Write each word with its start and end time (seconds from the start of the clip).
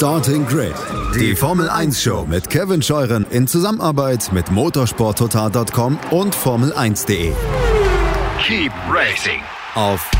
Starting 0.00 0.46
Grid, 0.46 0.72
die 1.14 1.36
Formel 1.36 1.68
1 1.68 2.02
Show 2.02 2.24
mit 2.24 2.48
Kevin 2.48 2.80
Scheuren 2.80 3.26
in 3.28 3.46
Zusammenarbeit 3.46 4.32
mit 4.32 4.50
motorsporttotal.com 4.50 5.98
und 6.10 6.34
Formel1.de. 6.34 7.34
Keep 8.42 8.72
racing 8.88 9.42
Auf 9.74 10.10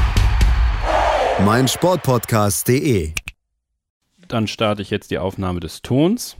meinsportpodcast.de. 1.46 3.14
Dann 4.28 4.46
starte 4.48 4.82
ich 4.82 4.90
jetzt 4.90 5.10
die 5.10 5.18
Aufnahme 5.18 5.60
des 5.60 5.80
Tons. 5.80 6.36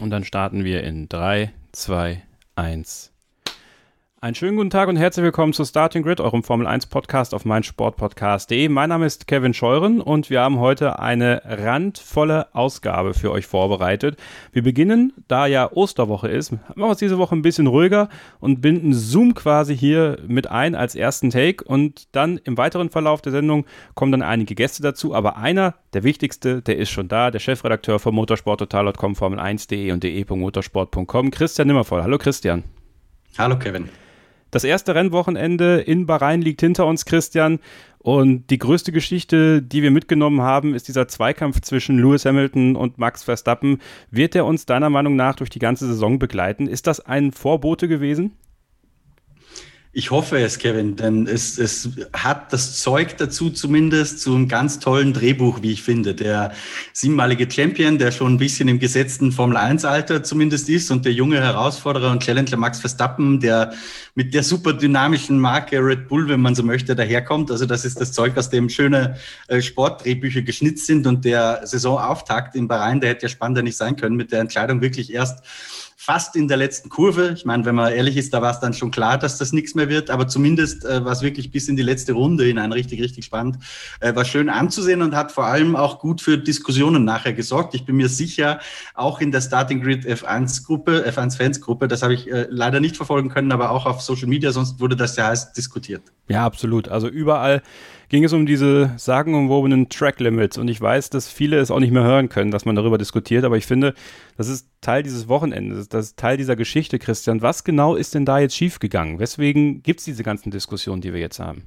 Und 0.00 0.10
dann 0.10 0.24
starten 0.24 0.64
wir 0.64 0.82
in 0.82 1.08
3, 1.08 1.52
2, 1.70 2.20
1. 2.56 3.09
Einen 4.22 4.34
schönen 4.34 4.58
guten 4.58 4.68
Tag 4.68 4.90
und 4.90 4.96
herzlich 4.96 5.24
willkommen 5.24 5.54
zu 5.54 5.64
Starting 5.64 6.02
Grid, 6.02 6.20
eurem 6.20 6.42
Formel 6.42 6.66
1 6.66 6.88
Podcast 6.88 7.32
auf 7.32 7.46
meinsportpodcast.de. 7.46 8.68
Mein 8.68 8.90
Name 8.90 9.06
ist 9.06 9.26
Kevin 9.26 9.54
Scheuren 9.54 10.02
und 10.02 10.28
wir 10.28 10.42
haben 10.42 10.58
heute 10.58 10.98
eine 10.98 11.40
randvolle 11.46 12.54
Ausgabe 12.54 13.14
für 13.14 13.30
euch 13.30 13.46
vorbereitet. 13.46 14.18
Wir 14.52 14.62
beginnen, 14.62 15.14
da 15.26 15.46
ja 15.46 15.72
Osterwoche 15.72 16.28
ist, 16.28 16.52
machen 16.52 16.74
wir 16.76 16.86
uns 16.88 16.98
diese 16.98 17.16
Woche 17.16 17.34
ein 17.34 17.40
bisschen 17.40 17.66
ruhiger 17.66 18.10
und 18.40 18.60
binden 18.60 18.92
Zoom 18.92 19.32
quasi 19.32 19.74
hier 19.74 20.18
mit 20.26 20.50
ein 20.50 20.74
als 20.74 20.94
ersten 20.94 21.30
Take 21.30 21.64
und 21.64 22.14
dann 22.14 22.36
im 22.44 22.58
weiteren 22.58 22.90
Verlauf 22.90 23.22
der 23.22 23.32
Sendung 23.32 23.64
kommen 23.94 24.12
dann 24.12 24.20
einige 24.20 24.54
Gäste 24.54 24.82
dazu, 24.82 25.14
aber 25.14 25.38
einer, 25.38 25.76
der 25.94 26.02
wichtigste, 26.02 26.60
der 26.60 26.76
ist 26.76 26.90
schon 26.90 27.08
da, 27.08 27.30
der 27.30 27.38
Chefredakteur 27.38 27.98
von 27.98 28.14
motorsporttotal.com, 28.14 29.14
Formel1.de 29.14 29.92
und 29.92 30.04
de.motorsport.com, 30.04 31.30
Christian 31.30 31.68
Nimmervoll. 31.68 32.02
Hallo 32.02 32.18
Christian. 32.18 32.64
Hallo 33.38 33.58
Kevin. 33.58 33.88
Das 34.50 34.64
erste 34.64 34.94
Rennwochenende 34.94 35.80
in 35.80 36.06
Bahrain 36.06 36.42
liegt 36.42 36.60
hinter 36.60 36.86
uns, 36.86 37.04
Christian. 37.04 37.60
Und 37.98 38.48
die 38.50 38.58
größte 38.58 38.92
Geschichte, 38.92 39.62
die 39.62 39.82
wir 39.82 39.90
mitgenommen 39.90 40.40
haben, 40.40 40.74
ist 40.74 40.88
dieser 40.88 41.06
Zweikampf 41.06 41.60
zwischen 41.60 41.98
Lewis 41.98 42.24
Hamilton 42.24 42.74
und 42.74 42.98
Max 42.98 43.22
Verstappen. 43.22 43.78
Wird 44.10 44.34
er 44.34 44.46
uns 44.46 44.66
deiner 44.66 44.90
Meinung 44.90 45.16
nach 45.16 45.36
durch 45.36 45.50
die 45.50 45.58
ganze 45.58 45.86
Saison 45.86 46.18
begleiten? 46.18 46.66
Ist 46.66 46.86
das 46.86 47.00
ein 47.00 47.30
Vorbote 47.30 47.88
gewesen? 47.88 48.32
Ich 49.92 50.12
hoffe 50.12 50.38
es, 50.38 50.58
Kevin, 50.58 50.94
denn 50.94 51.26
es, 51.26 51.58
es 51.58 51.88
hat 52.12 52.52
das 52.52 52.80
Zeug 52.80 53.16
dazu 53.16 53.50
zumindest 53.50 54.20
zu 54.20 54.36
einem 54.36 54.46
ganz 54.46 54.78
tollen 54.78 55.12
Drehbuch, 55.12 55.62
wie 55.62 55.72
ich 55.72 55.82
finde. 55.82 56.14
Der 56.14 56.52
siebenmalige 56.92 57.50
Champion, 57.50 57.98
der 57.98 58.12
schon 58.12 58.34
ein 58.34 58.38
bisschen 58.38 58.68
im 58.68 58.78
gesetzten 58.78 59.32
Formel-1-Alter 59.32 60.22
zumindest 60.22 60.68
ist 60.68 60.92
und 60.92 61.04
der 61.06 61.12
junge 61.12 61.40
Herausforderer 61.40 62.12
und 62.12 62.22
Challenger 62.22 62.56
Max 62.56 62.78
Verstappen, 62.78 63.40
der 63.40 63.72
mit 64.14 64.32
der 64.32 64.44
super 64.44 64.74
dynamischen 64.74 65.40
Marke 65.40 65.84
Red 65.84 66.06
Bull, 66.06 66.28
wenn 66.28 66.40
man 66.40 66.54
so 66.54 66.62
möchte, 66.62 66.94
daherkommt. 66.94 67.50
Also 67.50 67.66
das 67.66 67.84
ist 67.84 68.00
das 68.00 68.12
Zeug, 68.12 68.36
aus 68.36 68.48
dem 68.48 68.68
schöne 68.68 69.16
äh, 69.48 69.60
Sportdrehbücher 69.60 70.42
geschnitzt 70.42 70.86
sind 70.86 71.04
und 71.08 71.24
der 71.24 71.62
Saisonauftakt 71.64 72.54
in 72.54 72.68
Bahrain, 72.68 73.00
der 73.00 73.10
hätte 73.10 73.22
ja 73.22 73.28
spannender 73.28 73.62
nicht 73.62 73.76
sein 73.76 73.96
können, 73.96 74.14
mit 74.14 74.30
der 74.30 74.38
Entscheidung 74.38 74.82
wirklich 74.82 75.12
erst 75.12 75.40
fast 76.02 76.34
in 76.34 76.48
der 76.48 76.56
letzten 76.56 76.88
Kurve. 76.88 77.34
Ich 77.36 77.44
meine, 77.44 77.66
wenn 77.66 77.74
man 77.74 77.92
ehrlich 77.92 78.16
ist, 78.16 78.32
da 78.32 78.40
war 78.40 78.52
es 78.52 78.58
dann 78.58 78.72
schon 78.72 78.90
klar, 78.90 79.18
dass 79.18 79.36
das 79.36 79.52
nichts 79.52 79.74
mehr 79.74 79.90
wird, 79.90 80.08
aber 80.08 80.26
zumindest 80.26 80.82
äh, 80.86 81.04
war 81.04 81.12
es 81.12 81.20
wirklich 81.20 81.50
bis 81.50 81.68
in 81.68 81.76
die 81.76 81.82
letzte 81.82 82.14
Runde 82.14 82.44
hinein 82.44 82.72
richtig, 82.72 83.02
richtig 83.02 83.26
spannend. 83.26 83.58
Äh, 84.00 84.14
war 84.14 84.24
schön 84.24 84.48
anzusehen 84.48 85.02
und 85.02 85.14
hat 85.14 85.30
vor 85.30 85.44
allem 85.44 85.76
auch 85.76 85.98
gut 85.98 86.22
für 86.22 86.38
Diskussionen 86.38 87.04
nachher 87.04 87.34
gesorgt. 87.34 87.74
Ich 87.74 87.84
bin 87.84 87.96
mir 87.96 88.08
sicher, 88.08 88.60
auch 88.94 89.20
in 89.20 89.30
der 89.30 89.42
Starting 89.42 89.82
Grid 89.82 90.06
F1-Gruppe, 90.06 91.04
F1-Fans-Gruppe, 91.06 91.86
das 91.86 92.02
habe 92.02 92.14
ich 92.14 92.32
äh, 92.32 92.46
leider 92.48 92.80
nicht 92.80 92.96
verfolgen 92.96 93.28
können, 93.28 93.52
aber 93.52 93.70
auch 93.70 93.84
auf 93.84 94.00
Social 94.00 94.26
Media, 94.26 94.52
sonst 94.52 94.80
wurde 94.80 94.96
das 94.96 95.16
ja 95.16 95.26
heiß 95.26 95.52
diskutiert. 95.52 96.04
Ja, 96.28 96.46
absolut. 96.46 96.88
Also 96.88 97.08
überall 97.08 97.60
ging 98.10 98.24
es 98.24 98.32
um 98.32 98.44
diese 98.44 98.92
sagenumwobenen 98.96 99.88
Track 99.88 100.20
Limits. 100.20 100.58
Und 100.58 100.68
ich 100.68 100.80
weiß, 100.80 101.08
dass 101.10 101.30
viele 101.30 101.58
es 101.58 101.70
auch 101.70 101.78
nicht 101.78 101.92
mehr 101.92 102.02
hören 102.02 102.28
können, 102.28 102.50
dass 102.50 102.66
man 102.66 102.76
darüber 102.76 102.98
diskutiert. 102.98 103.44
Aber 103.44 103.56
ich 103.56 103.66
finde, 103.66 103.94
das 104.36 104.48
ist 104.48 104.68
Teil 104.82 105.02
dieses 105.02 105.28
Wochenendes, 105.28 105.88
das 105.88 106.06
ist 106.06 106.18
Teil 106.18 106.36
dieser 106.36 106.56
Geschichte, 106.56 106.98
Christian. 106.98 107.40
Was 107.40 107.64
genau 107.64 107.94
ist 107.94 108.14
denn 108.14 108.26
da 108.26 108.38
jetzt 108.38 108.56
schiefgegangen? 108.56 109.18
Weswegen 109.18 109.82
gibt 109.82 110.00
es 110.00 110.04
diese 110.04 110.24
ganzen 110.24 110.50
Diskussionen, 110.50 111.00
die 111.00 111.14
wir 111.14 111.20
jetzt 111.20 111.38
haben? 111.38 111.62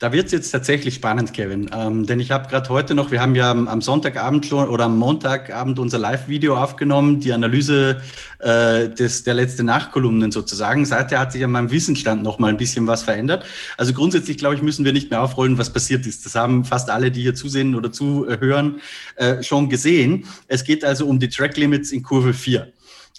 Da 0.00 0.12
wird 0.12 0.26
es 0.26 0.32
jetzt 0.32 0.52
tatsächlich 0.52 0.94
spannend, 0.94 1.32
Kevin. 1.32 1.70
Ähm, 1.74 2.06
denn 2.06 2.20
ich 2.20 2.30
habe 2.30 2.48
gerade 2.48 2.68
heute 2.68 2.94
noch, 2.94 3.10
wir 3.10 3.20
haben 3.20 3.34
ja 3.34 3.50
am, 3.50 3.80
Sonntagabend 3.80 4.46
schon 4.46 4.68
oder 4.68 4.84
am 4.84 4.96
Montagabend 4.96 5.80
unser 5.80 5.98
Live-Video 5.98 6.56
aufgenommen, 6.56 7.18
die 7.18 7.32
Analyse 7.32 8.00
äh, 8.38 8.88
des, 8.90 9.24
der 9.24 9.34
letzten 9.34 9.66
Nachkolumnen 9.66 10.30
sozusagen. 10.30 10.86
Seither 10.86 11.18
hat 11.18 11.32
sich 11.32 11.42
an 11.42 11.50
meinem 11.50 11.72
Wissensstand 11.72 12.22
noch 12.22 12.38
mal 12.38 12.46
ein 12.46 12.56
bisschen 12.56 12.86
was 12.86 13.02
verändert. 13.02 13.44
Also 13.76 13.92
grundsätzlich, 13.92 14.38
glaube 14.38 14.54
ich, 14.54 14.62
müssen 14.62 14.84
wir 14.84 14.92
nicht 14.92 15.10
mehr 15.10 15.20
aufrollen, 15.20 15.58
was 15.58 15.72
passiert 15.72 16.06
ist. 16.06 16.24
Das 16.24 16.36
haben 16.36 16.64
fast 16.64 16.90
alle, 16.90 17.10
die 17.10 17.22
hier 17.22 17.34
zusehen 17.34 17.74
oder 17.74 17.90
zuhören, 17.90 18.80
äh, 19.16 19.42
schon 19.42 19.68
gesehen. 19.68 20.26
Es 20.46 20.62
geht 20.62 20.84
also 20.84 21.08
um 21.08 21.18
die 21.18 21.28
Track 21.28 21.56
Limits 21.56 21.90
in 21.90 22.04
Kurve 22.04 22.34
4. 22.34 22.72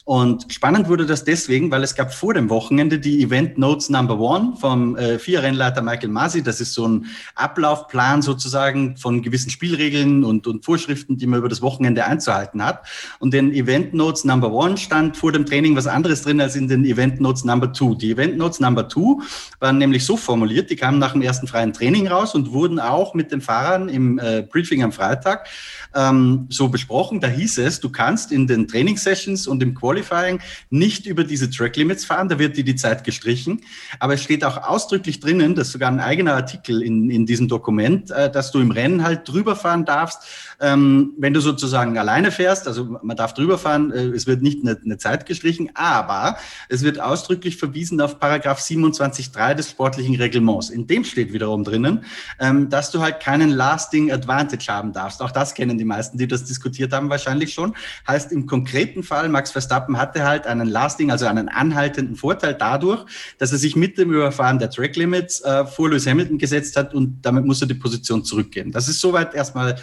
Und 0.10 0.52
spannend 0.52 0.90
wurde 0.90 1.06
das 1.06 1.24
deswegen, 1.24 1.70
weil 1.70 1.84
es 1.84 1.94
gab 1.94 2.12
vor 2.12 2.34
dem 2.34 2.50
Wochenende 2.50 2.98
die 2.98 3.22
Event 3.22 3.60
Notes 3.60 3.92
Number 3.92 4.18
One 4.18 4.56
vom 4.60 4.98
äh, 4.98 5.20
Vier-Rennleiter 5.20 5.84
Michael 5.84 6.10
Masi. 6.10 6.42
Das 6.42 6.60
ist 6.60 6.74
so 6.74 6.88
ein 6.88 7.06
Ablaufplan 7.36 8.24
sozusagen 8.24 8.98
von 8.98 9.22
gewissen 9.22 9.52
Spielregeln 9.52 10.24
und, 10.24 10.48
und 10.48 10.66
Vorschriften, 10.66 11.18
die 11.18 11.28
man 11.28 11.38
über 11.38 11.48
das 11.48 11.62
Wochenende 11.62 12.06
einzuhalten 12.06 12.66
hat. 12.66 12.88
Und 13.20 13.36
den 13.36 13.54
Event 13.54 13.94
Notes 13.94 14.24
Number 14.24 14.52
One 14.52 14.78
stand 14.78 15.16
vor 15.16 15.32
dem 15.32 15.46
Training 15.46 15.76
was 15.76 15.86
anderes 15.86 16.24
drin 16.24 16.42
als 16.42 16.56
in 16.56 16.68
den 16.68 16.86
Event 16.86 17.22
Notes 17.22 17.44
Number 17.44 17.72
Two. 17.72 17.94
Die 17.94 18.10
Event 18.10 18.36
Notes 18.36 18.60
Number 18.60 18.88
Two 18.88 19.22
waren 19.60 19.78
nämlich 19.78 20.04
so 20.08 20.18
formuliert, 20.18 20.72
die 20.72 20.76
kamen 20.76 20.98
nach 20.98 21.12
dem 21.12 21.22
ersten 21.22 21.46
freien 21.46 21.72
Training 21.72 22.08
raus 22.08 22.34
und 22.34 22.52
wurden 22.52 22.80
auch 22.80 23.14
mit 23.14 23.32
den 23.32 23.42
Fahrern 23.42 23.90
im 23.90 24.18
äh, 24.18 24.42
Briefing 24.42 24.82
am 24.82 24.92
Freitag 24.92 25.48
ähm, 25.96 26.48
so 26.50 26.70
besprochen. 26.70 27.20
Da 27.20 27.28
hieß 27.28 27.58
es, 27.60 27.80
du 27.80 27.90
kannst 27.90 28.32
in 28.32 28.48
den 28.48 28.68
Trainingssessions 28.68 29.48
und 29.48 29.62
im 29.64 29.76
Qualifying 29.76 30.40
nicht 30.70 31.06
über 31.06 31.24
diese 31.24 31.50
Track 31.50 31.76
Limits 31.76 32.06
fahren, 32.06 32.30
da 32.30 32.40
wird 32.40 32.58
dir 32.58 32.64
die 32.64 32.76
Zeit 32.76 33.04
gestrichen. 33.04 33.62
Aber 34.00 34.14
es 34.14 34.24
steht 34.24 34.44
auch 34.44 34.58
ausdrücklich 34.58 35.20
drinnen, 35.20 35.56
das 35.56 35.68
ist 35.68 35.74
sogar 35.74 35.92
ein 35.92 36.00
eigener 36.00 36.34
Artikel 36.34 36.82
in, 36.82 37.10
in 37.10 37.26
diesem 37.26 37.48
Dokument, 37.48 38.12
äh, 38.12 38.32
dass 38.32 38.52
du 38.52 38.60
im 38.60 38.72
Rennen 38.72 39.04
halt 39.04 39.28
drüber 39.28 39.56
fahren 39.56 39.86
darfst, 39.86 40.24
ähm, 40.60 41.14
wenn 41.18 41.34
du 41.34 41.42
sozusagen 41.42 41.98
alleine 41.98 42.32
fährst. 42.32 42.68
Also 42.68 42.98
man 43.02 43.18
darf 43.18 43.34
drüber 43.34 43.58
fahren, 43.58 43.92
äh, 43.92 44.08
es 44.08 44.28
wird 44.28 44.42
nicht 44.42 44.62
eine, 44.62 44.80
eine 44.84 44.98
Zeit 44.98 45.26
gestrichen, 45.26 45.72
aber 45.74 46.38
es 46.68 46.84
wird 46.84 47.00
ausdrücklich 47.00 47.58
verwiesen 47.58 48.00
auf 48.02 48.20
Paragraph 48.20 48.60
27.3 48.60 49.54
des 49.56 49.72
sportlichen 49.72 50.16
Reglements. 50.16 50.70
In 50.70 50.88
dem 50.88 51.04
steht 51.04 51.34
wiederum 51.34 51.64
drinnen, 51.64 52.04
ähm, 52.40 52.70
dass 52.70 52.92
du 52.92 53.02
halt 53.02 53.20
keinen 53.20 53.50
lasting 53.50 54.12
advantage 54.12 54.68
haben 54.68 54.94
darfst. 54.94 55.22
Auch 55.22 55.32
das 55.32 55.54
kennen 55.54 55.79
die 55.80 55.86
meisten, 55.86 56.18
die 56.18 56.28
das 56.28 56.44
diskutiert 56.44 56.94
haben, 56.94 57.10
wahrscheinlich 57.10 57.54
schon. 57.54 57.76
Heißt 58.08 58.32
im 58.32 58.46
konkreten 58.46 59.04
Fall, 59.04 59.30
Max 59.30 59.52
Verstappen 59.52 59.98
hatte 59.98 60.26
halt 60.26 60.46
einen 60.46 60.68
lasting, 60.68 61.12
also 61.12 61.26
einen 61.26 61.50
anhaltenden 61.50 62.16
Vorteil 62.16 62.54
dadurch, 62.54 63.06
dass 63.38 63.52
er 63.52 63.58
sich 63.58 63.76
mit 63.76 63.98
dem 63.98 64.14
Überfahren 64.14 64.60
der 64.60 64.70
Track 64.70 64.96
Limits 64.96 65.42
äh, 65.42 65.66
vor 65.66 65.90
Lewis 65.90 66.06
Hamilton 66.06 66.38
gesetzt 66.38 66.76
hat 66.76 66.94
und 66.94 67.22
damit 67.22 67.46
muss 67.46 67.62
er 67.62 67.68
die 67.68 67.74
Position 67.74 68.24
zurückgehen. 68.24 68.72
Das 68.72 68.88
ist 68.88 69.00
soweit 69.00 69.34
erstmal 69.34 69.78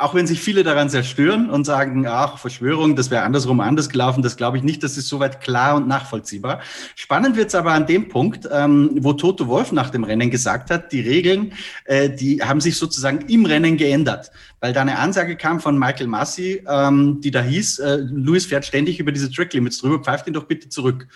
auch 0.00 0.14
wenn 0.14 0.28
sich 0.28 0.40
viele 0.40 0.62
daran 0.62 0.88
zerstören 0.88 1.50
und 1.50 1.64
sagen, 1.64 2.06
ach, 2.06 2.38
Verschwörung, 2.38 2.94
das 2.94 3.10
wäre 3.10 3.24
andersrum 3.24 3.58
anders 3.58 3.88
gelaufen, 3.88 4.22
das 4.22 4.36
glaube 4.36 4.56
ich 4.56 4.62
nicht, 4.62 4.84
das 4.84 4.96
ist 4.96 5.08
soweit 5.08 5.40
klar 5.40 5.74
und 5.74 5.88
nachvollziehbar. 5.88 6.60
Spannend 6.94 7.36
wird 7.36 7.48
es 7.48 7.56
aber 7.56 7.72
an 7.72 7.84
dem 7.84 8.08
Punkt, 8.08 8.48
ähm, 8.52 8.90
wo 9.00 9.12
Toto 9.12 9.48
Wolf 9.48 9.72
nach 9.72 9.90
dem 9.90 10.04
Rennen 10.04 10.30
gesagt 10.30 10.70
hat, 10.70 10.92
die 10.92 11.00
Regeln, 11.00 11.52
äh, 11.84 12.08
die 12.08 12.40
haben 12.40 12.60
sich 12.60 12.78
sozusagen 12.78 13.22
im 13.28 13.44
Rennen 13.44 13.76
geändert, 13.76 14.30
weil 14.60 14.72
da 14.72 14.82
eine 14.82 14.98
Ansage 14.98 15.36
kam 15.36 15.58
von 15.58 15.76
Michael 15.76 16.06
Massi, 16.06 16.62
ähm, 16.68 17.20
die 17.20 17.32
da 17.32 17.42
hieß, 17.42 17.80
äh, 17.80 17.96
Louis 18.08 18.46
fährt 18.46 18.64
ständig 18.64 19.00
über 19.00 19.10
diese 19.10 19.32
Track 19.32 19.52
Limits 19.52 19.78
drüber, 19.78 19.98
pfeift 19.98 20.28
ihn 20.28 20.32
doch 20.34 20.44
bitte 20.44 20.68
zurück. 20.68 21.08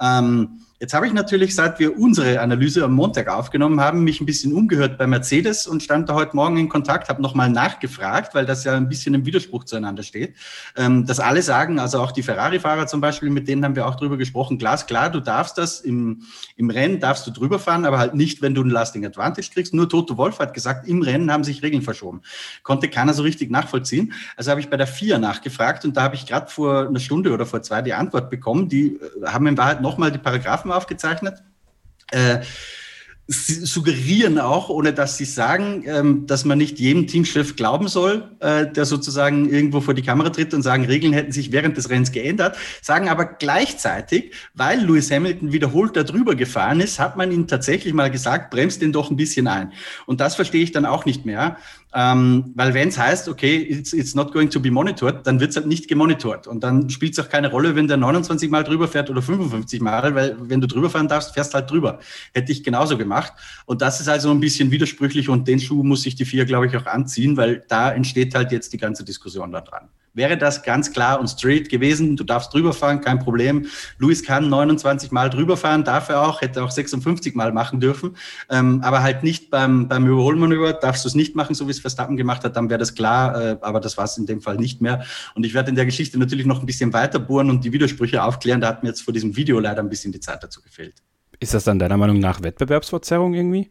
Ähm, 0.00 0.60
Jetzt 0.80 0.94
habe 0.94 1.08
ich 1.08 1.12
natürlich, 1.12 1.56
seit 1.56 1.80
wir 1.80 1.98
unsere 1.98 2.38
Analyse 2.40 2.84
am 2.84 2.92
Montag 2.92 3.26
aufgenommen 3.26 3.80
haben, 3.80 4.04
mich 4.04 4.20
ein 4.20 4.26
bisschen 4.26 4.52
umgehört 4.52 4.96
bei 4.96 5.08
Mercedes 5.08 5.66
und 5.66 5.82
stand 5.82 6.08
da 6.08 6.14
heute 6.14 6.36
Morgen 6.36 6.56
in 6.56 6.68
Kontakt, 6.68 7.08
habe 7.08 7.20
nochmal 7.20 7.50
nachgefragt, 7.50 8.32
weil 8.36 8.46
das 8.46 8.62
ja 8.62 8.76
ein 8.76 8.88
bisschen 8.88 9.12
im 9.12 9.26
Widerspruch 9.26 9.64
zueinander 9.64 10.04
steht. 10.04 10.36
Ähm, 10.76 11.04
dass 11.04 11.18
alle 11.18 11.42
sagen, 11.42 11.80
also 11.80 11.98
auch 12.00 12.12
die 12.12 12.22
Ferrari-Fahrer 12.22 12.86
zum 12.86 13.00
Beispiel, 13.00 13.28
mit 13.28 13.48
denen 13.48 13.64
haben 13.64 13.74
wir 13.74 13.88
auch 13.88 13.96
drüber 13.96 14.16
gesprochen, 14.16 14.56
glasklar, 14.56 15.10
du 15.10 15.18
darfst 15.18 15.58
das 15.58 15.80
im, 15.80 16.22
im 16.54 16.70
Rennen, 16.70 17.00
darfst 17.00 17.26
du 17.26 17.32
drüber 17.32 17.58
fahren, 17.58 17.84
aber 17.84 17.98
halt 17.98 18.14
nicht, 18.14 18.40
wenn 18.40 18.54
du 18.54 18.62
ein 18.62 18.70
Lasting 18.70 19.04
Advantage 19.04 19.50
kriegst. 19.52 19.74
Nur 19.74 19.88
Toto 19.88 20.16
Wolf 20.16 20.38
hat 20.38 20.54
gesagt, 20.54 20.86
im 20.86 21.02
Rennen 21.02 21.32
haben 21.32 21.42
sich 21.42 21.60
Regeln 21.64 21.82
verschoben. 21.82 22.22
Konnte 22.62 22.88
keiner 22.88 23.14
so 23.14 23.24
richtig 23.24 23.50
nachvollziehen. 23.50 24.12
Also 24.36 24.52
habe 24.52 24.60
ich 24.60 24.70
bei 24.70 24.76
der 24.76 24.86
FIA 24.86 25.18
nachgefragt 25.18 25.84
und 25.84 25.96
da 25.96 26.02
habe 26.02 26.14
ich 26.14 26.24
gerade 26.24 26.48
vor 26.48 26.86
einer 26.86 27.00
Stunde 27.00 27.32
oder 27.32 27.46
vor 27.46 27.62
zwei 27.62 27.82
die 27.82 27.94
Antwort 27.94 28.30
bekommen. 28.30 28.68
Die 28.68 28.94
äh, 28.94 29.26
haben 29.26 29.48
in 29.48 29.58
Wahrheit 29.58 29.80
nochmal 29.80 30.12
die 30.12 30.18
Paragraphen 30.18 30.67
Grafen 30.68 30.72
aufgezeichnet. 30.72 31.42
Äh, 32.10 32.40
Sie 33.30 33.66
suggerieren 33.66 34.38
auch, 34.38 34.70
ohne 34.70 34.94
dass 34.94 35.18
sie 35.18 35.26
sagen, 35.26 35.84
ähm, 35.86 36.26
dass 36.26 36.46
man 36.46 36.56
nicht 36.56 36.78
jedem 36.78 37.06
Teamchef 37.06 37.56
glauben 37.56 37.86
soll, 37.86 38.34
äh, 38.40 38.66
der 38.66 38.86
sozusagen 38.86 39.50
irgendwo 39.50 39.82
vor 39.82 39.92
die 39.92 40.00
Kamera 40.00 40.30
tritt 40.30 40.54
und 40.54 40.62
sagen, 40.62 40.86
Regeln 40.86 41.12
hätten 41.12 41.30
sich 41.30 41.52
während 41.52 41.76
des 41.76 41.90
Rennens 41.90 42.10
geändert, 42.10 42.56
sagen 42.80 43.10
aber 43.10 43.26
gleichzeitig, 43.26 44.32
weil 44.54 44.80
Lewis 44.80 45.10
Hamilton 45.10 45.52
wiederholt 45.52 45.94
darüber 45.94 46.36
gefahren 46.36 46.80
ist, 46.80 46.98
hat 46.98 47.18
man 47.18 47.30
ihm 47.30 47.46
tatsächlich 47.46 47.92
mal 47.92 48.10
gesagt, 48.10 48.48
bremst 48.50 48.80
den 48.80 48.92
doch 48.92 49.10
ein 49.10 49.16
bisschen 49.18 49.46
ein. 49.46 49.74
Und 50.06 50.22
das 50.22 50.34
verstehe 50.34 50.62
ich 50.62 50.72
dann 50.72 50.86
auch 50.86 51.04
nicht 51.04 51.26
mehr. 51.26 51.58
Ähm, 51.94 52.52
weil 52.54 52.74
wenn 52.74 52.88
es 52.88 52.98
heißt, 52.98 53.28
okay, 53.28 53.56
it's, 53.56 53.92
it's 53.92 54.14
not 54.14 54.32
going 54.32 54.50
to 54.50 54.60
be 54.60 54.70
monitored, 54.70 55.26
dann 55.26 55.40
wird 55.40 55.50
es 55.50 55.56
halt 55.56 55.66
nicht 55.66 55.88
gemonitort. 55.88 56.46
Und 56.46 56.62
dann 56.62 56.90
spielt 56.90 57.12
es 57.12 57.18
auch 57.18 57.28
keine 57.28 57.50
Rolle, 57.50 57.74
wenn 57.76 57.88
der 57.88 57.96
29 57.96 58.50
Mal 58.50 58.64
drüber 58.64 58.88
fährt 58.88 59.08
oder 59.08 59.22
55 59.22 59.80
Mal, 59.80 60.14
weil 60.14 60.36
wenn 60.38 60.60
du 60.60 60.66
drüber 60.66 60.90
fahren 60.90 61.08
darfst, 61.08 61.34
fährst 61.34 61.54
halt 61.54 61.70
drüber. 61.70 61.98
Hätte 62.34 62.52
ich 62.52 62.62
genauso 62.62 62.98
gemacht. 62.98 63.32
Und 63.64 63.80
das 63.80 64.00
ist 64.00 64.08
also 64.08 64.30
ein 64.30 64.40
bisschen 64.40 64.70
widersprüchlich 64.70 65.28
und 65.28 65.48
den 65.48 65.60
Schuh 65.60 65.82
muss 65.82 66.02
sich 66.02 66.14
die 66.14 66.24
vier, 66.24 66.44
glaube 66.44 66.66
ich, 66.66 66.76
auch 66.76 66.86
anziehen, 66.86 67.36
weil 67.36 67.64
da 67.68 67.90
entsteht 67.90 68.34
halt 68.34 68.52
jetzt 68.52 68.72
die 68.72 68.78
ganze 68.78 69.04
Diskussion 69.04 69.50
da 69.50 69.60
dran 69.60 69.88
wäre 70.18 70.36
das 70.36 70.62
ganz 70.62 70.92
klar 70.92 71.18
und 71.18 71.28
straight 71.28 71.70
gewesen. 71.70 72.16
Du 72.16 72.24
darfst 72.24 72.52
drüber 72.52 72.74
fahren, 72.74 73.00
kein 73.00 73.18
Problem. 73.18 73.66
Luis 73.96 74.22
kann 74.22 74.50
29 74.50 75.10
Mal 75.10 75.30
drüber 75.30 75.56
fahren, 75.56 75.84
darf 75.84 76.10
er 76.10 76.20
auch, 76.22 76.42
hätte 76.42 76.62
auch 76.62 76.70
56 76.70 77.34
Mal 77.34 77.52
machen 77.52 77.80
dürfen. 77.80 78.16
Ähm, 78.50 78.82
aber 78.82 79.02
halt 79.02 79.22
nicht 79.22 79.50
beim, 79.50 79.88
beim 79.88 80.06
Überholmanöver, 80.06 80.74
darfst 80.74 81.04
du 81.04 81.08
es 81.08 81.14
nicht 81.14 81.34
machen, 81.34 81.54
so 81.54 81.66
wie 81.66 81.70
es 81.70 81.80
Verstappen 81.80 82.18
gemacht 82.18 82.44
hat, 82.44 82.56
dann 82.56 82.68
wäre 82.68 82.78
das 82.78 82.94
klar. 82.94 83.40
Äh, 83.40 83.56
aber 83.62 83.80
das 83.80 83.96
war 83.96 84.04
es 84.04 84.18
in 84.18 84.26
dem 84.26 84.42
Fall 84.42 84.56
nicht 84.56 84.82
mehr. 84.82 85.04
Und 85.34 85.46
ich 85.46 85.54
werde 85.54 85.70
in 85.70 85.76
der 85.76 85.86
Geschichte 85.86 86.18
natürlich 86.18 86.44
noch 86.44 86.60
ein 86.60 86.66
bisschen 86.66 86.92
weiter 86.92 87.18
bohren 87.18 87.48
und 87.48 87.64
die 87.64 87.72
Widersprüche 87.72 88.22
aufklären. 88.22 88.60
Da 88.60 88.68
hat 88.68 88.82
mir 88.82 88.90
jetzt 88.90 89.00
vor 89.00 89.14
diesem 89.14 89.34
Video 89.36 89.58
leider 89.58 89.80
ein 89.80 89.88
bisschen 89.88 90.12
die 90.12 90.20
Zeit 90.20 90.42
dazu 90.42 90.60
gefehlt. 90.60 91.02
Ist 91.40 91.54
das 91.54 91.64
dann 91.64 91.78
deiner 91.78 91.96
Meinung 91.96 92.18
nach 92.18 92.42
Wettbewerbsverzerrung 92.42 93.34
irgendwie? 93.34 93.70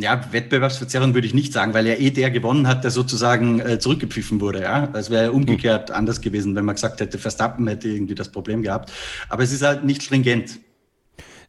Ja, 0.00 0.20
Wettbewerbsverzerrung 0.30 1.14
würde 1.14 1.26
ich 1.26 1.34
nicht 1.34 1.52
sagen, 1.52 1.74
weil 1.74 1.86
ja 1.86 1.94
eh 1.94 2.10
der 2.10 2.30
gewonnen 2.30 2.66
hat, 2.66 2.84
der 2.84 2.90
sozusagen 2.90 3.60
äh, 3.60 3.78
zurückgepfiffen 3.78 4.40
wurde. 4.40 4.62
Ja, 4.62 4.88
es 4.94 5.10
wäre 5.10 5.24
ja 5.24 5.30
umgekehrt 5.30 5.90
mhm. 5.90 5.94
anders 5.94 6.20
gewesen, 6.20 6.54
wenn 6.54 6.64
man 6.64 6.74
gesagt 6.74 7.00
hätte, 7.00 7.18
Verstappen 7.18 7.66
hätte 7.66 7.88
irgendwie 7.88 8.14
das 8.14 8.30
Problem 8.30 8.62
gehabt. 8.62 8.92
Aber 9.28 9.42
es 9.42 9.52
ist 9.52 9.62
halt 9.62 9.84
nicht 9.84 10.02
stringent. 10.02 10.60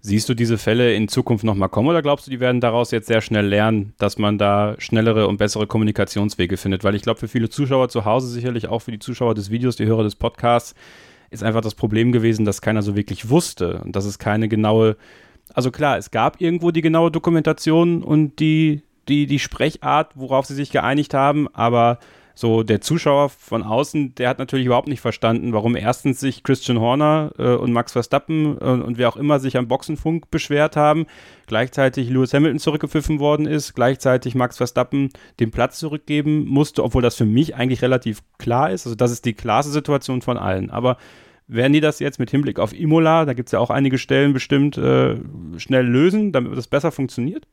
Siehst 0.02 0.30
du 0.30 0.34
diese 0.34 0.58
Fälle 0.58 0.94
in 0.94 1.10
Zukunft 1.10 1.44
nochmal 1.44 1.68
kommen 1.68 1.90
oder 1.90 2.02
glaubst 2.02 2.26
du, 2.26 2.32
die 2.32 2.40
werden 2.40 2.62
daraus 2.62 2.92
jetzt 2.92 3.08
sehr 3.08 3.20
schnell 3.20 3.46
lernen, 3.46 3.94
dass 3.98 4.18
man 4.18 4.38
da 4.38 4.76
schnellere 4.78 5.28
und 5.28 5.38
bessere 5.38 5.68
Kommunikationswege 5.68 6.56
findet? 6.56 6.86
Weil 6.86 6.96
ich 6.96 7.02
glaube, 7.02 7.20
für 7.20 7.28
viele 7.28 7.50
Zuschauer 7.50 7.90
zu 7.90 8.06
Hause, 8.06 8.30
sicherlich 8.30 8.70
auch 8.70 8.80
für 8.80 8.92
die 8.92 9.00
Zuschauer 9.00 9.36
des 9.36 9.52
Videos, 9.52 9.76
die 9.76 9.86
Hörer 9.86 10.04
des 10.04 10.16
Podcasts, 10.16 10.74
ist 11.32 11.44
einfach 11.44 11.62
das 11.62 11.76
Problem 11.76 12.14
gewesen, 12.14 12.46
dass 12.46 12.62
keiner 12.62 12.82
so 12.82 12.96
wirklich 12.96 13.30
wusste 13.30 13.82
und 13.84 13.96
dass 13.96 14.06
es 14.06 14.20
keine 14.20 14.48
genaue 14.48 14.96
also 15.54 15.72
klar, 15.72 15.98
es 15.98 16.12
gab 16.12 16.42
irgendwo 16.42 16.72
die 16.72 16.82
genaue 16.82 17.12
Dokumentation 17.12 18.04
und 18.04 18.40
die, 18.40 18.84
die, 19.08 19.26
die 19.26 19.40
Sprechart, 19.40 20.12
worauf 20.16 20.46
sie 20.46 20.56
sich 20.56 20.72
geeinigt 20.72 21.14
haben, 21.14 21.48
aber 21.54 22.00
so 22.40 22.64
der 22.64 22.80
Zuschauer 22.80 23.28
von 23.28 23.64
außen, 23.64 24.16
der 24.16 24.30
hat 24.30 24.40
natürlich 24.40 24.66
überhaupt 24.66 24.88
nicht 24.88 25.02
verstanden, 25.02 25.52
warum 25.52 25.76
erstens 25.76 26.22
sich 26.22 26.42
Christian 26.42 26.80
Horner 26.80 27.32
äh, 27.38 27.56
und 27.56 27.74
Max 27.74 27.92
Verstappen 27.92 28.58
äh, 28.62 28.64
und 28.64 28.98
wer 28.98 29.10
auch 29.10 29.18
immer 29.18 29.42
sich 29.42 29.58
am 29.58 29.68
Boxenfunk 29.68 30.32
beschwert 30.32 30.78
haben, 30.78 31.06
gleichzeitig 31.48 32.10
Lewis 32.10 32.34
Hamilton 32.34 32.60
zurückgepfiffen 32.60 33.20
worden 33.20 33.46
ist, 33.46 33.74
gleichzeitig 33.76 34.36
Max 34.36 34.56
Verstappen 34.56 35.10
den 35.42 35.52
Platz 35.52 35.80
zurückgeben 35.80 36.46
musste, 36.46 36.82
obwohl 36.82 37.02
das 37.02 37.16
für 37.16 37.26
mich 37.26 37.56
eigentlich 37.56 37.82
relativ 37.82 38.22
klar 38.38 38.72
ist. 38.72 38.86
Also 38.86 38.96
das 38.96 39.12
ist 39.12 39.26
die 39.26 39.34
klarste 39.34 39.74
Situation 39.74 40.22
von 40.22 40.38
allen. 40.38 40.70
Aber 40.70 40.96
werden 41.50 41.74
die 41.74 41.82
das 41.82 42.00
jetzt 42.00 42.20
mit 42.20 42.30
Hinblick 42.30 42.60
auf 42.60 42.74
Imola, 42.74 43.26
da 43.26 43.34
gibt 43.34 43.50
es 43.50 43.54
ja 43.54 43.60
auch 43.60 43.72
einige 43.72 43.98
Stellen 43.98 44.34
bestimmt, 44.34 44.78
äh, 44.78 45.18
schnell 45.58 45.86
lösen, 45.86 46.32
damit 46.32 46.56
das 46.56 46.68
besser 46.68 46.92
funktioniert? 46.92 47.48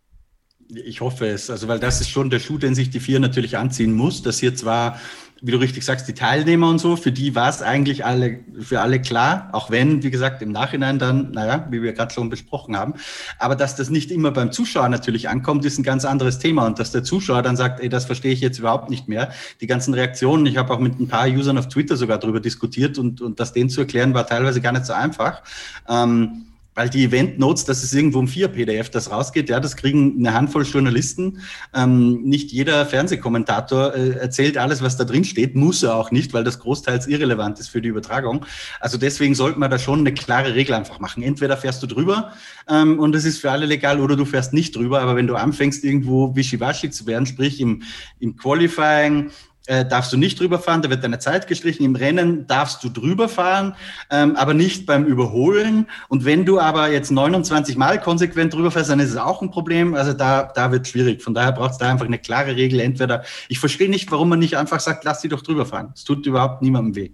Ich 0.69 1.01
hoffe 1.01 1.27
es, 1.27 1.49
also 1.49 1.67
weil 1.69 1.79
das 1.79 2.01
ist 2.01 2.11
schon 2.11 2.29
der 2.29 2.41
Schuh, 2.41 2.59
den 2.59 2.75
sich 2.75 2.91
die 2.91 3.01
vier 3.01 3.21
natürlich 3.21 3.57
anziehen 3.57 3.95
muss, 3.95 4.23
dass 4.23 4.39
hier 4.39 4.55
zwar 4.55 5.01
wie 5.43 5.53
du 5.53 5.59
richtig 5.59 5.85
sagst, 5.85 6.09
die 6.09 6.15
Teilnehmer 6.15 6.69
und 6.69 6.79
so, 6.79 6.97
für 6.97 7.13
die 7.13 7.35
war 7.35 7.49
es 7.49 7.61
eigentlich 7.61 8.07
alle, 8.07 8.41
für 8.59 8.81
alle 8.81 9.01
klar, 9.01 9.51
auch 9.53 9.71
wenn, 9.71 10.03
wie 10.03 10.11
gesagt, 10.11 10.41
im 10.41 10.51
Nachhinein 10.51 10.99
dann, 10.99 11.31
naja, 11.33 11.67
wie 11.71 11.83
wir 11.83 11.93
gerade 11.93 12.13
schon 12.13 12.31
besprochen 12.31 12.77
haben. 12.77 12.95
Aber 13.39 13.55
dass 13.55 13.77
das 13.77 13.91
nicht 13.91 14.11
immer 14.11 14.31
beim 14.31 14.51
Zuschauer 14.51 14.89
natürlich 14.89 15.29
ankommt, 15.29 15.65
ist 15.67 15.79
ein 15.79 15.83
ganz 15.83 16.07
anderes 16.07 16.39
Thema. 16.39 16.67
Und 16.67 16.79
dass 16.79 16.91
der 16.91 17.05
Zuschauer 17.05 17.43
dann 17.43 17.57
sagt, 17.57 17.81
ey, 17.81 17.91
das 17.91 18.07
verstehe 18.07 18.33
ich 18.33 18.41
jetzt 18.41 18.59
überhaupt 18.59 18.89
nicht 18.89 19.09
mehr. 19.09 19.31
Die 19.61 19.67
ganzen 19.67 19.93
Reaktionen, 19.93 20.47
ich 20.47 20.57
habe 20.57 20.73
auch 20.73 20.81
mit 20.81 20.99
ein 20.99 21.09
paar 21.09 21.29
Usern 21.29 21.59
auf 21.59 21.69
Twitter 21.69 21.97
sogar 21.97 22.19
darüber 22.19 22.41
diskutiert 22.41 22.97
und, 22.97 23.21
und 23.21 23.39
das 23.39 23.53
denen 23.53 23.69
zu 23.69 23.83
erklären, 23.83 24.15
war 24.15 24.27
teilweise 24.27 24.63
gar 24.63 24.73
nicht 24.73 24.87
so 24.87 24.95
einfach. 24.95 25.43
Ähm, 25.87 26.47
weil 26.77 26.91
die 26.91 27.05
Event 27.05 27.39
Notes, 27.39 27.65
das 27.65 27.83
ist 27.83 27.95
irgendwo 27.95 28.19
um 28.19 28.29
vier 28.29 28.49
PDF, 28.49 28.91
das 28.91 29.11
rausgeht, 29.11 29.49
ja, 29.49 29.59
das 29.59 29.77
kriegen 29.77 30.17
eine 30.19 30.35
Handvoll 30.35 30.65
Journalisten. 30.65 31.41
Ähm, 31.75 32.23
nicht 32.23 32.53
jeder 32.53 32.85
Fernsehkommentator 32.85 33.95
äh, 33.95 34.11
erzählt 34.11 34.59
alles, 34.59 34.83
was 34.83 34.99
da 34.99 35.05
drin 35.05 35.25
steht, 35.25 35.57
muss 35.57 35.83
er 35.83 35.97
auch 35.97 36.11
nicht, 36.11 36.35
weil 36.35 36.45
das 36.45 36.59
großteils 36.61 37.07
irrelevant 37.07 37.59
ist 37.59 37.69
für 37.69 37.81
die 37.81 37.89
Übertragung. 37.89 38.45
Also 38.79 38.99
deswegen 38.99 39.35
sollte 39.35 39.59
man 39.59 39.71
da 39.71 39.79
schon 39.79 40.01
eine 40.01 40.13
klare 40.13 40.55
Regel 40.55 40.75
einfach 40.75 41.01
machen. 41.01 41.23
Entweder 41.23 41.57
fährst 41.57 41.83
du 41.83 41.87
drüber 41.87 42.33
ähm, 42.69 42.99
und 42.99 43.17
es 43.17 43.25
ist 43.25 43.39
für 43.39 43.51
alle 43.51 43.65
legal, 43.65 43.99
oder 43.99 44.15
du 44.15 44.27
fährst 44.27 44.53
nicht 44.53 44.77
drüber. 44.77 45.01
Aber 45.01 45.17
wenn 45.17 45.27
du 45.27 45.35
anfängst, 45.35 45.83
irgendwo 45.83 46.37
wischiwaschi 46.37 46.91
zu 46.91 47.07
werden, 47.07 47.25
sprich 47.25 47.59
im, 47.59 47.83
im 48.21 48.37
Qualifying 48.37 49.31
äh, 49.67 49.85
darfst 49.85 50.13
du 50.13 50.17
nicht 50.17 50.39
drüber 50.41 50.59
fahren, 50.59 50.83
da 50.83 50.91
wird 50.91 51.05
deine 51.05 51.19
Zeit 51.19 51.47
gestrichen. 51.47 51.85
Im 51.85 51.97
Rennen 51.97 52.47
darfst 52.47 52.83
du 52.85 52.89
drüber 52.89 53.29
fahren, 53.29 53.75
ähm, 54.11 54.37
aber 54.37 54.55
nicht 54.55 54.87
beim 54.87 55.05
Überholen. 55.05 55.87
Und 56.09 56.25
wenn 56.25 56.45
du 56.45 56.61
aber 56.61 56.91
jetzt 56.91 57.11
29 57.11 57.77
Mal 57.77 58.01
konsequent 58.01 58.55
drüber 58.55 58.71
fährst, 58.71 58.91
dann 58.91 59.01
ist 59.01 59.11
es 59.11 59.17
auch 59.17 59.43
ein 59.43 59.51
Problem. 59.51 59.95
Also 59.95 60.13
da, 60.13 60.45
da 60.55 60.73
wird 60.73 60.87
schwierig. 60.87 61.23
Von 61.23 61.35
daher 61.35 61.53
braucht 61.53 61.73
es 61.73 61.79
da 61.79 61.91
einfach 61.91 62.07
eine 62.07 62.19
klare 62.19 62.57
Regel. 62.57 62.81
Entweder, 62.81 63.25
ich 63.49 63.59
verstehe 63.59 63.91
nicht, 63.91 64.11
warum 64.11 64.29
man 64.29 64.39
nicht 64.39 64.57
einfach 64.57 64.81
sagt, 64.81 65.05
lass 65.05 65.21
sie 65.21 65.29
doch 65.29 65.43
drüber 65.43 65.67
fahren. 65.67 65.93
Es 65.95 66.05
tut 66.05 66.27
überhaupt 66.27 66.63
niemandem 66.63 66.95
weh. 66.95 67.11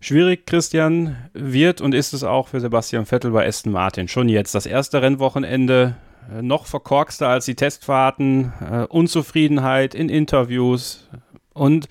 Schwierig, 0.00 0.46
Christian, 0.46 1.16
wird 1.32 1.80
und 1.80 1.94
ist 1.94 2.12
es 2.12 2.24
auch 2.24 2.48
für 2.48 2.60
Sebastian 2.60 3.06
Vettel 3.06 3.30
bei 3.30 3.46
Aston 3.46 3.72
Martin. 3.72 4.06
Schon 4.06 4.28
jetzt 4.28 4.54
das 4.54 4.66
erste 4.66 5.00
Rennwochenende 5.00 5.96
äh, 6.30 6.42
noch 6.42 6.66
verkorkster 6.66 7.28
als 7.28 7.46
die 7.46 7.54
Testfahrten, 7.54 8.52
äh, 8.60 8.84
Unzufriedenheit 8.88 9.94
in 9.94 10.08
Interviews, 10.08 11.08
und 11.54 11.88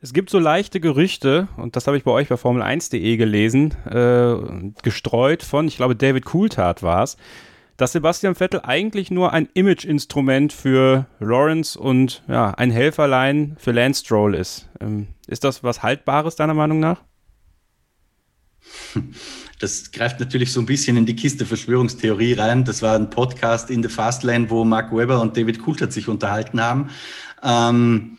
es 0.00 0.12
gibt 0.12 0.30
so 0.30 0.38
leichte 0.38 0.78
Gerüchte, 0.78 1.48
und 1.56 1.74
das 1.74 1.88
habe 1.88 1.96
ich 1.96 2.04
bei 2.04 2.12
euch 2.12 2.28
bei 2.28 2.36
Formel1.de 2.36 3.16
gelesen, 3.16 3.74
äh, 3.86 4.72
gestreut 4.82 5.42
von, 5.42 5.66
ich 5.66 5.76
glaube, 5.76 5.96
David 5.96 6.24
Coulthard 6.24 6.84
war 6.84 7.02
es, 7.02 7.16
dass 7.76 7.92
Sebastian 7.92 8.34
Vettel 8.34 8.60
eigentlich 8.62 9.10
nur 9.10 9.32
ein 9.32 9.48
Image-Instrument 9.54 10.52
für 10.52 11.06
Lawrence 11.18 11.78
und 11.78 12.22
ja, 12.28 12.50
ein 12.50 12.70
Helferlein 12.70 13.56
für 13.58 13.72
Lance 13.72 14.04
Stroll 14.04 14.34
ist. 14.34 14.68
Ähm, 14.80 15.08
ist 15.26 15.44
das 15.44 15.64
was 15.64 15.82
Haltbares 15.82 16.36
deiner 16.36 16.54
Meinung 16.54 16.80
nach? 16.80 17.02
Das 19.60 19.90
greift 19.90 20.20
natürlich 20.20 20.52
so 20.52 20.60
ein 20.60 20.66
bisschen 20.66 20.96
in 20.96 21.04
die 21.04 21.16
Kiste 21.16 21.44
Verschwörungstheorie 21.44 22.34
rein. 22.34 22.64
Das 22.64 22.80
war 22.80 22.94
ein 22.94 23.10
Podcast 23.10 23.70
in 23.70 23.82
the 23.82 23.88
Fastlane, 23.88 24.48
wo 24.50 24.64
Mark 24.64 24.94
Webber 24.94 25.20
und 25.20 25.36
David 25.36 25.60
Coulthard 25.60 25.92
sich 25.92 26.06
unterhalten 26.06 26.60
haben. 26.60 26.90
Ähm, 27.42 28.18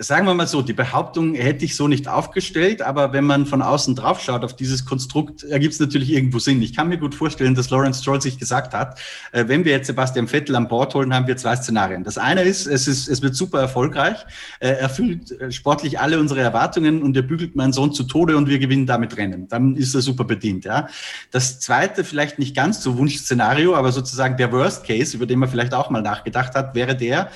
sagen 0.00 0.26
wir 0.26 0.34
mal 0.34 0.46
so, 0.46 0.62
die 0.62 0.72
Behauptung 0.72 1.34
hätte 1.34 1.64
ich 1.64 1.76
so 1.76 1.86
nicht 1.86 2.08
aufgestellt, 2.08 2.80
aber 2.80 3.12
wenn 3.12 3.24
man 3.24 3.44
von 3.44 3.60
außen 3.60 3.94
drauf 3.94 4.20
schaut 4.20 4.44
auf 4.44 4.56
dieses 4.56 4.86
Konstrukt, 4.86 5.44
ergibt 5.44 5.74
es 5.74 5.80
natürlich 5.80 6.10
irgendwo 6.10 6.38
Sinn. 6.38 6.62
Ich 6.62 6.74
kann 6.74 6.88
mir 6.88 6.96
gut 6.96 7.14
vorstellen, 7.14 7.54
dass 7.54 7.68
Lawrence 7.68 8.00
Stroll 8.00 8.20
sich 8.20 8.38
gesagt 8.38 8.72
hat, 8.72 8.98
äh, 9.32 9.44
wenn 9.46 9.64
wir 9.64 9.72
jetzt 9.72 9.88
Sebastian 9.88 10.26
Vettel 10.26 10.56
an 10.56 10.68
Bord 10.68 10.94
holen, 10.94 11.14
haben 11.14 11.26
wir 11.26 11.36
zwei 11.36 11.54
Szenarien. 11.54 12.02
Das 12.02 12.16
eine 12.16 12.42
ist, 12.42 12.66
es, 12.66 12.88
ist, 12.88 13.08
es 13.08 13.20
wird 13.20 13.34
super 13.34 13.60
erfolgreich, 13.60 14.16
äh, 14.60 14.68
erfüllt 14.68 15.38
äh, 15.38 15.52
sportlich 15.52 16.00
alle 16.00 16.18
unsere 16.18 16.40
Erwartungen 16.40 17.02
und 17.02 17.14
er 17.16 17.22
bügelt 17.22 17.54
meinen 17.54 17.74
Sohn 17.74 17.92
zu 17.92 18.04
Tode 18.04 18.36
und 18.38 18.48
wir 18.48 18.58
gewinnen 18.58 18.86
damit 18.86 19.18
Rennen. 19.18 19.48
Dann 19.48 19.76
ist 19.76 19.94
er 19.94 20.00
super 20.00 20.24
bedient. 20.24 20.64
Ja. 20.64 20.88
Das 21.30 21.60
zweite, 21.60 22.04
vielleicht 22.04 22.38
nicht 22.38 22.56
ganz 22.56 22.82
so 22.82 22.96
Wunschszenario, 22.96 23.74
aber 23.74 23.92
sozusagen 23.92 24.38
der 24.38 24.50
Worst 24.50 24.84
Case, 24.86 25.14
über 25.14 25.26
den 25.26 25.38
man 25.38 25.50
vielleicht 25.50 25.74
auch 25.74 25.90
mal 25.90 26.00
nachgedacht 26.00 26.54
hat, 26.54 26.74
wäre 26.74 26.96
der, 26.96 27.30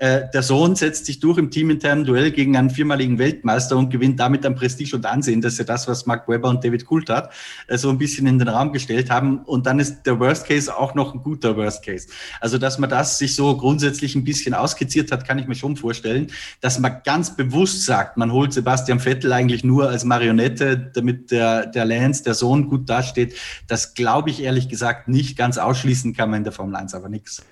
äh, 0.00 0.30
der 0.32 0.42
Sohn 0.42 0.76
setzt 0.76 1.04
sich 1.04 1.20
durch 1.20 1.36
im 1.36 1.50
teaminternen 1.50 2.06
Duell 2.06 2.30
gegen 2.30 2.56
einen 2.56 2.70
viermaligen 2.70 3.18
Weltmeister 3.18 3.76
und 3.76 3.90
gewinnt 3.90 4.18
damit 4.18 4.46
an 4.46 4.54
Prestige 4.54 4.96
und 4.96 5.04
Ansehen. 5.04 5.42
Das 5.42 5.52
ist 5.52 5.58
ja 5.58 5.66
das, 5.66 5.86
was 5.88 6.06
Mark 6.06 6.26
Webber 6.26 6.48
und 6.48 6.64
David 6.64 6.86
Coulthard 6.86 7.30
äh, 7.66 7.76
so 7.76 7.90
ein 7.90 7.98
bisschen 7.98 8.26
in 8.26 8.38
den 8.38 8.48
Raum 8.48 8.72
gestellt 8.72 9.10
haben. 9.10 9.40
Und 9.40 9.66
dann 9.66 9.78
ist 9.78 10.04
der 10.04 10.18
Worst 10.18 10.46
Case 10.46 10.74
auch 10.74 10.94
noch 10.94 11.12
ein 11.12 11.22
guter 11.22 11.54
Worst 11.54 11.84
Case. 11.84 12.08
Also, 12.40 12.56
dass 12.56 12.78
man 12.78 12.88
das 12.88 13.18
sich 13.18 13.34
so 13.34 13.54
grundsätzlich 13.58 14.14
ein 14.14 14.24
bisschen 14.24 14.54
auskizziert 14.54 15.12
hat, 15.12 15.28
kann 15.28 15.38
ich 15.38 15.46
mir 15.46 15.54
schon 15.54 15.76
vorstellen. 15.76 16.28
Dass 16.62 16.78
man 16.78 17.02
ganz 17.04 17.36
bewusst 17.36 17.84
sagt, 17.84 18.16
man 18.16 18.32
holt 18.32 18.54
Sebastian 18.54 19.00
Vettel 19.00 19.34
eigentlich 19.34 19.64
nur 19.64 19.90
als 19.90 20.04
Marionette, 20.04 20.92
damit 20.94 21.30
der, 21.30 21.66
der 21.66 21.84
Lance, 21.84 22.24
der 22.24 22.32
Sohn, 22.32 22.70
gut 22.70 22.88
dasteht. 22.88 23.34
Das 23.68 23.92
glaube 23.92 24.30
ich 24.30 24.42
ehrlich 24.42 24.70
gesagt 24.70 25.08
nicht 25.08 25.36
ganz 25.36 25.58
ausschließen 25.58 26.14
kann 26.14 26.30
man 26.30 26.38
in 26.38 26.44
der 26.44 26.54
Formel 26.54 26.76
1 26.76 26.94
aber 26.94 27.10
nichts. 27.10 27.42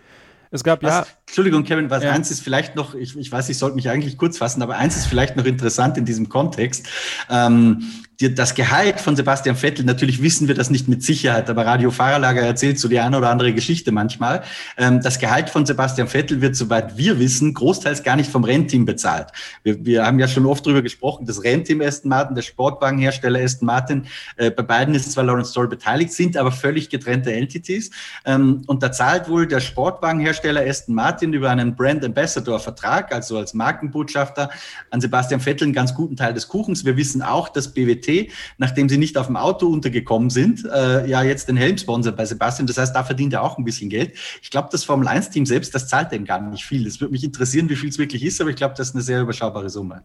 Es 0.50 0.64
gab 0.64 0.82
was, 0.82 1.06
ja. 1.06 1.17
Entschuldigung, 1.28 1.62
Kevin, 1.64 1.90
was 1.90 2.02
ja. 2.02 2.10
eins 2.10 2.30
ist 2.30 2.40
vielleicht 2.40 2.74
noch, 2.74 2.94
ich, 2.94 3.16
ich 3.16 3.30
weiß, 3.30 3.48
ich 3.50 3.58
sollte 3.58 3.76
mich 3.76 3.88
eigentlich 3.90 4.16
kurz 4.16 4.38
fassen, 4.38 4.62
aber 4.62 4.76
eins 4.76 4.96
ist 4.96 5.06
vielleicht 5.06 5.36
noch 5.36 5.44
interessant 5.44 5.98
in 5.98 6.04
diesem 6.04 6.28
Kontext. 6.28 6.88
Ähm, 7.30 7.82
die, 8.20 8.34
das 8.34 8.54
Gehalt 8.56 9.00
von 9.00 9.14
Sebastian 9.14 9.54
Vettel, 9.54 9.84
natürlich 9.84 10.20
wissen 10.22 10.48
wir 10.48 10.56
das 10.56 10.70
nicht 10.70 10.88
mit 10.88 11.04
Sicherheit, 11.04 11.48
aber 11.48 11.64
Radio 11.64 11.92
Fahrerlager 11.92 12.40
erzählt 12.40 12.80
so 12.80 12.88
die 12.88 12.98
eine 12.98 13.16
oder 13.16 13.30
andere 13.30 13.52
Geschichte 13.52 13.92
manchmal. 13.92 14.42
Ähm, 14.76 15.00
das 15.02 15.20
Gehalt 15.20 15.50
von 15.50 15.66
Sebastian 15.66 16.08
Vettel 16.08 16.40
wird, 16.40 16.56
soweit 16.56 16.96
wir 16.96 17.20
wissen, 17.20 17.54
großteils 17.54 18.02
gar 18.02 18.16
nicht 18.16 18.30
vom 18.30 18.42
Rennteam 18.42 18.86
bezahlt. 18.86 19.28
Wir, 19.62 19.84
wir 19.84 20.04
haben 20.04 20.18
ja 20.18 20.26
schon 20.26 20.46
oft 20.46 20.66
darüber 20.66 20.82
gesprochen, 20.82 21.26
das 21.26 21.44
Rennteam 21.44 21.80
Aston 21.80 22.08
Martin, 22.08 22.34
der 22.34 22.42
Sportwagenhersteller 22.42 23.40
Aston 23.40 23.66
Martin, 23.66 24.06
äh, 24.36 24.50
bei 24.50 24.64
beiden 24.64 24.94
ist 24.96 25.12
zwar 25.12 25.22
Lawrence 25.22 25.52
Stroll 25.52 25.68
beteiligt, 25.68 26.12
sind 26.12 26.36
aber 26.36 26.50
völlig 26.50 26.90
getrennte 26.90 27.32
Entities. 27.32 27.90
Ähm, 28.24 28.62
und 28.66 28.82
da 28.82 28.90
zahlt 28.90 29.28
wohl 29.28 29.46
der 29.46 29.60
Sportwagenhersteller 29.60 30.62
Aston 30.66 30.96
Martin 30.96 31.17
Martin 31.18 31.32
über 31.32 31.50
einen 31.50 31.74
Brand 31.74 32.04
Ambassador 32.04 32.60
Vertrag, 32.60 33.12
also 33.12 33.38
als 33.38 33.52
Markenbotschafter, 33.52 34.50
an 34.90 35.00
Sebastian 35.00 35.40
Vettel 35.40 35.64
einen 35.64 35.72
ganz 35.72 35.92
guten 35.92 36.14
Teil 36.14 36.32
des 36.32 36.46
Kuchens. 36.46 36.84
Wir 36.84 36.96
wissen 36.96 37.22
auch, 37.22 37.48
dass 37.48 37.74
BWT, 37.74 38.30
nachdem 38.56 38.88
sie 38.88 38.98
nicht 38.98 39.18
auf 39.18 39.26
dem 39.26 39.36
Auto 39.36 39.66
untergekommen 39.66 40.30
sind, 40.30 40.64
äh, 40.64 41.08
ja 41.08 41.24
jetzt 41.24 41.48
den 41.48 41.56
Helmsponsor 41.56 42.12
bei 42.12 42.24
Sebastian. 42.24 42.68
Das 42.68 42.78
heißt, 42.78 42.94
da 42.94 43.02
verdient 43.02 43.32
er 43.32 43.42
auch 43.42 43.58
ein 43.58 43.64
bisschen 43.64 43.90
Geld. 43.90 44.12
Ich 44.42 44.52
glaube, 44.52 44.68
das 44.70 44.84
Formel 44.84 45.08
1 45.08 45.30
Team 45.30 45.44
selbst, 45.44 45.74
das 45.74 45.88
zahlt 45.88 46.12
dem 46.12 46.24
gar 46.24 46.40
nicht 46.40 46.64
viel. 46.64 46.84
Das 46.84 47.00
würde 47.00 47.10
mich 47.10 47.24
interessieren, 47.24 47.68
wie 47.68 47.74
viel 47.74 47.88
es 47.88 47.98
wirklich 47.98 48.24
ist, 48.24 48.40
aber 48.40 48.50
ich 48.50 48.56
glaube, 48.56 48.74
das 48.76 48.90
ist 48.90 48.94
eine 48.94 49.02
sehr 49.02 49.20
überschaubare 49.22 49.70
Summe. 49.70 50.04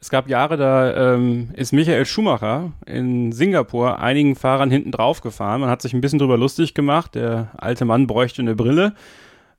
Es 0.00 0.10
gab 0.10 0.28
Jahre, 0.28 0.56
da 0.56 1.14
ähm, 1.14 1.50
ist 1.54 1.72
Michael 1.72 2.04
Schumacher 2.04 2.72
in 2.84 3.30
Singapur 3.30 4.00
einigen 4.00 4.34
Fahrern 4.34 4.72
hinten 4.72 4.90
drauf 4.90 5.20
gefahren. 5.20 5.60
Man 5.60 5.70
hat 5.70 5.82
sich 5.82 5.92
ein 5.92 6.00
bisschen 6.00 6.18
drüber 6.18 6.36
lustig 6.36 6.74
gemacht. 6.74 7.14
Der 7.14 7.52
alte 7.56 7.84
Mann 7.84 8.08
bräuchte 8.08 8.42
eine 8.42 8.56
Brille. 8.56 8.94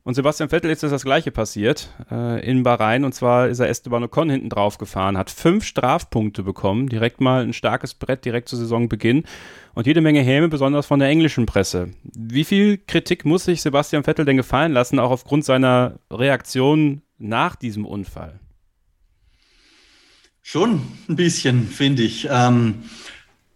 Und 0.05 0.15
Sebastian 0.15 0.49
Vettel 0.49 0.69
ist 0.69 0.83
das 0.83 1.03
gleiche 1.05 1.31
passiert 1.31 1.89
äh, 2.11 2.45
in 2.45 2.63
Bahrain. 2.63 3.05
Und 3.05 3.13
zwar 3.13 3.47
ist 3.47 3.59
er 3.59 3.69
Esteban 3.69 4.03
Ocon 4.03 4.29
hinten 4.29 4.49
drauf 4.49 4.77
gefahren, 4.77 5.17
hat 5.17 5.29
fünf 5.29 5.63
Strafpunkte 5.63 6.43
bekommen, 6.43 6.89
direkt 6.89 7.21
mal 7.21 7.43
ein 7.43 7.53
starkes 7.53 7.93
Brett 7.93 8.25
direkt 8.25 8.49
zu 8.49 8.57
Saisonbeginn 8.57 9.23
und 9.73 9.87
jede 9.87 10.01
Menge 10.01 10.21
Häme, 10.21 10.49
besonders 10.49 10.85
von 10.85 10.99
der 10.99 11.07
englischen 11.07 11.45
Presse. 11.45 11.91
Wie 12.03 12.43
viel 12.43 12.77
Kritik 12.77 13.23
muss 13.23 13.45
sich 13.45 13.61
Sebastian 13.61 14.03
Vettel 14.03 14.25
denn 14.25 14.35
gefallen 14.35 14.73
lassen, 14.73 14.99
auch 14.99 15.11
aufgrund 15.11 15.45
seiner 15.45 15.99
Reaktion 16.11 17.01
nach 17.17 17.55
diesem 17.55 17.85
Unfall? 17.85 18.41
Schon 20.41 20.81
ein 21.07 21.15
bisschen, 21.15 21.65
finde 21.65 22.03
ich. 22.03 22.27
Ähm, 22.29 22.83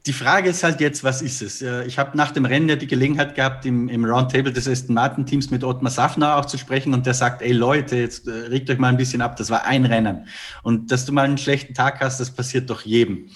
die 0.08 0.14
Frage 0.14 0.50
ist 0.50 0.64
halt 0.64 0.80
jetzt, 0.80 1.04
was 1.04 1.22
ist 1.22 1.42
es? 1.42 1.62
Ich 1.86 2.00
habe 2.00 2.16
nach 2.16 2.32
dem 2.32 2.46
Rennen 2.46 2.70
ja 2.70 2.78
die 2.78 2.88
Gelegenheit 2.88 3.36
gehabt, 3.36 3.66
im, 3.66 3.90
im 3.90 4.06
Roundtable 4.06 4.54
des 4.54 4.68
Aston 4.68 4.96
Martin 4.96 5.26
Teams 5.26 5.52
mit 5.52 5.66
Ottmar 5.66 5.92
Safner 5.92 6.38
auch 6.38 6.46
zu 6.46 6.58
sprechen 6.58 6.94
und 6.94 7.06
der 7.06 7.14
sagt, 7.14 7.42
ey 7.42 7.52
Leute, 7.52 7.98
jetzt 7.98 8.26
äh, 8.26 8.32
regt 8.32 8.70
euch 8.70 8.78
mal 8.78 8.88
ein 8.88 8.98
bisschen 8.98 9.22
ab, 9.22 9.36
das 9.36 9.50
war 9.50 9.66
ein 9.66 9.84
Rennen. 9.86 10.28
Und 10.64 10.92
dass 10.92 11.06
du 11.06 11.12
mal 11.12 11.26
einen 11.26 11.38
schlechten 11.38 11.74
Tag 11.74 12.00
hast, 12.00 12.22
das 12.22 12.32
passiert 12.32 12.70
doch 12.70 12.84
jedem. 12.84 13.30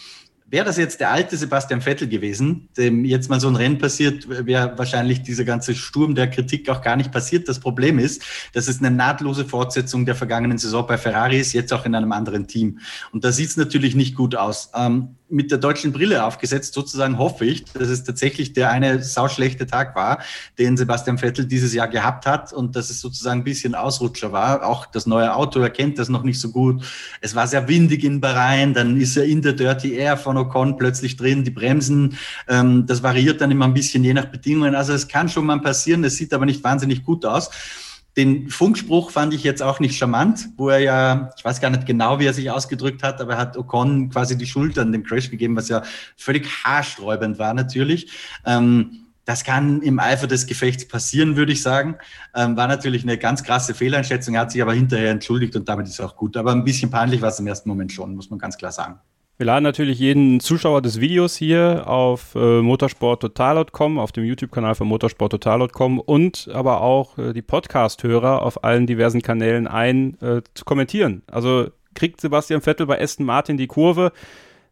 Wäre 0.51 0.65
das 0.65 0.75
jetzt 0.75 0.99
der 0.99 1.11
alte 1.11 1.37
Sebastian 1.37 1.79
Vettel 1.79 2.09
gewesen, 2.09 2.67
dem 2.75 3.05
jetzt 3.05 3.29
mal 3.29 3.39
so 3.39 3.47
ein 3.47 3.55
Rennen 3.55 3.77
passiert, 3.77 4.27
wäre 4.27 4.77
wahrscheinlich 4.77 5.23
dieser 5.23 5.45
ganze 5.45 5.75
Sturm 5.75 6.13
der 6.13 6.29
Kritik 6.29 6.67
auch 6.69 6.81
gar 6.81 6.97
nicht 6.97 7.11
passiert. 7.11 7.47
Das 7.47 7.61
Problem 7.61 7.99
ist, 7.99 8.21
dass 8.51 8.67
es 8.67 8.79
eine 8.79 8.91
nahtlose 8.91 9.45
Fortsetzung 9.45 10.05
der 10.05 10.15
vergangenen 10.15 10.57
Saison 10.57 10.85
bei 10.85 10.97
Ferrari 10.97 11.39
ist, 11.39 11.53
jetzt 11.53 11.71
auch 11.71 11.85
in 11.85 11.95
einem 11.95 12.11
anderen 12.11 12.47
Team. 12.47 12.79
Und 13.13 13.23
da 13.23 13.31
sieht 13.31 13.47
es 13.47 13.55
natürlich 13.55 13.95
nicht 13.95 14.13
gut 14.13 14.35
aus. 14.35 14.71
Ähm, 14.75 15.15
mit 15.31 15.51
der 15.51 15.57
deutschen 15.57 15.91
Brille 15.91 16.23
aufgesetzt, 16.25 16.73
sozusagen 16.73 17.17
hoffe 17.17 17.45
ich, 17.45 17.65
dass 17.65 17.87
es 17.89 18.03
tatsächlich 18.03 18.53
der 18.53 18.69
eine 18.71 19.01
sauschlechte 19.01 19.65
Tag 19.65 19.95
war, 19.95 20.19
den 20.59 20.77
Sebastian 20.77 21.17
Vettel 21.17 21.45
dieses 21.45 21.73
Jahr 21.73 21.87
gehabt 21.87 22.25
hat 22.25 22.53
und 22.53 22.75
dass 22.75 22.89
es 22.89 23.01
sozusagen 23.01 23.41
ein 23.41 23.43
bisschen 23.43 23.75
Ausrutscher 23.75 24.31
war. 24.31 24.65
Auch 24.65 24.85
das 24.85 25.05
neue 25.05 25.33
Auto 25.35 25.59
erkennt 25.59 25.99
das 25.99 26.09
noch 26.09 26.23
nicht 26.23 26.39
so 26.39 26.51
gut. 26.51 26.83
Es 27.21 27.35
war 27.35 27.47
sehr 27.47 27.67
windig 27.67 28.03
in 28.03 28.21
Bahrain, 28.21 28.73
dann 28.73 28.97
ist 28.97 29.17
er 29.17 29.25
in 29.25 29.41
der 29.41 29.53
Dirty 29.53 29.93
Air 29.93 30.17
von 30.17 30.37
Ocon 30.37 30.77
plötzlich 30.77 31.17
drin, 31.17 31.43
die 31.43 31.51
Bremsen, 31.51 32.17
ähm, 32.47 32.85
das 32.85 33.03
variiert 33.03 33.41
dann 33.41 33.51
immer 33.51 33.65
ein 33.65 33.73
bisschen 33.73 34.03
je 34.03 34.13
nach 34.13 34.25
Bedingungen. 34.25 34.75
Also 34.75 34.93
es 34.93 35.07
kann 35.07 35.29
schon 35.29 35.45
mal 35.45 35.59
passieren, 35.59 36.03
es 36.03 36.17
sieht 36.17 36.33
aber 36.33 36.45
nicht 36.45 36.63
wahnsinnig 36.63 37.03
gut 37.03 37.25
aus. 37.25 37.49
Den 38.17 38.49
Funkspruch 38.49 39.11
fand 39.11 39.33
ich 39.33 39.43
jetzt 39.43 39.63
auch 39.63 39.79
nicht 39.79 39.97
charmant, 39.97 40.49
wo 40.57 40.69
er 40.69 40.79
ja, 40.79 41.29
ich 41.37 41.45
weiß 41.45 41.61
gar 41.61 41.69
nicht 41.69 41.85
genau, 41.85 42.19
wie 42.19 42.25
er 42.25 42.33
sich 42.33 42.51
ausgedrückt 42.51 43.03
hat, 43.03 43.21
aber 43.21 43.33
er 43.33 43.39
hat 43.39 43.57
Ocon 43.57 44.09
quasi 44.09 44.37
die 44.37 44.45
Schuld 44.45 44.77
an 44.77 44.91
dem 44.91 45.03
Crash 45.03 45.29
gegeben, 45.29 45.55
was 45.55 45.69
ja 45.69 45.83
völlig 46.17 46.47
haarsträubend 46.63 47.39
war 47.39 47.53
natürlich. 47.53 48.11
Ähm, 48.45 49.01
das 49.25 49.43
kann 49.43 49.81
im 49.81 49.99
Eifer 49.99 50.27
des 50.27 50.45
Gefechts 50.47 50.87
passieren, 50.87 51.35
würde 51.35 51.53
ich 51.53 51.61
sagen. 51.61 51.95
Ähm, 52.35 52.57
war 52.57 52.67
natürlich 52.67 53.03
eine 53.03 53.17
ganz 53.17 53.43
krasse 53.43 53.73
Fehleinschätzung, 53.73 54.37
hat 54.37 54.51
sich 54.51 54.61
aber 54.61 54.73
hinterher 54.73 55.11
entschuldigt 55.11 55.55
und 55.55 55.69
damit 55.69 55.87
ist 55.87 56.01
auch 56.01 56.15
gut. 56.15 56.35
Aber 56.37 56.51
ein 56.51 56.63
bisschen 56.63 56.89
peinlich 56.89 57.21
war 57.21 57.29
es 57.29 57.39
im 57.39 57.47
ersten 57.47 57.69
Moment 57.69 57.91
schon, 57.91 58.15
muss 58.15 58.29
man 58.29 58.39
ganz 58.39 58.57
klar 58.57 58.71
sagen. 58.71 58.99
Wir 59.41 59.47
laden 59.47 59.63
natürlich 59.63 59.97
jeden 59.97 60.39
Zuschauer 60.39 60.83
des 60.83 61.01
Videos 61.01 61.35
hier 61.35 61.87
auf 61.87 62.35
äh, 62.35 62.61
motorsporttotal.com, 62.61 63.97
auf 63.97 64.11
dem 64.11 64.23
YouTube-Kanal 64.23 64.75
von 64.75 64.87
motorsporttotal.com 64.87 65.97
und 65.97 66.47
aber 66.53 66.81
auch 66.81 67.17
äh, 67.17 67.33
die 67.33 67.41
Podcast-Hörer 67.41 68.43
auf 68.43 68.63
allen 68.63 68.85
diversen 68.85 69.23
Kanälen 69.23 69.65
ein, 69.65 70.15
äh, 70.21 70.43
zu 70.53 70.63
kommentieren. 70.63 71.23
Also 71.25 71.69
kriegt 71.95 72.21
Sebastian 72.21 72.61
Vettel 72.61 72.85
bei 72.85 73.01
Aston 73.01 73.25
Martin 73.25 73.57
die 73.57 73.65
Kurve? 73.65 74.11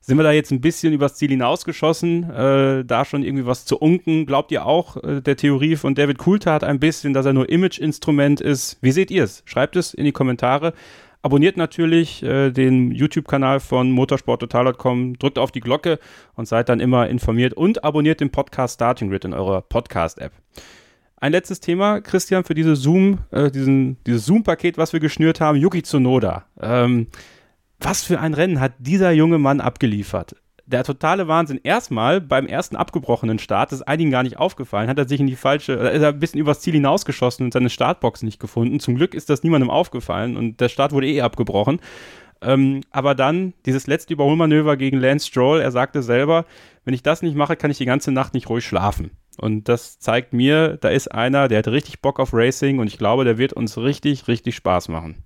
Sind 0.01 0.17
wir 0.17 0.23
da 0.23 0.31
jetzt 0.31 0.51
ein 0.51 0.61
bisschen 0.61 0.93
übers 0.93 1.15
Ziel 1.15 1.29
hinausgeschossen, 1.29 2.29
äh, 2.29 2.85
da 2.85 3.05
schon 3.05 3.23
irgendwie 3.23 3.47
was 3.47 3.65
zu 3.65 3.75
unken? 3.75 4.27
Glaubt 4.27 4.51
ihr 4.51 4.67
auch 4.67 4.97
äh, 4.97 5.19
der 5.19 5.35
Theorie 5.35 5.77
von 5.77 5.95
David 5.95 6.19
Coulthard 6.19 6.63
ein 6.63 6.79
bisschen, 6.79 7.15
dass 7.15 7.25
er 7.25 7.33
nur 7.33 7.49
Image-Instrument 7.49 8.39
ist? 8.39 8.77
Wie 8.81 8.91
seht 8.91 9.09
ihr 9.09 9.23
es? 9.23 9.41
Schreibt 9.45 9.75
es 9.75 9.95
in 9.95 10.05
die 10.05 10.11
Kommentare. 10.11 10.73
Abonniert 11.21 11.57
natürlich 11.57 12.23
äh, 12.23 12.51
den 12.51 12.91
YouTube-Kanal 12.91 13.59
von 13.59 13.91
motorsporttotal.com, 13.91 15.19
drückt 15.19 15.37
auf 15.37 15.51
die 15.51 15.59
Glocke 15.59 15.99
und 16.35 16.47
seid 16.47 16.69
dann 16.69 16.79
immer 16.79 17.09
informiert 17.09 17.53
und 17.53 17.83
abonniert 17.83 18.21
den 18.21 18.29
Podcast 18.29 18.75
Starting 18.75 19.09
Grid 19.09 19.25
in 19.25 19.33
eurer 19.33 19.61
Podcast-App. 19.61 20.31
Ein 21.17 21.33
letztes 21.33 21.59
Thema, 21.59 21.99
Christian, 21.99 22.45
für 22.45 22.53
diese 22.53 22.77
Zoom, 22.77 23.19
äh, 23.31 23.51
diesen, 23.51 23.97
dieses 24.05 24.25
Zoom-Paket, 24.25 24.77
was 24.77 24.93
wir 24.93 25.01
geschnürt 25.01 25.41
haben, 25.41 25.57
Yuki 25.57 25.83
Tsunoda. 25.83 26.45
Ähm, 26.61 27.07
was 27.81 28.03
für 28.03 28.21
ein 28.21 28.33
Rennen 28.33 28.61
hat 28.61 28.73
dieser 28.79 29.11
junge 29.11 29.39
Mann 29.39 29.59
abgeliefert? 29.59 30.37
Der 30.71 30.83
totale 30.83 31.27
Wahnsinn. 31.27 31.59
Erstmal 31.63 32.21
beim 32.21 32.45
ersten 32.45 32.75
abgebrochenen 32.75 33.39
Start, 33.39 33.71
das 33.71 33.79
ist 33.79 33.87
einigen 33.87 34.11
gar 34.11 34.23
nicht 34.23 34.37
aufgefallen, 34.37 34.89
hat 34.89 34.97
er 34.97 35.07
sich 35.07 35.19
in 35.19 35.27
die 35.27 35.35
falsche, 35.35 35.73
ist 35.73 36.01
er 36.01 36.09
ein 36.09 36.19
bisschen 36.19 36.39
übers 36.39 36.61
Ziel 36.61 36.73
hinausgeschossen 36.73 37.45
und 37.45 37.53
seine 37.53 37.69
Startbox 37.69 38.23
nicht 38.23 38.39
gefunden. 38.39 38.79
Zum 38.79 38.95
Glück 38.95 39.13
ist 39.13 39.29
das 39.29 39.43
niemandem 39.43 39.69
aufgefallen 39.69 40.37
und 40.37 40.61
der 40.61 40.69
Start 40.69 40.91
wurde 40.91 41.07
eh 41.07 41.21
abgebrochen. 41.21 41.79
Ähm, 42.41 42.81
aber 42.91 43.15
dann 43.15 43.53
dieses 43.65 43.87
letzte 43.87 44.13
Überholmanöver 44.13 44.77
gegen 44.77 44.99
Lance 44.99 45.27
Stroll, 45.27 45.59
er 45.59 45.71
sagte 45.71 46.01
selber, 46.03 46.45
wenn 46.85 46.93
ich 46.93 47.03
das 47.03 47.21
nicht 47.21 47.35
mache, 47.35 47.57
kann 47.57 47.71
ich 47.71 47.77
die 47.77 47.85
ganze 47.85 48.11
Nacht 48.11 48.33
nicht 48.33 48.49
ruhig 48.49 48.65
schlafen. 48.65 49.11
Und 49.37 49.67
das 49.67 49.99
zeigt 49.99 50.33
mir, 50.33 50.77
da 50.77 50.89
ist 50.89 51.09
einer, 51.09 51.47
der 51.47 51.59
hat 51.59 51.67
richtig 51.67 52.01
Bock 52.01 52.19
auf 52.19 52.33
Racing 52.33 52.79
und 52.79 52.87
ich 52.87 52.97
glaube, 52.97 53.25
der 53.25 53.37
wird 53.37 53.53
uns 53.53 53.77
richtig, 53.77 54.27
richtig 54.27 54.55
Spaß 54.55 54.89
machen. 54.89 55.23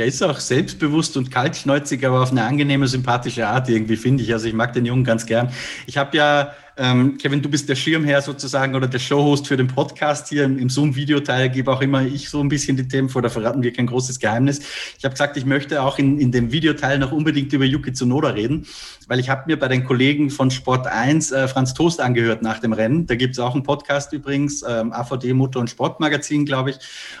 Der 0.00 0.06
ist 0.06 0.22
auch 0.22 0.40
selbstbewusst 0.40 1.18
und 1.18 1.30
kaltschnäuzig, 1.30 2.06
aber 2.06 2.22
auf 2.22 2.30
eine 2.30 2.42
angenehme, 2.44 2.88
sympathische 2.88 3.46
Art 3.46 3.68
irgendwie, 3.68 3.98
finde 3.98 4.22
ich. 4.22 4.32
Also 4.32 4.48
ich 4.48 4.54
mag 4.54 4.72
den 4.72 4.86
Jungen 4.86 5.04
ganz 5.04 5.26
gern. 5.26 5.50
Ich 5.86 5.98
habe 5.98 6.16
ja 6.16 6.54
ähm, 6.80 7.18
Kevin, 7.18 7.42
du 7.42 7.50
bist 7.50 7.68
der 7.68 7.74
Schirmherr 7.74 8.22
sozusagen 8.22 8.74
oder 8.74 8.88
der 8.88 8.98
Showhost 8.98 9.46
für 9.46 9.58
den 9.58 9.66
Podcast 9.66 10.28
hier 10.28 10.44
im, 10.44 10.58
im 10.58 10.70
Zoom-Videoteil. 10.70 11.50
Gebe 11.50 11.70
auch 11.70 11.82
immer 11.82 12.00
ich 12.00 12.30
so 12.30 12.40
ein 12.40 12.48
bisschen 12.48 12.74
die 12.78 12.88
Themen 12.88 13.10
vor, 13.10 13.20
da 13.20 13.28
verraten 13.28 13.62
wir 13.62 13.70
kein 13.70 13.86
großes 13.86 14.18
Geheimnis. 14.18 14.60
Ich 14.96 15.04
habe 15.04 15.12
gesagt, 15.12 15.36
ich 15.36 15.44
möchte 15.44 15.82
auch 15.82 15.98
in, 15.98 16.18
in 16.18 16.32
dem 16.32 16.52
Videoteil 16.52 16.98
noch 16.98 17.12
unbedingt 17.12 17.52
über 17.52 17.66
Yuki 17.66 17.92
Tsunoda 17.92 18.30
reden, 18.30 18.66
weil 19.08 19.20
ich 19.20 19.28
habe 19.28 19.42
mir 19.46 19.58
bei 19.58 19.68
den 19.68 19.84
Kollegen 19.84 20.30
von 20.30 20.50
Sport 20.50 20.86
1 20.86 21.32
äh, 21.32 21.48
Franz 21.48 21.74
Toast 21.74 22.00
angehört 22.00 22.40
nach 22.40 22.60
dem 22.60 22.72
Rennen. 22.72 23.06
Da 23.06 23.14
gibt 23.14 23.34
es 23.34 23.38
auch 23.40 23.52
einen 23.52 23.62
Podcast 23.62 24.14
übrigens, 24.14 24.64
ähm, 24.66 24.90
AVD 24.94 25.34
Motor 25.34 25.60
und 25.60 25.68
Sportmagazin, 25.68 26.46
glaube 26.46 26.70
ich. 26.70 26.78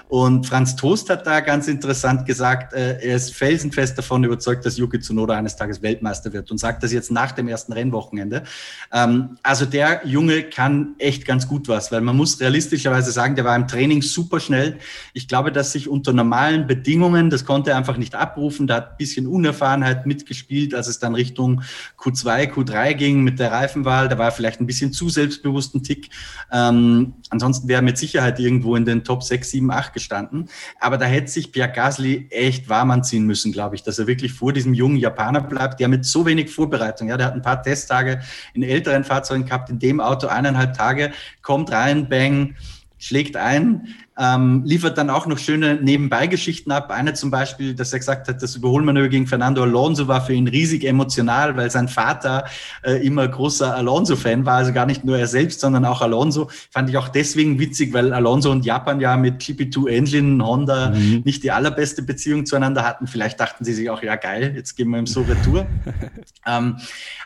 Und 0.08 0.46
Franz 0.46 0.74
Toast 0.74 1.10
hat 1.10 1.26
da 1.26 1.40
ganz 1.40 1.68
interessant 1.68 2.24
gesagt, 2.24 2.72
äh, 2.72 2.98
er 2.98 3.16
ist 3.16 3.34
felsenfest 3.34 3.98
davon 3.98 4.24
überzeugt, 4.24 4.64
dass 4.64 4.78
Yuki 4.78 5.00
Tsunoda 5.00 5.34
eines 5.34 5.56
Tages 5.56 5.82
Weltmeister 5.82 6.32
wird 6.32 6.50
und 6.50 6.56
sagt 6.56 6.82
das 6.82 6.94
jetzt 6.94 7.10
nach 7.10 7.32
dem 7.32 7.46
ersten 7.46 7.74
Rennwochenende. 7.74 8.44
Ähm, 8.90 9.36
also 9.50 9.66
der 9.66 10.02
Junge 10.04 10.44
kann 10.44 10.94
echt 10.98 11.26
ganz 11.26 11.48
gut 11.48 11.66
was, 11.66 11.90
weil 11.90 12.02
man 12.02 12.16
muss 12.16 12.38
realistischerweise 12.38 13.10
sagen, 13.10 13.34
der 13.34 13.44
war 13.44 13.56
im 13.56 13.66
Training 13.66 14.00
super 14.00 14.38
schnell. 14.38 14.78
Ich 15.12 15.26
glaube, 15.26 15.50
dass 15.50 15.72
sich 15.72 15.88
unter 15.88 16.12
normalen 16.12 16.68
Bedingungen, 16.68 17.30
das 17.30 17.44
konnte 17.44 17.70
er 17.70 17.76
einfach 17.76 17.96
nicht 17.96 18.14
abrufen, 18.14 18.68
da 18.68 18.76
hat 18.76 18.90
ein 18.92 18.96
bisschen 18.96 19.26
Unerfahrenheit 19.26 20.06
mitgespielt, 20.06 20.72
als 20.72 20.86
es 20.86 21.00
dann 21.00 21.16
Richtung 21.16 21.62
Q2, 21.98 22.52
Q3 22.52 22.94
ging 22.94 23.24
mit 23.24 23.40
der 23.40 23.50
Reifenwahl. 23.50 24.08
Da 24.08 24.18
war 24.18 24.26
er 24.26 24.30
vielleicht 24.30 24.60
ein 24.60 24.68
bisschen 24.68 24.92
zu 24.92 25.08
selbstbewussten 25.08 25.82
Tick. 25.82 26.10
Ähm, 26.52 27.14
ansonsten 27.30 27.66
wäre 27.66 27.80
er 27.80 27.84
mit 27.84 27.98
Sicherheit 27.98 28.38
irgendwo 28.38 28.76
in 28.76 28.84
den 28.84 29.02
Top 29.02 29.24
6, 29.24 29.50
7, 29.50 29.68
8 29.68 29.92
gestanden. 29.92 30.48
Aber 30.78 30.96
da 30.96 31.06
hätte 31.06 31.28
sich 31.28 31.50
Pierre 31.50 31.72
Gasly 31.72 32.28
echt 32.30 32.68
warm 32.68 32.92
anziehen 32.92 33.26
müssen, 33.26 33.50
glaube 33.50 33.74
ich, 33.74 33.82
dass 33.82 33.98
er 33.98 34.06
wirklich 34.06 34.32
vor 34.32 34.52
diesem 34.52 34.74
jungen 34.74 34.96
Japaner 34.96 35.40
bleibt, 35.40 35.80
der 35.80 35.88
mit 35.88 36.04
so 36.04 36.24
wenig 36.24 36.50
Vorbereitung, 36.50 37.08
ja, 37.08 37.16
der 37.16 37.26
hat 37.26 37.34
ein 37.34 37.42
paar 37.42 37.60
Testtage 37.60 38.20
in 38.54 38.62
älteren 38.62 39.02
Fahrzeugen 39.02 39.39
Gehabt, 39.44 39.70
in 39.70 39.78
dem 39.78 40.00
Auto 40.00 40.26
eineinhalb 40.26 40.76
Tage, 40.76 41.12
kommt 41.42 41.72
rein, 41.72 42.08
bang, 42.08 42.56
schlägt 42.98 43.36
ein, 43.36 43.88
ähm, 44.20 44.62
liefert 44.66 44.98
dann 44.98 45.08
auch 45.08 45.26
noch 45.26 45.38
schöne 45.38 45.76
Nebenbeigeschichten 45.76 46.70
ab. 46.70 46.90
Eine 46.90 47.14
zum 47.14 47.30
Beispiel, 47.30 47.74
dass 47.74 47.94
er 47.94 48.00
gesagt 48.00 48.28
hat, 48.28 48.42
das 48.42 48.54
Überholmanöver 48.54 49.08
gegen 49.08 49.26
Fernando 49.26 49.62
Alonso 49.62 50.08
war 50.08 50.20
für 50.20 50.34
ihn 50.34 50.46
riesig 50.46 50.84
emotional, 50.84 51.56
weil 51.56 51.70
sein 51.70 51.88
Vater 51.88 52.44
äh, 52.82 53.04
immer 53.06 53.26
großer 53.26 53.74
Alonso-Fan 53.74 54.44
war, 54.44 54.56
also 54.56 54.74
gar 54.74 54.84
nicht 54.84 55.04
nur 55.06 55.16
er 55.16 55.26
selbst, 55.26 55.60
sondern 55.60 55.86
auch 55.86 56.02
Alonso. 56.02 56.50
Fand 56.70 56.90
ich 56.90 56.98
auch 56.98 57.08
deswegen 57.08 57.58
witzig, 57.58 57.94
weil 57.94 58.12
Alonso 58.12 58.50
und 58.50 58.66
Japan 58.66 59.00
ja 59.00 59.16
mit 59.16 59.40
GP2 59.40 59.88
Engine, 59.88 60.44
Honda 60.44 60.90
mhm. 60.90 61.22
nicht 61.24 61.42
die 61.42 61.50
allerbeste 61.50 62.02
Beziehung 62.02 62.44
zueinander 62.44 62.84
hatten. 62.84 63.06
Vielleicht 63.06 63.40
dachten 63.40 63.64
sie 63.64 63.72
sich 63.72 63.88
auch, 63.88 64.02
ja 64.02 64.16
geil, 64.16 64.52
jetzt 64.54 64.76
gehen 64.76 64.90
wir 64.90 64.98
ihm 64.98 65.06
so 65.06 65.22
retour. 65.22 65.66
ähm, 66.46 66.76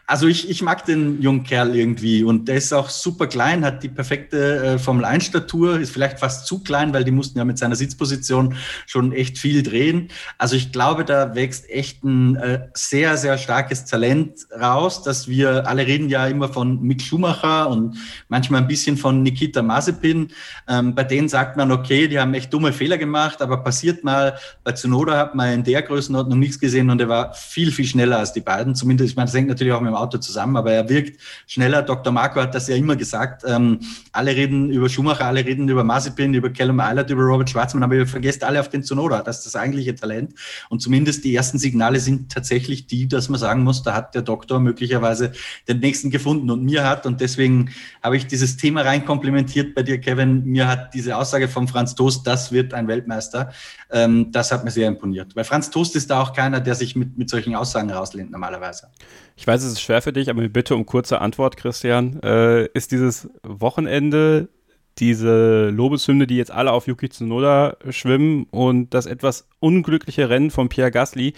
also 0.06 0.28
ich, 0.28 0.50
ich 0.50 0.62
mag 0.62 0.84
den 0.84 1.22
jungen 1.22 1.44
Kerl 1.44 1.74
irgendwie 1.74 2.24
und 2.24 2.46
der 2.46 2.56
ist 2.56 2.72
auch 2.74 2.90
super 2.90 3.26
klein, 3.26 3.64
hat 3.64 3.82
die 3.82 3.88
perfekte 3.88 4.74
äh, 4.74 4.78
Formel-1-Statur, 4.78 5.80
ist 5.80 5.90
vielleicht 5.90 6.20
fast 6.20 6.46
zu 6.46 6.62
klein 6.62 6.83
sein, 6.84 6.94
weil 6.94 7.04
die 7.04 7.10
mussten 7.10 7.38
ja 7.38 7.44
mit 7.44 7.58
seiner 7.58 7.76
Sitzposition 7.76 8.54
schon 8.86 9.12
echt 9.12 9.38
viel 9.38 9.62
drehen. 9.62 10.08
Also 10.38 10.56
ich 10.56 10.72
glaube, 10.72 11.04
da 11.04 11.34
wächst 11.34 11.68
echt 11.70 12.04
ein 12.04 12.36
äh, 12.36 12.68
sehr, 12.74 13.16
sehr 13.16 13.38
starkes 13.38 13.84
Talent 13.84 14.46
raus, 14.60 15.02
dass 15.02 15.28
wir 15.28 15.66
alle 15.66 15.86
reden 15.86 16.08
ja 16.08 16.26
immer 16.26 16.48
von 16.48 16.80
Mick 16.82 17.02
Schumacher 17.02 17.68
und 17.70 17.96
manchmal 18.28 18.62
ein 18.62 18.68
bisschen 18.68 18.96
von 18.96 19.22
Nikita 19.22 19.62
Mazepin. 19.62 20.28
Ähm, 20.68 20.94
bei 20.94 21.04
denen 21.04 21.28
sagt 21.28 21.56
man, 21.56 21.72
okay, 21.72 22.08
die 22.08 22.18
haben 22.18 22.34
echt 22.34 22.52
dumme 22.52 22.72
Fehler 22.72 22.98
gemacht, 22.98 23.40
aber 23.40 23.58
passiert 23.58 24.04
mal, 24.04 24.36
bei 24.62 24.72
Tsunoda 24.72 25.16
hat 25.16 25.34
man 25.34 25.52
in 25.52 25.64
der 25.64 25.82
Größenordnung 25.82 26.38
nichts 26.38 26.58
gesehen 26.58 26.90
und 26.90 27.00
er 27.00 27.08
war 27.08 27.34
viel, 27.34 27.70
viel 27.70 27.86
schneller 27.86 28.18
als 28.18 28.32
die 28.32 28.40
beiden. 28.40 28.74
Zumindest, 28.74 29.10
ich 29.10 29.16
meine, 29.16 29.26
das 29.26 29.34
hängt 29.34 29.48
natürlich 29.48 29.72
auch 29.72 29.80
mit 29.80 29.90
dem 29.90 29.96
Auto 29.96 30.18
zusammen, 30.18 30.56
aber 30.56 30.72
er 30.72 30.88
wirkt 30.88 31.20
schneller. 31.46 31.82
Dr. 31.82 32.12
Marco 32.12 32.40
hat 32.40 32.54
das 32.54 32.68
ja 32.68 32.76
immer 32.76 32.96
gesagt. 32.96 33.42
Ähm, 33.46 33.80
alle 34.12 34.34
reden 34.34 34.70
über 34.70 34.88
Schumacher, 34.88 35.26
alle 35.26 35.44
reden 35.44 35.68
über 35.68 35.84
Mazepin, 35.84 36.34
über 36.34 36.50
Callum 36.50 36.73
Eilert, 36.80 37.10
über 37.10 37.22
Robert 37.22 37.50
Schwarzmann, 37.50 37.82
aber 37.82 37.94
ihr 37.94 38.06
vergesst 38.06 38.44
alle 38.44 38.60
auf 38.60 38.68
den 38.68 38.82
Tsunoda. 38.82 39.22
Das 39.22 39.38
ist 39.38 39.46
das 39.46 39.56
eigentliche 39.56 39.94
Talent. 39.94 40.34
Und 40.68 40.80
zumindest 40.80 41.24
die 41.24 41.34
ersten 41.34 41.58
Signale 41.58 42.00
sind 42.00 42.32
tatsächlich 42.32 42.86
die, 42.86 43.08
dass 43.08 43.28
man 43.28 43.38
sagen 43.38 43.62
muss, 43.62 43.82
da 43.82 43.94
hat 43.94 44.14
der 44.14 44.22
Doktor 44.22 44.60
möglicherweise 44.60 45.32
den 45.68 45.80
nächsten 45.80 46.10
gefunden 46.10 46.50
und 46.50 46.64
mir 46.64 46.84
hat. 46.84 47.06
Und 47.06 47.20
deswegen 47.20 47.70
habe 48.02 48.16
ich 48.16 48.26
dieses 48.26 48.56
Thema 48.56 48.82
rein 48.82 49.04
komplimentiert 49.04 49.74
bei 49.74 49.82
dir, 49.82 50.00
Kevin. 50.00 50.44
Mir 50.44 50.68
hat 50.68 50.94
diese 50.94 51.16
Aussage 51.16 51.48
von 51.48 51.68
Franz 51.68 51.94
Toast, 51.94 52.26
das 52.26 52.52
wird 52.52 52.74
ein 52.74 52.88
Weltmeister, 52.88 53.52
ähm, 53.90 54.32
das 54.32 54.52
hat 54.52 54.64
mir 54.64 54.70
sehr 54.70 54.88
imponiert. 54.88 55.34
Weil 55.36 55.44
Franz 55.44 55.70
Toast 55.70 55.96
ist 55.96 56.10
da 56.10 56.20
auch 56.20 56.32
keiner, 56.32 56.60
der 56.60 56.74
sich 56.74 56.96
mit, 56.96 57.16
mit 57.18 57.30
solchen 57.30 57.54
Aussagen 57.54 57.90
rauslehnt 57.90 58.30
normalerweise. 58.30 58.88
Ich 59.36 59.46
weiß, 59.46 59.62
es 59.64 59.72
ist 59.72 59.80
schwer 59.80 60.02
für 60.02 60.12
dich, 60.12 60.30
aber 60.30 60.48
bitte 60.48 60.74
um 60.74 60.86
kurze 60.86 61.20
Antwort, 61.20 61.56
Christian. 61.56 62.20
Äh, 62.22 62.66
ist 62.66 62.92
dieses 62.92 63.28
Wochenende 63.42 64.48
diese 64.98 65.70
Lobeshymne, 65.70 66.26
die 66.26 66.36
jetzt 66.36 66.50
alle 66.50 66.72
auf 66.72 66.86
Yuki 66.86 67.08
Tsunoda 67.08 67.76
schwimmen 67.90 68.46
und 68.50 68.94
das 68.94 69.06
etwas 69.06 69.48
unglückliche 69.60 70.28
Rennen 70.28 70.50
von 70.50 70.68
Pierre 70.68 70.90
Gasly 70.90 71.34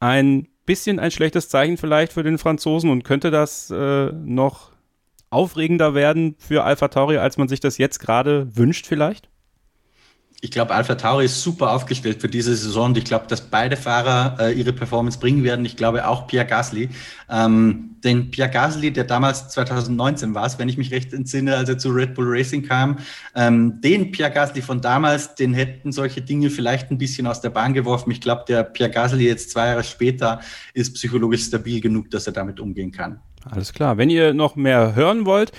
ein 0.00 0.48
bisschen 0.66 0.98
ein 0.98 1.10
schlechtes 1.10 1.48
Zeichen 1.48 1.76
vielleicht 1.76 2.12
für 2.12 2.22
den 2.22 2.38
Franzosen 2.38 2.90
und 2.90 3.04
könnte 3.04 3.30
das 3.30 3.70
äh, 3.70 4.12
noch 4.12 4.70
aufregender 5.30 5.94
werden 5.94 6.36
für 6.38 6.64
Alpha 6.64 6.88
Tauri, 6.88 7.18
als 7.18 7.36
man 7.36 7.48
sich 7.48 7.60
das 7.60 7.78
jetzt 7.78 7.98
gerade 7.98 8.56
wünscht 8.56 8.86
vielleicht? 8.86 9.28
Ich 10.44 10.50
glaube, 10.50 10.74
Alpha 10.74 10.94
Tauri 10.94 11.24
ist 11.24 11.42
super 11.42 11.72
aufgestellt 11.72 12.20
für 12.20 12.28
diese 12.28 12.54
Saison 12.54 12.90
und 12.90 12.98
ich 12.98 13.04
glaube, 13.04 13.24
dass 13.28 13.40
beide 13.40 13.78
Fahrer 13.78 14.36
äh, 14.38 14.52
ihre 14.52 14.74
Performance 14.74 15.18
bringen 15.18 15.42
werden. 15.42 15.64
Ich 15.64 15.74
glaube 15.74 16.06
auch 16.06 16.26
Pierre 16.26 16.44
Gasly. 16.44 16.90
Ähm, 17.30 17.96
denn 18.04 18.30
Pierre 18.30 18.50
Gasly, 18.50 18.92
der 18.92 19.04
damals 19.04 19.48
2019 19.48 20.34
war, 20.34 20.46
wenn 20.58 20.68
ich 20.68 20.76
mich 20.76 20.90
recht 20.90 21.14
entsinne, 21.14 21.56
als 21.56 21.70
er 21.70 21.78
zu 21.78 21.88
Red 21.88 22.12
Bull 22.12 22.26
Racing 22.28 22.62
kam, 22.62 22.98
ähm, 23.34 23.80
den 23.80 24.12
Pierre 24.12 24.30
Gasly 24.30 24.60
von 24.60 24.82
damals, 24.82 25.34
den 25.34 25.54
hätten 25.54 25.92
solche 25.92 26.20
Dinge 26.20 26.50
vielleicht 26.50 26.90
ein 26.90 26.98
bisschen 26.98 27.26
aus 27.26 27.40
der 27.40 27.48
Bahn 27.48 27.72
geworfen. 27.72 28.10
Ich 28.10 28.20
glaube, 28.20 28.44
der 28.46 28.64
Pierre 28.64 28.90
Gasly 28.90 29.26
jetzt 29.26 29.50
zwei 29.50 29.68
Jahre 29.68 29.82
später 29.82 30.40
ist 30.74 30.92
psychologisch 30.92 31.44
stabil 31.44 31.80
genug, 31.80 32.10
dass 32.10 32.26
er 32.26 32.34
damit 32.34 32.60
umgehen 32.60 32.92
kann. 32.92 33.18
Alles 33.50 33.72
klar. 33.72 33.96
Wenn 33.96 34.10
ihr 34.10 34.34
noch 34.34 34.56
mehr 34.56 34.94
hören 34.94 35.24
wollt, 35.24 35.52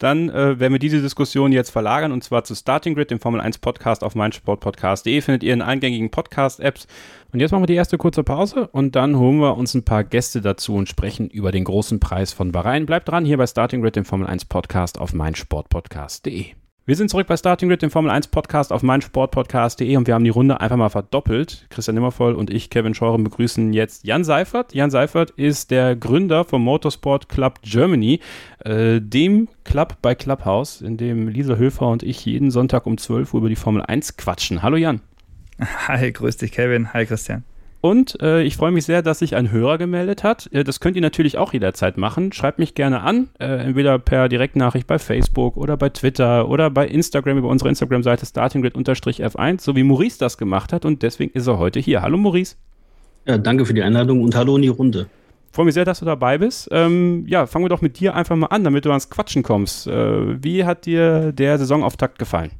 dann 0.00 0.30
äh, 0.30 0.58
werden 0.58 0.72
wir 0.72 0.78
diese 0.78 1.02
Diskussion 1.02 1.52
jetzt 1.52 1.70
verlagern 1.70 2.10
und 2.10 2.24
zwar 2.24 2.42
zu 2.42 2.54
Starting 2.54 2.94
Grid, 2.94 3.10
dem 3.10 3.20
Formel 3.20 3.40
1 3.40 3.58
Podcast 3.58 4.02
auf 4.02 4.14
meinsportpodcast.de. 4.14 5.20
Findet 5.20 5.42
ihr 5.42 5.52
in 5.52 5.62
eingängigen 5.62 6.10
Podcast-Apps. 6.10 6.86
Und 7.32 7.40
jetzt 7.40 7.52
machen 7.52 7.62
wir 7.62 7.66
die 7.68 7.74
erste 7.74 7.98
kurze 7.98 8.24
Pause 8.24 8.68
und 8.72 8.96
dann 8.96 9.16
holen 9.16 9.38
wir 9.38 9.56
uns 9.56 9.74
ein 9.74 9.84
paar 9.84 10.02
Gäste 10.02 10.40
dazu 10.40 10.74
und 10.74 10.88
sprechen 10.88 11.28
über 11.28 11.52
den 11.52 11.64
großen 11.64 12.00
Preis 12.00 12.32
von 12.32 12.50
Bahrain. 12.50 12.86
Bleibt 12.86 13.08
dran 13.08 13.26
hier 13.26 13.36
bei 13.36 13.46
Starting 13.46 13.82
Grid, 13.82 13.94
dem 13.94 14.06
Formel 14.06 14.26
1 14.26 14.46
Podcast 14.46 14.98
auf 14.98 15.12
meinsportpodcast.de. 15.12 16.59
Wir 16.86 16.96
sind 16.96 17.10
zurück 17.10 17.26
bei 17.26 17.36
Starting 17.36 17.68
Grid, 17.68 17.82
dem 17.82 17.90
Formel 17.90 18.10
1 18.10 18.28
Podcast 18.28 18.72
auf 18.72 18.82
meinsportpodcast.de 18.82 19.96
und 19.96 20.06
wir 20.06 20.14
haben 20.14 20.24
die 20.24 20.30
Runde 20.30 20.62
einfach 20.62 20.78
mal 20.78 20.88
verdoppelt. 20.88 21.66
Christian 21.68 21.94
Nimmervoll 21.94 22.34
und 22.34 22.48
ich, 22.48 22.70
Kevin 22.70 22.94
Scheuren, 22.94 23.22
begrüßen 23.22 23.74
jetzt 23.74 24.04
Jan 24.04 24.24
Seifert. 24.24 24.74
Jan 24.74 24.90
Seifert 24.90 25.30
ist 25.32 25.70
der 25.70 25.94
Gründer 25.94 26.44
vom 26.44 26.64
Motorsport 26.64 27.28
Club 27.28 27.60
Germany, 27.62 28.20
äh, 28.64 28.98
dem 28.98 29.48
Club 29.62 29.98
bei 30.00 30.14
Clubhouse, 30.14 30.80
in 30.80 30.96
dem 30.96 31.28
Lisa 31.28 31.56
Höfer 31.56 31.86
und 31.86 32.02
ich 32.02 32.24
jeden 32.24 32.50
Sonntag 32.50 32.86
um 32.86 32.96
12 32.96 33.34
Uhr 33.34 33.40
über 33.40 33.50
die 33.50 33.56
Formel 33.56 33.82
1 33.82 34.16
quatschen. 34.16 34.62
Hallo 34.62 34.76
Jan. 34.76 35.02
Hi, 35.86 36.10
grüß 36.10 36.38
dich 36.38 36.50
Kevin. 36.50 36.94
Hi 36.94 37.04
Christian. 37.04 37.44
Und 37.80 38.20
äh, 38.20 38.42
ich 38.42 38.56
freue 38.56 38.72
mich 38.72 38.84
sehr, 38.84 39.00
dass 39.02 39.20
sich 39.20 39.36
ein 39.36 39.50
Hörer 39.50 39.78
gemeldet 39.78 40.22
hat. 40.22 40.52
Äh, 40.52 40.64
das 40.64 40.80
könnt 40.80 40.96
ihr 40.96 41.02
natürlich 41.02 41.38
auch 41.38 41.52
jederzeit 41.52 41.96
machen. 41.96 42.32
Schreibt 42.32 42.58
mich 42.58 42.74
gerne 42.74 43.00
an, 43.00 43.30
äh, 43.38 43.46
entweder 43.46 43.98
per 43.98 44.28
Direktnachricht 44.28 44.86
bei 44.86 44.98
Facebook 44.98 45.56
oder 45.56 45.78
bei 45.78 45.88
Twitter 45.88 46.48
oder 46.48 46.68
bei 46.68 46.86
Instagram 46.86 47.38
über 47.38 47.48
unsere 47.48 47.70
Instagram-Seite 47.70 48.26
startinggrid-f1, 48.26 49.62
so 49.62 49.76
wie 49.76 49.82
Maurice 49.82 50.18
das 50.18 50.36
gemacht 50.36 50.72
hat. 50.74 50.84
Und 50.84 51.02
deswegen 51.02 51.32
ist 51.32 51.46
er 51.46 51.58
heute 51.58 51.80
hier. 51.80 52.02
Hallo 52.02 52.18
Maurice. 52.18 52.56
Ja, 53.26 53.38
danke 53.38 53.64
für 53.64 53.74
die 53.74 53.82
Einladung 53.82 54.22
und 54.22 54.34
hallo 54.34 54.56
in 54.56 54.62
die 54.62 54.68
Runde. 54.68 55.06
Freue 55.52 55.64
mich 55.64 55.74
sehr, 55.74 55.84
dass 55.84 56.00
du 56.00 56.04
dabei 56.04 56.38
bist. 56.38 56.68
Ähm, 56.70 57.24
ja, 57.26 57.46
fangen 57.46 57.64
wir 57.64 57.70
doch 57.70 57.80
mit 57.80 57.98
dir 57.98 58.14
einfach 58.14 58.36
mal 58.36 58.46
an, 58.46 58.62
damit 58.62 58.84
du 58.84 58.90
ans 58.90 59.08
Quatschen 59.08 59.42
kommst. 59.42 59.86
Äh, 59.86 60.42
wie 60.42 60.64
hat 60.64 60.84
dir 60.86 61.32
der 61.32 61.58
Saisonauftakt 61.58 62.18
gefallen? 62.18 62.52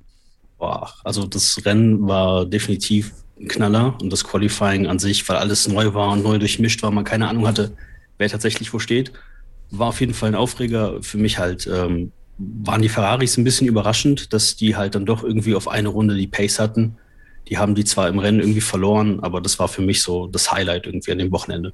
Boah, 0.59 0.91
also 1.05 1.27
das 1.27 1.61
Rennen 1.65 2.07
war 2.09 2.47
definitiv 2.47 3.13
Knaller 3.49 3.97
und 4.01 4.13
das 4.13 4.25
Qualifying 4.25 4.87
an 4.87 4.99
sich, 4.99 5.29
weil 5.29 5.37
alles 5.37 5.69
neu 5.69 5.95
war 5.95 6.13
und 6.13 6.23
neu 6.23 6.39
durchmischt 6.39 6.83
war, 6.83 6.91
man 6.91 7.05
keine 7.05 7.29
Ahnung 7.29 7.47
hatte, 7.47 7.73
wer 8.19 8.29
tatsächlich 8.29 8.73
wo 8.73 8.79
steht, 8.79 9.13
war 9.71 9.89
auf 9.89 10.01
jeden 10.01 10.15
Fall 10.15 10.31
ein 10.31 10.35
Aufreger. 10.35 11.03
Für 11.03 11.19
mich 11.19 11.39
halt 11.39 11.67
ähm, 11.67 12.13
waren 12.39 12.83
die 12.83 12.89
Ferraris 12.89 13.37
ein 13.37 13.45
bisschen 13.45 13.69
überraschend, 13.69 14.33
dass 14.33 14.57
die 14.57 14.77
halt 14.77 14.95
dann 14.95 15.07
doch 15.07 15.23
irgendwie 15.23 15.55
auf 15.55 15.69
eine 15.69 15.89
Runde 15.89 16.17
die 16.17 16.27
Pace 16.27 16.59
hatten. 16.59 16.97
Die 17.49 17.59
haben 17.59 17.75
die 17.75 17.85
zwar 17.85 18.09
im 18.09 18.19
Rennen 18.19 18.41
irgendwie 18.41 18.61
verloren, 18.61 19.21
aber 19.21 19.41
das 19.41 19.59
war 19.59 19.69
für 19.69 19.83
mich 19.83 20.03
so 20.03 20.27
das 20.27 20.53
Highlight 20.53 20.87
irgendwie 20.87 21.13
an 21.13 21.19
dem 21.19 21.33
Wochenende. 21.33 21.73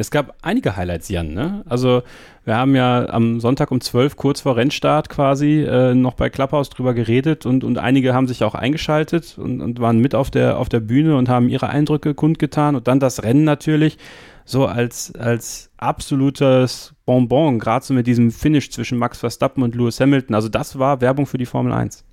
Es 0.00 0.10
gab 0.10 0.34
einige 0.42 0.76
Highlights, 0.76 1.08
Jan. 1.08 1.34
Ne? 1.34 1.62
Also 1.68 2.02
wir 2.44 2.56
haben 2.56 2.74
ja 2.74 3.08
am 3.10 3.38
Sonntag 3.38 3.70
um 3.70 3.80
12, 3.80 4.16
kurz 4.16 4.40
vor 4.40 4.56
Rennstart 4.56 5.08
quasi, 5.08 5.62
äh, 5.62 5.94
noch 5.94 6.14
bei 6.14 6.30
Clubhouse 6.30 6.70
drüber 6.70 6.94
geredet 6.94 7.44
und, 7.44 7.64
und 7.64 7.78
einige 7.78 8.14
haben 8.14 8.26
sich 8.26 8.42
auch 8.42 8.54
eingeschaltet 8.54 9.36
und, 9.38 9.60
und 9.60 9.78
waren 9.78 9.98
mit 9.98 10.14
auf 10.14 10.30
der, 10.30 10.58
auf 10.58 10.68
der 10.68 10.80
Bühne 10.80 11.16
und 11.16 11.28
haben 11.28 11.48
ihre 11.48 11.68
Eindrücke 11.68 12.14
kundgetan. 12.14 12.76
Und 12.76 12.88
dann 12.88 12.98
das 12.98 13.22
Rennen 13.22 13.44
natürlich 13.44 13.98
so 14.44 14.66
als, 14.66 15.14
als 15.14 15.70
absolutes 15.76 16.94
Bonbon, 17.04 17.58
gerade 17.58 17.84
so 17.84 17.94
mit 17.94 18.06
diesem 18.06 18.30
Finish 18.30 18.70
zwischen 18.70 18.98
Max 18.98 19.18
Verstappen 19.18 19.62
und 19.62 19.74
Lewis 19.74 20.00
Hamilton. 20.00 20.34
Also 20.34 20.48
das 20.48 20.78
war 20.78 21.00
Werbung 21.00 21.26
für 21.26 21.38
die 21.38 21.46
Formel 21.46 21.72
1. 21.72 22.04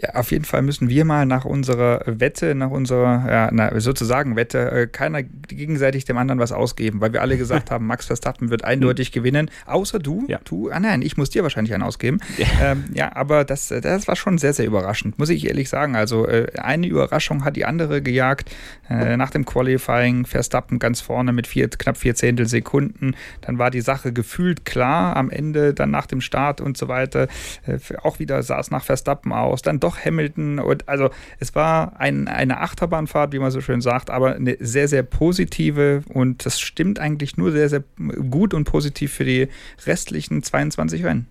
Ja, 0.00 0.14
auf 0.14 0.30
jeden 0.30 0.44
Fall 0.44 0.62
müssen 0.62 0.88
wir 0.88 1.04
mal 1.04 1.26
nach 1.26 1.44
unserer 1.44 2.02
Wette, 2.06 2.54
nach 2.54 2.70
unserer, 2.70 3.26
ja, 3.28 3.48
na, 3.50 3.80
sozusagen 3.80 4.36
Wette, 4.36 4.70
äh, 4.70 4.86
keiner 4.86 5.24
gegenseitig 5.24 6.04
dem 6.04 6.16
anderen 6.18 6.38
was 6.38 6.52
ausgeben, 6.52 7.00
weil 7.00 7.12
wir 7.12 7.20
alle 7.20 7.36
gesagt 7.36 7.70
haben, 7.72 7.86
Max 7.86 8.06
Verstappen 8.06 8.50
wird 8.50 8.64
eindeutig 8.64 9.10
gewinnen, 9.10 9.50
außer 9.66 9.98
du. 9.98 10.24
Ja. 10.28 10.38
Du, 10.44 10.70
ah 10.70 10.78
nein, 10.78 11.02
ich 11.02 11.16
muss 11.16 11.30
dir 11.30 11.42
wahrscheinlich 11.42 11.74
einen 11.74 11.82
ausgeben. 11.82 12.20
Ja, 12.36 12.46
ähm, 12.62 12.84
ja 12.94 13.16
aber 13.16 13.44
das, 13.44 13.68
das 13.68 14.06
war 14.06 14.14
schon 14.14 14.38
sehr, 14.38 14.52
sehr 14.52 14.66
überraschend, 14.66 15.18
muss 15.18 15.30
ich 15.30 15.48
ehrlich 15.48 15.68
sagen. 15.68 15.96
Also 15.96 16.28
äh, 16.28 16.46
eine 16.58 16.86
Überraschung 16.86 17.44
hat 17.44 17.56
die 17.56 17.64
andere 17.64 18.00
gejagt. 18.00 18.50
Äh, 18.88 19.16
nach 19.16 19.30
dem 19.30 19.44
Qualifying 19.44 20.26
Verstappen 20.26 20.78
ganz 20.78 21.00
vorne 21.00 21.32
mit 21.32 21.48
vier, 21.48 21.68
knapp 21.68 21.96
vier 21.96 22.14
Zehntel 22.14 22.46
Sekunden. 22.46 23.16
Dann 23.40 23.58
war 23.58 23.70
die 23.70 23.80
Sache 23.80 24.12
gefühlt 24.12 24.64
klar 24.64 25.16
am 25.16 25.28
Ende, 25.28 25.74
dann 25.74 25.90
nach 25.90 26.06
dem 26.06 26.20
Start 26.20 26.60
und 26.60 26.76
so 26.76 26.86
weiter. 26.86 27.26
Äh, 27.66 27.78
auch 28.02 28.20
wieder 28.20 28.44
sah 28.44 28.60
es 28.60 28.70
nach 28.70 28.84
Verstappen 28.84 29.32
aus. 29.32 29.62
Dann 29.62 29.80
doch 29.80 29.87
doch 29.88 30.04
Hamilton. 30.04 30.58
Und 30.58 30.88
also 30.88 31.10
es 31.38 31.54
war 31.54 31.98
ein, 31.98 32.28
eine 32.28 32.60
Achterbahnfahrt, 32.60 33.32
wie 33.32 33.38
man 33.38 33.50
so 33.50 33.60
schön 33.60 33.80
sagt, 33.80 34.10
aber 34.10 34.36
eine 34.36 34.56
sehr, 34.60 34.88
sehr 34.88 35.02
positive 35.02 36.02
und 36.12 36.44
das 36.46 36.60
stimmt 36.60 36.98
eigentlich 36.98 37.36
nur 37.36 37.52
sehr, 37.52 37.68
sehr 37.68 37.84
gut 38.30 38.54
und 38.54 38.64
positiv 38.64 39.12
für 39.12 39.24
die 39.24 39.48
restlichen 39.86 40.42
22 40.42 41.04
Rennen. 41.04 41.26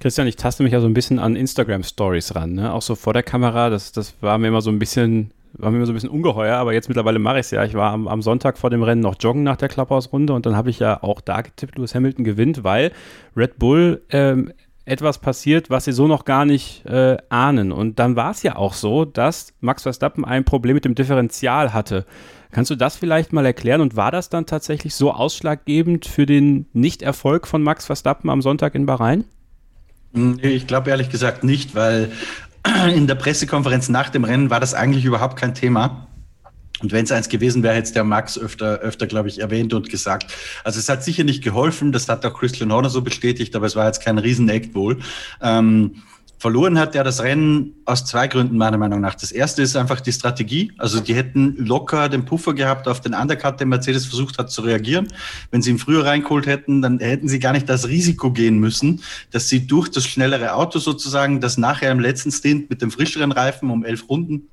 Christian, 0.00 0.26
ich 0.26 0.36
taste 0.36 0.62
mich 0.62 0.72
ja 0.72 0.80
so 0.80 0.86
ein 0.86 0.94
bisschen 0.94 1.18
an 1.18 1.34
Instagram-Stories 1.34 2.34
ran, 2.34 2.52
ne? 2.52 2.72
auch 2.72 2.82
so 2.82 2.94
vor 2.94 3.14
der 3.14 3.22
Kamera. 3.22 3.70
Das, 3.70 3.92
das 3.92 4.14
war 4.20 4.36
mir 4.38 4.48
immer 4.48 4.60
so 4.60 4.70
ein 4.70 4.78
bisschen 4.78 5.32
war 5.54 5.70
mir 5.70 5.84
so 5.84 5.92
ein 5.92 5.94
bisschen 5.94 6.08
ungeheuer, 6.08 6.56
aber 6.56 6.72
jetzt 6.72 6.88
mittlerweile 6.88 7.18
mache 7.18 7.36
ich 7.36 7.46
es 7.46 7.50
ja. 7.50 7.62
Ich 7.64 7.74
war 7.74 7.92
am, 7.92 8.08
am, 8.08 8.22
Sonntag 8.22 8.56
vor 8.56 8.70
dem 8.70 8.82
Rennen 8.82 9.02
noch 9.02 9.16
joggen 9.20 9.42
nach 9.42 9.56
der 9.56 9.68
Clubhouse-Runde 9.68 10.32
und 10.32 10.46
dann 10.46 10.56
habe 10.56 10.70
ich 10.70 10.78
ja 10.78 11.02
auch 11.02 11.20
da 11.20 11.42
getippt, 11.42 11.76
Lewis 11.76 11.94
Hamilton 11.94 12.24
gewinnt, 12.24 12.64
weil 12.64 12.90
Red 13.36 13.58
Bull 13.58 14.00
ähm, 14.08 14.50
etwas 14.84 15.18
passiert, 15.18 15.70
was 15.70 15.84
sie 15.84 15.92
so 15.92 16.08
noch 16.08 16.24
gar 16.24 16.44
nicht 16.44 16.84
äh, 16.86 17.16
ahnen. 17.28 17.72
Und 17.72 17.98
dann 17.98 18.16
war 18.16 18.32
es 18.32 18.42
ja 18.42 18.56
auch 18.56 18.74
so, 18.74 19.04
dass 19.04 19.52
Max 19.60 19.82
Verstappen 19.82 20.24
ein 20.24 20.44
Problem 20.44 20.74
mit 20.74 20.84
dem 20.84 20.94
Differential 20.94 21.72
hatte. 21.72 22.04
Kannst 22.50 22.70
du 22.70 22.76
das 22.76 22.96
vielleicht 22.96 23.32
mal 23.32 23.46
erklären? 23.46 23.80
Und 23.80 23.96
war 23.96 24.10
das 24.10 24.28
dann 24.28 24.44
tatsächlich 24.44 24.94
so 24.94 25.12
ausschlaggebend 25.12 26.06
für 26.06 26.26
den 26.26 26.66
Nichterfolg 26.72 27.46
von 27.46 27.62
Max 27.62 27.86
Verstappen 27.86 28.28
am 28.28 28.42
Sonntag 28.42 28.74
in 28.74 28.86
Bahrain? 28.86 29.24
Ich 30.42 30.66
glaube 30.66 30.90
ehrlich 30.90 31.08
gesagt 31.08 31.44
nicht, 31.44 31.74
weil 31.74 32.10
in 32.94 33.06
der 33.06 33.14
Pressekonferenz 33.14 33.88
nach 33.88 34.10
dem 34.10 34.24
Rennen 34.24 34.50
war 34.50 34.60
das 34.60 34.74
eigentlich 34.74 35.04
überhaupt 35.04 35.36
kein 35.36 35.54
Thema. 35.54 36.06
Und 36.80 36.92
wenn 36.92 37.04
es 37.04 37.12
eins 37.12 37.28
gewesen 37.28 37.62
wäre, 37.62 37.74
hätte 37.74 37.86
es 37.86 37.92
der 37.92 38.04
Max 38.04 38.38
öfter, 38.38 38.78
öfter, 38.80 39.06
glaube 39.06 39.28
ich, 39.28 39.40
erwähnt 39.40 39.72
und 39.74 39.88
gesagt. 39.88 40.32
Also 40.64 40.78
es 40.78 40.88
hat 40.88 41.04
sicher 41.04 41.24
nicht 41.24 41.44
geholfen, 41.44 41.92
das 41.92 42.08
hat 42.08 42.24
auch 42.26 42.38
Christian 42.38 42.72
Horner 42.72 42.90
so 42.90 43.02
bestätigt, 43.02 43.54
aber 43.54 43.66
es 43.66 43.76
war 43.76 43.86
jetzt 43.86 44.02
kein 44.02 44.18
Riesen-Act 44.18 44.74
wohl. 44.74 44.98
Ähm, 45.40 46.02
Verloren 46.42 46.76
hat 46.76 46.96
er 46.96 47.04
das 47.04 47.22
Rennen 47.22 47.74
aus 47.84 48.04
zwei 48.04 48.26
Gründen 48.26 48.56
meiner 48.56 48.76
Meinung 48.76 49.00
nach. 49.00 49.14
Das 49.14 49.30
erste 49.30 49.62
ist 49.62 49.76
einfach 49.76 50.00
die 50.00 50.10
Strategie. 50.10 50.72
Also 50.76 50.98
die 50.98 51.14
hätten 51.14 51.54
locker 51.56 52.08
den 52.08 52.24
Puffer 52.24 52.52
gehabt 52.52 52.88
auf 52.88 53.00
den 53.00 53.14
Undercut, 53.14 53.60
den 53.60 53.68
Mercedes 53.68 54.06
versucht 54.06 54.38
hat 54.38 54.50
zu 54.50 54.62
reagieren. 54.62 55.06
Wenn 55.52 55.62
sie 55.62 55.70
ihn 55.70 55.78
früher 55.78 56.04
reingeholt 56.04 56.48
hätten, 56.48 56.82
dann 56.82 56.98
hätten 56.98 57.28
sie 57.28 57.38
gar 57.38 57.52
nicht 57.52 57.68
das 57.68 57.86
Risiko 57.86 58.32
gehen 58.32 58.58
müssen, 58.58 59.04
dass 59.30 59.48
sie 59.48 59.68
durch 59.68 59.88
das 59.88 60.04
schnellere 60.04 60.54
Auto 60.54 60.80
sozusagen, 60.80 61.40
das 61.40 61.58
nachher 61.58 61.92
im 61.92 62.00
letzten 62.00 62.32
Stint 62.32 62.68
mit 62.70 62.82
dem 62.82 62.90
frischeren 62.90 63.30
Reifen 63.30 63.70
um 63.70 63.84
elf 63.84 64.08
Runden 64.08 64.48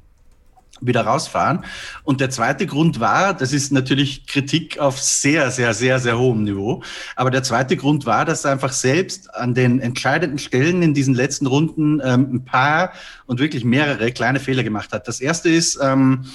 wieder 0.82 1.02
rausfahren. 1.02 1.66
Und 2.04 2.22
der 2.22 2.30
zweite 2.30 2.66
Grund 2.66 3.00
war, 3.00 3.34
das 3.34 3.54
ist 3.54 3.72
natürlich 3.72 4.28
Kritik 4.28 4.80
auf 4.80 5.00
sehr, 5.00 5.52
sehr, 5.52 5.74
sehr, 5.74 6.00
sehr 6.00 6.18
hohem 6.18 6.44
Niveau. 6.44 6.84
Aber 7.16 7.32
der 7.32 7.44
zweite 7.44 7.78
Grund 7.78 8.06
war, 8.06 8.26
dass 8.26 8.46
er 8.46 8.52
einfach 8.52 8.72
selbst 8.72 9.34
an 9.34 9.54
den 9.54 9.80
entscheidenden 9.80 10.40
Stellen 10.40 10.82
in 10.82 10.94
diesen 10.94 11.14
letzten 11.14 11.48
Runden 11.48 12.02
ähm, 12.04 12.36
ein 12.36 12.46
paar 12.46 12.94
und 13.26 13.40
wirklich 13.40 13.64
mehrere 13.64 14.12
kleine 14.12 14.40
Fehler 14.40 14.64
gemacht 14.64 14.92
hat. 14.94 15.08
Das 15.08 15.22
erste 15.22 15.50
ist, 15.50 15.80
ähm, 15.82 16.26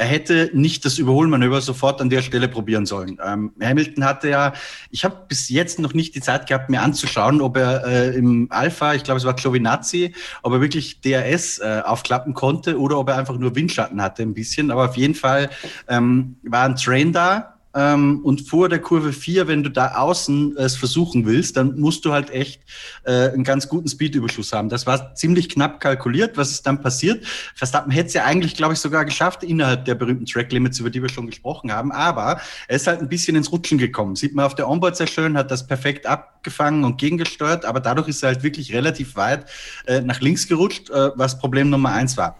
er 0.00 0.06
hätte 0.06 0.50
nicht 0.54 0.86
das 0.86 0.96
Überholmanöver 0.96 1.60
sofort 1.60 2.00
an 2.00 2.08
der 2.08 2.22
Stelle 2.22 2.48
probieren 2.48 2.86
sollen. 2.86 3.18
Ähm, 3.22 3.52
Hamilton 3.60 4.04
hatte 4.06 4.30
ja, 4.30 4.54
ich 4.90 5.04
habe 5.04 5.26
bis 5.28 5.50
jetzt 5.50 5.78
noch 5.78 5.92
nicht 5.92 6.14
die 6.14 6.22
Zeit 6.22 6.48
gehabt, 6.48 6.70
mir 6.70 6.80
anzuschauen, 6.80 7.42
ob 7.42 7.58
er 7.58 7.84
äh, 7.84 8.16
im 8.16 8.46
Alpha, 8.48 8.94
ich 8.94 9.04
glaube 9.04 9.18
es 9.18 9.26
war 9.26 9.34
Giovinazzi, 9.34 10.14
ob 10.42 10.54
er 10.54 10.62
wirklich 10.62 11.02
DRS 11.02 11.58
äh, 11.58 11.82
aufklappen 11.84 12.32
konnte 12.32 12.80
oder 12.80 12.98
ob 12.98 13.10
er 13.10 13.18
einfach 13.18 13.36
nur 13.36 13.54
Windschatten 13.54 14.00
hatte 14.00 14.22
ein 14.22 14.32
bisschen. 14.32 14.70
Aber 14.70 14.86
auf 14.88 14.96
jeden 14.96 15.14
Fall 15.14 15.50
ähm, 15.86 16.36
war 16.44 16.64
ein 16.64 16.76
Train 16.76 17.12
da, 17.12 17.59
ähm, 17.74 18.20
und 18.24 18.48
vor 18.48 18.68
der 18.68 18.80
Kurve 18.80 19.12
4, 19.12 19.46
wenn 19.46 19.62
du 19.62 19.70
da 19.70 19.94
außen 19.94 20.56
es 20.56 20.76
versuchen 20.76 21.24
willst, 21.24 21.56
dann 21.56 21.78
musst 21.78 22.04
du 22.04 22.12
halt 22.12 22.30
echt 22.30 22.62
äh, 23.04 23.28
einen 23.30 23.44
ganz 23.44 23.68
guten 23.68 23.88
Speedüberschuss 23.88 24.52
haben. 24.52 24.68
Das 24.68 24.86
war 24.86 25.14
ziemlich 25.14 25.48
knapp 25.48 25.80
kalkuliert, 25.80 26.36
was 26.36 26.50
ist 26.50 26.66
dann 26.66 26.80
passiert. 26.80 27.24
Verstappen 27.54 27.92
hätte 27.92 28.08
es 28.08 28.14
ja 28.14 28.24
eigentlich, 28.24 28.54
glaube 28.54 28.74
ich, 28.74 28.80
sogar 28.80 29.04
geschafft 29.04 29.44
innerhalb 29.44 29.84
der 29.84 29.94
berühmten 29.94 30.26
Track 30.26 30.50
Limits, 30.52 30.80
über 30.80 30.90
die 30.90 31.00
wir 31.00 31.08
schon 31.08 31.26
gesprochen 31.26 31.72
haben, 31.72 31.92
aber 31.92 32.40
er 32.66 32.76
ist 32.76 32.86
halt 32.86 33.00
ein 33.00 33.08
bisschen 33.08 33.36
ins 33.36 33.52
Rutschen 33.52 33.78
gekommen. 33.78 34.16
Sieht 34.16 34.34
man 34.34 34.46
auf 34.46 34.54
der 34.54 34.68
Onboard 34.68 34.96
sehr 34.96 35.06
schön, 35.06 35.36
hat 35.36 35.50
das 35.50 35.66
perfekt 35.66 36.06
abgefangen 36.06 36.84
und 36.84 36.98
gegengesteuert, 36.98 37.64
aber 37.64 37.80
dadurch 37.80 38.08
ist 38.08 38.22
er 38.22 38.30
halt 38.30 38.42
wirklich 38.42 38.72
relativ 38.72 39.14
weit 39.14 39.46
äh, 39.86 40.00
nach 40.00 40.20
links 40.20 40.48
gerutscht, 40.48 40.90
äh, 40.90 41.10
was 41.14 41.38
Problem 41.38 41.70
Nummer 41.70 41.92
eins 41.92 42.16
war. 42.16 42.36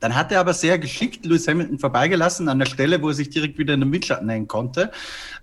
Dann 0.00 0.14
hat 0.14 0.32
er 0.32 0.40
aber 0.40 0.54
sehr 0.54 0.78
geschickt 0.78 1.24
Lewis 1.24 1.46
Hamilton 1.46 1.78
vorbeigelassen 1.78 2.48
an 2.48 2.58
der 2.58 2.66
Stelle, 2.66 3.00
wo 3.02 3.08
er 3.08 3.14
sich 3.14 3.30
direkt 3.30 3.58
wieder 3.58 3.74
in 3.74 3.80
den 3.80 3.92
Windschatten 3.92 4.28
hängen 4.28 4.48
konnte. 4.48 4.90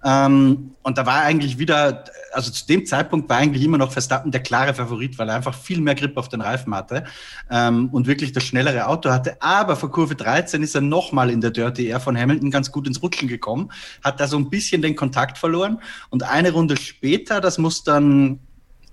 Ähm, 0.04 0.72
und 0.82 0.98
da 0.98 1.06
war 1.06 1.22
eigentlich 1.22 1.60
wieder, 1.60 2.04
also 2.34 2.52
zu 2.52 2.66
dem 2.66 2.86
Zeitpunkt 2.86 3.30
war 3.30 3.38
eigentlich 3.38 3.64
immer 3.64 3.78
noch 3.78 3.92
Verstappen 3.92 4.32
der 4.32 4.42
klare 4.42 4.74
Favorit, 4.74 5.18
weil 5.18 5.30
er 5.30 5.36
einfach 5.36 5.54
viel 5.54 5.80
mehr 5.80 5.96
Grip 5.96 6.18
auf 6.18 6.30
den 6.30 6.42
Reifen 6.42 6.74
hatte 6.74 7.06
ähm, 7.50 7.90
und 7.90 8.08
wirklich 8.08 8.32
das 8.32 8.44
schnellere 8.44 8.88
Auto 8.88 9.10
hatte. 9.12 9.42
Aber 9.42 9.76
vor 9.76 9.92
Kurve 9.92 10.16
13 10.16 10.64
ist 10.64 10.76
er 10.76 10.82
nochmal 10.82 11.30
in 11.30 11.42
der 11.42 11.52
Dirty 11.52 11.88
Air 11.88 12.00
von 12.00 12.18
Hamilton 12.18 12.52
ganz 12.52 12.72
gut 12.72 12.88
ins 12.88 13.02
Rutschen 13.02 13.28
gekommen, 13.28 13.72
hat 14.04 14.20
da 14.20 14.28
so 14.28 14.38
ein 14.38 14.50
bisschen 14.50 14.82
den 14.82 14.96
Kontakt 14.96 15.38
verloren. 15.38 15.80
Und 16.10 16.24
eine 16.24 16.52
Runde 16.52 16.78
später, 16.78 17.42
das 17.42 17.58
muss 17.58 17.84
dann 17.84 18.40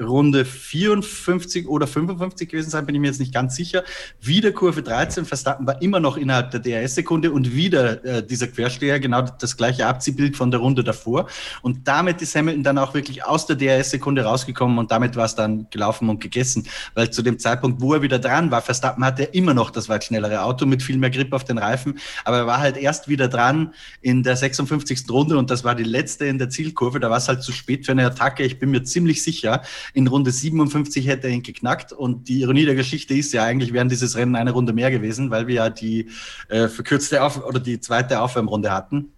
Runde 0.01 0.45
54 0.45 1.69
oder 1.69 1.87
55 1.87 2.49
gewesen 2.49 2.71
sein, 2.71 2.87
bin 2.87 2.95
ich 2.95 3.01
mir 3.01 3.07
jetzt 3.09 3.21
nicht 3.21 3.33
ganz 3.33 3.55
sicher. 3.55 3.85
Wieder 4.21 4.53
Kurve 4.53 4.83
13, 4.83 5.25
Verstappen 5.25 5.67
war 5.67 5.81
immer 5.83 6.01
noch 6.01 6.17
innerhalb 6.17 6.51
der 6.51 6.61
DRS-Sekunde 6.61 7.31
und 7.31 7.55
wieder 7.55 8.05
äh, 8.05 8.27
dieser 8.27 8.49
Quersteher, 8.49 8.99
genau 8.99 9.23
das 9.23 9.57
gleiche 9.57 9.87
Abziehbild 9.87 10.37
von 10.37 10.51
der 10.51 10.61
Runde 10.61 10.83
davor. 10.83 11.29
Und 11.63 11.87
damit 11.87 12.23
ist 12.23 12.35
Hamilton 12.35 12.65
dann 12.65 12.79
auch 12.79 12.95
wirklich 12.95 13.25
aus 13.25 13.47
der 13.47 13.57
DRS-Sekunde 13.57 14.25
rausgekommen 14.25 14.79
und 14.79 14.91
damit 14.91 15.15
war 15.17 15.27
es 15.27 15.35
dann 15.35 15.69
gelaufen 15.71 16.09
und 16.09 16.21
gegessen. 16.21 16.67
Weil 16.95 17.11
zu 17.11 17.23
dem 17.23 17.39
Zeitpunkt, 17.39 17.81
wo 17.81 17.95
er 17.95 18.03
wieder 18.03 18.19
dran 18.19 18.51
war, 18.51 18.63
Verstappen 18.63 19.05
hatte 19.05 19.25
immer 19.25 19.55
noch 19.55 19.71
das 19.71 19.89
weit 19.89 20.05
schnellere 20.05 20.43
Auto 20.43 20.67
mit 20.67 20.83
viel 20.83 20.99
mehr 20.99 21.11
Grip 21.11 21.33
auf 21.33 21.45
den 21.45 21.59
Reifen, 21.59 21.99
aber 22.25 22.39
er 22.39 22.47
war 22.47 22.59
halt 22.59 22.77
erst 22.77 23.09
wieder 23.09 23.29
dran 23.29 23.75
in 24.01 24.23
der 24.23 24.37
56. 24.37 25.05
Runde 25.09 25.39
und 25.39 25.51
das 25.51 25.63
war 25.63 25.75
die 25.75 25.85
letzte 25.85 26.27
in 26.27 26.39
der 26.39 26.51
Zielkurve. 26.51 26.99
Da 26.99 27.11
war 27.11 27.19
es 27.19 27.29
halt 27.29 27.43
zu 27.43 27.53
spät 27.53 27.87
für 27.87 27.93
eine 27.93 28.07
Attacke. 28.07 28.43
Ich 28.43 28.59
bin 28.59 28.71
mir 28.71 28.83
ziemlich 28.83 29.23
sicher, 29.23 29.63
in 29.93 30.07
Runde 30.07 30.31
57 30.31 31.07
hätte 31.07 31.29
er 31.29 31.35
ihn 31.35 31.43
geknackt. 31.43 31.93
Und 31.93 32.29
die 32.29 32.41
Ironie 32.41 32.65
der 32.65 32.75
Geschichte 32.75 33.15
ist 33.15 33.33
ja, 33.33 33.45
eigentlich 33.45 33.73
wären 33.73 33.89
dieses 33.89 34.17
Rennen 34.17 34.37
eine 34.37 34.53
Runde 34.53 34.73
mehr 34.73 34.91
gewesen, 34.91 35.31
weil 35.31 35.47
wir 35.47 35.55
ja 35.55 35.71
die 35.71 36.11
äh, 36.49 36.69
verkürzte 36.69 37.23
Auf 37.23 37.45
oder 37.45 37.61
die 37.61 37.81
zweite 37.81 38.21
Aufwärmrunde 38.21 38.71
hatten. 38.71 39.14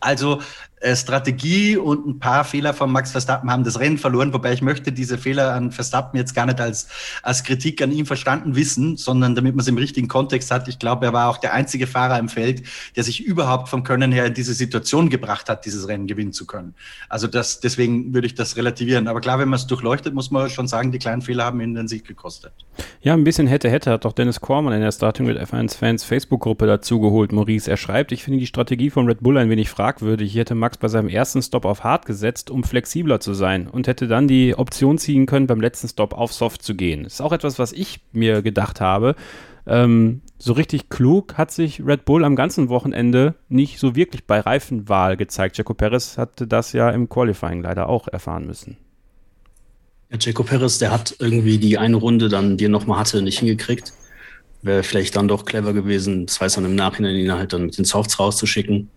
Also 0.00 0.40
äh, 0.80 0.94
Strategie 0.94 1.76
und 1.76 2.06
ein 2.06 2.18
paar 2.20 2.44
Fehler 2.44 2.72
von 2.72 2.92
Max 2.92 3.10
Verstappen 3.10 3.50
haben 3.50 3.64
das 3.64 3.80
Rennen 3.80 3.98
verloren, 3.98 4.32
wobei 4.32 4.52
ich 4.52 4.62
möchte 4.62 4.92
diese 4.92 5.18
Fehler 5.18 5.54
an 5.54 5.72
Verstappen 5.72 6.16
jetzt 6.16 6.34
gar 6.34 6.46
nicht 6.46 6.60
als, 6.60 6.88
als 7.22 7.42
Kritik 7.42 7.82
an 7.82 7.90
ihm 7.90 8.06
verstanden 8.06 8.54
wissen, 8.54 8.96
sondern 8.96 9.34
damit 9.34 9.56
man 9.56 9.62
es 9.62 9.68
im 9.68 9.76
richtigen 9.76 10.06
Kontext 10.06 10.50
hat. 10.50 10.68
Ich 10.68 10.78
glaube, 10.78 11.06
er 11.06 11.12
war 11.12 11.30
auch 11.30 11.38
der 11.38 11.52
einzige 11.52 11.86
Fahrer 11.86 12.18
im 12.18 12.28
Feld, 12.28 12.62
der 12.94 13.02
sich 13.02 13.24
überhaupt 13.24 13.68
vom 13.68 13.82
Können 13.82 14.12
her 14.12 14.26
in 14.26 14.34
diese 14.34 14.54
Situation 14.54 15.10
gebracht 15.10 15.48
hat, 15.48 15.64
dieses 15.64 15.88
Rennen 15.88 16.06
gewinnen 16.06 16.32
zu 16.32 16.46
können. 16.46 16.74
Also 17.08 17.26
das, 17.26 17.60
deswegen 17.60 18.14
würde 18.14 18.26
ich 18.26 18.34
das 18.34 18.56
relativieren. 18.56 19.08
Aber 19.08 19.20
klar, 19.20 19.38
wenn 19.40 19.48
man 19.48 19.58
es 19.58 19.66
durchleuchtet, 19.66 20.14
muss 20.14 20.30
man 20.30 20.48
schon 20.48 20.68
sagen, 20.68 20.92
die 20.92 20.98
kleinen 20.98 21.22
Fehler 21.22 21.44
haben 21.44 21.60
ihn 21.60 21.74
den 21.74 21.88
Sieg 21.88 22.06
gekostet. 22.06 22.52
Ja, 23.00 23.14
ein 23.14 23.24
bisschen 23.24 23.48
hätte, 23.48 23.68
hätte 23.68 23.90
hat 23.90 24.04
doch 24.04 24.12
Dennis 24.12 24.40
Kormann 24.40 24.74
in 24.74 24.80
der 24.80 24.92
Starting 24.92 25.26
with 25.26 25.36
F1 25.36 25.76
Fans 25.76 26.04
Facebook-Gruppe 26.04 26.66
dazu 26.66 27.00
geholt, 27.00 27.32
Maurice. 27.32 27.68
Er 27.68 27.76
schreibt, 27.76 28.12
ich 28.12 28.22
finde 28.22 28.38
die 28.38 28.46
Strategie 28.46 28.90
von 28.90 29.06
Red 29.06 29.20
Bull 29.20 29.36
ein 29.38 29.50
wenig 29.50 29.70
fragwürdig. 29.70 29.87
Ich 30.20 30.34
hätte 30.36 30.54
Max 30.54 30.78
bei 30.78 30.88
seinem 30.88 31.08
ersten 31.08 31.42
Stop 31.42 31.64
auf 31.64 31.84
Hard 31.84 32.06
gesetzt, 32.06 32.50
um 32.50 32.64
flexibler 32.64 33.20
zu 33.20 33.34
sein 33.34 33.66
und 33.68 33.86
hätte 33.86 34.06
dann 34.06 34.28
die 34.28 34.54
Option 34.56 34.98
ziehen 34.98 35.26
können, 35.26 35.46
beim 35.46 35.60
letzten 35.60 35.88
Stop 35.88 36.14
auf 36.14 36.32
Soft 36.32 36.62
zu 36.62 36.74
gehen. 36.74 37.04
Das 37.04 37.14
ist 37.14 37.20
auch 37.20 37.32
etwas, 37.32 37.58
was 37.58 37.72
ich 37.72 38.00
mir 38.12 38.42
gedacht 38.42 38.80
habe. 38.80 39.14
Ähm, 39.66 40.22
so 40.38 40.54
richtig 40.54 40.88
klug 40.88 41.34
hat 41.36 41.50
sich 41.50 41.84
Red 41.84 42.04
Bull 42.06 42.24
am 42.24 42.36
ganzen 42.36 42.68
Wochenende 42.70 43.34
nicht 43.48 43.78
so 43.78 43.94
wirklich 43.94 44.24
bei 44.24 44.40
Reifenwahl 44.40 45.16
gezeigt. 45.16 45.58
Jaco 45.58 45.74
Perez 45.74 46.16
hatte 46.16 46.46
das 46.46 46.72
ja 46.72 46.90
im 46.90 47.08
Qualifying 47.08 47.62
leider 47.62 47.88
auch 47.88 48.08
erfahren 48.08 48.46
müssen. 48.46 48.78
Ja, 50.10 50.16
Jaco 50.18 50.42
Perez, 50.42 50.78
der 50.78 50.90
hat 50.90 51.16
irgendwie 51.18 51.58
die 51.58 51.76
eine 51.76 51.96
Runde 51.96 52.30
dann, 52.30 52.56
die 52.56 52.64
er 52.64 52.70
nochmal 52.70 52.98
hatte, 52.98 53.20
nicht 53.20 53.40
hingekriegt. 53.40 53.92
Wäre 54.62 54.82
vielleicht 54.82 55.16
dann 55.16 55.28
doch 55.28 55.44
clever 55.44 55.74
gewesen, 55.74 56.26
das 56.26 56.40
weiß 56.40 56.56
man 56.56 56.64
im 56.64 56.74
Nachhinein, 56.74 57.14
ihn 57.14 57.32
halt 57.32 57.52
dann 57.52 57.66
mit 57.66 57.76
den 57.76 57.84
Softs 57.84 58.18
rauszuschicken. 58.18 58.90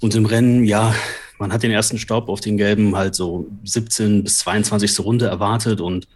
Und 0.00 0.14
im 0.14 0.26
Rennen, 0.26 0.64
ja, 0.64 0.94
man 1.38 1.52
hat 1.52 1.62
den 1.62 1.70
ersten 1.70 1.98
Stopp 1.98 2.28
auf 2.28 2.40
den 2.40 2.56
gelben 2.56 2.96
halt 2.96 3.14
so 3.14 3.46
17 3.64 4.24
bis 4.24 4.38
22. 4.38 5.00
Runde 5.00 5.26
erwartet 5.26 5.80
und 5.80 6.08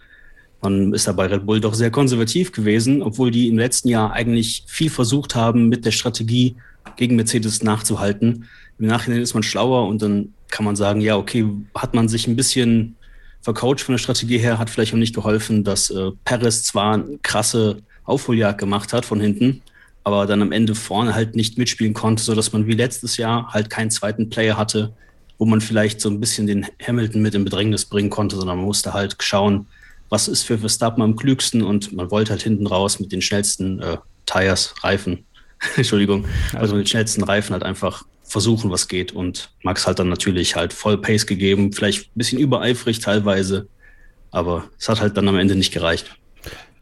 man 0.63 0.95
ist 0.95 1.07
da 1.07 1.13
bei 1.13 1.27
Red 1.27 1.45
Bull 1.45 1.61
doch 1.61 1.75
sehr 1.75 1.91
konservativ 1.91 2.53
gewesen, 2.53 3.03
obwohl 3.03 3.31
die 3.31 3.49
im 3.49 3.59
letzten 3.59 3.89
Jahr 3.89 4.13
eigentlich 4.13 4.65
viel 4.67 4.89
versucht 4.89 5.35
haben, 5.35 5.69
mit 5.69 5.85
der 5.85 5.91
Strategie 5.91 6.57
gegen 6.97 7.17
Mercedes 7.17 7.63
nachzuhalten. 7.63 8.47
Im 8.79 8.87
Nachhinein 8.87 9.21
ist 9.21 9.35
man 9.35 9.43
schlauer 9.43 9.87
und 9.87 10.01
dann 10.01 10.33
kann 10.49 10.65
man 10.65 10.77
sagen, 10.77 11.01
ja, 11.01 11.17
okay, 11.17 11.47
hat 11.75 11.95
man 11.95 12.09
sich 12.09 12.27
ein 12.27 12.37
bisschen 12.37 12.97
vercoacht 13.43 13.83
von 13.83 13.93
der 13.93 13.99
Strategie 13.99 14.39
her, 14.39 14.59
hat 14.59 14.71
vielleicht 14.71 14.95
auch 14.95 14.99
nicht 14.99 15.15
geholfen, 15.15 15.65
dass 15.65 15.91
äh, 15.91 16.11
Perez 16.25 16.63
zwar 16.63 16.95
eine 16.95 17.19
krasse 17.23 17.83
Aufholjagd 18.05 18.59
gemacht 18.59 18.93
hat 18.95 19.05
von 19.05 19.21
hinten, 19.21 19.63
aber 20.05 20.27
dann 20.27 20.43
am 20.43 20.53
Ende 20.53 20.75
vorne 20.75 21.15
halt 21.15 21.35
nicht 21.35 21.57
mitspielen 21.59 21.95
konnte, 21.95 22.23
sodass 22.23 22.53
man 22.53 22.67
wie 22.67 22.75
letztes 22.75 23.17
Jahr 23.17 23.49
halt 23.53 23.71
keinen 23.71 23.91
zweiten 23.91 24.29
Player 24.29 24.57
hatte, 24.57 24.93
wo 25.39 25.47
man 25.47 25.63
vielleicht 25.63 26.01
so 26.01 26.11
ein 26.11 26.21
bisschen 26.21 26.47
den 26.47 26.67
Hamilton 26.87 27.23
mit 27.23 27.35
in 27.35 27.45
Bedrängnis 27.45 27.87
bringen 27.87 28.11
konnte, 28.11 28.37
sondern 28.37 28.59
man 28.59 28.67
musste 28.67 28.93
halt 28.93 29.17
schauen, 29.21 29.67
was 30.11 30.29
ist 30.29 30.43
für 30.43 30.59
Verstappen 30.59 31.03
am 31.03 31.17
klügsten 31.17 31.63
und 31.63 31.93
man 31.93 32.11
wollte 32.11 32.31
halt 32.31 32.43
hinten 32.43 32.67
raus 32.67 33.01
mit 33.01 33.13
den 33.13 33.23
schnellsten 33.23 33.81
äh, 33.81 33.97
Tires, 34.27 34.75
Reifen, 34.83 35.25
Entschuldigung, 35.77 36.27
also 36.53 36.77
mit 36.77 36.85
den 36.85 36.91
schnellsten 36.91 37.25
Reifen 37.25 37.55
halt 37.55 37.63
einfach 37.63 38.05
versuchen, 38.23 38.71
was 38.71 38.89
geht 38.89 39.13
und 39.13 39.51
Max 39.63 39.87
hat 39.87 39.99
dann 39.99 40.09
natürlich 40.09 40.55
halt 40.55 40.73
voll 40.73 40.99
Pace 40.99 41.27
gegeben, 41.27 41.73
vielleicht 41.73 42.09
ein 42.09 42.19
bisschen 42.19 42.39
übereifrig 42.39 42.99
teilweise, 43.01 43.69
aber 44.31 44.65
es 44.79 44.89
hat 44.89 45.01
halt 45.01 45.17
dann 45.17 45.29
am 45.29 45.39
Ende 45.39 45.57
nicht 45.57 45.73
gereicht. 45.73 46.15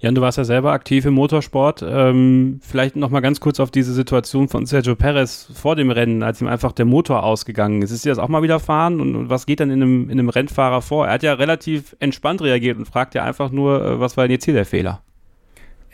Jan, 0.03 0.17
du 0.17 0.21
warst 0.21 0.37
ja 0.37 0.43
selber 0.43 0.73
aktiv 0.73 1.05
im 1.05 1.15
Motorsport. 1.15 1.85
Ähm, 1.87 2.59
vielleicht 2.61 2.97
noch 2.97 3.11
mal 3.11 3.21
ganz 3.21 3.39
kurz 3.39 3.61
auf 3.61 3.71
diese 3.71 3.93
Situation 3.93 4.49
von 4.49 4.67
Sergio 4.67 4.97
Perez 4.97 5.49
vor 5.55 5.77
dem 5.77 5.93
Rennen, 5.93 6.25
als 6.25 6.41
ihm 6.41 6.49
einfach 6.49 6.73
der 6.73 6.87
Motor 6.87 7.23
ausgegangen 7.23 7.83
ist. 7.83 7.93
Ist 7.93 8.05
dir 8.05 8.09
das 8.09 8.19
auch 8.19 8.27
mal 8.27 8.43
widerfahren? 8.43 9.01
Und, 9.01 9.15
und 9.15 9.31
was 9.31 9.47
geht 9.47 9.61
dann 9.61 9.71
in 9.71 9.81
einem, 9.81 10.11
in 10.11 10.19
einem 10.19 10.29
Rennfahrer 10.29 10.83
vor? 10.83 11.07
Er 11.07 11.13
hat 11.13 11.23
ja 11.23 11.35
relativ 11.35 11.95
entspannt 12.01 12.43
reagiert 12.43 12.79
und 12.79 12.87
fragt 12.87 13.15
ja 13.15 13.23
einfach 13.23 13.53
nur, 13.53 13.81
äh, 13.81 14.01
was 14.01 14.17
war 14.17 14.25
denn 14.25 14.33
jetzt 14.33 14.45
hier 14.45 14.55
der 14.55 14.67
Fehler? 14.67 15.03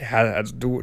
Ja, 0.01 0.19
also 0.19 0.55
du, 0.57 0.83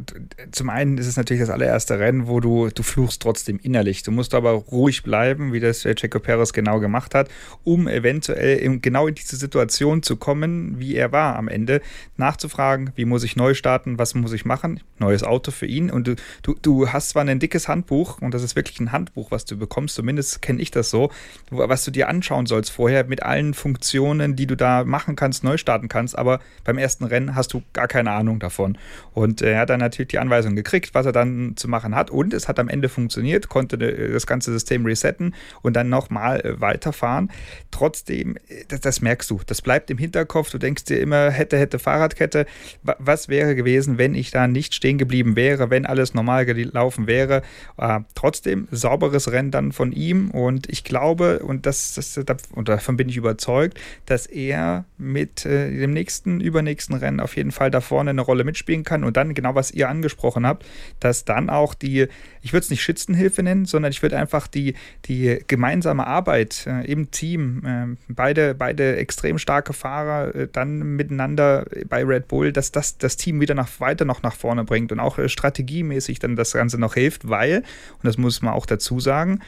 zum 0.52 0.68
einen 0.68 0.98
ist 0.98 1.06
es 1.06 1.16
natürlich 1.16 1.40
das 1.40 1.48
allererste 1.48 1.98
Rennen, 1.98 2.28
wo 2.28 2.40
du, 2.40 2.68
du 2.68 2.82
fluchst 2.82 3.22
trotzdem 3.22 3.58
innerlich. 3.62 4.02
Du 4.02 4.10
musst 4.10 4.34
aber 4.34 4.50
ruhig 4.50 5.02
bleiben, 5.04 5.54
wie 5.54 5.60
das 5.60 5.84
Checo 5.84 6.20
Perez 6.20 6.52
genau 6.52 6.80
gemacht 6.80 7.14
hat, 7.14 7.30
um 7.64 7.88
eventuell 7.88 8.58
in, 8.58 8.82
genau 8.82 9.06
in 9.06 9.14
diese 9.14 9.36
Situation 9.36 10.02
zu 10.02 10.16
kommen, 10.16 10.78
wie 10.78 10.94
er 10.96 11.12
war 11.12 11.36
am 11.36 11.48
Ende, 11.48 11.80
nachzufragen, 12.18 12.90
wie 12.94 13.06
muss 13.06 13.24
ich 13.24 13.36
neu 13.36 13.54
starten, 13.54 13.98
was 13.98 14.14
muss 14.14 14.34
ich 14.34 14.44
machen, 14.44 14.80
neues 14.98 15.22
Auto 15.22 15.50
für 15.50 15.66
ihn. 15.66 15.90
Und 15.90 16.08
du, 16.08 16.16
du, 16.42 16.54
du 16.60 16.92
hast 16.92 17.10
zwar 17.10 17.24
ein 17.24 17.38
dickes 17.38 17.68
Handbuch, 17.68 18.20
und 18.20 18.34
das 18.34 18.42
ist 18.42 18.54
wirklich 18.54 18.80
ein 18.80 18.92
Handbuch, 18.92 19.30
was 19.30 19.46
du 19.46 19.56
bekommst, 19.56 19.94
zumindest 19.94 20.42
kenne 20.42 20.60
ich 20.60 20.70
das 20.70 20.90
so, 20.90 21.10
was 21.50 21.86
du 21.86 21.90
dir 21.90 22.10
anschauen 22.10 22.44
sollst 22.44 22.70
vorher 22.70 23.04
mit 23.04 23.22
allen 23.22 23.54
Funktionen, 23.54 24.36
die 24.36 24.46
du 24.46 24.56
da 24.56 24.84
machen 24.84 25.16
kannst, 25.16 25.42
neu 25.42 25.56
starten 25.56 25.88
kannst, 25.88 26.18
aber 26.18 26.40
beim 26.64 26.76
ersten 26.76 27.04
Rennen 27.04 27.34
hast 27.34 27.54
du 27.54 27.62
gar 27.72 27.88
keine 27.88 28.10
Ahnung 28.10 28.40
davon. 28.40 28.76
Und 29.16 29.40
äh, 29.40 29.52
er 29.52 29.60
hat 29.60 29.70
dann 29.70 29.80
natürlich 29.80 30.08
die 30.08 30.18
Anweisung 30.18 30.54
gekriegt, 30.54 30.92
was 30.92 31.06
er 31.06 31.12
dann 31.12 31.54
zu 31.56 31.68
machen 31.68 31.94
hat. 31.94 32.10
Und 32.10 32.34
es 32.34 32.48
hat 32.48 32.58
am 32.58 32.68
Ende 32.68 32.90
funktioniert, 32.90 33.48
konnte 33.48 33.76
äh, 33.76 34.12
das 34.12 34.26
ganze 34.26 34.52
System 34.52 34.84
resetten 34.84 35.34
und 35.62 35.74
dann 35.74 35.88
nochmal 35.88 36.40
äh, 36.42 36.60
weiterfahren. 36.60 37.30
Trotzdem, 37.70 38.36
das, 38.68 38.82
das, 38.82 39.00
merkst 39.00 39.30
du, 39.30 39.40
das 39.46 39.62
bleibt 39.62 39.90
im 39.90 39.96
Hinterkopf. 39.96 40.50
Du 40.50 40.58
denkst 40.58 40.84
dir 40.84 41.00
immer, 41.00 41.30
hätte, 41.30 41.56
hätte 41.56 41.78
Fahrradkette. 41.78 42.44
Was 42.82 43.30
wäre 43.30 43.54
gewesen, 43.54 43.96
wenn 43.96 44.14
ich 44.14 44.32
da 44.32 44.46
nicht 44.48 44.74
stehen 44.74 44.98
geblieben 44.98 45.34
wäre, 45.34 45.70
wenn 45.70 45.86
alles 45.86 46.12
normal 46.12 46.44
gelaufen 46.44 47.06
wäre? 47.06 47.40
Äh, 47.78 48.00
trotzdem, 48.14 48.68
sauberes 48.70 49.32
Rennen 49.32 49.50
dann 49.50 49.72
von 49.72 49.92
ihm. 49.92 50.30
Und 50.30 50.68
ich 50.68 50.84
glaube, 50.84 51.38
und, 51.38 51.64
das, 51.64 51.94
das, 51.94 52.20
und 52.52 52.68
davon 52.68 52.98
bin 52.98 53.08
ich 53.08 53.16
überzeugt, 53.16 53.80
dass 54.04 54.26
er 54.26 54.84
mit 54.98 55.46
äh, 55.46 55.70
dem 55.70 55.94
nächsten, 55.94 56.42
übernächsten 56.42 56.96
Rennen 56.96 57.20
auf 57.20 57.34
jeden 57.34 57.50
Fall 57.50 57.70
da 57.70 57.80
vorne 57.80 58.10
eine 58.10 58.20
Rolle 58.20 58.44
mitspielen 58.44 58.84
kann 58.84 59.05
und 59.06 59.16
dann 59.16 59.34
genau, 59.34 59.54
was 59.54 59.70
ihr 59.70 59.88
angesprochen 59.88 60.46
habt, 60.46 60.66
dass 61.00 61.24
dann 61.24 61.50
auch 61.50 61.74
die, 61.74 62.08
ich 62.42 62.52
würde 62.52 62.64
es 62.64 62.70
nicht 62.70 62.82
Schützenhilfe 62.82 63.42
nennen, 63.42 63.64
sondern 63.64 63.92
ich 63.92 64.02
würde 64.02 64.18
einfach 64.18 64.46
die, 64.46 64.74
die 65.06 65.38
gemeinsame 65.46 66.06
Arbeit 66.06 66.66
äh, 66.66 66.84
im 66.90 67.10
Team, 67.10 67.62
äh, 67.64 68.12
beide, 68.12 68.54
beide 68.54 68.96
extrem 68.96 69.38
starke 69.38 69.72
Fahrer 69.72 70.34
äh, 70.34 70.48
dann 70.50 70.78
miteinander 70.96 71.66
bei 71.88 72.04
Red 72.04 72.28
Bull, 72.28 72.52
dass 72.52 72.72
das 72.72 72.98
das 72.98 73.16
Team 73.16 73.40
wieder 73.40 73.54
nach, 73.54 73.68
weiter 73.80 74.04
noch 74.04 74.22
nach 74.22 74.34
vorne 74.34 74.64
bringt 74.64 74.92
und 74.92 75.00
auch 75.00 75.18
äh, 75.18 75.28
strategiemäßig 75.28 76.18
dann 76.18 76.36
das 76.36 76.52
Ganze 76.52 76.78
noch 76.78 76.94
hilft, 76.94 77.28
weil, 77.28 77.58
und 77.58 78.04
das 78.04 78.18
muss 78.18 78.42
man 78.42 78.54
auch 78.54 78.66
dazu 78.66 79.00
sagen, 79.00 79.40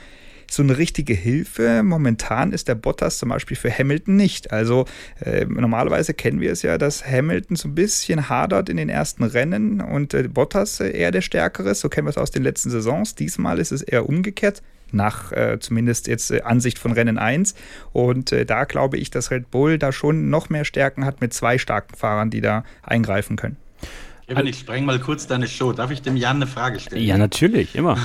so 0.50 0.62
eine 0.62 0.78
richtige 0.78 1.14
Hilfe 1.14 1.82
momentan 1.82 2.52
ist 2.52 2.68
der 2.68 2.74
Bottas 2.74 3.18
zum 3.18 3.28
Beispiel 3.28 3.56
für 3.56 3.70
Hamilton 3.70 4.16
nicht. 4.16 4.52
Also 4.52 4.86
äh, 5.20 5.44
normalerweise 5.44 6.14
kennen 6.14 6.40
wir 6.40 6.52
es 6.52 6.62
ja, 6.62 6.78
dass 6.78 7.06
Hamilton 7.06 7.56
so 7.56 7.68
ein 7.68 7.74
bisschen 7.74 8.28
hadert 8.28 8.68
in 8.68 8.76
den 8.76 8.88
ersten 8.88 9.24
Rennen 9.24 9.80
und 9.80 10.14
äh, 10.14 10.28
Bottas 10.28 10.80
äh, 10.80 10.90
eher 10.90 11.10
der 11.10 11.20
Stärkere 11.20 11.70
ist. 11.70 11.80
So 11.80 11.88
kennen 11.88 12.06
wir 12.06 12.10
es 12.10 12.18
aus 12.18 12.30
den 12.30 12.42
letzten 12.42 12.70
Saisons. 12.70 13.14
Diesmal 13.14 13.58
ist 13.58 13.72
es 13.72 13.82
eher 13.82 14.08
umgekehrt 14.08 14.62
nach 14.90 15.32
äh, 15.32 15.58
zumindest 15.60 16.06
jetzt 16.06 16.30
äh, 16.30 16.40
Ansicht 16.42 16.78
von 16.78 16.92
Rennen 16.92 17.18
1. 17.18 17.54
Und 17.92 18.32
äh, 18.32 18.46
da 18.46 18.64
glaube 18.64 18.96
ich, 18.96 19.10
dass 19.10 19.30
Red 19.30 19.50
Bull 19.50 19.78
da 19.78 19.92
schon 19.92 20.30
noch 20.30 20.48
mehr 20.48 20.64
Stärken 20.64 21.04
hat 21.04 21.20
mit 21.20 21.34
zwei 21.34 21.58
starken 21.58 21.94
Fahrern, 21.94 22.30
die 22.30 22.40
da 22.40 22.64
eingreifen 22.82 23.36
können. 23.36 23.56
Kevin, 24.28 24.46
ich 24.46 24.58
spreng 24.58 24.84
mal 24.84 25.00
kurz 25.00 25.26
deine 25.26 25.48
Show. 25.48 25.72
Darf 25.72 25.90
ich 25.90 26.02
dem 26.02 26.14
Jan 26.14 26.36
eine 26.36 26.46
Frage 26.46 26.78
stellen? 26.80 27.02
Ja, 27.02 27.16
natürlich, 27.16 27.74
immer. 27.74 27.96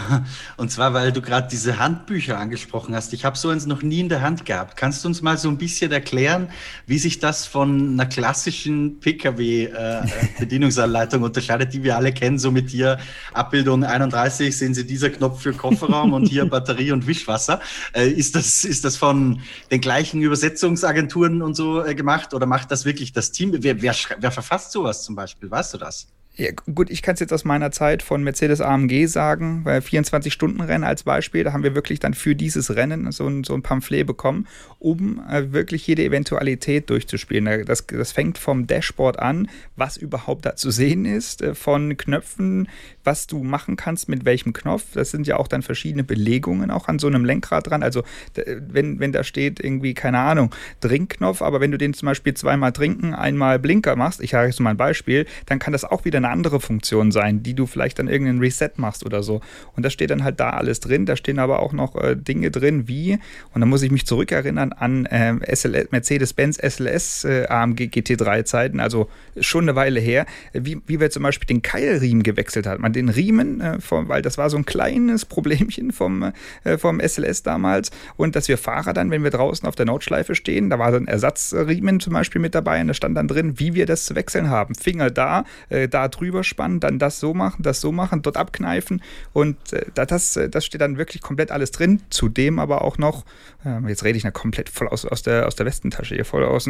Und 0.56 0.72
zwar, 0.72 0.94
weil 0.94 1.12
du 1.12 1.22
gerade 1.22 1.50
diese 1.52 1.80
Handbücher 1.80 2.40
angesprochen 2.40 2.96
hast. 2.96 3.12
Ich 3.12 3.26
habe 3.26 3.38
so 3.38 3.50
eins 3.50 3.66
noch 3.66 3.82
nie 3.82 4.00
in 4.00 4.08
der 4.08 4.22
Hand 4.22 4.46
gehabt. 4.46 4.78
Kannst 4.78 5.04
du 5.04 5.10
uns 5.10 5.22
mal 5.22 5.38
so 5.38 5.50
ein 5.50 5.58
bisschen 5.58 5.92
erklären, 5.92 6.48
wie 6.88 6.98
sich 6.98 7.20
das 7.20 7.46
von 7.46 8.00
einer 8.00 8.06
klassischen 8.06 9.02
Pkw-Bedienungsanleitung 9.02 11.24
äh, 11.24 11.26
unterscheidet, 11.26 11.74
die 11.74 11.84
wir 11.84 11.98
alle 11.98 12.14
kennen, 12.14 12.40
so 12.40 12.52
mit 12.52 12.70
hier 12.70 13.00
Abbildung 13.34 13.84
31 13.84 14.58
sehen 14.58 14.74
Sie 14.74 14.88
dieser 14.88 15.10
Knopf 15.10 15.42
für 15.42 15.52
Kofferraum 15.52 16.14
und 16.14 16.28
hier 16.28 16.46
Batterie 16.50 16.94
und 16.94 17.06
Wischwasser. 17.06 17.60
Äh, 17.92 18.08
ist, 18.08 18.38
das, 18.38 18.64
ist 18.64 18.86
das 18.86 18.96
von 18.96 19.42
den 19.72 19.82
gleichen 19.82 20.22
Übersetzungsagenturen 20.22 21.42
und 21.42 21.56
so 21.56 21.84
äh, 21.84 21.96
gemacht 21.96 22.34
oder 22.34 22.46
macht 22.46 22.72
das 22.72 22.86
wirklich 22.86 23.12
das 23.12 23.34
Team? 23.34 23.52
Wer, 23.58 23.82
wer, 23.82 23.94
wer 24.20 24.32
verfasst 24.32 24.72
sowas 24.72 25.04
zum 25.04 25.16
Beispiel? 25.16 25.52
Weißt 25.52 25.74
du 25.74 25.78
das? 25.78 26.13
Ja, 26.36 26.50
gut, 26.74 26.90
ich 26.90 27.04
kann 27.04 27.14
es 27.14 27.20
jetzt 27.20 27.32
aus 27.32 27.46
meiner 27.46 27.70
Zeit 27.70 28.02
von 28.02 28.24
Mercedes 28.24 28.60
AMG 28.60 29.06
sagen, 29.06 29.62
weil 29.66 29.82
24-Stunden-Rennen 29.82 30.84
als 30.84 31.04
Beispiel, 31.04 31.44
da 31.44 31.54
haben 31.54 31.62
wir 31.62 31.76
wirklich 31.76 32.00
dann 32.00 32.16
für 32.16 32.36
dieses 32.36 32.76
Rennen 32.76 33.12
so 33.12 33.28
ein, 33.28 33.44
so 33.44 33.54
ein 33.54 33.62
Pamphlet 33.62 34.08
bekommen, 34.08 34.48
um 34.80 35.22
äh, 35.30 35.52
wirklich 35.52 35.86
jede 35.86 36.04
Eventualität 36.04 36.90
durchzuspielen. 36.90 37.66
Das, 37.66 37.86
das 37.86 38.12
fängt 38.12 38.40
vom 38.40 38.66
Dashboard 38.66 39.20
an, 39.20 39.48
was 39.76 39.96
überhaupt 39.96 40.48
da 40.48 40.56
zu 40.56 40.72
sehen 40.72 41.06
ist, 41.06 41.44
äh, 41.44 41.54
von 41.54 41.98
Knöpfen, 41.98 42.68
was 43.04 43.28
du 43.28 43.44
machen 43.44 43.76
kannst, 43.76 44.10
mit 44.10 44.26
welchem 44.26 44.54
Knopf. 44.54 44.84
Das 44.94 45.12
sind 45.12 45.28
ja 45.28 45.38
auch 45.38 45.48
dann 45.48 45.62
verschiedene 45.62 46.04
Belegungen 46.04 46.72
auch 46.72 46.88
an 46.88 47.00
so 47.00 47.08
einem 47.08 47.26
Lenkrad 47.26 47.70
dran. 47.70 47.84
Also 47.84 48.04
wenn, 48.36 49.00
wenn 49.00 49.12
da 49.12 49.24
steht 49.24 49.60
irgendwie, 49.60 49.94
keine 49.94 50.20
Ahnung, 50.20 50.54
Trinkknopf, 50.82 51.42
aber 51.42 51.62
wenn 51.62 51.72
du 51.72 51.78
den 51.78 51.94
zum 51.94 52.08
Beispiel 52.08 52.34
zweimal 52.34 52.72
trinken, 52.72 53.14
einmal 53.14 53.60
Blinker 53.60 53.96
machst, 53.96 54.22
ich 54.22 54.34
habe 54.34 54.46
jetzt 54.48 54.60
mal 54.60 54.72
ein 54.72 54.78
Beispiel, 54.78 55.26
dann 55.46 55.60
kann 55.60 55.74
das 55.74 55.84
auch 55.84 56.06
wieder 56.06 56.18
eine 56.18 56.30
andere 56.30 56.60
Funktion 56.60 57.12
sein, 57.12 57.44
die 57.44 57.54
du 57.54 57.66
vielleicht 57.66 58.00
dann 58.00 58.08
irgendeinen 58.08 58.40
Reset 58.40 58.72
machst 58.78 59.06
oder 59.06 59.24
so. 59.24 59.42
Und 59.76 59.84
das 59.84 59.94
steht 59.94 60.10
dann 60.10 60.24
halt 60.24 60.40
da 60.40 60.52
alles 60.52 60.80
drin. 60.80 61.06
Da 61.06 61.16
stehen 61.16 61.40
aber 61.40 61.60
auch 61.60 61.74
noch 61.74 61.96
äh, 61.96 62.16
Dinge 62.16 62.52
drin 62.52 62.88
wie, 62.88 63.20
und 63.54 63.62
da 63.62 63.66
muss 63.66 63.82
ich 63.82 63.92
mich 63.92 64.06
zurückerinnern 64.06 64.72
an 64.74 65.06
äh, 65.06 65.34
Mercedes-Benz 65.34 66.58
SLS 66.58 67.26
äh, 67.26 67.46
AMG 67.48 67.84
GT3 67.84 68.46
Zeiten, 68.46 68.80
also 68.80 69.10
schon 69.40 69.66
eine 69.66 69.76
Weile 69.76 70.00
her, 70.00 70.26
wie, 70.54 70.82
wie 70.86 71.00
wir 71.00 71.10
zum 71.10 71.24
Beispiel 71.24 71.48
den 71.48 71.62
Keilriemen 71.62 72.24
gewechselt 72.24 72.66
haben. 72.66 72.82
Man 72.82 72.93
den 72.94 73.10
Riemen, 73.10 73.62
äh, 73.62 73.80
vom, 73.80 74.08
weil 74.08 74.22
das 74.22 74.38
war 74.38 74.50
so 74.50 74.58
ein 74.58 74.66
kleines 74.66 75.26
Problemchen 75.34 75.92
vom, 75.92 76.32
äh, 76.64 76.78
vom 76.78 77.00
SLS 77.00 77.44
damals. 77.44 77.92
Und 78.16 78.36
dass 78.36 78.48
wir 78.48 78.58
Fahrer 78.58 78.94
dann, 78.94 79.12
wenn 79.12 79.24
wir 79.24 79.32
draußen 79.32 79.68
auf 79.68 79.76
der 79.76 79.86
Notschleife 79.86 80.36
stehen, 80.36 80.70
da 80.70 80.80
war 80.80 80.92
so 80.92 80.98
ein 80.98 81.08
Ersatzriemen 81.08 82.00
zum 82.00 82.14
Beispiel 82.14 82.42
mit 82.42 82.56
dabei 82.56 82.82
und 82.82 82.88
da 82.88 82.94
stand 82.94 83.18
dann 83.18 83.28
drin, 83.28 83.60
wie 83.60 83.74
wir 83.74 83.86
das 83.86 84.06
zu 84.06 84.16
wechseln 84.16 84.50
haben. 84.50 84.76
Finger 84.76 85.10
da, 85.10 85.46
äh, 85.70 85.88
da 85.88 86.08
drüber 86.08 86.44
spannen, 86.44 86.80
dann 86.80 87.00
das 87.00 87.20
so 87.20 87.34
machen, 87.34 87.64
das 87.64 87.82
so 87.82 87.92
machen, 87.92 88.22
dort 88.22 88.38
abkneifen. 88.38 89.02
Und 89.34 89.58
äh, 89.74 89.86
das, 89.94 90.36
äh, 90.36 90.50
das 90.50 90.66
steht 90.66 90.82
dann 90.82 90.98
wirklich 90.98 91.22
komplett 91.22 91.52
alles 91.52 91.72
drin. 91.72 92.02
Zudem 92.10 92.60
aber 92.60 92.84
auch 92.84 92.98
noch, 92.98 93.26
äh, 93.66 93.88
jetzt 93.88 94.04
rede 94.04 94.18
ich 94.18 94.24
noch 94.24 94.34
komplett 94.34 94.70
voll 94.70 94.88
aus, 94.88 95.06
aus, 95.06 95.24
der, 95.24 95.48
aus 95.48 95.56
der 95.56 95.66
Westentasche 95.66 96.16
hier, 96.16 96.26
voll 96.26 96.44
aus 96.44 96.64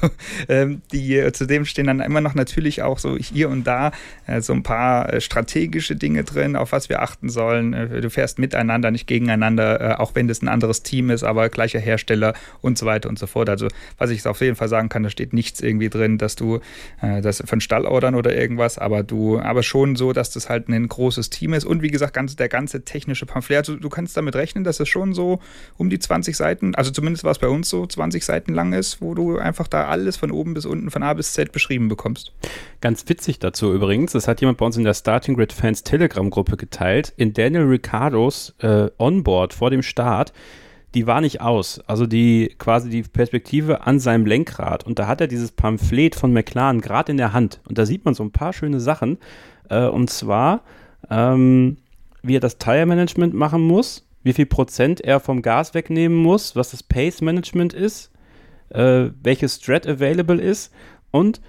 ähm, 0.48 0.82
die, 0.92 1.28
zudem 1.32 1.64
stehen 1.64 1.86
dann 1.86 2.00
immer 2.00 2.20
noch 2.20 2.34
natürlich 2.34 2.82
auch 2.82 2.98
so 2.98 3.16
hier 3.16 3.48
und 3.48 3.66
da 3.66 3.90
so 4.38 4.52
ein 4.52 4.62
paar 4.62 5.20
Strategien 5.20 5.69
strategische 5.70 5.96
Dinge 5.96 6.24
drin, 6.24 6.56
auf 6.56 6.72
was 6.72 6.88
wir 6.88 7.00
achten 7.00 7.28
sollen. 7.28 7.72
Äh, 7.72 8.00
du 8.00 8.10
fährst 8.10 8.38
miteinander, 8.38 8.90
nicht 8.90 9.06
gegeneinander, 9.06 9.80
äh, 9.80 9.94
auch 9.94 10.14
wenn 10.14 10.26
das 10.26 10.42
ein 10.42 10.48
anderes 10.48 10.82
Team 10.82 11.10
ist, 11.10 11.22
aber 11.22 11.48
gleicher 11.48 11.78
Hersteller 11.78 12.34
und 12.60 12.76
so 12.76 12.86
weiter 12.86 13.08
und 13.08 13.18
so 13.18 13.26
fort. 13.26 13.48
Also, 13.48 13.68
was 13.98 14.10
ich 14.10 14.26
auf 14.26 14.40
jeden 14.40 14.56
Fall 14.56 14.68
sagen 14.68 14.88
kann, 14.88 15.02
da 15.02 15.10
steht 15.10 15.32
nichts 15.32 15.60
irgendwie 15.60 15.88
drin, 15.88 16.18
dass 16.18 16.34
du 16.34 16.60
äh, 17.00 17.20
das 17.20 17.42
von 17.46 17.60
Stallordern 17.60 18.14
oder 18.14 18.34
irgendwas, 18.34 18.78
aber 18.78 19.02
du, 19.02 19.38
aber 19.38 19.62
schon 19.62 19.96
so, 19.96 20.12
dass 20.12 20.30
das 20.30 20.48
halt 20.48 20.68
ein 20.68 20.88
großes 20.88 21.30
Team 21.30 21.54
ist 21.54 21.64
und 21.64 21.82
wie 21.82 21.90
gesagt, 21.90 22.14
ganz, 22.14 22.36
der 22.36 22.48
ganze 22.48 22.84
technische 22.84 23.26
Pamphlet. 23.26 23.58
Also, 23.58 23.76
du 23.76 23.88
kannst 23.88 24.16
damit 24.16 24.34
rechnen, 24.34 24.64
dass 24.64 24.80
es 24.80 24.88
schon 24.88 25.14
so 25.14 25.40
um 25.76 25.88
die 25.88 25.98
20 25.98 26.36
Seiten, 26.36 26.74
also 26.74 26.90
zumindest 26.90 27.24
war 27.24 27.32
es 27.32 27.38
bei 27.38 27.48
uns 27.48 27.68
so, 27.68 27.86
20 27.86 28.24
Seiten 28.24 28.54
lang 28.54 28.72
ist, 28.72 29.00
wo 29.00 29.14
du 29.14 29.38
einfach 29.38 29.68
da 29.68 29.86
alles 29.86 30.16
von 30.16 30.30
oben 30.30 30.54
bis 30.54 30.66
unten, 30.66 30.90
von 30.90 31.02
A 31.02 31.14
bis 31.14 31.32
Z 31.32 31.52
beschrieben 31.52 31.88
bekommst. 31.88 32.32
Ganz 32.80 33.08
witzig 33.08 33.38
dazu 33.38 33.72
übrigens, 33.72 34.12
das 34.12 34.26
hat 34.26 34.40
jemand 34.40 34.58
bei 34.58 34.66
uns 34.66 34.76
in 34.76 34.84
der 34.84 34.94
Starting 34.94 35.36
Grid 35.36 35.52
Fans 35.60 35.84
Telegram-Gruppe 35.84 36.56
geteilt. 36.56 37.12
In 37.16 37.34
Daniel 37.34 37.64
Ricardos 37.64 38.54
äh, 38.60 38.88
Onboard 38.98 39.52
vor 39.52 39.70
dem 39.70 39.82
Start, 39.82 40.32
die 40.94 41.06
war 41.06 41.20
nicht 41.20 41.40
aus. 41.40 41.80
Also 41.86 42.06
die 42.06 42.54
quasi 42.58 42.88
die 42.88 43.02
Perspektive 43.02 43.86
an 43.86 44.00
seinem 44.00 44.26
Lenkrad. 44.26 44.84
Und 44.84 44.98
da 44.98 45.06
hat 45.06 45.20
er 45.20 45.26
dieses 45.26 45.52
Pamphlet 45.52 46.14
von 46.14 46.32
McLaren 46.32 46.80
gerade 46.80 47.12
in 47.12 47.18
der 47.18 47.32
Hand. 47.32 47.60
Und 47.68 47.78
da 47.78 47.86
sieht 47.86 48.04
man 48.04 48.14
so 48.14 48.24
ein 48.24 48.32
paar 48.32 48.52
schöne 48.52 48.80
Sachen. 48.80 49.18
Äh, 49.68 49.86
und 49.86 50.08
zwar, 50.08 50.62
ähm, 51.10 51.76
wie 52.22 52.36
er 52.36 52.40
das 52.40 52.58
Tire-Management 52.58 53.34
machen 53.34 53.60
muss, 53.60 54.06
wie 54.22 54.32
viel 54.32 54.46
Prozent 54.46 55.00
er 55.00 55.20
vom 55.20 55.42
Gas 55.42 55.74
wegnehmen 55.74 56.16
muss, 56.16 56.56
was 56.56 56.70
das 56.70 56.82
Pace-Management 56.82 57.72
ist, 57.72 58.10
äh, 58.70 59.10
welches 59.22 59.56
Strat 59.56 59.86
available 59.86 60.40
ist 60.40 60.72
und 61.10 61.40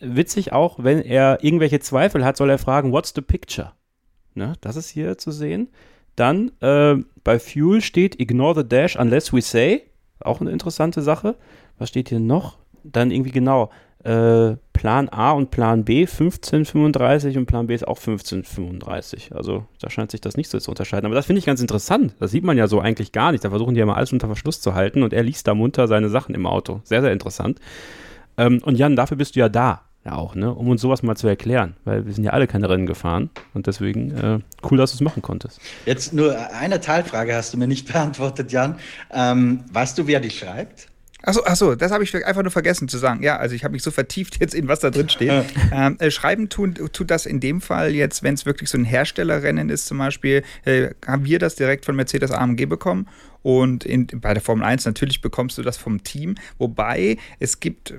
witzig 0.00 0.52
auch, 0.52 0.82
wenn 0.82 1.00
er 1.00 1.42
irgendwelche 1.42 1.80
Zweifel 1.80 2.24
hat, 2.24 2.36
soll 2.36 2.50
er 2.50 2.58
fragen, 2.58 2.92
what's 2.92 3.12
the 3.14 3.22
picture? 3.22 3.72
Ne, 4.34 4.54
das 4.60 4.76
ist 4.76 4.88
hier 4.88 5.16
zu 5.18 5.30
sehen. 5.30 5.68
Dann 6.16 6.52
äh, 6.60 6.96
bei 7.22 7.38
Fuel 7.38 7.80
steht 7.80 8.20
Ignore 8.20 8.62
the 8.62 8.68
dash 8.68 8.96
unless 8.96 9.32
we 9.32 9.40
say. 9.40 9.82
Auch 10.20 10.40
eine 10.40 10.50
interessante 10.50 11.02
Sache. 11.02 11.36
Was 11.78 11.88
steht 11.88 12.08
hier 12.08 12.20
noch? 12.20 12.58
Dann 12.82 13.10
irgendwie 13.10 13.32
genau 13.32 13.70
äh, 14.04 14.56
Plan 14.72 15.08
A 15.08 15.32
und 15.32 15.50
Plan 15.50 15.84
B 15.84 16.00
1535 16.02 17.38
und 17.38 17.46
Plan 17.46 17.66
B 17.66 17.74
ist 17.74 17.88
auch 17.88 17.98
1535. 17.98 19.34
Also 19.34 19.64
da 19.80 19.88
scheint 19.90 20.10
sich 20.10 20.20
das 20.20 20.36
nicht 20.36 20.50
so 20.50 20.58
zu 20.58 20.70
unterscheiden. 20.70 21.06
Aber 21.06 21.14
das 21.14 21.26
finde 21.26 21.38
ich 21.38 21.46
ganz 21.46 21.60
interessant. 21.60 22.14
Das 22.20 22.30
sieht 22.30 22.44
man 22.44 22.58
ja 22.58 22.68
so 22.68 22.80
eigentlich 22.80 23.12
gar 23.12 23.32
nicht. 23.32 23.44
Da 23.44 23.50
versuchen 23.50 23.74
die 23.74 23.80
ja 23.80 23.86
mal 23.86 23.94
alles 23.94 24.12
unter 24.12 24.26
Verschluss 24.26 24.60
zu 24.60 24.74
halten 24.74 25.02
und 25.02 25.12
er 25.12 25.22
liest 25.22 25.48
da 25.48 25.54
munter 25.54 25.88
seine 25.88 26.10
Sachen 26.10 26.34
im 26.34 26.46
Auto. 26.46 26.80
Sehr, 26.84 27.00
sehr 27.00 27.12
interessant. 27.12 27.60
Ähm, 28.36 28.60
und 28.64 28.76
Jan, 28.76 28.96
dafür 28.96 29.16
bist 29.16 29.36
du 29.36 29.40
ja 29.40 29.48
da 29.48 29.82
ja 30.04 30.12
auch, 30.12 30.34
ne, 30.34 30.52
um 30.52 30.68
uns 30.68 30.80
sowas 30.80 31.02
mal 31.02 31.16
zu 31.16 31.26
erklären, 31.26 31.76
weil 31.84 32.04
wir 32.06 32.12
sind 32.12 32.24
ja 32.24 32.32
alle 32.32 32.46
keine 32.46 32.68
Rennen 32.68 32.86
gefahren 32.86 33.30
und 33.54 33.66
deswegen 33.66 34.10
äh, 34.12 34.38
cool, 34.70 34.76
dass 34.78 34.92
du 34.92 34.96
es 34.96 35.00
machen 35.00 35.22
konntest. 35.22 35.60
Jetzt 35.86 36.12
nur 36.12 36.36
eine 36.52 36.80
Teilfrage 36.80 37.34
hast 37.34 37.54
du 37.54 37.58
mir 37.58 37.66
nicht 37.66 37.86
beantwortet, 37.92 38.52
Jan. 38.52 38.76
Ähm, 39.10 39.64
weißt 39.72 39.98
du, 39.98 40.06
wer 40.06 40.20
die 40.20 40.30
schreibt? 40.30 40.88
Achso, 41.22 41.40
ach 41.46 41.56
so, 41.56 41.74
das 41.74 41.90
habe 41.90 42.04
ich 42.04 42.14
einfach 42.26 42.42
nur 42.42 42.50
vergessen 42.50 42.86
zu 42.86 42.98
sagen. 42.98 43.22
Ja, 43.22 43.38
also 43.38 43.54
ich 43.54 43.64
habe 43.64 43.72
mich 43.72 43.82
so 43.82 43.90
vertieft 43.90 44.40
jetzt 44.40 44.54
in, 44.54 44.68
was 44.68 44.80
da 44.80 44.90
drin 44.90 45.08
steht. 45.08 45.46
ähm, 45.72 45.96
äh, 45.98 46.10
schreiben 46.10 46.50
tun, 46.50 46.74
tut 46.74 47.10
das 47.10 47.24
in 47.24 47.40
dem 47.40 47.62
Fall 47.62 47.94
jetzt, 47.94 48.22
wenn 48.22 48.34
es 48.34 48.44
wirklich 48.44 48.68
so 48.68 48.76
ein 48.76 48.84
Herstellerrennen 48.84 49.70
ist 49.70 49.86
zum 49.86 49.96
Beispiel, 49.96 50.42
äh, 50.66 50.90
haben 51.06 51.24
wir 51.24 51.38
das 51.38 51.54
direkt 51.54 51.86
von 51.86 51.96
Mercedes 51.96 52.30
AMG 52.30 52.66
bekommen 52.66 53.08
und 53.44 53.84
in, 53.84 54.06
bei 54.06 54.32
der 54.32 54.42
Formel 54.42 54.64
1 54.64 54.86
natürlich 54.86 55.20
bekommst 55.20 55.58
du 55.58 55.62
das 55.62 55.76
vom 55.76 56.02
Team. 56.02 56.34
Wobei 56.56 57.18
es 57.38 57.60
gibt 57.60 57.92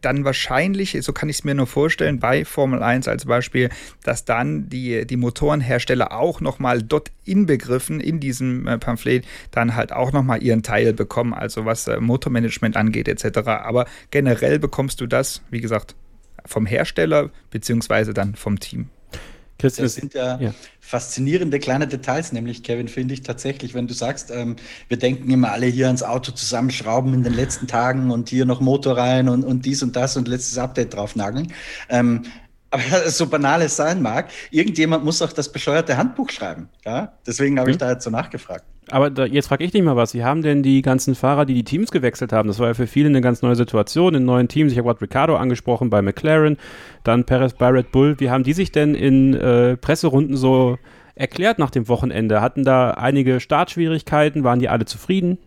dann 0.00 0.24
wahrscheinlich, 0.24 0.96
so 1.02 1.12
kann 1.12 1.28
ich 1.28 1.36
es 1.36 1.44
mir 1.44 1.54
nur 1.54 1.66
vorstellen, 1.66 2.18
bei 2.18 2.46
Formel 2.46 2.82
1 2.82 3.06
als 3.06 3.26
Beispiel, 3.26 3.68
dass 4.02 4.24
dann 4.24 4.70
die, 4.70 5.06
die 5.06 5.18
Motorenhersteller 5.18 6.12
auch 6.12 6.40
nochmal 6.40 6.82
dort 6.82 7.12
inbegriffen 7.26 8.00
in 8.00 8.20
diesem 8.20 8.66
äh, 8.66 8.78
Pamphlet 8.78 9.26
dann 9.50 9.76
halt 9.76 9.92
auch 9.92 10.12
nochmal 10.12 10.42
ihren 10.42 10.62
Teil 10.62 10.94
bekommen, 10.94 11.34
also 11.34 11.66
was 11.66 11.86
äh, 11.86 12.00
Motormanagement 12.00 12.78
angeht 12.78 13.06
etc. 13.06 13.40
Aber 13.48 13.84
generell 14.10 14.58
bekommst 14.58 15.02
du 15.02 15.06
das, 15.06 15.42
wie 15.50 15.60
gesagt, 15.60 15.94
vom 16.46 16.64
Hersteller 16.64 17.28
beziehungsweise 17.50 18.14
dann 18.14 18.34
vom 18.34 18.58
Team. 18.58 18.88
Christian, 19.60 19.84
das 19.84 19.94
sind 19.94 20.14
ja, 20.14 20.40
ja, 20.40 20.54
faszinierende 20.80 21.58
kleine 21.58 21.86
Details, 21.86 22.32
nämlich, 22.32 22.62
Kevin, 22.62 22.88
finde 22.88 23.14
ich 23.14 23.22
tatsächlich, 23.22 23.74
wenn 23.74 23.86
du 23.86 23.94
sagst, 23.94 24.30
ähm, 24.30 24.56
wir 24.88 24.96
denken 24.96 25.30
immer 25.30 25.52
alle 25.52 25.66
hier 25.66 25.86
ans 25.86 26.02
Auto 26.02 26.32
zusammenschrauben 26.32 27.14
in 27.14 27.22
den 27.22 27.34
letzten 27.34 27.66
Tagen 27.66 28.10
und 28.10 28.28
hier 28.28 28.46
noch 28.46 28.60
Motor 28.60 28.96
rein 28.96 29.28
und, 29.28 29.44
und 29.44 29.64
dies 29.66 29.82
und 29.82 29.94
das 29.96 30.16
und 30.16 30.28
letztes 30.28 30.58
Update 30.58 30.94
draufnageln. 30.94 31.52
Ähm, 31.88 32.22
aber 32.70 32.82
so 33.10 33.26
banal 33.26 33.62
es 33.62 33.76
sein 33.76 34.02
mag, 34.02 34.30
irgendjemand 34.50 35.04
muss 35.04 35.20
auch 35.22 35.32
das 35.32 35.50
bescheuerte 35.50 35.96
Handbuch 35.96 36.30
schreiben. 36.30 36.68
Ja? 36.84 37.12
Deswegen 37.26 37.58
habe 37.58 37.70
ich 37.70 37.76
mhm. 37.76 37.80
da 37.80 37.90
jetzt 37.92 38.04
so 38.04 38.10
nachgefragt. 38.10 38.64
Aber 38.90 39.10
da, 39.10 39.24
jetzt 39.24 39.46
frage 39.46 39.62
ich 39.62 39.70
dich 39.70 39.82
mal 39.82 39.96
was. 39.96 40.14
Wie 40.14 40.24
haben 40.24 40.42
denn 40.42 40.62
die 40.62 40.82
ganzen 40.82 41.14
Fahrer, 41.14 41.44
die 41.44 41.54
die 41.54 41.64
Teams 41.64 41.90
gewechselt 41.90 42.32
haben? 42.32 42.48
Das 42.48 42.58
war 42.58 42.68
ja 42.68 42.74
für 42.74 42.88
viele 42.88 43.08
eine 43.08 43.20
ganz 43.20 43.40
neue 43.42 43.54
Situation 43.54 44.14
in 44.14 44.24
neuen 44.24 44.48
Teams. 44.48 44.72
Ich 44.72 44.78
habe 44.78 44.88
gerade 44.88 45.02
Ricardo 45.02 45.36
angesprochen 45.36 45.90
bei 45.90 46.02
McLaren, 46.02 46.56
dann 47.04 47.24
Perez 47.24 47.54
bei 47.54 47.68
Red 47.68 47.92
Bull. 47.92 48.18
Wie 48.18 48.30
haben 48.30 48.42
die 48.42 48.52
sich 48.52 48.72
denn 48.72 48.94
in 48.94 49.34
äh, 49.34 49.76
Presserunden 49.76 50.36
so 50.36 50.78
erklärt 51.14 51.58
nach 51.60 51.70
dem 51.70 51.86
Wochenende? 51.88 52.40
Hatten 52.40 52.64
da 52.64 52.92
einige 52.92 53.38
Startschwierigkeiten? 53.38 54.42
Waren 54.42 54.58
die 54.58 54.68
alle 54.68 54.86
zufrieden? 54.86 55.38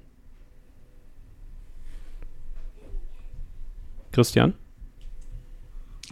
Christian? 4.14 4.54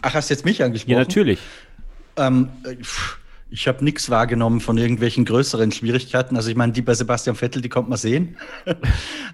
Ach, 0.02 0.14
hast 0.14 0.30
du 0.30 0.34
jetzt 0.34 0.44
mich 0.44 0.62
angesprochen? 0.62 0.92
Ja, 0.92 0.98
natürlich. 0.98 1.38
Ähm, 2.16 2.48
ich 3.50 3.68
habe 3.68 3.84
nichts 3.84 4.10
wahrgenommen 4.10 4.60
von 4.60 4.76
irgendwelchen 4.78 5.24
größeren 5.24 5.72
Schwierigkeiten. 5.72 6.36
Also 6.36 6.50
ich 6.50 6.56
meine, 6.56 6.72
die 6.72 6.82
bei 6.82 6.94
Sebastian 6.94 7.36
Vettel, 7.36 7.62
die 7.62 7.68
kommt 7.68 7.88
man 7.88 7.98
sehen. 7.98 8.36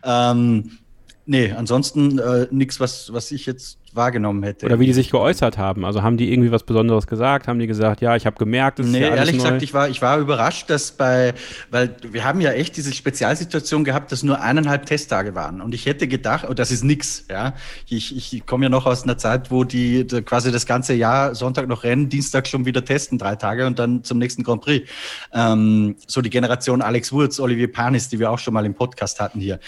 ähm, 0.05 0.79
nee, 1.25 1.53
ansonsten 1.53 2.19
äh, 2.19 2.47
nichts, 2.51 2.81
was, 2.81 3.13
was 3.13 3.31
ich 3.31 3.47
jetzt 3.47 3.79
wahrgenommen 3.95 4.43
hätte. 4.43 4.67
Oder 4.67 4.79
wie 4.81 4.87
die 4.87 4.93
sich 4.93 5.11
geäußert 5.11 5.59
haben. 5.59 5.85
Also 5.85 6.03
haben 6.03 6.17
die 6.17 6.33
irgendwie 6.33 6.51
was 6.51 6.63
Besonderes 6.63 7.07
gesagt? 7.07 7.49
Haben 7.49 7.59
die 7.59 7.67
gesagt, 7.67 8.01
ja, 8.01 8.17
ich 8.17 8.27
habe 8.27 8.37
gemerkt, 8.37 8.81
es 8.81 8.87
nee, 8.87 8.99
ist 8.99 9.09
ja 9.09 9.15
ehrlich 9.15 9.37
neu? 9.37 9.43
gesagt, 9.43 9.63
ich 9.63 9.75
war, 9.75 9.89
ich 9.89 10.03
war 10.03 10.19
überrascht, 10.19 10.71
dass 10.71 10.93
bei, 10.93 11.35
weil 11.71 11.95
wir 12.11 12.25
haben 12.25 12.41
ja 12.41 12.53
echt 12.53 12.77
diese 12.77 12.93
Spezialsituation 12.93 13.85
gehabt, 13.85 14.13
dass 14.13 14.23
nur 14.23 14.41
eineinhalb 14.41 14.87
Testtage 14.87 15.35
waren. 15.35 15.61
Und 15.61 15.75
ich 15.75 15.87
hätte 15.87 16.09
gedacht, 16.09 16.47
oh, 16.49 16.55
das 16.55 16.71
ist 16.71 16.85
nix, 16.85 17.25
ja. 17.31 17.55
Ich, 17.89 18.17
ich 18.17 18.47
komme 18.47 18.67
ja 18.67 18.69
noch 18.69 18.87
aus 18.87 19.05
einer 19.05 19.19
Zeit, 19.19 19.51
wo 19.51 19.65
die, 19.65 20.07
die 20.07 20.23
quasi 20.23 20.53
das 20.53 20.67
ganze 20.67 20.95
Jahr 20.95 21.35
Sonntag 21.35 21.69
noch 21.69 21.85
rennen, 21.85 22.09
Dienstag 22.09 22.47
schon 22.47 22.65
wieder 22.67 22.85
testen, 22.85 23.19
drei 23.19 23.37
Tage 23.37 23.67
und 23.67 23.79
dann 23.79 24.05
zum 24.05 24.19
nächsten 24.19 24.43
Grand 24.43 24.63
Prix. 24.63 24.89
Ähm, 25.33 25.97
so 26.07 26.21
die 26.21 26.31
Generation 26.31 26.83
Alex 26.83 27.13
Wurz, 27.13 27.41
Olivier 27.41 27.71
Panis, 27.71 28.09
die 28.09 28.19
wir 28.19 28.31
auch 28.31 28.39
schon 28.39 28.55
mal 28.55 28.65
im 28.67 28.75
Podcast 28.75 29.21
hatten 29.21 29.41
hier. 29.41 29.59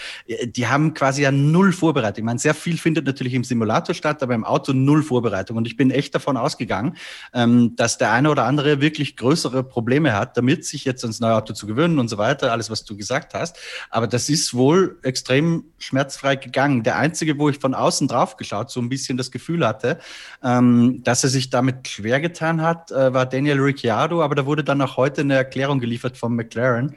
Die 0.45 0.67
haben 0.67 0.93
quasi 0.93 1.23
ja 1.23 1.31
null 1.31 1.71
vorbereitet. 1.73 2.19
Ich 2.19 2.23
meine, 2.23 2.39
sehr 2.39 2.53
viel 2.53 2.77
findet 2.77 3.05
natürlich 3.05 3.33
im 3.33 3.43
Simulator 3.43 3.95
statt, 3.95 4.20
aber 4.23 4.35
im 4.35 4.43
Auto 4.43 4.73
null 4.73 5.03
Vorbereitung. 5.03 5.57
Und 5.57 5.67
ich 5.67 5.77
bin 5.77 5.91
echt 5.91 6.15
davon 6.15 6.37
ausgegangen, 6.37 6.97
ähm, 7.33 7.75
dass 7.75 7.97
der 7.97 8.11
eine 8.11 8.29
oder 8.29 8.45
andere 8.45 8.81
wirklich 8.81 9.17
größere 9.17 9.63
Probleme 9.63 10.13
hat, 10.13 10.37
damit 10.37 10.65
sich 10.65 10.85
jetzt 10.85 11.03
ans 11.03 11.19
neue 11.19 11.35
Auto 11.35 11.53
zu 11.53 11.67
gewöhnen 11.67 11.99
und 11.99 12.07
so 12.07 12.17
weiter, 12.17 12.51
alles, 12.51 12.69
was 12.69 12.85
du 12.85 12.95
gesagt 12.97 13.33
hast. 13.33 13.57
Aber 13.89 14.07
das 14.07 14.29
ist 14.29 14.53
wohl 14.53 14.97
extrem 15.03 15.65
schmerzfrei 15.79 16.35
gegangen. 16.35 16.83
Der 16.83 16.97
einzige, 16.97 17.37
wo 17.37 17.49
ich 17.49 17.59
von 17.59 17.73
außen 17.73 18.07
drauf 18.07 18.37
geschaut, 18.37 18.71
so 18.71 18.79
ein 18.79 18.89
bisschen 18.89 19.17
das 19.17 19.31
Gefühl 19.31 19.65
hatte, 19.65 19.99
ähm, 20.43 21.01
dass 21.03 21.23
er 21.23 21.29
sich 21.29 21.49
damit 21.49 21.87
schwer 21.87 22.19
getan 22.19 22.61
hat, 22.61 22.91
äh, 22.91 23.13
war 23.13 23.25
Daniel 23.25 23.59
Ricciardo. 23.59 24.21
Aber 24.21 24.35
da 24.35 24.45
wurde 24.45 24.63
dann 24.63 24.81
auch 24.81 24.97
heute 24.97 25.21
eine 25.21 25.35
Erklärung 25.35 25.79
geliefert 25.79 26.17
von 26.17 26.35
McLaren. 26.35 26.95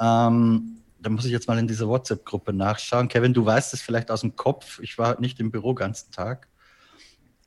Ähm, 0.00 0.78
da 1.00 1.10
muss 1.10 1.24
ich 1.24 1.32
jetzt 1.32 1.48
mal 1.48 1.58
in 1.58 1.68
dieser 1.68 1.88
WhatsApp-Gruppe 1.88 2.52
nachschauen. 2.52 3.08
Kevin, 3.08 3.32
du 3.32 3.44
weißt 3.44 3.72
es 3.74 3.80
vielleicht 3.80 4.10
aus 4.10 4.22
dem 4.22 4.36
Kopf. 4.36 4.80
Ich 4.80 4.98
war 4.98 5.20
nicht 5.20 5.38
im 5.40 5.50
Büro 5.50 5.74
ganzen 5.74 6.10
Tag. 6.10 6.48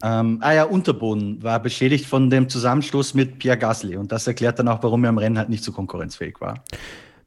Ähm, 0.03 0.39
ah 0.41 0.53
ja, 0.53 0.63
Unterboden 0.63 1.41
war 1.43 1.61
beschädigt 1.61 2.05
von 2.05 2.29
dem 2.29 2.49
Zusammenstoß 2.49 3.13
mit 3.13 3.39
Pierre 3.39 3.57
Gasly 3.57 3.97
und 3.97 4.11
das 4.11 4.27
erklärt 4.27 4.59
dann 4.59 4.67
auch, 4.67 4.81
warum 4.83 5.03
er 5.03 5.09
im 5.09 5.17
Rennen 5.17 5.37
halt 5.37 5.49
nicht 5.49 5.63
so 5.63 5.71
konkurrenzfähig 5.71 6.41
war. 6.41 6.63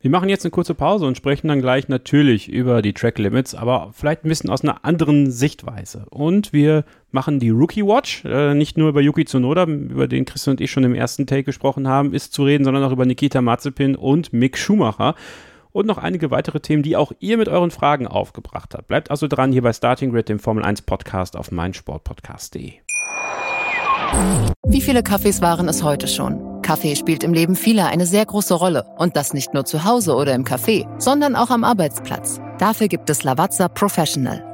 Wir 0.04 0.10
machen 0.10 0.28
jetzt 0.28 0.44
eine 0.44 0.50
kurze 0.50 0.74
Pause 0.74 1.06
und 1.06 1.16
sprechen 1.16 1.48
dann 1.48 1.62
gleich 1.62 1.88
natürlich 1.88 2.50
über 2.50 2.82
die 2.82 2.92
Track 2.92 3.18
Limits, 3.18 3.54
aber 3.54 3.88
vielleicht 3.94 4.22
ein 4.22 4.28
bisschen 4.28 4.50
aus 4.50 4.62
einer 4.62 4.84
anderen 4.84 5.30
Sichtweise. 5.30 6.04
Und 6.10 6.52
wir 6.52 6.84
machen 7.10 7.40
die 7.40 7.48
Rookie 7.48 7.86
Watch, 7.86 8.22
äh, 8.26 8.52
nicht 8.52 8.76
nur 8.76 8.90
über 8.90 9.00
Yuki 9.00 9.24
Tsunoda, 9.24 9.64
über 9.64 10.06
den 10.06 10.26
Christian 10.26 10.56
und 10.56 10.60
ich 10.60 10.70
schon 10.70 10.84
im 10.84 10.94
ersten 10.94 11.26
Take 11.26 11.44
gesprochen 11.44 11.88
haben, 11.88 12.12
ist 12.12 12.34
zu 12.34 12.44
reden, 12.44 12.64
sondern 12.64 12.84
auch 12.84 12.92
über 12.92 13.06
Nikita 13.06 13.40
Mazepin 13.40 13.96
und 13.96 14.30
Mick 14.34 14.58
Schumacher 14.58 15.14
und 15.74 15.86
noch 15.86 15.98
einige 15.98 16.30
weitere 16.30 16.60
Themen, 16.60 16.82
die 16.82 16.96
auch 16.96 17.12
ihr 17.18 17.36
mit 17.36 17.48
euren 17.48 17.70
Fragen 17.70 18.06
aufgebracht 18.06 18.74
habt. 18.74 18.88
Bleibt 18.88 19.10
also 19.10 19.26
dran 19.26 19.52
hier 19.52 19.62
bei 19.62 19.72
Starting 19.72 20.12
Grid, 20.12 20.28
dem 20.28 20.38
Formel 20.38 20.64
1 20.64 20.82
Podcast 20.82 21.36
auf 21.36 21.50
meinsportpodcast.de. 21.50 22.74
Wie 24.66 24.80
viele 24.80 25.02
Kaffees 25.02 25.42
waren 25.42 25.68
es 25.68 25.82
heute 25.82 26.06
schon? 26.06 26.62
Kaffee 26.62 26.94
spielt 26.94 27.24
im 27.24 27.34
Leben 27.34 27.56
vieler 27.56 27.88
eine 27.88 28.06
sehr 28.06 28.24
große 28.24 28.54
Rolle. 28.54 28.86
Und 28.96 29.16
das 29.16 29.34
nicht 29.34 29.52
nur 29.52 29.64
zu 29.64 29.84
Hause 29.84 30.14
oder 30.14 30.34
im 30.34 30.44
Café, 30.44 30.86
sondern 30.98 31.34
auch 31.34 31.50
am 31.50 31.64
Arbeitsplatz. 31.64 32.40
Dafür 32.58 32.86
gibt 32.86 33.10
es 33.10 33.24
Lavazza 33.24 33.68
Professional. 33.68 34.53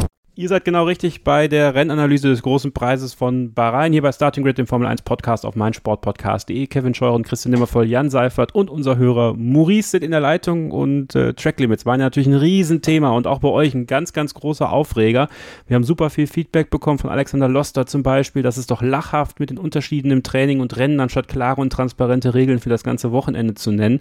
Ihr 0.41 0.49
seid 0.49 0.65
genau 0.65 0.85
richtig 0.85 1.23
bei 1.23 1.47
der 1.47 1.75
Rennanalyse 1.75 2.27
des 2.27 2.41
großen 2.41 2.71
Preises 2.71 3.13
von 3.13 3.53
Bahrain 3.53 3.93
hier 3.93 4.01
bei 4.01 4.11
Starting 4.11 4.43
Grid, 4.43 4.57
dem 4.57 4.65
Formel 4.65 4.87
1 4.87 5.03
Podcast 5.03 5.45
auf 5.45 5.55
meinsportpodcast.de. 5.55 6.65
Kevin 6.65 6.95
Scheuren, 6.95 7.21
Christian 7.21 7.51
Nimmervoll, 7.51 7.85
Jan 7.85 8.09
Seifert 8.09 8.55
und 8.55 8.71
unser 8.71 8.97
Hörer 8.97 9.35
Maurice 9.35 9.91
sind 9.91 10.03
in 10.03 10.09
der 10.09 10.19
Leitung 10.19 10.71
und 10.71 11.13
äh, 11.13 11.35
Track 11.35 11.59
Limits 11.59 11.85
waren 11.85 11.99
ja 11.99 12.07
natürlich 12.07 12.25
ein 12.25 12.33
Riesenthema 12.33 13.11
und 13.11 13.27
auch 13.27 13.37
bei 13.37 13.49
euch 13.49 13.75
ein 13.75 13.85
ganz, 13.85 14.13
ganz 14.13 14.33
großer 14.33 14.71
Aufreger. 14.71 15.27
Wir 15.67 15.75
haben 15.75 15.83
super 15.83 16.09
viel 16.09 16.25
Feedback 16.25 16.71
bekommen 16.71 16.97
von 16.97 17.11
Alexander 17.11 17.47
Loster 17.47 17.85
zum 17.85 18.01
Beispiel. 18.01 18.41
Das 18.41 18.57
ist 18.57 18.71
doch 18.71 18.81
lachhaft 18.81 19.39
mit 19.39 19.51
den 19.51 19.59
Unterschieden 19.59 20.09
im 20.09 20.23
Training 20.23 20.59
und 20.59 20.75
Rennen, 20.75 20.99
anstatt 21.01 21.27
klare 21.27 21.61
und 21.61 21.71
transparente 21.71 22.33
Regeln 22.33 22.57
für 22.57 22.69
das 22.69 22.83
ganze 22.83 23.11
Wochenende 23.11 23.53
zu 23.53 23.71
nennen 23.71 23.99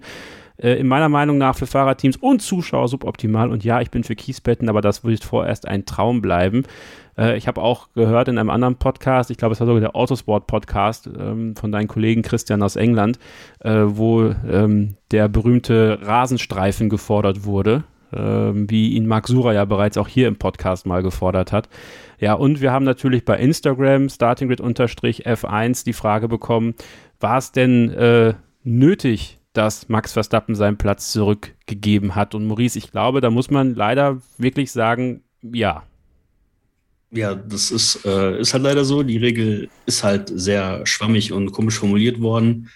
äh, 0.57 0.75
in 0.75 0.89
meiner 0.89 1.09
Meinung 1.09 1.39
nach 1.39 1.57
für 1.57 1.67
Fahrerteams 1.67 2.17
und 2.17 2.41
Zuschauer 2.41 2.89
suboptimal. 2.89 3.51
Und 3.51 3.65
ja, 3.65 3.81
ich 3.81 3.91
bin 3.91 4.05
für 4.05 4.17
Kiesbetten, 4.17 4.69
aber 4.69 4.81
das 4.81 5.05
wird 5.05 5.25
vorerst 5.25 5.67
ein 5.67 5.87
Traum 5.87 6.21
bleiben. 6.23 6.65
Äh, 7.17 7.37
ich 7.37 7.47
habe 7.47 7.63
auch 7.63 7.89
gehört 7.95 8.29
in 8.29 8.39
einem 8.39 8.51
anderen 8.51 8.77
Podcast, 8.77 9.31
ich 9.31 9.37
glaube, 9.37 9.53
es 9.53 9.61
war 9.61 9.67
sogar 9.67 9.81
der 9.81 9.97
Autosport-Podcast 9.97 11.09
ähm, 11.19 11.55
von 11.57 11.71
deinen 11.73 11.89
Kollegen 11.89 12.23
Christian 12.23 12.63
aus 12.63 12.77
England, 12.77 13.19
äh, 13.61 13.83
wo 13.85 14.35
ähm, 14.51 14.97
der 15.11 15.29
berühmte 15.29 15.99
Rasenstreifen 16.03 16.89
gefordert 16.89 17.45
wurde. 17.45 17.85
Ähm, 18.13 18.69
wie 18.69 18.95
ihn 18.95 19.07
Marc 19.07 19.29
Sura 19.29 19.53
ja 19.53 19.65
bereits 19.65 19.97
auch 19.97 20.09
hier 20.09 20.27
im 20.27 20.35
Podcast 20.35 20.85
mal 20.85 21.01
gefordert 21.01 21.53
hat. 21.53 21.69
Ja, 22.19 22.35
und 22.35 22.61
wir 22.61 22.73
haben 22.73 22.85
natürlich 22.85 23.25
bei 23.25 23.39
Instagram, 23.39 24.09
startinggrid-f1, 24.09 25.85
die 25.85 25.93
Frage 25.93 26.27
bekommen, 26.27 26.75
war 27.21 27.39
es 27.39 27.53
denn 27.53 27.91
äh, 27.91 28.35
nötig, 28.65 29.40
dass 29.53 29.89
Max 29.89 30.13
Verstappen 30.13 30.55
seinen 30.55 30.77
Platz 30.77 31.13
zurückgegeben 31.13 32.15
hat. 32.15 32.35
Und 32.35 32.47
Maurice, 32.47 32.79
ich 32.79 32.91
glaube, 32.91 33.21
da 33.21 33.31
muss 33.31 33.51
man 33.51 33.75
leider 33.75 34.21
wirklich 34.39 34.71
sagen, 34.71 35.23
ja. 35.43 35.83
Ja, 37.11 37.35
das 37.35 37.73
ist, 37.73 38.05
äh, 38.05 38.41
ist 38.41 38.55
halt 38.55 38.63
leider 38.63 38.85
so. 38.85 39.03
Die 39.03 39.17
Regel 39.17 39.69
ist 39.87 40.05
halt 40.05 40.31
sehr 40.33 40.87
schwammig 40.87 41.33
und 41.33 41.51
komisch 41.51 41.79
formuliert 41.79 42.21
worden. 42.21 42.69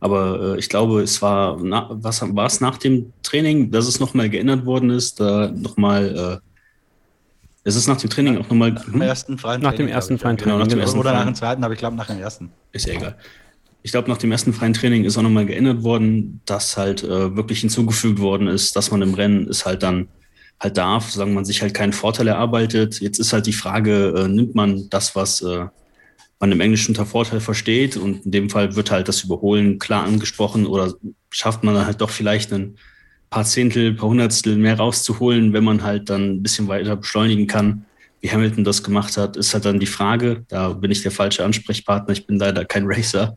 Aber 0.00 0.54
äh, 0.54 0.58
ich 0.58 0.68
glaube, 0.70 1.02
es 1.02 1.20
war, 1.20 1.58
na, 1.62 1.88
was 1.90 2.22
war 2.34 2.46
es 2.46 2.60
nach 2.60 2.78
dem 2.78 3.12
Training, 3.22 3.70
dass 3.70 3.86
es 3.86 4.00
nochmal 4.00 4.30
geändert 4.30 4.64
worden 4.64 4.90
ist, 4.90 5.20
da 5.20 5.50
nochmal, 5.50 6.40
äh, 6.42 6.48
es 7.64 7.76
ist 7.76 7.86
nach 7.86 7.98
dem 7.98 8.08
Training 8.08 8.38
auch 8.38 8.48
nochmal. 8.48 8.72
Nach 8.72 8.84
dem 8.84 9.02
ersten 9.02 9.38
freien 9.38 9.60
Nach 9.60 9.74
dem 9.74 9.86
ersten 9.86 10.18
freien 10.18 10.38
Genau, 10.38 10.58
nach 10.58 10.66
dem 10.66 10.80
ersten 10.80 10.98
Oder 10.98 11.12
nach 11.12 11.26
dem 11.26 11.34
zweiten, 11.34 11.62
aber 11.62 11.74
ich 11.74 11.78
glaube 11.78 11.96
nach 11.96 12.08
dem 12.08 12.18
ersten. 12.18 12.50
Ist 12.72 12.86
ja 12.86 12.94
egal. 12.94 13.16
Ich 13.82 13.90
glaube, 13.90 14.08
nach 14.08 14.18
dem 14.18 14.30
ersten 14.30 14.52
freien 14.52 14.74
Training 14.74 15.04
ist 15.04 15.18
auch 15.18 15.22
nochmal 15.22 15.46
geändert 15.46 15.82
worden, 15.82 16.40
dass 16.44 16.76
halt 16.76 17.02
äh, 17.02 17.36
wirklich 17.36 17.60
hinzugefügt 17.60 18.20
worden 18.20 18.46
ist, 18.46 18.76
dass 18.76 18.90
man 18.90 19.02
im 19.02 19.14
Rennen 19.14 19.48
es 19.48 19.66
halt 19.66 19.82
dann 19.82 20.08
halt 20.60 20.76
darf, 20.76 21.10
sagen 21.10 21.34
man 21.34 21.44
sich 21.44 21.62
halt 21.62 21.74
keinen 21.74 21.92
Vorteil 21.92 22.28
erarbeitet. 22.28 23.00
Jetzt 23.00 23.18
ist 23.18 23.32
halt 23.32 23.46
die 23.46 23.52
Frage, 23.52 24.14
äh, 24.16 24.28
nimmt 24.28 24.54
man 24.54 24.88
das, 24.90 25.16
was 25.16 25.42
äh, 25.42 25.66
man 26.38 26.52
im 26.52 26.60
Englischen 26.60 26.92
unter 26.92 27.06
Vorteil 27.06 27.40
versteht 27.40 27.96
und 27.96 28.24
in 28.24 28.32
dem 28.32 28.50
Fall 28.50 28.74
wird 28.76 28.90
halt 28.90 29.08
das 29.08 29.22
Überholen 29.22 29.78
klar 29.78 30.04
angesprochen 30.04 30.66
oder 30.66 30.94
schafft 31.30 31.64
man 31.64 31.74
dann 31.74 31.86
halt 31.86 32.00
doch 32.00 32.10
vielleicht 32.10 32.52
ein 32.52 32.76
paar 33.30 33.44
Zehntel, 33.44 33.94
paar 33.94 34.08
Hundertstel 34.08 34.56
mehr 34.56 34.76
rauszuholen, 34.76 35.52
wenn 35.52 35.64
man 35.64 35.82
halt 35.82 36.10
dann 36.10 36.30
ein 36.30 36.42
bisschen 36.42 36.68
weiter 36.68 36.96
beschleunigen 36.96 37.46
kann, 37.46 37.84
wie 38.20 38.30
Hamilton 38.30 38.64
das 38.64 38.82
gemacht 38.82 39.16
hat, 39.16 39.36
ist 39.36 39.52
halt 39.54 39.64
dann 39.64 39.80
die 39.80 39.86
Frage. 39.86 40.44
Da 40.48 40.70
bin 40.70 40.90
ich 40.90 41.02
der 41.02 41.10
falsche 41.10 41.44
Ansprechpartner. 41.44 42.12
Ich 42.12 42.26
bin 42.26 42.38
leider 42.38 42.64
kein 42.64 42.84
Racer. 42.86 43.36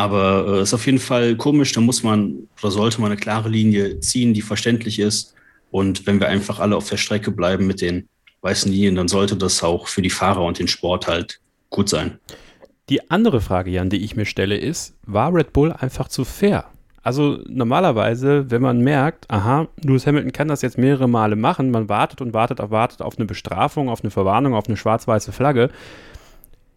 Aber 0.00 0.46
äh, 0.48 0.62
ist 0.62 0.72
auf 0.72 0.86
jeden 0.86 0.98
Fall 0.98 1.36
komisch. 1.36 1.72
Da 1.72 1.82
muss 1.82 2.02
man 2.02 2.48
oder 2.58 2.70
sollte 2.70 3.02
man 3.02 3.12
eine 3.12 3.20
klare 3.20 3.50
Linie 3.50 4.00
ziehen, 4.00 4.32
die 4.32 4.40
verständlich 4.40 4.98
ist. 4.98 5.34
Und 5.70 6.06
wenn 6.06 6.20
wir 6.20 6.28
einfach 6.28 6.58
alle 6.58 6.74
auf 6.74 6.88
der 6.88 6.96
Strecke 6.96 7.30
bleiben 7.30 7.66
mit 7.66 7.82
den 7.82 8.08
weißen 8.40 8.72
Linien, 8.72 8.94
dann 8.94 9.08
sollte 9.08 9.36
das 9.36 9.62
auch 9.62 9.88
für 9.88 10.00
die 10.00 10.08
Fahrer 10.08 10.42
und 10.42 10.58
den 10.58 10.68
Sport 10.68 11.06
halt 11.06 11.38
gut 11.68 11.90
sein. 11.90 12.18
Die 12.88 13.10
andere 13.10 13.42
Frage, 13.42 13.70
Jan, 13.70 13.90
die 13.90 14.02
ich 14.02 14.16
mir 14.16 14.24
stelle, 14.24 14.56
ist, 14.56 14.96
war 15.04 15.34
Red 15.34 15.52
Bull 15.52 15.70
einfach 15.70 16.08
zu 16.08 16.24
fair? 16.24 16.64
Also 17.02 17.38
normalerweise, 17.46 18.50
wenn 18.50 18.62
man 18.62 18.80
merkt, 18.80 19.30
aha, 19.30 19.68
Lewis 19.84 20.06
Hamilton 20.06 20.32
kann 20.32 20.48
das 20.48 20.62
jetzt 20.62 20.78
mehrere 20.78 21.10
Male 21.10 21.36
machen, 21.36 21.70
man 21.70 21.90
wartet 21.90 22.22
und 22.22 22.32
wartet, 22.32 22.58
wartet 22.70 23.02
auf 23.02 23.18
eine 23.18 23.26
Bestrafung, 23.26 23.90
auf 23.90 24.02
eine 24.02 24.10
Verwarnung, 24.10 24.54
auf 24.54 24.66
eine 24.66 24.78
schwarz-weiße 24.78 25.32
Flagge, 25.32 25.68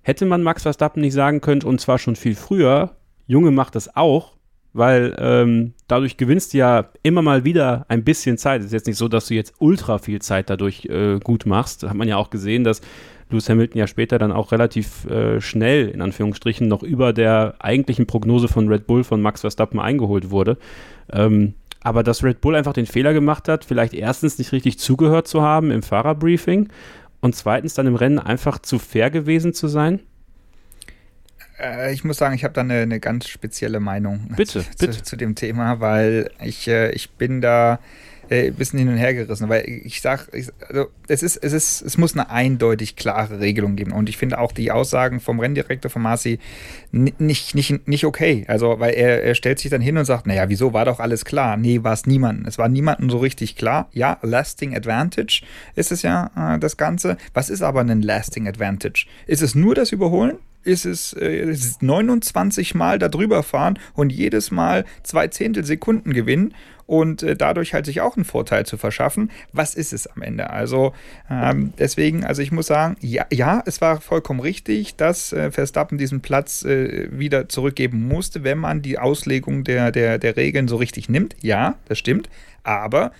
hätte 0.01 0.25
man 0.25 0.43
Max 0.43 0.63
Verstappen 0.63 1.01
nicht 1.01 1.13
sagen 1.13 1.39
können, 1.39 1.63
und 1.63 1.79
zwar 1.79 1.99
schon 1.99 2.17
viel 2.17 2.35
früher, 2.35 2.97
Junge 3.27 3.51
macht 3.51 3.75
das 3.75 3.95
auch, 3.95 4.33
weil 4.73 5.15
ähm, 5.19 5.73
dadurch 5.87 6.17
gewinnst 6.17 6.53
du 6.53 6.57
ja 6.57 6.89
immer 7.03 7.21
mal 7.21 7.45
wieder 7.45 7.85
ein 7.87 8.03
bisschen 8.03 8.37
Zeit. 8.37 8.61
Es 8.61 8.67
ist 8.67 8.73
jetzt 8.73 8.87
nicht 8.87 8.97
so, 8.97 9.07
dass 9.07 9.27
du 9.27 9.35
jetzt 9.35 9.53
ultra 9.59 9.99
viel 9.99 10.21
Zeit 10.21 10.49
dadurch 10.49 10.85
äh, 10.85 11.19
gut 11.19 11.45
machst. 11.45 11.83
Hat 11.83 11.95
man 11.95 12.07
ja 12.07 12.17
auch 12.17 12.29
gesehen, 12.29 12.63
dass 12.63 12.81
Lewis 13.29 13.49
Hamilton 13.49 13.79
ja 13.79 13.87
später 13.87 14.17
dann 14.17 14.31
auch 14.31 14.51
relativ 14.51 15.05
äh, 15.05 15.39
schnell, 15.41 15.89
in 15.89 16.01
Anführungsstrichen, 16.01 16.67
noch 16.67 16.83
über 16.83 17.13
der 17.13 17.55
eigentlichen 17.59 18.07
Prognose 18.07 18.47
von 18.47 18.67
Red 18.67 18.87
Bull 18.87 19.03
von 19.03 19.21
Max 19.21 19.41
Verstappen 19.41 19.79
eingeholt 19.79 20.29
wurde. 20.29 20.57
Ähm, 21.11 21.53
aber 21.81 22.03
dass 22.03 22.23
Red 22.23 22.41
Bull 22.41 22.55
einfach 22.55 22.73
den 22.73 22.85
Fehler 22.85 23.13
gemacht 23.13 23.47
hat, 23.47 23.65
vielleicht 23.65 23.93
erstens 23.93 24.37
nicht 24.37 24.51
richtig 24.53 24.79
zugehört 24.79 25.27
zu 25.27 25.41
haben 25.41 25.69
im 25.69 25.83
Fahrerbriefing 25.83 26.69
und 27.19 27.35
zweitens 27.35 27.73
dann 27.73 27.87
im 27.87 27.95
Rennen 27.95 28.19
einfach 28.19 28.59
zu 28.59 28.79
fair 28.79 29.09
gewesen 29.11 29.53
zu 29.53 29.67
sein? 29.67 29.99
Äh, 31.59 31.93
ich 31.93 32.03
muss 32.03 32.17
sagen, 32.17 32.35
ich 32.35 32.43
habe 32.43 32.53
da 32.53 32.61
eine, 32.61 32.81
eine, 32.81 32.99
ganz 32.99 33.27
spezielle 33.27 33.79
Meinung 33.79 34.27
bitte, 34.35 34.61
zu, 34.61 34.69
bitte. 34.79 35.03
Zu, 35.03 35.15
dem 35.15 35.35
Thema, 35.35 35.79
weil 35.79 36.31
ich, 36.41 36.67
äh, 36.67 36.91
ich 36.91 37.11
bin 37.11 37.41
da 37.41 37.79
äh, 38.29 38.47
ein 38.47 38.55
bisschen 38.55 38.79
hin 38.79 38.89
und 38.89 38.97
her 38.97 39.13
gerissen, 39.13 39.49
weil 39.49 39.67
ich 39.67 40.01
sage, 40.01 40.23
also 40.67 40.87
es 41.07 41.23
ist, 41.23 41.37
es 41.37 41.53
ist, 41.53 41.81
es 41.81 41.97
muss 41.97 42.13
eine 42.13 42.29
eindeutig 42.29 42.95
klare 42.95 43.39
Regelung 43.39 43.75
geben 43.75 43.91
und 43.91 44.09
ich 44.09 44.17
finde 44.17 44.39
auch 44.39 44.51
die 44.51 44.71
Aussagen 44.71 45.19
vom 45.19 45.39
Renndirektor 45.39 45.91
von 45.91 46.01
Marci 46.01 46.39
nicht, 46.91 47.53
nicht, 47.53 47.87
nicht 47.87 48.05
okay. 48.05 48.45
Also, 48.47 48.79
weil 48.79 48.93
er, 48.93 49.23
er 49.23 49.35
stellt 49.35 49.59
sich 49.59 49.69
dann 49.69 49.81
hin 49.81 49.97
und 49.97 50.05
sagt, 50.05 50.25
naja, 50.25 50.49
wieso 50.49 50.73
war 50.73 50.85
doch 50.85 50.99
alles 50.99 51.25
klar? 51.25 51.57
Nee, 51.57 51.83
war 51.83 51.93
es 51.93 52.05
niemandem. 52.05 52.45
Es 52.45 52.57
war 52.57 52.69
niemandem 52.69 53.09
so 53.09 53.17
richtig 53.17 53.55
klar. 53.55 53.89
Ja, 53.91 54.17
Lasting 54.21 54.75
Advantage 54.75 55.43
ist 55.75 55.91
es 55.91 56.01
ja 56.01 56.31
äh, 56.55 56.59
das 56.59 56.77
Ganze. 56.77 57.17
Was 57.33 57.49
ist 57.49 57.61
aber 57.61 57.81
ein 57.81 58.01
Lasting 58.01 58.47
Advantage? 58.47 59.05
Ist 59.27 59.41
es 59.41 59.55
nur 59.55 59.75
das 59.75 59.91
Überholen? 59.91 60.37
Ist 60.63 60.85
es, 60.85 61.13
äh, 61.13 61.49
es 61.49 61.81
29 61.81 62.75
Mal 62.75 62.99
darüber 62.99 63.43
fahren 63.43 63.79
und 63.93 64.11
jedes 64.11 64.51
Mal 64.51 64.85
zwei 65.03 65.27
Zehntel 65.27 65.63
Sekunden 65.65 66.13
gewinnen 66.13 66.53
und 66.85 67.23
äh, 67.23 67.35
dadurch 67.35 67.73
halt 67.73 67.85
sich 67.85 68.01
auch 68.01 68.15
einen 68.15 68.25
Vorteil 68.25 68.65
zu 68.65 68.77
verschaffen. 68.77 69.31
Was 69.51 69.75
ist 69.75 69.93
es 69.93 70.07
am 70.07 70.21
Ende? 70.21 70.49
Also 70.49 70.93
ähm, 71.29 71.73
deswegen, 71.77 72.23
also 72.23 72.41
ich 72.41 72.51
muss 72.51 72.67
sagen, 72.67 72.97
ja, 72.99 73.25
ja, 73.31 73.63
es 73.65 73.81
war 73.81 74.01
vollkommen 74.01 74.39
richtig, 74.39 74.95
dass 74.95 75.33
äh, 75.33 75.51
Verstappen 75.51 75.97
diesen 75.97 76.21
Platz 76.21 76.63
äh, 76.63 77.07
wieder 77.11 77.49
zurückgeben 77.49 78.07
musste, 78.07 78.43
wenn 78.43 78.57
man 78.57 78.81
die 78.81 78.99
Auslegung 78.99 79.63
der, 79.63 79.91
der, 79.91 80.17
der 80.17 80.35
Regeln 80.35 80.67
so 80.67 80.75
richtig 80.75 81.09
nimmt. 81.09 81.35
Ja, 81.41 81.75
das 81.87 81.99
stimmt. 81.99 82.29
Aber 82.63 83.11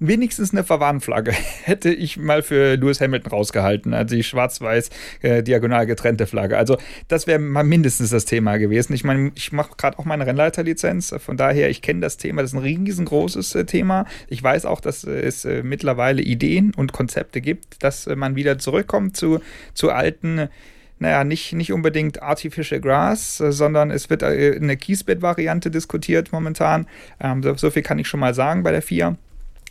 wenigstens 0.00 0.52
eine 0.52 0.64
Verwarnflagge 0.64 1.32
hätte 1.64 1.90
ich 1.90 2.16
mal 2.16 2.42
für 2.42 2.76
Lewis 2.76 3.00
Hamilton 3.00 3.30
rausgehalten, 3.30 3.94
also 3.94 4.16
die 4.16 4.24
schwarz-weiß 4.24 4.90
äh, 5.22 5.42
diagonal 5.42 5.86
getrennte 5.86 6.26
Flagge. 6.26 6.58
Also 6.58 6.78
das 7.08 7.26
wäre 7.26 7.38
mal 7.38 7.64
mindestens 7.64 8.10
das 8.10 8.24
Thema 8.24 8.56
gewesen. 8.56 8.92
Ich 8.94 9.04
meine, 9.04 9.30
ich 9.34 9.52
mache 9.52 9.76
gerade 9.76 9.98
auch 9.98 10.04
meine 10.04 10.26
Rennleiterlizenz, 10.26 11.14
von 11.18 11.36
daher, 11.36 11.70
ich 11.70 11.82
kenne 11.82 12.00
das 12.00 12.16
Thema, 12.16 12.42
das 12.42 12.52
ist 12.52 12.58
ein 12.58 12.62
riesengroßes 12.62 13.54
äh, 13.54 13.64
Thema. 13.64 14.06
Ich 14.28 14.42
weiß 14.42 14.64
auch, 14.64 14.80
dass 14.80 15.04
äh, 15.04 15.20
es 15.20 15.46
mittlerweile 15.62 16.22
Ideen 16.22 16.72
und 16.74 16.92
Konzepte 16.92 17.40
gibt, 17.40 17.82
dass 17.82 18.06
äh, 18.06 18.16
man 18.16 18.34
wieder 18.34 18.58
zurückkommt 18.58 19.16
zu, 19.16 19.40
zu 19.74 19.90
alten 19.90 20.48
naja, 21.00 21.24
nicht, 21.24 21.54
nicht 21.54 21.72
unbedingt 21.72 22.22
Artificial 22.22 22.80
Grass, 22.80 23.40
äh, 23.40 23.52
sondern 23.52 23.90
es 23.90 24.10
wird 24.10 24.22
äh, 24.22 24.54
eine 24.54 24.76
Kiesbett-Variante 24.76 25.70
diskutiert 25.70 26.30
momentan. 26.30 26.86
Ähm, 27.20 27.42
so, 27.42 27.54
so, 27.54 27.70
viel 27.70 27.82
kann 27.82 27.98
ich 27.98 28.06
schon 28.06 28.20
mal 28.20 28.34
sagen 28.34 28.62
bei 28.62 28.70
der 28.70 28.82
FIA. 28.82 29.16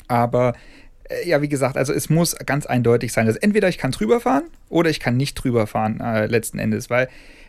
Aber 0.10 0.54
äh, 1.10 1.28
ja, 1.28 1.42
wie 1.42 1.50
gesagt, 1.50 1.78
also 1.78 1.94
es 1.94 2.10
muss 2.10 2.36
ganz 2.46 2.66
eindeutig 2.66 3.14
sein. 3.14 3.28
Also 3.28 3.40
entweder 3.42 3.70
ich 3.70 3.78
kann 3.78 3.92
drüber 3.92 4.20
fahren 4.20 4.44
oder 4.68 4.90
ich 4.90 5.00
kann 5.00 5.16
nicht 5.16 5.36
drüber 5.36 5.68
fahren, 5.68 6.02
äh, 6.02 6.26
letzten 6.26 6.60
Endes, 6.60 6.90
weil 6.90 7.08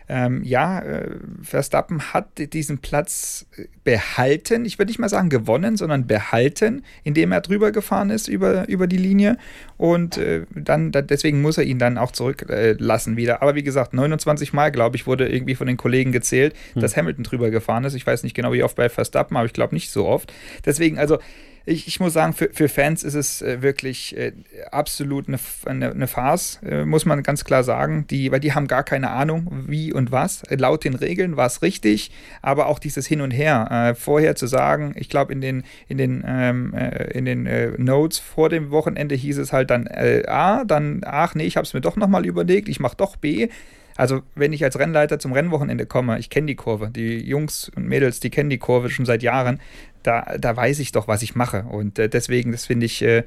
ähm, 0.08 0.42
ja, 0.42 0.80
äh, 0.80 1.08
Verstappen 1.42 2.12
hat 2.12 2.52
diesen 2.52 2.78
Platz 2.78 3.46
äh, 3.56 3.66
behalten. 3.84 4.64
Ich 4.64 4.78
würde 4.78 4.90
nicht 4.90 4.98
mal 4.98 5.08
sagen 5.08 5.30
gewonnen, 5.30 5.76
sondern 5.76 6.06
behalten, 6.06 6.84
indem 7.02 7.32
er 7.32 7.40
drüber 7.40 7.72
gefahren 7.72 8.10
ist 8.10 8.28
über, 8.28 8.68
über 8.68 8.86
die 8.86 8.96
Linie. 8.96 9.38
Und 9.76 10.18
äh, 10.18 10.44
dann, 10.54 10.92
da, 10.92 11.02
deswegen 11.02 11.40
muss 11.40 11.58
er 11.58 11.64
ihn 11.64 11.78
dann 11.78 11.98
auch 11.98 12.12
zurücklassen 12.12 13.14
äh, 13.14 13.16
wieder. 13.16 13.42
Aber 13.42 13.54
wie 13.54 13.62
gesagt, 13.62 13.94
29 13.94 14.52
Mal, 14.52 14.70
glaube 14.70 14.96
ich, 14.96 15.06
wurde 15.06 15.28
irgendwie 15.28 15.54
von 15.54 15.66
den 15.66 15.76
Kollegen 15.76 16.12
gezählt, 16.12 16.54
hm. 16.74 16.82
dass 16.82 16.96
Hamilton 16.96 17.24
drüber 17.24 17.50
gefahren 17.50 17.84
ist. 17.84 17.94
Ich 17.94 18.06
weiß 18.06 18.22
nicht 18.22 18.34
genau, 18.34 18.52
wie 18.52 18.62
oft 18.62 18.76
bei 18.76 18.88
Verstappen, 18.88 19.36
aber 19.36 19.46
ich 19.46 19.52
glaube 19.52 19.74
nicht 19.74 19.90
so 19.90 20.06
oft. 20.06 20.32
Deswegen, 20.66 20.98
also 20.98 21.18
ich, 21.66 21.86
ich 21.86 22.00
muss 22.00 22.12
sagen, 22.12 22.32
für, 22.32 22.50
für 22.52 22.68
Fans 22.68 23.02
ist 23.02 23.14
es 23.14 23.42
äh, 23.42 23.62
wirklich 23.62 24.16
äh, 24.16 24.32
absolut 24.70 25.28
eine, 25.28 25.38
eine, 25.66 25.90
eine 25.90 26.06
Farce, 26.06 26.60
äh, 26.64 26.84
muss 26.84 27.04
man 27.04 27.22
ganz 27.22 27.44
klar 27.44 27.64
sagen. 27.64 28.06
Die, 28.08 28.32
weil 28.32 28.40
die 28.40 28.52
haben 28.54 28.66
gar 28.66 28.82
keine 28.82 29.10
Ahnung, 29.10 29.64
wie 29.66 29.92
und 29.92 30.10
was. 30.10 30.42
Laut 30.50 30.84
den 30.84 30.94
Regeln 30.94 31.36
war 31.36 31.46
es 31.46 31.62
richtig, 31.62 32.10
aber 32.42 32.66
auch 32.66 32.78
dieses 32.78 33.06
Hin 33.06 33.20
und 33.20 33.30
Her. 33.30 33.68
Äh, 33.88 33.94
vorher 33.94 34.36
zu 34.36 34.46
sagen, 34.46 34.94
ich 34.96 35.08
glaube, 35.08 35.32
in 35.32 35.40
den, 35.40 35.64
in 35.88 35.98
den, 35.98 36.24
ähm, 36.26 36.74
äh, 36.74 37.10
in 37.12 37.24
den 37.24 37.46
äh, 37.46 37.72
Notes 37.78 38.18
vor 38.18 38.48
dem 38.48 38.70
Wochenende 38.70 39.14
hieß 39.14 39.38
es 39.38 39.52
halt 39.52 39.70
dann 39.70 39.88
A, 39.88 40.64
dann, 40.64 41.02
ach 41.04 41.34
nee, 41.34 41.44
ich 41.44 41.56
habe 41.56 41.66
es 41.66 41.74
mir 41.74 41.80
doch 41.80 41.96
nochmal 41.96 42.26
überlegt, 42.26 42.68
ich 42.68 42.80
mache 42.80 42.96
doch 42.96 43.16
B. 43.16 43.48
Also, 43.96 44.22
wenn 44.34 44.52
ich 44.52 44.64
als 44.64 44.78
Rennleiter 44.78 45.18
zum 45.18 45.32
Rennwochenende 45.32 45.84
komme, 45.84 46.18
ich 46.18 46.30
kenne 46.30 46.46
die 46.46 46.54
Kurve. 46.54 46.90
Die 46.90 47.18
Jungs 47.18 47.70
und 47.74 47.86
Mädels, 47.86 48.20
die 48.20 48.30
kennen 48.30 48.48
die 48.48 48.58
Kurve 48.58 48.88
schon 48.88 49.04
seit 49.04 49.22
Jahren. 49.22 49.60
Da, 50.02 50.36
da 50.38 50.56
weiß 50.56 50.78
ich 50.78 50.92
doch, 50.92 51.06
was 51.06 51.22
ich 51.22 51.34
mache. 51.34 51.64
Und 51.64 51.98
äh, 51.98 52.08
deswegen, 52.08 52.52
das 52.52 52.64
finde 52.64 52.86
ich, 52.86 53.02
äh, 53.02 53.24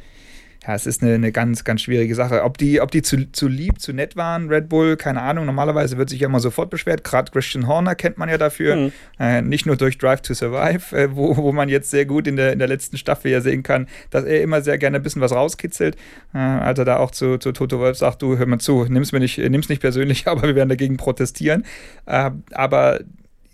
ja, 0.65 0.75
es 0.75 0.85
ist 0.85 1.03
eine, 1.03 1.15
eine, 1.15 1.33
ganz, 1.33 1.65
ganz 1.65 1.81
schwierige 1.81 2.15
Sache. 2.15 2.43
Ob 2.43 2.57
die, 2.57 2.79
ob 2.79 2.89
die 2.89 3.01
zu, 3.01 3.29
zu 3.31 3.49
lieb, 3.49 3.81
zu 3.81 3.91
nett 3.91 4.15
waren, 4.15 4.47
Red 4.47 4.69
Bull, 4.69 4.95
keine 4.95 5.21
Ahnung. 5.21 5.45
Normalerweise 5.45 5.97
wird 5.97 6.09
sich 6.09 6.21
ja 6.21 6.27
immer 6.27 6.39
sofort 6.39 6.69
beschwert. 6.69 7.03
Gerade 7.03 7.31
Christian 7.31 7.67
Horner 7.67 7.95
kennt 7.95 8.17
man 8.17 8.29
ja 8.29 8.37
dafür. 8.37 8.75
Mhm. 8.77 8.91
Äh, 9.19 9.41
nicht 9.41 9.65
nur 9.65 9.75
durch 9.75 9.97
Drive 9.97 10.21
to 10.21 10.33
Survive, 10.33 10.95
äh, 10.95 11.13
wo, 11.13 11.35
wo 11.35 11.51
man 11.51 11.67
jetzt 11.67 11.91
sehr 11.91 12.05
gut 12.05 12.27
in 12.27 12.37
der, 12.37 12.53
in 12.53 12.59
der 12.59 12.69
letzten 12.69 12.97
Staffel 12.97 13.29
ja 13.31 13.41
sehen 13.41 13.61
kann, 13.61 13.87
dass 14.09 14.23
er 14.23 14.41
immer 14.41 14.61
sehr 14.61 14.77
gerne 14.77 14.97
ein 14.97 15.03
bisschen 15.03 15.21
was 15.21 15.33
rauskitzelt. 15.33 15.97
Äh, 16.33 16.37
als 16.37 16.79
er 16.79 16.85
da 16.85 16.97
auch 16.97 17.11
zu, 17.11 17.37
zu 17.37 17.51
Toto 17.51 17.79
Wolf 17.79 17.97
sagt, 17.97 18.21
du, 18.21 18.37
hör 18.37 18.45
mal 18.45 18.59
zu, 18.59 18.85
nimm's 18.85 19.11
mir 19.11 19.19
nicht, 19.19 19.37
nimm's 19.37 19.67
nicht 19.67 19.81
persönlich, 19.81 20.27
aber 20.27 20.43
wir 20.43 20.55
werden 20.55 20.69
dagegen 20.69 20.95
protestieren. 20.95 21.65
Äh, 22.05 22.31
aber 22.53 23.01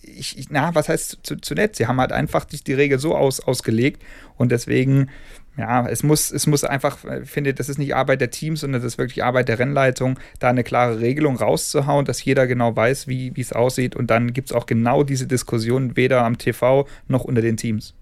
ich, 0.01 0.37
ich, 0.37 0.49
na, 0.49 0.73
was 0.75 0.89
heißt 0.89 1.19
zu, 1.23 1.37
zu 1.37 1.53
nett? 1.55 1.75
Sie 1.75 1.87
haben 1.87 1.99
halt 1.99 2.11
einfach 2.11 2.45
die, 2.45 2.63
die 2.63 2.73
Regel 2.73 2.99
so 2.99 3.15
aus, 3.15 3.39
ausgelegt 3.39 4.01
und 4.37 4.51
deswegen 4.51 5.09
ja, 5.57 5.87
es 5.87 6.03
muss, 6.03 6.31
es 6.31 6.47
muss 6.47 6.63
einfach, 6.63 7.03
ich 7.03 7.09
äh, 7.09 7.25
finde, 7.25 7.53
das 7.53 7.69
ist 7.69 7.77
nicht 7.77 7.95
Arbeit 7.95 8.21
der 8.21 8.31
Teams, 8.31 8.61
sondern 8.61 8.81
das 8.81 8.93
ist 8.93 8.97
wirklich 8.97 9.23
Arbeit 9.23 9.49
der 9.49 9.59
Rennleitung, 9.59 10.19
da 10.39 10.49
eine 10.49 10.63
klare 10.63 10.99
Regelung 10.99 11.35
rauszuhauen, 11.35 12.05
dass 12.05 12.23
jeder 12.23 12.47
genau 12.47 12.75
weiß, 12.75 13.07
wie 13.07 13.33
es 13.37 13.53
aussieht. 13.53 13.95
Und 13.95 14.09
dann 14.09 14.33
gibt 14.33 14.49
es 14.51 14.55
auch 14.55 14.65
genau 14.65 15.03
diese 15.03 15.27
Diskussion 15.27 15.97
weder 15.97 16.23
am 16.23 16.37
TV 16.37 16.87
noch 17.07 17.25
unter 17.25 17.41
den 17.41 17.57
Teams. 17.57 17.93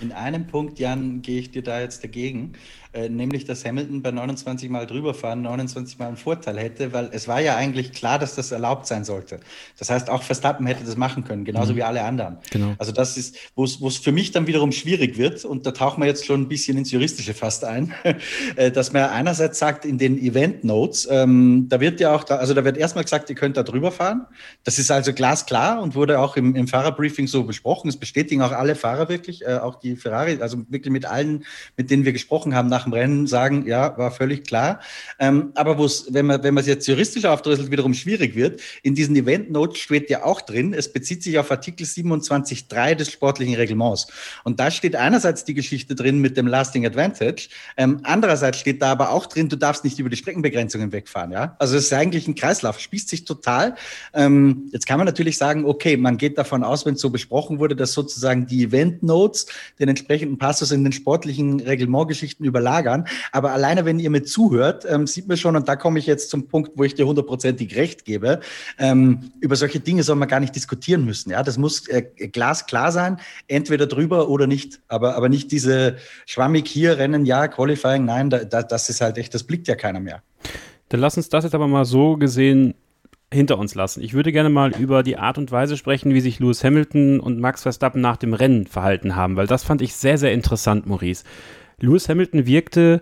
In 0.00 0.12
einem 0.12 0.46
Punkt, 0.46 0.78
Jan, 0.78 1.22
gehe 1.22 1.40
ich 1.40 1.50
dir 1.50 1.62
da 1.62 1.80
jetzt 1.80 2.02
dagegen. 2.02 2.52
Äh, 2.94 3.08
nämlich 3.08 3.44
dass 3.44 3.64
Hamilton 3.64 4.02
bei 4.02 4.12
29 4.12 4.70
Mal 4.70 4.86
drüberfahren 4.86 5.42
29 5.42 5.98
Mal 5.98 6.06
einen 6.06 6.16
Vorteil 6.16 6.58
hätte, 6.58 6.92
weil 6.92 7.10
es 7.12 7.26
war 7.26 7.40
ja 7.40 7.56
eigentlich 7.56 7.92
klar, 7.92 8.20
dass 8.20 8.36
das 8.36 8.52
erlaubt 8.52 8.86
sein 8.86 9.04
sollte. 9.04 9.40
Das 9.78 9.90
heißt, 9.90 10.08
auch 10.08 10.22
Verstappen 10.22 10.66
hätte 10.66 10.84
das 10.84 10.96
machen 10.96 11.24
können, 11.24 11.44
genauso 11.44 11.72
mhm. 11.72 11.76
wie 11.78 11.82
alle 11.82 12.04
anderen. 12.04 12.38
Genau. 12.50 12.74
Also 12.78 12.92
das 12.92 13.16
ist, 13.16 13.36
wo 13.56 13.64
es 13.64 13.96
für 13.96 14.12
mich 14.12 14.30
dann 14.30 14.46
wiederum 14.46 14.70
schwierig 14.70 15.18
wird, 15.18 15.44
und 15.44 15.66
da 15.66 15.72
tauchen 15.72 16.02
wir 16.02 16.06
jetzt 16.06 16.24
schon 16.24 16.42
ein 16.42 16.48
bisschen 16.48 16.78
ins 16.78 16.92
Juristische 16.92 17.34
fast 17.34 17.64
ein, 17.64 17.92
äh, 18.56 18.70
dass 18.70 18.92
man 18.92 19.04
einerseits 19.04 19.58
sagt, 19.58 19.84
in 19.84 19.98
den 19.98 20.16
Event 20.16 20.62
Notes, 20.62 21.08
ähm, 21.10 21.66
da 21.68 21.80
wird 21.80 21.98
ja 21.98 22.14
auch, 22.14 22.22
da, 22.22 22.36
also 22.36 22.54
da 22.54 22.64
wird 22.64 22.76
erstmal 22.76 23.04
gesagt, 23.04 23.28
ihr 23.28 23.36
könnt 23.36 23.56
da 23.56 23.64
drüber 23.64 23.90
fahren. 23.90 24.26
Das 24.62 24.78
ist 24.78 24.90
also 24.90 25.12
glasklar 25.12 25.82
und 25.82 25.94
wurde 25.94 26.20
auch 26.20 26.36
im, 26.36 26.54
im 26.54 26.68
Fahrerbriefing 26.68 27.26
so 27.26 27.42
besprochen. 27.42 27.88
Es 27.88 27.96
bestätigen 27.96 28.42
auch 28.42 28.52
alle 28.52 28.76
Fahrer 28.76 29.08
wirklich, 29.08 29.42
äh, 29.42 29.56
auch 29.56 29.80
die 29.80 29.96
Ferrari, 29.96 30.38
also 30.40 30.58
wirklich 30.68 30.92
mit 30.92 31.06
allen, 31.06 31.44
mit 31.76 31.90
denen 31.90 32.04
wir 32.04 32.12
gesprochen 32.12 32.54
haben 32.54 32.68
nach 32.68 32.83
dem 32.84 32.92
Rennen, 32.92 33.26
sagen, 33.26 33.66
ja, 33.66 33.96
war 33.98 34.10
völlig 34.10 34.44
klar. 34.44 34.80
Ähm, 35.18 35.52
aber 35.54 35.78
wenn 35.78 36.26
man 36.26 36.42
wenn 36.42 36.56
es 36.58 36.66
jetzt 36.66 36.86
juristisch 36.86 37.24
aufdröselt, 37.24 37.70
wiederum 37.70 37.94
schwierig 37.94 38.34
wird, 38.34 38.60
in 38.82 38.94
diesen 38.94 39.16
Event 39.16 39.50
Notes 39.50 39.78
steht 39.78 40.10
ja 40.10 40.24
auch 40.24 40.40
drin, 40.40 40.74
es 40.74 40.92
bezieht 40.92 41.22
sich 41.22 41.38
auf 41.38 41.50
Artikel 41.50 41.86
27.3 41.86 42.94
des 42.94 43.10
sportlichen 43.10 43.54
Reglements. 43.54 44.06
Und 44.44 44.60
da 44.60 44.70
steht 44.70 44.96
einerseits 44.96 45.44
die 45.44 45.54
Geschichte 45.54 45.94
drin 45.94 46.20
mit 46.20 46.36
dem 46.36 46.46
Lasting 46.46 46.86
Advantage, 46.86 47.48
ähm, 47.76 48.00
andererseits 48.02 48.58
steht 48.58 48.82
da 48.82 48.92
aber 48.92 49.10
auch 49.10 49.26
drin, 49.26 49.48
du 49.48 49.56
darfst 49.56 49.84
nicht 49.84 49.98
über 49.98 50.10
die 50.10 50.16
Streckenbegrenzungen 50.16 50.92
wegfahren. 50.92 51.32
Ja? 51.32 51.56
Also 51.58 51.76
es 51.76 51.84
ist 51.84 51.92
eigentlich 51.92 52.28
ein 52.28 52.34
Kreislauf, 52.34 52.78
spießt 52.78 53.08
sich 53.08 53.24
total. 53.24 53.74
Ähm, 54.12 54.68
jetzt 54.72 54.86
kann 54.86 54.98
man 54.98 55.06
natürlich 55.06 55.38
sagen, 55.38 55.64
okay, 55.64 55.96
man 55.96 56.16
geht 56.16 56.38
davon 56.38 56.62
aus, 56.62 56.86
wenn 56.86 56.94
es 56.94 57.00
so 57.00 57.10
besprochen 57.10 57.58
wurde, 57.58 57.76
dass 57.76 57.92
sozusagen 57.92 58.46
die 58.46 58.64
Event 58.64 59.02
Notes 59.02 59.46
den 59.78 59.88
entsprechenden 59.88 60.38
Passus 60.38 60.70
in 60.70 60.84
den 60.84 60.92
sportlichen 60.92 61.60
Reglementgeschichten 61.60 62.46
überlagern. 62.74 63.06
Aber 63.32 63.52
alleine, 63.52 63.84
wenn 63.84 63.98
ihr 63.98 64.10
mir 64.10 64.22
zuhört, 64.22 64.86
ähm, 64.88 65.06
sieht 65.06 65.28
man 65.28 65.36
schon, 65.36 65.56
und 65.56 65.68
da 65.68 65.76
komme 65.76 65.98
ich 65.98 66.06
jetzt 66.06 66.30
zum 66.30 66.48
Punkt, 66.48 66.72
wo 66.76 66.84
ich 66.84 66.94
dir 66.94 67.06
hundertprozentig 67.06 67.76
recht 67.76 68.04
gebe, 68.04 68.40
ähm, 68.78 69.30
über 69.40 69.56
solche 69.56 69.80
Dinge 69.80 70.02
soll 70.02 70.16
man 70.16 70.28
gar 70.28 70.40
nicht 70.40 70.54
diskutieren 70.54 71.04
müssen. 71.04 71.30
Ja, 71.30 71.42
das 71.42 71.58
muss 71.58 71.88
äh, 71.88 72.02
glasklar 72.02 72.92
sein, 72.92 73.18
entweder 73.48 73.86
drüber 73.86 74.28
oder 74.28 74.46
nicht. 74.46 74.80
Aber, 74.88 75.16
aber 75.16 75.28
nicht 75.28 75.52
diese 75.52 75.96
schwammig 76.26 76.68
hier 76.68 76.98
rennen, 76.98 77.24
ja, 77.26 77.48
Qualifying, 77.48 78.04
nein, 78.04 78.30
da, 78.30 78.44
da, 78.44 78.62
das 78.62 78.88
ist 78.88 79.00
halt 79.00 79.18
echt, 79.18 79.34
das 79.34 79.44
blickt 79.44 79.68
ja 79.68 79.74
keiner 79.74 80.00
mehr. 80.00 80.22
Dann 80.88 81.00
lass 81.00 81.16
uns 81.16 81.28
das 81.28 81.44
jetzt 81.44 81.54
aber 81.54 81.66
mal 81.66 81.84
so 81.84 82.16
gesehen 82.16 82.74
hinter 83.32 83.58
uns 83.58 83.74
lassen. 83.74 84.02
Ich 84.02 84.14
würde 84.14 84.32
gerne 84.32 84.48
mal 84.48 84.72
über 84.78 85.02
die 85.02 85.16
Art 85.16 85.38
und 85.38 85.50
Weise 85.50 85.76
sprechen, 85.76 86.14
wie 86.14 86.20
sich 86.20 86.38
Lewis 86.38 86.62
Hamilton 86.62 87.18
und 87.18 87.40
Max 87.40 87.62
Verstappen 87.62 88.00
nach 88.00 88.16
dem 88.16 88.32
Rennen 88.32 88.66
verhalten 88.66 89.16
haben, 89.16 89.36
weil 89.36 89.48
das 89.48 89.64
fand 89.64 89.82
ich 89.82 89.94
sehr, 89.94 90.18
sehr 90.18 90.32
interessant, 90.32 90.86
Maurice. 90.86 91.24
Lewis 91.84 92.08
Hamilton 92.08 92.46
wirkte 92.46 93.00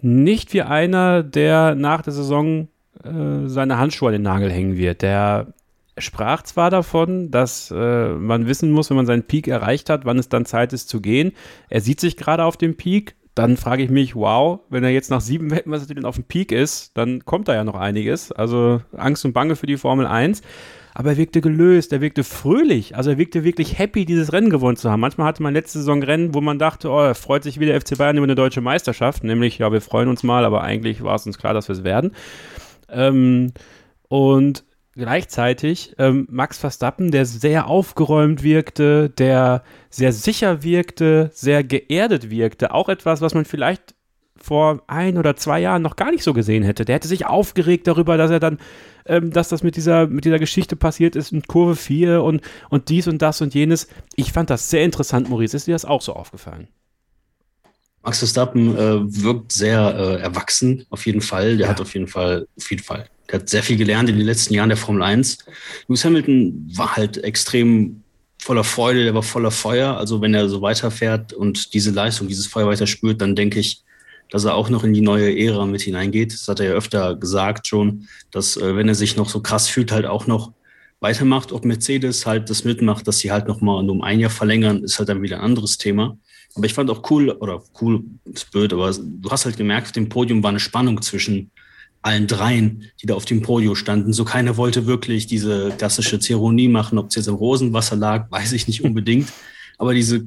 nicht 0.00 0.52
wie 0.52 0.62
einer, 0.62 1.22
der 1.22 1.74
nach 1.74 2.02
der 2.02 2.12
Saison 2.12 2.68
äh, 3.04 3.48
seine 3.48 3.78
Handschuhe 3.78 4.08
an 4.08 4.14
den 4.14 4.22
Nagel 4.22 4.50
hängen 4.50 4.76
wird. 4.76 5.02
Der 5.02 5.54
sprach 5.98 6.42
zwar 6.42 6.70
davon, 6.70 7.30
dass 7.30 7.70
äh, 7.70 8.08
man 8.08 8.46
wissen 8.46 8.70
muss, 8.70 8.90
wenn 8.90 8.96
man 8.96 9.06
seinen 9.06 9.24
Peak 9.24 9.48
erreicht 9.48 9.90
hat, 9.90 10.04
wann 10.04 10.18
es 10.18 10.28
dann 10.28 10.46
Zeit 10.46 10.72
ist 10.72 10.88
zu 10.88 11.00
gehen. 11.00 11.32
Er 11.68 11.80
sieht 11.80 12.00
sich 12.00 12.16
gerade 12.16 12.44
auf 12.44 12.56
dem 12.56 12.76
Peak, 12.76 13.14
dann 13.34 13.56
frage 13.56 13.82
ich 13.82 13.90
mich, 13.90 14.14
wow, 14.14 14.60
wenn 14.68 14.84
er 14.84 14.90
jetzt 14.90 15.10
nach 15.10 15.20
sieben 15.20 15.50
Weltmeistertiteln 15.50 16.06
auf 16.06 16.16
dem 16.16 16.24
Peak 16.24 16.52
ist, 16.52 16.96
dann 16.96 17.24
kommt 17.24 17.48
da 17.48 17.54
ja 17.54 17.64
noch 17.64 17.76
einiges. 17.76 18.32
Also 18.32 18.80
Angst 18.96 19.24
und 19.24 19.32
Bange 19.32 19.56
für 19.56 19.66
die 19.66 19.76
Formel 19.78 20.06
1. 20.06 20.42
Aber 20.94 21.10
er 21.10 21.16
wirkte 21.16 21.40
gelöst, 21.40 21.92
er 21.92 22.00
wirkte 22.00 22.22
fröhlich, 22.22 22.96
also 22.96 23.10
er 23.10 23.18
wirkte 23.18 23.44
wirklich 23.44 23.78
happy, 23.78 24.04
dieses 24.04 24.32
Rennen 24.32 24.50
gewonnen 24.50 24.76
zu 24.76 24.90
haben. 24.90 25.00
Manchmal 25.00 25.26
hatte 25.26 25.42
man 25.42 25.54
letzte 25.54 25.78
Saison 25.78 26.02
Rennen, 26.02 26.34
wo 26.34 26.40
man 26.40 26.58
dachte, 26.58 26.90
oh, 26.90 27.00
er 27.00 27.14
freut 27.14 27.42
sich 27.44 27.58
wieder 27.58 27.80
FC 27.80 27.96
Bayern 27.96 28.16
über 28.16 28.24
eine 28.24 28.34
deutsche 28.34 28.60
Meisterschaft, 28.60 29.24
nämlich, 29.24 29.58
ja, 29.58 29.72
wir 29.72 29.80
freuen 29.80 30.08
uns 30.08 30.22
mal, 30.22 30.44
aber 30.44 30.62
eigentlich 30.62 31.02
war 31.02 31.14
es 31.14 31.26
uns 31.26 31.38
klar, 31.38 31.54
dass 31.54 31.68
wir 31.68 31.74
es 31.74 31.84
werden. 31.84 32.12
Ähm, 32.90 33.52
und 34.08 34.64
gleichzeitig 34.94 35.94
ähm, 35.98 36.26
Max 36.30 36.58
Verstappen, 36.58 37.10
der 37.10 37.24
sehr 37.24 37.66
aufgeräumt 37.66 38.42
wirkte, 38.42 39.08
der 39.08 39.62
sehr 39.88 40.12
sicher 40.12 40.62
wirkte, 40.62 41.30
sehr 41.32 41.64
geerdet 41.64 42.30
wirkte. 42.30 42.74
Auch 42.74 42.90
etwas, 42.90 43.22
was 43.22 43.32
man 43.32 43.46
vielleicht 43.46 43.94
vor 44.42 44.82
ein 44.86 45.18
oder 45.18 45.36
zwei 45.36 45.60
Jahren 45.60 45.82
noch 45.82 45.96
gar 45.96 46.10
nicht 46.10 46.24
so 46.24 46.32
gesehen 46.32 46.62
hätte. 46.62 46.84
Der 46.84 46.96
hätte 46.96 47.08
sich 47.08 47.26
aufgeregt 47.26 47.86
darüber, 47.86 48.16
dass 48.16 48.30
er 48.30 48.40
dann, 48.40 48.58
ähm, 49.06 49.30
dass 49.30 49.48
das 49.48 49.62
mit 49.62 49.76
dieser, 49.76 50.06
mit 50.06 50.24
dieser 50.24 50.38
Geschichte 50.38 50.76
passiert 50.76 51.16
ist 51.16 51.32
in 51.32 51.42
Kurve 51.42 51.76
4 51.76 52.22
und, 52.22 52.42
und 52.70 52.88
dies 52.88 53.08
und 53.08 53.22
das 53.22 53.40
und 53.40 53.54
jenes. 53.54 53.88
Ich 54.16 54.32
fand 54.32 54.50
das 54.50 54.70
sehr 54.70 54.84
interessant, 54.84 55.30
Maurice. 55.30 55.56
Ist 55.56 55.66
dir 55.66 55.74
das 55.74 55.84
auch 55.84 56.02
so 56.02 56.14
aufgefallen? 56.14 56.68
Max 58.02 58.18
Verstappen 58.18 58.76
äh, 58.76 59.22
wirkt 59.22 59.52
sehr 59.52 59.94
äh, 59.96 60.20
erwachsen, 60.22 60.84
auf 60.90 61.06
jeden 61.06 61.20
Fall. 61.20 61.56
Der 61.56 61.66
ja. 61.66 61.70
hat 61.70 61.80
auf 61.80 61.94
jeden 61.94 62.08
Fall, 62.08 62.48
auf 62.56 62.68
jeden 62.70 62.82
Fall 62.82 63.06
der 63.32 63.40
hat 63.40 63.48
sehr 63.48 63.62
viel 63.62 63.76
gelernt 63.76 64.10
in 64.10 64.18
den 64.18 64.26
letzten 64.26 64.54
Jahren 64.54 64.68
der 64.68 64.76
Formel 64.76 65.02
1. 65.02 65.38
Lewis 65.88 66.04
Hamilton 66.04 66.70
war 66.74 66.96
halt 66.96 67.22
extrem 67.24 68.02
voller 68.38 68.64
Freude, 68.64 69.04
der 69.04 69.14
war 69.14 69.22
voller 69.22 69.50
Feuer. 69.50 69.96
Also 69.96 70.20
wenn 70.20 70.34
er 70.34 70.48
so 70.48 70.60
weiterfährt 70.60 71.32
und 71.32 71.72
diese 71.74 71.92
Leistung, 71.92 72.28
dieses 72.28 72.46
Feuer 72.46 72.66
weiter 72.66 72.86
spürt, 72.86 73.20
dann 73.20 73.36
denke 73.36 73.60
ich, 73.60 73.82
dass 74.32 74.44
er 74.44 74.54
auch 74.54 74.70
noch 74.70 74.82
in 74.82 74.94
die 74.94 75.02
neue 75.02 75.38
Ära 75.38 75.66
mit 75.66 75.82
hineingeht. 75.82 76.32
Das 76.32 76.48
hat 76.48 76.58
er 76.58 76.70
ja 76.70 76.72
öfter 76.72 77.14
gesagt 77.16 77.68
schon, 77.68 78.08
dass 78.30 78.56
äh, 78.56 78.74
wenn 78.74 78.88
er 78.88 78.94
sich 78.94 79.14
noch 79.14 79.28
so 79.28 79.42
krass 79.42 79.68
fühlt, 79.68 79.92
halt 79.92 80.06
auch 80.06 80.26
noch 80.26 80.52
weitermacht. 81.00 81.52
Ob 81.52 81.66
Mercedes 81.66 82.24
halt 82.24 82.48
das 82.48 82.64
mitmacht, 82.64 83.06
dass 83.06 83.18
sie 83.18 83.30
halt 83.30 83.46
noch 83.46 83.60
mal 83.60 83.86
um 83.90 84.00
ein 84.00 84.20
Jahr 84.20 84.30
verlängern, 84.30 84.84
ist 84.84 84.98
halt 84.98 85.10
dann 85.10 85.20
wieder 85.20 85.36
ein 85.36 85.44
anderes 85.44 85.76
Thema. 85.76 86.16
Aber 86.54 86.64
ich 86.64 86.72
fand 86.72 86.90
auch 86.90 87.10
cool, 87.10 87.28
oder 87.28 87.62
cool 87.82 88.04
ist 88.24 88.50
blöd, 88.50 88.72
aber 88.72 88.90
du 88.90 89.30
hast 89.30 89.44
halt 89.44 89.58
gemerkt, 89.58 89.88
auf 89.88 89.92
dem 89.92 90.08
Podium 90.08 90.42
war 90.42 90.48
eine 90.48 90.60
Spannung 90.60 91.02
zwischen 91.02 91.50
allen 92.00 92.26
dreien, 92.26 92.90
die 93.02 93.06
da 93.06 93.14
auf 93.14 93.26
dem 93.26 93.42
Podium 93.42 93.76
standen. 93.76 94.14
So 94.14 94.24
keiner 94.24 94.56
wollte 94.56 94.86
wirklich 94.86 95.26
diese 95.26 95.74
klassische 95.76 96.18
Zeremonie 96.18 96.68
machen. 96.68 96.96
Ob 96.96 97.10
es 97.10 97.16
jetzt 97.16 97.28
im 97.28 97.34
Rosenwasser 97.34 97.96
lag, 97.96 98.26
weiß 98.30 98.52
ich 98.52 98.66
nicht 98.66 98.82
unbedingt. 98.82 99.30
Aber 99.76 99.92
diese 99.92 100.26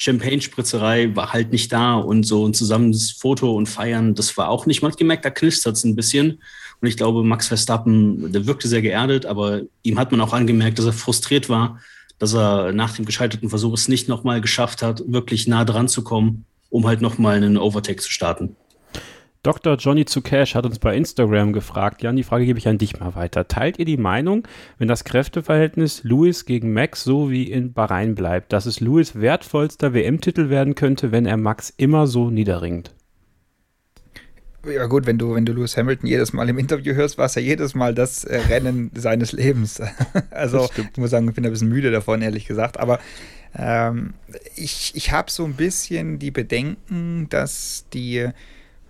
Champagne-Spritzerei 0.00 1.14
war 1.14 1.32
halt 1.32 1.52
nicht 1.52 1.70
da 1.72 1.94
und 1.94 2.24
so 2.24 2.46
ein 2.46 2.54
zusammenes 2.54 3.10
Foto 3.12 3.54
und 3.54 3.68
Feiern, 3.68 4.14
das 4.14 4.36
war 4.38 4.48
auch 4.48 4.64
nicht. 4.64 4.80
Man 4.80 4.90
hat 4.90 4.98
gemerkt, 4.98 5.26
da 5.26 5.30
knistert 5.30 5.76
es 5.76 5.84
ein 5.84 5.94
bisschen. 5.94 6.42
Und 6.80 6.88
ich 6.88 6.96
glaube, 6.96 7.22
Max 7.22 7.48
Verstappen, 7.48 8.32
der 8.32 8.46
wirkte 8.46 8.66
sehr 8.66 8.80
geerdet, 8.80 9.26
aber 9.26 9.60
ihm 9.82 9.98
hat 9.98 10.10
man 10.10 10.22
auch 10.22 10.32
angemerkt, 10.32 10.78
dass 10.78 10.86
er 10.86 10.94
frustriert 10.94 11.50
war, 11.50 11.80
dass 12.18 12.34
er 12.34 12.72
nach 12.72 12.96
dem 12.96 13.04
gescheiterten 13.04 13.50
Versuch 13.50 13.74
es 13.74 13.88
nicht 13.88 14.08
nochmal 14.08 14.40
geschafft 14.40 14.80
hat, 14.80 15.02
wirklich 15.06 15.46
nah 15.46 15.66
dran 15.66 15.88
zu 15.88 16.02
kommen, 16.02 16.46
um 16.70 16.86
halt 16.86 17.02
nochmal 17.02 17.36
einen 17.36 17.58
Overtake 17.58 18.00
zu 18.00 18.10
starten. 18.10 18.56
Dr. 19.42 19.76
Johnny 19.76 20.04
Zucash 20.04 20.54
hat 20.54 20.66
uns 20.66 20.78
bei 20.78 20.94
Instagram 20.94 21.54
gefragt, 21.54 22.02
Jan, 22.02 22.14
die 22.14 22.24
Frage 22.24 22.44
gebe 22.44 22.58
ich 22.58 22.68
an 22.68 22.76
dich 22.76 23.00
mal 23.00 23.14
weiter. 23.14 23.48
Teilt 23.48 23.78
ihr 23.78 23.86
die 23.86 23.96
Meinung, 23.96 24.46
wenn 24.76 24.86
das 24.86 25.02
Kräfteverhältnis 25.04 26.04
Lewis 26.04 26.44
gegen 26.44 26.74
Max 26.74 27.04
so 27.04 27.30
wie 27.30 27.50
in 27.50 27.72
Bahrain 27.72 28.14
bleibt, 28.14 28.52
dass 28.52 28.66
es 28.66 28.80
Lewis 28.80 29.18
wertvollster 29.18 29.94
WM-Titel 29.94 30.50
werden 30.50 30.74
könnte, 30.74 31.10
wenn 31.10 31.24
er 31.24 31.38
Max 31.38 31.72
immer 31.74 32.06
so 32.06 32.28
niederringt? 32.28 32.94
Ja 34.66 34.84
gut, 34.84 35.06
wenn 35.06 35.16
du, 35.16 35.34
wenn 35.34 35.46
du 35.46 35.54
Lewis 35.54 35.74
Hamilton 35.74 36.06
jedes 36.06 36.34
Mal 36.34 36.46
im 36.50 36.58
Interview 36.58 36.92
hörst, 36.92 37.16
war 37.16 37.24
es 37.24 37.34
ja 37.34 37.40
jedes 37.40 37.74
Mal 37.74 37.94
das 37.94 38.24
äh, 38.24 38.36
Rennen 38.36 38.90
seines 38.94 39.32
Lebens. 39.32 39.80
also 40.30 40.68
ich 40.76 40.98
muss 40.98 41.08
sagen, 41.08 41.26
ich 41.26 41.34
bin 41.34 41.46
ein 41.46 41.50
bisschen 41.50 41.70
müde 41.70 41.90
davon, 41.90 42.20
ehrlich 42.20 42.44
gesagt. 42.44 42.78
Aber 42.78 43.00
ähm, 43.56 44.12
ich, 44.54 44.92
ich 44.94 45.12
habe 45.12 45.30
so 45.30 45.46
ein 45.46 45.54
bisschen 45.54 46.18
die 46.18 46.30
Bedenken, 46.30 47.26
dass 47.30 47.86
die 47.94 48.28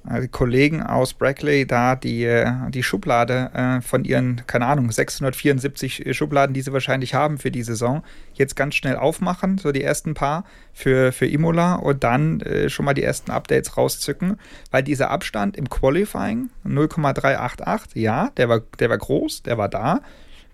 äh, 0.09 0.29
Kollegen 0.29 0.83
aus 0.83 1.15
Brackley 1.15 1.67
da 1.67 1.97
die, 1.97 2.25
äh, 2.25 2.51
die 2.71 2.83
Schublade 2.83 3.51
äh, 3.55 3.81
von 3.81 4.05
ihren, 4.05 4.43
keine 4.47 4.67
Ahnung, 4.67 4.91
674 4.91 6.17
Schubladen, 6.17 6.55
die 6.55 6.63
sie 6.63 6.73
wahrscheinlich 6.73 7.15
haben 7.15 7.39
für 7.39 7.51
die 7.51 7.63
Saison, 7.63 8.03
jetzt 8.35 8.57
ganz 8.57 8.75
schnell 8.75 8.97
aufmachen, 8.97 9.59
so 9.59 9.73
die 9.73 9.83
ersten 9.83 10.15
paar 10.15 10.45
für, 10.73 11.13
für 11.13 11.27
Imola 11.27 11.75
und 11.75 12.05
dann 12.05 12.41
äh, 12.41 12.71
schon 12.71 12.85
mal 12.85 12.95
die 12.95 13.03
ersten 13.03 13.31
Updates 13.31 13.77
rauszücken, 13.77 14.39
weil 14.71 14.83
dieser 14.83 15.11
Abstand 15.11 15.57
im 15.57 15.69
Qualifying 15.69 16.51
0,388, 16.65 18.01
ja, 18.01 18.31
der 18.37 18.49
war, 18.49 18.61
der 18.79 18.91
war 18.91 18.99
groß, 18.99 19.43
der 19.43 19.59
war 19.59 19.69
da, 19.69 20.01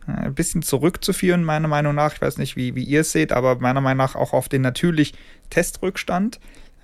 ein 0.06 0.34
bisschen 0.34 0.62
zurückzuführen, 0.62 1.42
meiner 1.44 1.68
Meinung 1.68 1.94
nach. 1.94 2.14
Ich 2.14 2.22
weiß 2.22 2.38
nicht, 2.38 2.56
wie, 2.56 2.74
wie 2.74 2.84
ihr 2.84 3.00
es 3.00 3.12
seht, 3.12 3.32
aber 3.32 3.56
meiner 3.56 3.80
Meinung 3.80 3.98
nach 3.98 4.14
auch 4.14 4.32
auf 4.32 4.48
den 4.48 4.62
natürlich 4.62 5.14
Testrückstand. 5.50 6.38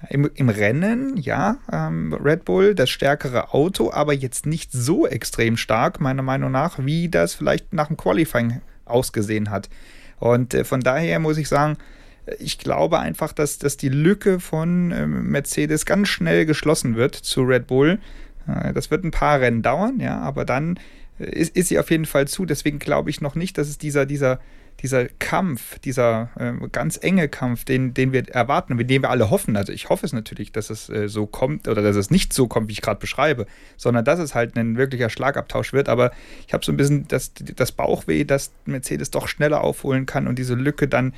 Im, 0.09 0.30
im 0.34 0.48
Rennen, 0.48 1.16
ja, 1.16 1.59
ähm, 1.70 2.12
Red 2.12 2.44
Bull, 2.44 2.74
das 2.74 2.90
stärkere 2.90 3.55
Auto, 3.55 3.92
aber 3.92 4.12
jetzt 4.12 4.46
nicht 4.46 4.72
so 4.72 5.07
extrem 5.07 5.57
stark, 5.57 6.00
meiner 6.00 6.22
Meinung 6.22 6.50
nach, 6.50 6.78
wie 6.84 7.09
das 7.09 7.34
vielleicht 7.34 7.72
nach 7.72 7.86
dem 7.86 7.96
Qualifying 7.96 8.61
ausgesehen 8.84 9.50
hat. 9.50 9.68
Und 10.18 10.55
äh, 10.55 10.64
von 10.64 10.80
daher 10.80 11.18
muss 11.18 11.38
ich 11.38 11.48
sagen, 11.48 11.76
ich 12.38 12.59
glaube 12.59 12.98
einfach, 12.98 13.32
dass, 13.32 13.59
dass 13.59 13.76
die 13.76 13.88
Lücke 13.88 14.40
von 14.40 14.92
äh, 14.92 15.07
Mercedes 15.07 15.86
ganz 15.86 16.09
schnell 16.09 16.46
geschlossen 16.46 16.96
wird 16.96 17.14
zu 17.14 17.42
Red 17.42 17.66
Bull. 17.66 17.98
Äh, 18.46 18.72
das 18.72 18.90
wird 18.90 19.05
ein 19.05 19.11
paar 19.11 19.40
Rennen 19.40 19.62
dauern, 19.62 19.98
ja, 19.98 20.18
aber 20.20 20.44
dann 20.44 20.78
äh, 21.18 21.24
ist, 21.24 21.57
ist 21.57 21.68
sie 21.68 21.78
auf 21.78 21.90
jeden 21.90 22.07
Fall 22.07 22.28
zu. 22.28 22.46
Deswegen 22.46 22.78
glaube 22.78 23.11
ich 23.11 23.20
noch 23.20 23.34
nicht, 23.34 23.59
dass 23.59 23.68
es 23.68 23.78
dieser, 23.78 24.07
dieser 24.07 24.40
dieser 24.81 25.07
Kampf, 25.07 25.79
dieser 25.79 26.31
äh, 26.37 26.53
ganz 26.73 26.99
enge 27.01 27.29
Kampf, 27.29 27.64
den, 27.64 27.95
den 27.95 28.12
wir 28.12 28.29
erwarten, 28.29 28.75
mit 28.75 28.91
dem 28.91 29.03
wir 29.03 29.11
alle 29.11 29.31
hoffen, 29.31 29.57
also 29.57 29.73
ich 29.73 29.89
hoffe 29.89 30.05
es 30.05 30.12
natürlich, 30.12 30.51
dass 30.51 30.70
es 30.70 30.89
äh, 30.89 31.09
so 31.09 31.27
kommt 31.27 31.68
oder 31.68 31.83
dass 31.83 31.97
es 31.97 32.11
nicht 32.11 32.33
so 32.33 32.49
kommt, 32.49 32.68
wie 32.68 32.73
ich 32.73 32.83
gerade 32.83 32.99
beschreibe, 32.99 33.47
sondern 33.77 34.05
dass 34.05 34.18
es 34.18 34.35
halt 34.35 34.57
ein 34.57 34.77
wirklicher 34.77 35.09
Schlagabtausch 35.09 35.73
wird. 35.73 35.89
Aber 35.89 36.11
ich 36.47 36.53
habe 36.53 36.64
so 36.64 36.73
ein 36.73 36.77
bisschen 36.77 37.07
das, 37.09 37.33
das 37.35 37.73
Bauchweh, 37.73 38.25
dass 38.25 38.53
Mercedes 38.64 39.11
doch 39.11 39.29
schneller 39.29 39.62
aufholen 39.62 40.07
kann 40.07 40.27
und 40.27 40.39
diese 40.39 40.55
Lücke 40.55 40.89
dann 40.89 41.14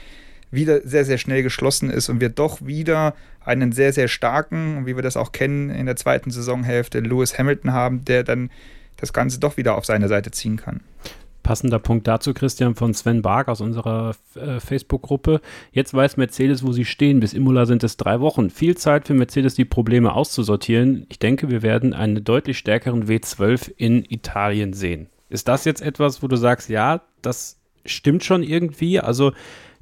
wieder 0.51 0.81
sehr, 0.85 1.05
sehr 1.05 1.19
schnell 1.19 1.43
geschlossen 1.43 1.91
ist 1.91 2.09
und 2.09 2.21
wir 2.21 2.29
doch 2.29 2.65
wieder 2.65 3.15
einen 3.45 3.73
sehr, 3.73 3.93
sehr 3.93 4.09
starken, 4.09 4.87
wie 4.87 4.95
wir 4.97 5.03
das 5.03 5.17
auch 5.17 5.33
kennen 5.33 5.71
in 5.71 5.87
der 5.87 5.97
zweiten 5.97 6.31
Saisonhälfte, 6.31 7.01
Lewis 7.01 7.39
Hamilton 7.39 7.73
haben, 7.73 8.05
der 8.05 8.25
dann 8.25 8.51
das 8.97 9.13
Ganze 9.13 9.41
doch 9.41 9.57
wieder 9.57 9.77
auf 9.77 9.85
seine 9.85 10.09
Seite 10.09 10.31
ziehen 10.31 10.57
kann. 10.57 10.81
Passender 11.45 11.79
Punkt 11.79 12.09
dazu, 12.09 12.35
Christian, 12.35 12.75
von 12.75 12.93
Sven 12.93 13.23
Bark 13.23 13.47
aus 13.47 13.61
unserer 13.61 14.17
äh, 14.35 14.59
Facebook-Gruppe. 14.59 15.41
Jetzt 15.71 15.95
weiß 15.95 16.17
Mercedes, 16.17 16.67
wo 16.67 16.73
sie 16.73 16.85
stehen. 16.85 17.21
Bis 17.21 17.35
Imola 17.35 17.67
sind 17.67 17.85
es 17.85 17.97
drei 17.97 18.19
Wochen. 18.19 18.51
Viel 18.51 18.77
Zeit 18.77 19.07
für 19.07 19.15
Mercedes, 19.15 19.55
die 19.55 19.65
Probleme 19.65 20.13
auszusortieren. 20.13 21.07
Ich 21.09 21.21
denke, 21.21 21.51
wir 21.51 21.63
werden 21.63 21.93
einen 21.93 22.25
deutlich 22.25 22.59
stärkeren 22.59 23.07
W12 23.07 23.73
in 23.77 24.05
Italien 24.09 24.73
sehen. 24.73 25.07
Ist 25.29 25.47
das 25.47 25.65
jetzt 25.65 25.83
etwas, 25.83 26.23
wo 26.23 26.27
du 26.27 26.35
sagst, 26.35 26.69
ja, 26.69 27.03
das 27.23 27.61
stimmt 27.85 28.25
schon 28.25 28.43
irgendwie? 28.43 28.99
Also, 28.99 29.33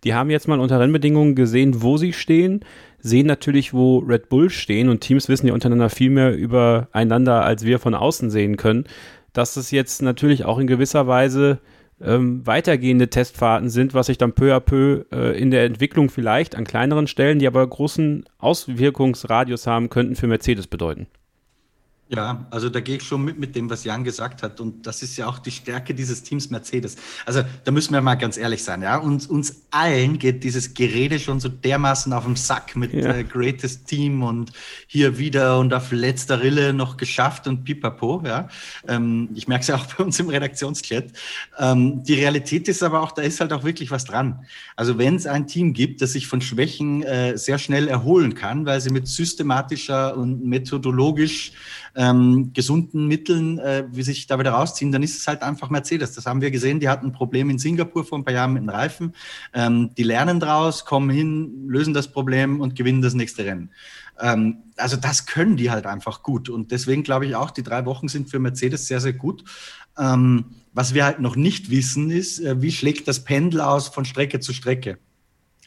die 0.04 0.14
haben 0.14 0.30
jetzt 0.30 0.48
mal 0.48 0.60
unter 0.60 0.80
Rennbedingungen 0.80 1.34
gesehen, 1.36 1.80
wo 1.80 1.96
sie 1.96 2.12
stehen, 2.12 2.64
sehen 2.98 3.26
natürlich, 3.26 3.72
wo 3.72 3.98
Red 3.98 4.28
Bull 4.28 4.50
stehen 4.50 4.88
und 4.88 5.00
Teams 5.00 5.28
wissen 5.28 5.46
ja 5.46 5.54
untereinander 5.54 5.90
viel 5.90 6.10
mehr 6.10 6.36
übereinander, 6.36 7.44
als 7.44 7.64
wir 7.64 7.78
von 7.78 7.94
außen 7.94 8.30
sehen 8.30 8.56
können 8.56 8.84
dass 9.32 9.56
es 9.56 9.70
jetzt 9.70 10.02
natürlich 10.02 10.44
auch 10.44 10.58
in 10.58 10.66
gewisser 10.66 11.06
Weise 11.06 11.58
ähm, 12.00 12.46
weitergehende 12.46 13.08
Testfahrten 13.08 13.68
sind, 13.68 13.94
was 13.94 14.06
sich 14.06 14.18
dann 14.18 14.32
peu 14.32 14.54
à 14.54 14.60
peu 14.60 15.04
äh, 15.12 15.38
in 15.38 15.50
der 15.50 15.64
Entwicklung 15.64 16.10
vielleicht 16.10 16.54
an 16.54 16.64
kleineren 16.64 17.06
Stellen, 17.06 17.38
die 17.38 17.46
aber 17.46 17.66
großen 17.66 18.24
Auswirkungsradius 18.38 19.66
haben 19.66 19.88
könnten, 19.88 20.16
für 20.16 20.26
Mercedes 20.26 20.66
bedeuten. 20.66 21.06
Ja, 22.14 22.46
also 22.50 22.68
da 22.68 22.80
gehe 22.80 22.96
ich 22.96 23.04
schon 23.04 23.24
mit 23.24 23.38
mit 23.38 23.56
dem, 23.56 23.70
was 23.70 23.84
Jan 23.84 24.04
gesagt 24.04 24.42
hat. 24.42 24.60
Und 24.60 24.86
das 24.86 25.02
ist 25.02 25.16
ja 25.16 25.26
auch 25.26 25.38
die 25.38 25.50
Stärke 25.50 25.94
dieses 25.94 26.22
Teams 26.22 26.50
Mercedes. 26.50 26.96
Also 27.24 27.42
da 27.64 27.72
müssen 27.72 27.94
wir 27.94 28.02
mal 28.02 28.16
ganz 28.16 28.36
ehrlich 28.36 28.62
sein. 28.62 28.82
Ja, 28.82 28.98
uns, 28.98 29.26
uns 29.26 29.62
allen 29.70 30.18
geht 30.18 30.44
dieses 30.44 30.74
Gerede 30.74 31.18
schon 31.18 31.40
so 31.40 31.48
dermaßen 31.48 32.12
auf 32.12 32.24
den 32.24 32.36
Sack 32.36 32.76
mit 32.76 32.92
ja. 32.92 33.14
äh, 33.14 33.24
Greatest 33.24 33.86
Team 33.86 34.22
und 34.22 34.52
hier 34.86 35.16
wieder 35.16 35.58
und 35.58 35.72
auf 35.72 35.90
letzter 35.90 36.42
Rille 36.42 36.74
noch 36.74 36.98
geschafft 36.98 37.46
und 37.46 37.64
pipapo. 37.64 38.22
Ja, 38.26 38.48
ähm, 38.86 39.30
ich 39.34 39.48
merke 39.48 39.62
es 39.62 39.68
ja 39.68 39.76
auch 39.76 39.86
bei 39.86 40.04
uns 40.04 40.20
im 40.20 40.28
Redaktionschat. 40.28 41.06
Ähm, 41.58 42.02
die 42.04 42.14
Realität 42.14 42.68
ist 42.68 42.82
aber 42.82 43.00
auch, 43.00 43.12
da 43.12 43.22
ist 43.22 43.40
halt 43.40 43.54
auch 43.54 43.64
wirklich 43.64 43.90
was 43.90 44.04
dran. 44.04 44.44
Also 44.76 44.98
wenn 44.98 45.16
es 45.16 45.26
ein 45.26 45.46
Team 45.46 45.72
gibt, 45.72 46.02
das 46.02 46.12
sich 46.12 46.26
von 46.26 46.42
Schwächen 46.42 47.02
äh, 47.04 47.38
sehr 47.38 47.56
schnell 47.56 47.88
erholen 47.88 48.34
kann, 48.34 48.66
weil 48.66 48.82
sie 48.82 48.90
mit 48.90 49.08
systematischer 49.08 50.14
und 50.14 50.44
methodologisch 50.44 51.52
ähm, 51.94 52.52
gesunden 52.52 53.06
Mitteln, 53.06 53.58
äh, 53.58 53.84
wie 53.90 54.02
sich 54.02 54.26
da 54.26 54.38
wieder 54.38 54.52
rausziehen, 54.52 54.92
dann 54.92 55.02
ist 55.02 55.18
es 55.18 55.26
halt 55.26 55.42
einfach 55.42 55.70
Mercedes. 55.70 56.12
Das 56.12 56.26
haben 56.26 56.40
wir 56.40 56.50
gesehen. 56.50 56.80
Die 56.80 56.88
hatten 56.88 57.06
ein 57.06 57.12
Problem 57.12 57.50
in 57.50 57.58
Singapur 57.58 58.04
vor 58.04 58.18
ein 58.18 58.24
paar 58.24 58.34
Jahren 58.34 58.54
mit 58.54 58.62
den 58.62 58.70
Reifen. 58.70 59.14
Ähm, 59.52 59.90
die 59.96 60.02
lernen 60.02 60.40
draus, 60.40 60.84
kommen 60.84 61.10
hin, 61.10 61.68
lösen 61.68 61.94
das 61.94 62.08
Problem 62.08 62.60
und 62.60 62.76
gewinnen 62.76 63.02
das 63.02 63.14
nächste 63.14 63.44
Rennen. 63.44 63.70
Ähm, 64.20 64.58
also 64.76 64.96
das 64.96 65.26
können 65.26 65.56
die 65.56 65.70
halt 65.70 65.86
einfach 65.86 66.22
gut. 66.22 66.48
Und 66.48 66.70
deswegen 66.70 67.02
glaube 67.02 67.26
ich 67.26 67.34
auch, 67.36 67.50
die 67.50 67.62
drei 67.62 67.84
Wochen 67.84 68.08
sind 68.08 68.30
für 68.30 68.38
Mercedes 68.38 68.86
sehr, 68.86 69.00
sehr 69.00 69.12
gut. 69.12 69.44
Ähm, 69.98 70.46
was 70.72 70.94
wir 70.94 71.04
halt 71.04 71.20
noch 71.20 71.36
nicht 71.36 71.70
wissen, 71.70 72.10
ist, 72.10 72.40
äh, 72.40 72.60
wie 72.62 72.72
schlägt 72.72 73.06
das 73.08 73.24
Pendel 73.24 73.60
aus 73.60 73.88
von 73.88 74.04
Strecke 74.04 74.40
zu 74.40 74.52
Strecke. 74.52 74.98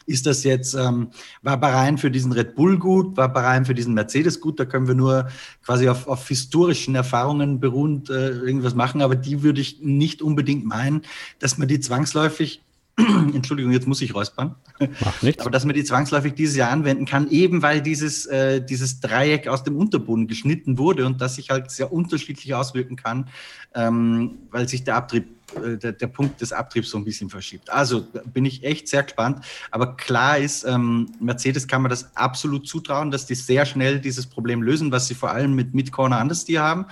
Ist 0.06 0.26
das 0.26 0.44
jetzt, 0.44 0.74
ähm, 0.74 1.10
war 1.42 1.58
Bahrain 1.58 1.98
für 1.98 2.10
diesen 2.10 2.32
Red 2.32 2.54
Bull 2.54 2.78
gut, 2.78 3.16
war 3.16 3.32
Bahrain 3.32 3.64
für 3.64 3.74
diesen 3.74 3.94
Mercedes 3.94 4.40
gut? 4.40 4.58
Da 4.60 4.64
können 4.64 4.86
wir 4.86 4.94
nur 4.94 5.28
quasi 5.64 5.88
auf, 5.88 6.06
auf 6.06 6.26
historischen 6.28 6.94
Erfahrungen 6.94 7.60
beruhend 7.60 8.08
äh, 8.08 8.30
irgendwas 8.30 8.74
machen, 8.74 9.02
aber 9.02 9.16
die 9.16 9.42
würde 9.42 9.60
ich 9.60 9.80
nicht 9.80 10.22
unbedingt 10.22 10.64
meinen, 10.64 11.02
dass 11.40 11.58
man 11.58 11.68
die 11.68 11.80
zwangsläufig 11.80 12.62
Entschuldigung, 13.34 13.72
jetzt 13.72 13.86
muss 13.86 14.00
ich 14.00 14.14
räuspern. 14.14 14.54
Macht 15.00 15.22
nichts. 15.22 15.42
Aber 15.42 15.50
dass 15.50 15.66
man 15.66 15.74
die 15.74 15.84
zwangsläufig 15.84 16.34
dieses 16.34 16.56
Jahr 16.56 16.70
anwenden 16.70 17.04
kann, 17.04 17.28
eben 17.30 17.60
weil 17.60 17.82
dieses, 17.82 18.24
äh, 18.26 18.64
dieses 18.64 19.00
Dreieck 19.00 19.48
aus 19.48 19.64
dem 19.64 19.76
Unterboden 19.76 20.26
geschnitten 20.26 20.78
wurde 20.78 21.04
und 21.04 21.20
das 21.20 21.34
sich 21.34 21.50
halt 21.50 21.70
sehr 21.70 21.92
unterschiedlich 21.92 22.54
auswirken 22.54 22.96
kann, 22.96 23.28
ähm, 23.74 24.38
weil 24.50 24.66
sich 24.66 24.82
der 24.82 24.96
Abtrieb 24.96 25.26
äh, 25.62 25.76
der, 25.76 25.92
der, 25.92 26.06
Punkt 26.06 26.40
des 26.40 26.52
Abtriebs 26.52 26.88
so 26.88 26.96
ein 26.96 27.04
bisschen 27.04 27.28
verschiebt. 27.28 27.68
Also 27.68 28.06
bin 28.32 28.46
ich 28.46 28.64
echt 28.64 28.88
sehr 28.88 29.02
gespannt. 29.02 29.44
Aber 29.70 29.96
klar 29.96 30.38
ist, 30.38 30.64
ähm, 30.64 31.10
Mercedes 31.20 31.68
kann 31.68 31.82
man 31.82 31.90
das 31.90 32.16
absolut 32.16 32.66
zutrauen, 32.66 33.10
dass 33.10 33.26
die 33.26 33.34
sehr 33.34 33.66
schnell 33.66 34.00
dieses 34.00 34.26
Problem 34.26 34.62
lösen, 34.62 34.90
was 34.90 35.06
sie 35.06 35.14
vor 35.14 35.30
allem 35.30 35.54
mit 35.54 35.74
Mid-Corner 35.74 36.20
Understeer 36.20 36.62
haben. 36.62 36.86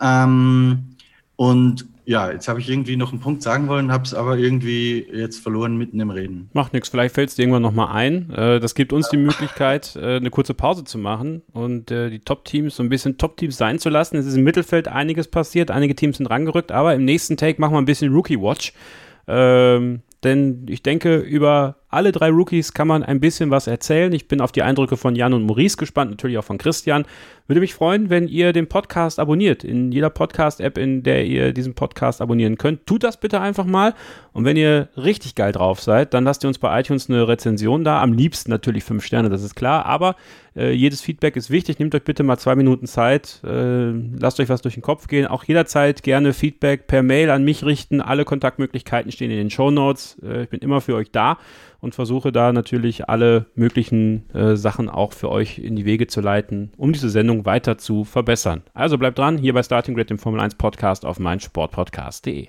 Ähm, 0.00 0.96
und 1.36 1.86
ja, 2.04 2.32
jetzt 2.32 2.48
habe 2.48 2.60
ich 2.60 2.68
irgendwie 2.68 2.96
noch 2.96 3.12
einen 3.12 3.20
Punkt 3.20 3.42
sagen 3.42 3.68
wollen, 3.68 3.92
habe 3.92 4.04
es 4.04 4.12
aber 4.12 4.36
irgendwie 4.36 5.06
jetzt 5.12 5.40
verloren 5.40 5.76
mitten 5.76 6.00
im 6.00 6.10
Reden. 6.10 6.50
Macht 6.52 6.72
nichts, 6.72 6.88
vielleicht 6.88 7.14
fällt 7.14 7.28
es 7.28 7.36
dir 7.36 7.42
irgendwann 7.42 7.62
nochmal 7.62 7.94
ein. 7.94 8.30
Äh, 8.30 8.60
das 8.60 8.74
gibt 8.74 8.92
uns 8.92 9.08
die 9.08 9.16
Möglichkeit, 9.16 9.94
äh, 9.96 10.16
eine 10.16 10.30
kurze 10.30 10.54
Pause 10.54 10.84
zu 10.84 10.98
machen 10.98 11.42
und 11.52 11.90
äh, 11.90 12.10
die 12.10 12.18
Top-Teams 12.20 12.76
so 12.76 12.82
ein 12.82 12.88
bisschen 12.88 13.18
Top-Teams 13.18 13.56
sein 13.56 13.78
zu 13.78 13.88
lassen. 13.88 14.16
Es 14.16 14.26
ist 14.26 14.36
im 14.36 14.44
Mittelfeld 14.44 14.88
einiges 14.88 15.28
passiert, 15.28 15.70
einige 15.70 15.94
Teams 15.94 16.16
sind 16.16 16.26
rangerückt, 16.26 16.72
aber 16.72 16.94
im 16.94 17.04
nächsten 17.04 17.36
Take 17.36 17.60
machen 17.60 17.74
wir 17.74 17.80
ein 17.80 17.86
bisschen 17.86 18.12
Rookie-Watch. 18.12 18.72
Ähm, 19.28 20.00
denn 20.24 20.66
ich 20.68 20.82
denke, 20.82 21.16
über 21.16 21.76
alle 21.92 22.10
drei 22.10 22.30
Rookies 22.30 22.72
kann 22.72 22.88
man 22.88 23.02
ein 23.02 23.20
bisschen 23.20 23.50
was 23.50 23.66
erzählen. 23.66 24.12
Ich 24.12 24.26
bin 24.26 24.40
auf 24.40 24.50
die 24.50 24.62
Eindrücke 24.62 24.96
von 24.96 25.14
Jan 25.14 25.34
und 25.34 25.44
Maurice 25.44 25.76
gespannt, 25.76 26.10
natürlich 26.10 26.38
auch 26.38 26.44
von 26.44 26.56
Christian. 26.56 27.04
Würde 27.48 27.60
mich 27.60 27.74
freuen, 27.74 28.08
wenn 28.08 28.28
ihr 28.28 28.54
den 28.54 28.66
Podcast 28.66 29.18
abonniert. 29.18 29.62
In 29.62 29.92
jeder 29.92 30.08
Podcast-App, 30.08 30.78
in 30.78 31.02
der 31.02 31.26
ihr 31.26 31.52
diesen 31.52 31.74
Podcast 31.74 32.22
abonnieren 32.22 32.56
könnt. 32.56 32.86
Tut 32.86 33.02
das 33.02 33.18
bitte 33.18 33.40
einfach 33.40 33.66
mal. 33.66 33.94
Und 34.32 34.46
wenn 34.46 34.56
ihr 34.56 34.88
richtig 34.96 35.34
geil 35.34 35.52
drauf 35.52 35.80
seid, 35.80 36.14
dann 36.14 36.24
lasst 36.24 36.44
ihr 36.44 36.48
uns 36.48 36.58
bei 36.58 36.80
iTunes 36.80 37.10
eine 37.10 37.28
Rezension 37.28 37.84
da. 37.84 38.00
Am 38.00 38.14
liebsten 38.14 38.50
natürlich 38.50 38.84
fünf 38.84 39.04
Sterne, 39.04 39.28
das 39.28 39.42
ist 39.42 39.54
klar. 39.54 39.84
Aber 39.84 40.16
äh, 40.56 40.72
jedes 40.72 41.02
Feedback 41.02 41.36
ist 41.36 41.50
wichtig. 41.50 41.78
Nehmt 41.78 41.94
euch 41.94 42.04
bitte 42.04 42.22
mal 42.22 42.38
zwei 42.38 42.54
Minuten 42.54 42.86
Zeit. 42.86 43.42
Äh, 43.44 43.90
lasst 43.90 44.40
euch 44.40 44.48
was 44.48 44.62
durch 44.62 44.74
den 44.74 44.82
Kopf 44.82 45.08
gehen. 45.08 45.26
Auch 45.26 45.44
jederzeit 45.44 46.02
gerne 46.02 46.32
Feedback 46.32 46.86
per 46.86 47.02
Mail 47.02 47.28
an 47.28 47.44
mich 47.44 47.64
richten. 47.64 48.00
Alle 48.00 48.24
Kontaktmöglichkeiten 48.24 49.12
stehen 49.12 49.30
in 49.30 49.36
den 49.36 49.50
Show 49.50 49.70
Notes. 49.70 50.16
Äh, 50.22 50.44
ich 50.44 50.48
bin 50.48 50.60
immer 50.60 50.80
für 50.80 50.94
euch 50.94 51.10
da 51.10 51.38
und 51.82 51.94
versuche 51.94 52.32
da 52.32 52.52
natürlich 52.52 53.10
alle 53.10 53.46
möglichen 53.54 54.30
äh, 54.32 54.56
Sachen 54.56 54.88
auch 54.88 55.12
für 55.12 55.28
euch 55.28 55.58
in 55.58 55.76
die 55.76 55.84
Wege 55.84 56.06
zu 56.06 56.22
leiten, 56.22 56.72
um 56.78 56.92
diese 56.92 57.10
Sendung 57.10 57.44
weiter 57.44 57.76
zu 57.76 58.04
verbessern. 58.04 58.62
Also 58.72 58.96
bleibt 58.96 59.18
dran, 59.18 59.36
hier 59.36 59.52
bei 59.52 59.62
Starting 59.62 59.94
Grid, 59.94 60.08
dem 60.08 60.18
Formel 60.18 60.40
1 60.40 60.54
Podcast 60.54 61.04
auf 61.04 61.18
meinsportpodcast.de. 61.18 62.48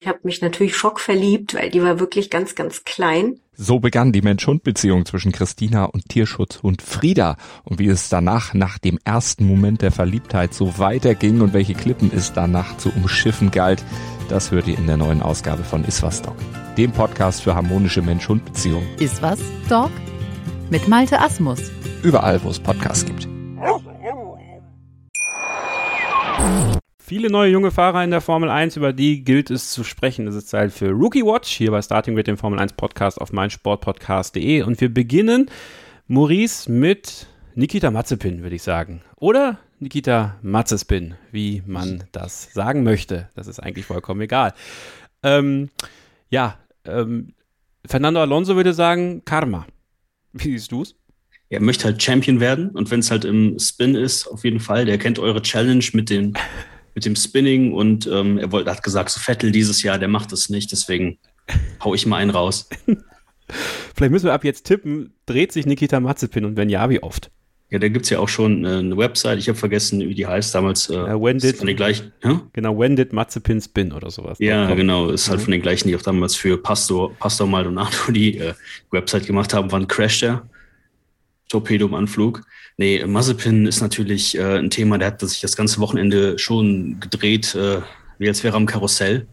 Ich 0.00 0.06
habe 0.06 0.20
mich 0.22 0.40
natürlich 0.40 0.76
schockverliebt, 0.76 1.54
weil 1.54 1.70
die 1.70 1.82
war 1.82 1.98
wirklich 1.98 2.30
ganz, 2.30 2.54
ganz 2.54 2.84
klein. 2.84 3.40
So 3.54 3.80
begann 3.80 4.12
die 4.12 4.22
Mensch-Hund-Beziehung 4.22 5.04
zwischen 5.04 5.32
Christina 5.32 5.84
und 5.86 6.08
Tierschutzhund 6.08 6.80
Frieda. 6.80 7.36
Und 7.64 7.80
wie 7.80 7.88
es 7.88 8.08
danach, 8.08 8.54
nach 8.54 8.78
dem 8.78 8.98
ersten 9.04 9.46
Moment 9.46 9.82
der 9.82 9.90
Verliebtheit, 9.90 10.54
so 10.54 10.78
weiterging 10.78 11.40
und 11.40 11.54
welche 11.54 11.74
Klippen 11.74 12.12
es 12.14 12.32
danach 12.32 12.76
zu 12.76 12.90
umschiffen 12.90 13.50
galt, 13.50 13.82
das 14.28 14.50
hört 14.50 14.68
ihr 14.68 14.78
in 14.78 14.86
der 14.86 14.96
neuen 14.96 15.22
Ausgabe 15.22 15.64
von 15.64 15.84
Iswas 15.84 16.22
Dog, 16.22 16.36
dem 16.76 16.92
Podcast 16.92 17.42
für 17.42 17.54
harmonische 17.54 18.02
Mensch-Hund-Beziehungen. 18.02 18.86
Iswas 18.98 19.40
Dog? 19.68 19.90
Mit 20.70 20.86
Malte 20.86 21.18
Asmus. 21.18 21.70
Überall, 22.02 22.42
wo 22.44 22.50
es 22.50 22.60
Podcasts 22.60 23.04
gibt. 23.06 23.26
Viele 26.98 27.30
neue 27.30 27.50
junge 27.50 27.70
Fahrer 27.70 28.04
in 28.04 28.10
der 28.10 28.20
Formel 28.20 28.50
1, 28.50 28.76
über 28.76 28.92
die 28.92 29.24
gilt 29.24 29.50
es 29.50 29.70
zu 29.70 29.82
sprechen. 29.82 30.26
Es 30.26 30.34
ist 30.34 30.50
Zeit 30.50 30.72
für 30.72 30.90
Rookie 30.90 31.24
Watch 31.24 31.48
hier 31.48 31.70
bei 31.70 31.80
Starting 31.80 32.14
Grid, 32.14 32.26
dem 32.26 32.36
Formel 32.36 32.58
1 32.58 32.74
Podcast 32.74 33.18
auf 33.18 33.32
meinsportpodcast.de. 33.32 34.60
Und 34.62 34.78
wir 34.82 34.92
beginnen, 34.92 35.50
Maurice, 36.06 36.70
mit 36.70 37.26
Nikita 37.54 37.90
Mazepin, 37.90 38.42
würde 38.42 38.56
ich 38.56 38.62
sagen. 38.62 39.00
Oder 39.16 39.58
Nikita 39.80 40.36
Matzespin, 40.42 41.14
wie 41.30 41.62
man 41.66 42.04
das 42.12 42.52
sagen 42.52 42.82
möchte. 42.82 43.28
Das 43.34 43.46
ist 43.46 43.60
eigentlich 43.60 43.86
vollkommen 43.86 44.20
egal. 44.20 44.54
Ähm, 45.22 45.70
ja, 46.30 46.58
ähm, 46.84 47.34
Fernando 47.86 48.20
Alonso 48.20 48.56
würde 48.56 48.74
sagen, 48.74 49.22
Karma. 49.24 49.66
Wie 50.32 50.50
siehst 50.50 50.72
du 50.72 50.82
es? 50.82 50.96
Er 51.48 51.60
möchte 51.60 51.84
halt 51.84 52.02
Champion 52.02 52.40
werden 52.40 52.70
und 52.70 52.90
wenn 52.90 53.00
es 53.00 53.10
halt 53.10 53.24
im 53.24 53.58
Spin 53.58 53.94
ist, 53.94 54.26
auf 54.26 54.44
jeden 54.44 54.60
Fall. 54.60 54.84
Der 54.84 54.98
kennt 54.98 55.18
eure 55.18 55.42
Challenge 55.42 55.84
mit, 55.92 56.10
den, 56.10 56.34
mit 56.94 57.04
dem 57.04 57.16
Spinning 57.16 57.72
und 57.72 58.06
ähm, 58.06 58.38
er 58.38 58.52
wollte, 58.52 58.70
hat 58.70 58.82
gesagt, 58.82 59.10
so 59.10 59.20
Vettel 59.20 59.52
dieses 59.52 59.82
Jahr, 59.82 59.98
der 59.98 60.08
macht 60.08 60.32
es 60.32 60.50
nicht, 60.50 60.72
deswegen 60.72 61.18
hau 61.82 61.94
ich 61.94 62.04
mal 62.04 62.16
einen 62.16 62.30
raus. 62.30 62.68
Vielleicht 63.94 64.12
müssen 64.12 64.26
wir 64.26 64.34
ab 64.34 64.44
jetzt 64.44 64.66
tippen, 64.66 65.14
dreht 65.24 65.52
sich 65.52 65.64
Nikita 65.64 66.00
Mazepin 66.00 66.44
und 66.44 66.56
wenn 66.56 66.68
ja, 66.68 66.90
wie 66.90 67.02
oft? 67.02 67.30
Ja, 67.70 67.78
da 67.78 67.88
gibt 67.88 68.06
es 68.06 68.10
ja 68.10 68.18
auch 68.18 68.28
schon 68.28 68.64
äh, 68.64 68.78
eine 68.78 68.96
Website, 68.96 69.38
ich 69.38 69.48
habe 69.48 69.58
vergessen, 69.58 70.00
wie 70.00 70.14
die 70.14 70.26
heißt 70.26 70.54
damals. 70.54 70.88
Äh, 70.88 70.94
uh, 70.94 71.22
when 71.22 71.38
did, 71.38 71.58
von 71.58 71.66
den 71.66 71.76
gleichen, 71.76 72.12
ja? 72.24 72.40
Genau, 72.54 72.78
When 72.78 72.96
did 72.96 73.12
Mazepin 73.12 73.60
spin 73.60 73.92
oder 73.92 74.10
sowas. 74.10 74.38
Ja, 74.40 74.74
genau, 74.74 75.10
ist 75.10 75.28
halt 75.28 75.40
mhm. 75.40 75.44
von 75.44 75.52
den 75.52 75.62
gleichen, 75.62 75.88
die 75.88 75.96
auch 75.96 76.02
damals 76.02 76.34
für 76.34 76.56
Pastor, 76.56 77.14
Pastor 77.16 77.46
Maldonado 77.46 78.10
die 78.10 78.38
äh, 78.38 78.54
Website 78.90 79.26
gemacht 79.26 79.52
haben. 79.52 79.70
Wann 79.70 79.86
crasht 79.86 80.22
der? 80.22 80.48
Torpedo 81.50 81.86
im 81.86 81.94
Anflug. 81.94 82.42
Nee, 82.78 83.04
Mazepin 83.04 83.66
ist 83.66 83.80
natürlich 83.80 84.38
äh, 84.38 84.58
ein 84.58 84.70
Thema, 84.70 84.96
der 84.98 85.08
hat 85.08 85.20
sich 85.20 85.40
das 85.40 85.56
ganze 85.56 85.80
Wochenende 85.80 86.38
schon 86.38 87.00
gedreht, 87.00 87.54
äh, 87.54 87.80
wie 88.18 88.28
als 88.28 88.44
wäre 88.44 88.54
er 88.54 88.56
am 88.56 88.66
Karussell. 88.66 89.26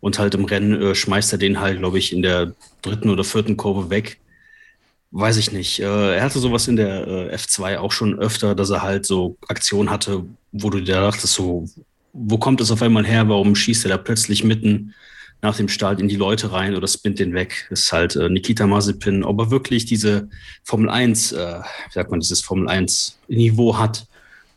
Und 0.00 0.18
halt 0.18 0.34
im 0.34 0.44
Rennen 0.44 0.80
äh, 0.80 0.94
schmeißt 0.94 1.32
er 1.32 1.38
den 1.38 1.60
halt, 1.60 1.78
glaube 1.78 1.98
ich, 1.98 2.12
in 2.12 2.22
der 2.22 2.54
dritten 2.82 3.10
oder 3.10 3.24
vierten 3.24 3.56
Kurve 3.56 3.90
weg 3.90 4.18
weiß 5.14 5.36
ich 5.36 5.52
nicht. 5.52 5.80
Äh, 5.80 6.16
er 6.16 6.22
hatte 6.22 6.40
sowas 6.40 6.66
in 6.66 6.76
der 6.76 7.06
äh, 7.06 7.34
F2 7.34 7.78
auch 7.78 7.92
schon 7.92 8.18
öfter, 8.18 8.54
dass 8.54 8.70
er 8.70 8.82
halt 8.82 9.06
so 9.06 9.36
Aktionen 9.48 9.90
hatte, 9.90 10.24
wo 10.50 10.70
du 10.70 10.80
dir 10.80 11.00
dachtest, 11.00 11.34
so, 11.34 11.68
wo 12.12 12.36
kommt 12.36 12.60
es 12.60 12.72
auf 12.72 12.82
einmal 12.82 13.06
her? 13.06 13.28
Warum 13.28 13.54
schießt 13.54 13.86
er 13.86 13.90
da 13.90 13.96
plötzlich 13.96 14.42
mitten 14.42 14.92
nach 15.40 15.56
dem 15.56 15.68
Start 15.68 16.00
in 16.00 16.08
die 16.08 16.16
Leute 16.16 16.50
rein 16.50 16.74
oder 16.74 16.88
spinnt 16.88 17.20
den 17.20 17.32
weg? 17.32 17.66
Das 17.70 17.80
ist 17.80 17.92
halt 17.92 18.16
äh, 18.16 18.28
Nikita 18.28 18.66
Mazepin, 18.66 19.22
ob 19.22 19.38
er 19.38 19.50
wirklich 19.52 19.84
diese 19.84 20.28
Formel 20.64 20.90
1, 20.90 21.30
äh, 21.32 21.60
wie 21.60 21.92
sagt 21.92 22.10
man, 22.10 22.18
dieses 22.18 22.40
Formel 22.40 22.68
1 22.68 23.18
Niveau 23.28 23.78
hat, 23.78 24.06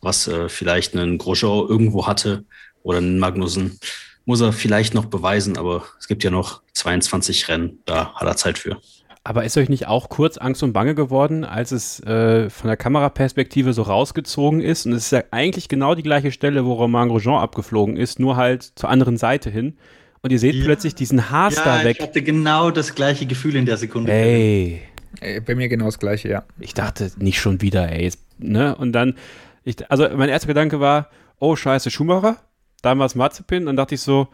was 0.00 0.26
äh, 0.26 0.48
vielleicht 0.48 0.96
einen 0.96 1.18
Grosjean 1.18 1.68
irgendwo 1.68 2.08
hatte 2.08 2.44
oder 2.82 2.98
einen 2.98 3.20
Magnussen, 3.20 3.78
muss 4.24 4.40
er 4.40 4.52
vielleicht 4.52 4.92
noch 4.92 5.06
beweisen, 5.06 5.56
aber 5.56 5.84
es 6.00 6.08
gibt 6.08 6.24
ja 6.24 6.30
noch 6.30 6.62
22 6.74 7.48
Rennen, 7.48 7.78
da 7.86 8.12
hat 8.14 8.26
er 8.26 8.36
Zeit 8.36 8.58
für. 8.58 8.80
Aber 9.28 9.44
ist 9.44 9.58
euch 9.58 9.68
nicht 9.68 9.86
auch 9.86 10.08
kurz 10.08 10.38
Angst 10.38 10.62
und 10.62 10.72
Bange 10.72 10.94
geworden, 10.94 11.44
als 11.44 11.70
es 11.70 12.00
äh, 12.00 12.48
von 12.48 12.68
der 12.68 12.78
Kameraperspektive 12.78 13.74
so 13.74 13.82
rausgezogen 13.82 14.62
ist? 14.62 14.86
Und 14.86 14.94
es 14.94 15.04
ist 15.04 15.10
ja 15.10 15.22
eigentlich 15.32 15.68
genau 15.68 15.94
die 15.94 16.02
gleiche 16.02 16.32
Stelle, 16.32 16.64
wo 16.64 16.72
Romain 16.72 17.10
Grosjean 17.10 17.38
abgeflogen 17.38 17.98
ist, 17.98 18.18
nur 18.18 18.36
halt 18.36 18.62
zur 18.62 18.88
anderen 18.88 19.18
Seite 19.18 19.50
hin. 19.50 19.76
Und 20.22 20.32
ihr 20.32 20.38
seht 20.38 20.54
ja. 20.54 20.64
plötzlich 20.64 20.94
diesen 20.94 21.28
Haas 21.28 21.56
ja, 21.56 21.62
da 21.62 21.84
weg. 21.84 21.98
Ich 21.98 22.06
hatte 22.06 22.22
genau 22.22 22.70
das 22.70 22.94
gleiche 22.94 23.26
Gefühl 23.26 23.56
in 23.56 23.66
der 23.66 23.76
Sekunde. 23.76 24.12
Ey. 24.12 24.80
ey 25.20 25.40
bei 25.40 25.54
mir 25.54 25.68
genau 25.68 25.84
das 25.84 25.98
gleiche, 25.98 26.30
ja. 26.30 26.44
Ich 26.58 26.72
dachte 26.72 27.10
nicht 27.18 27.38
schon 27.38 27.60
wieder, 27.60 27.92
ey. 27.92 28.10
Ne? 28.38 28.74
Und 28.76 28.92
dann, 28.92 29.14
ich, 29.62 29.90
also 29.90 30.08
mein 30.16 30.30
erster 30.30 30.48
Gedanke 30.48 30.80
war, 30.80 31.10
oh 31.38 31.54
scheiße, 31.54 31.90
Schumacher. 31.90 32.38
Damals 32.80 33.14
Mazepin. 33.14 33.66
Dann 33.66 33.76
dachte 33.76 33.94
ich 33.94 34.00
so, 34.00 34.28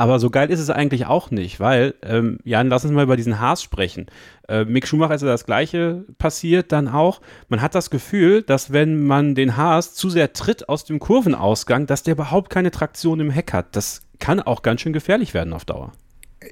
aber 0.00 0.18
so 0.18 0.30
geil 0.30 0.50
ist 0.50 0.60
es 0.60 0.70
eigentlich 0.70 1.04
auch 1.04 1.30
nicht, 1.30 1.60
weil, 1.60 1.92
ähm, 2.00 2.38
Jan, 2.42 2.68
lass 2.68 2.86
uns 2.86 2.94
mal 2.94 3.02
über 3.02 3.18
diesen 3.18 3.38
Haas 3.38 3.62
sprechen. 3.62 4.06
Äh, 4.48 4.64
Mick 4.64 4.88
Schumacher 4.88 5.14
ist 5.14 5.20
ja 5.20 5.28
das 5.28 5.44
Gleiche 5.44 6.06
passiert 6.16 6.72
dann 6.72 6.88
auch. 6.88 7.20
Man 7.50 7.60
hat 7.60 7.74
das 7.74 7.90
Gefühl, 7.90 8.40
dass 8.40 8.72
wenn 8.72 9.04
man 9.04 9.34
den 9.34 9.58
Haas 9.58 9.92
zu 9.92 10.08
sehr 10.08 10.32
tritt 10.32 10.70
aus 10.70 10.86
dem 10.86 11.00
Kurvenausgang, 11.00 11.86
dass 11.86 12.02
der 12.02 12.12
überhaupt 12.12 12.48
keine 12.48 12.70
Traktion 12.70 13.20
im 13.20 13.28
Heck 13.28 13.52
hat. 13.52 13.76
Das 13.76 14.00
kann 14.18 14.40
auch 14.40 14.62
ganz 14.62 14.80
schön 14.80 14.94
gefährlich 14.94 15.34
werden 15.34 15.52
auf 15.52 15.66
Dauer. 15.66 15.92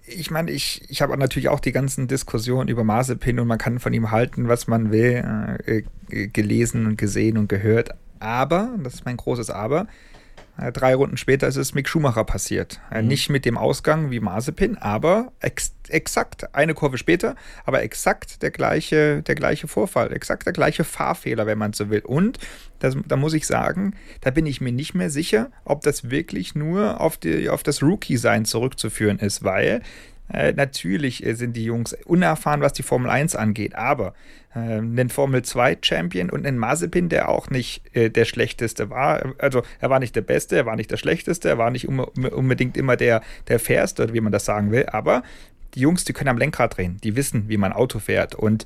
Ich 0.07 0.30
meine, 0.30 0.51
ich, 0.51 0.82
ich 0.90 1.01
habe 1.01 1.16
natürlich 1.16 1.49
auch 1.49 1.61
die 1.61 1.72
ganzen 1.72 2.07
Diskussionen 2.07 2.68
über 2.68 2.84
Mazepin 2.84 3.40
und 3.40 3.49
man 3.49 3.57
kann 3.57 3.78
von 3.78 3.94
ihm 3.94 4.11
halten, 4.11 4.49
was 4.49 4.66
man 4.66 4.92
will, 4.92 5.24
äh, 5.64 5.84
äh 6.11 6.26
gelesen 6.26 6.84
und 6.84 6.99
gesehen 6.99 7.38
und 7.38 7.49
gehört. 7.49 7.92
Aber, 8.20 8.76
das 8.84 8.96
ist 8.96 9.07
mein 9.07 9.16
großes 9.16 9.49
Aber, 9.49 9.86
drei 10.73 10.95
Runden 10.95 11.17
später 11.17 11.47
ist 11.47 11.57
es 11.57 11.75
Mick 11.75 11.89
Schumacher 11.89 12.25
passiert. 12.25 12.81
Äh, 12.91 13.03
mhm. 13.03 13.09
Nicht 13.09 13.31
mit 13.31 13.45
dem 13.45 13.57
Ausgang 13.57 14.11
wie 14.11 14.21
Mazepin, 14.21 14.77
aber 14.77 15.33
ex 15.41 15.75
exakt 15.89 16.55
eine 16.55 16.75
Kurve 16.75 16.99
später, 16.99 17.35
aber 17.65 17.83
exakt 17.83 18.43
der 18.43 18.51
gleiche, 18.51 19.23
der 19.23 19.35
gleiche 19.35 19.69
Vorfall, 19.69 20.13
exakt 20.13 20.45
der 20.45 20.53
gleiche 20.53 20.85
Fahrfehler, 20.85 21.47
wenn 21.47 21.57
man 21.57 21.73
so 21.73 21.89
will. 21.89 22.01
Und 22.01 22.39
das, 22.79 22.95
da 23.07 23.17
muss 23.17 23.33
ich 23.33 23.47
sagen, 23.47 23.95
da 24.21 24.31
bin 24.31 24.45
ich 24.45 24.61
mir 24.61 24.73
nicht 24.73 24.95
mehr 24.95 25.09
sicher, 25.09 25.51
ob 25.65 25.81
das 25.81 26.11
wirklich 26.11 26.55
nur 26.55 27.01
auf, 27.01 27.17
die, 27.17 27.49
auf 27.49 27.63
das 27.63 27.83
Rookie-Sein 27.83 28.45
zurückzuführen 28.45 29.19
ist, 29.19 29.45
weil 29.45 29.81
äh, 30.33 30.53
natürlich 30.53 31.24
äh, 31.24 31.35
sind 31.35 31.57
die 31.57 31.64
Jungs 31.64 31.95
unerfahren, 32.05 32.61
was 32.61 32.72
die 32.72 32.83
Formel 32.83 33.11
1 33.11 33.37
angeht, 33.37 33.74
aber 33.74 34.14
äh, 34.55 34.59
einen 34.59 35.09
Formel 35.09 35.43
2 35.43 35.79
Champion 35.83 36.31
und 36.31 36.47
einen 36.47 36.59
Mazepin, 36.59 37.09
der 37.09 37.29
auch 37.29 37.51
nicht 37.51 37.83
äh, 37.95 38.11
der 38.11 38.24
schlechteste 38.24 38.91
war, 38.91 39.35
also 39.39 39.62
er 39.81 39.91
war 39.91 40.01
nicht 40.01 40.16
der 40.16 40.22
Beste, 40.22 40.57
er 40.57 40.66
war 40.66 40.76
nicht 40.76 40.91
der 40.91 40.97
schlechteste, 40.97 41.49
er 41.49 41.59
war 41.59 41.70
nicht 41.70 41.89
um, 41.89 42.01
unbedingt 42.01 42.76
immer 42.76 42.97
der, 42.97 43.22
der 43.49 43.59
fairste, 43.59 44.12
wie 44.12 44.20
man 44.20 44.33
das 44.33 44.45
sagen 44.45 44.70
will, 44.70 44.87
aber 44.87 45.22
die 45.74 45.81
Jungs, 45.81 46.05
die 46.05 46.12
können 46.12 46.29
am 46.29 46.39
Lenkrad 46.39 46.76
drehen, 46.76 46.99
die 47.03 47.16
wissen, 47.16 47.49
wie 47.49 47.59
man 47.59 47.72
Auto 47.72 47.99
fährt 47.99 48.35
und 48.35 48.64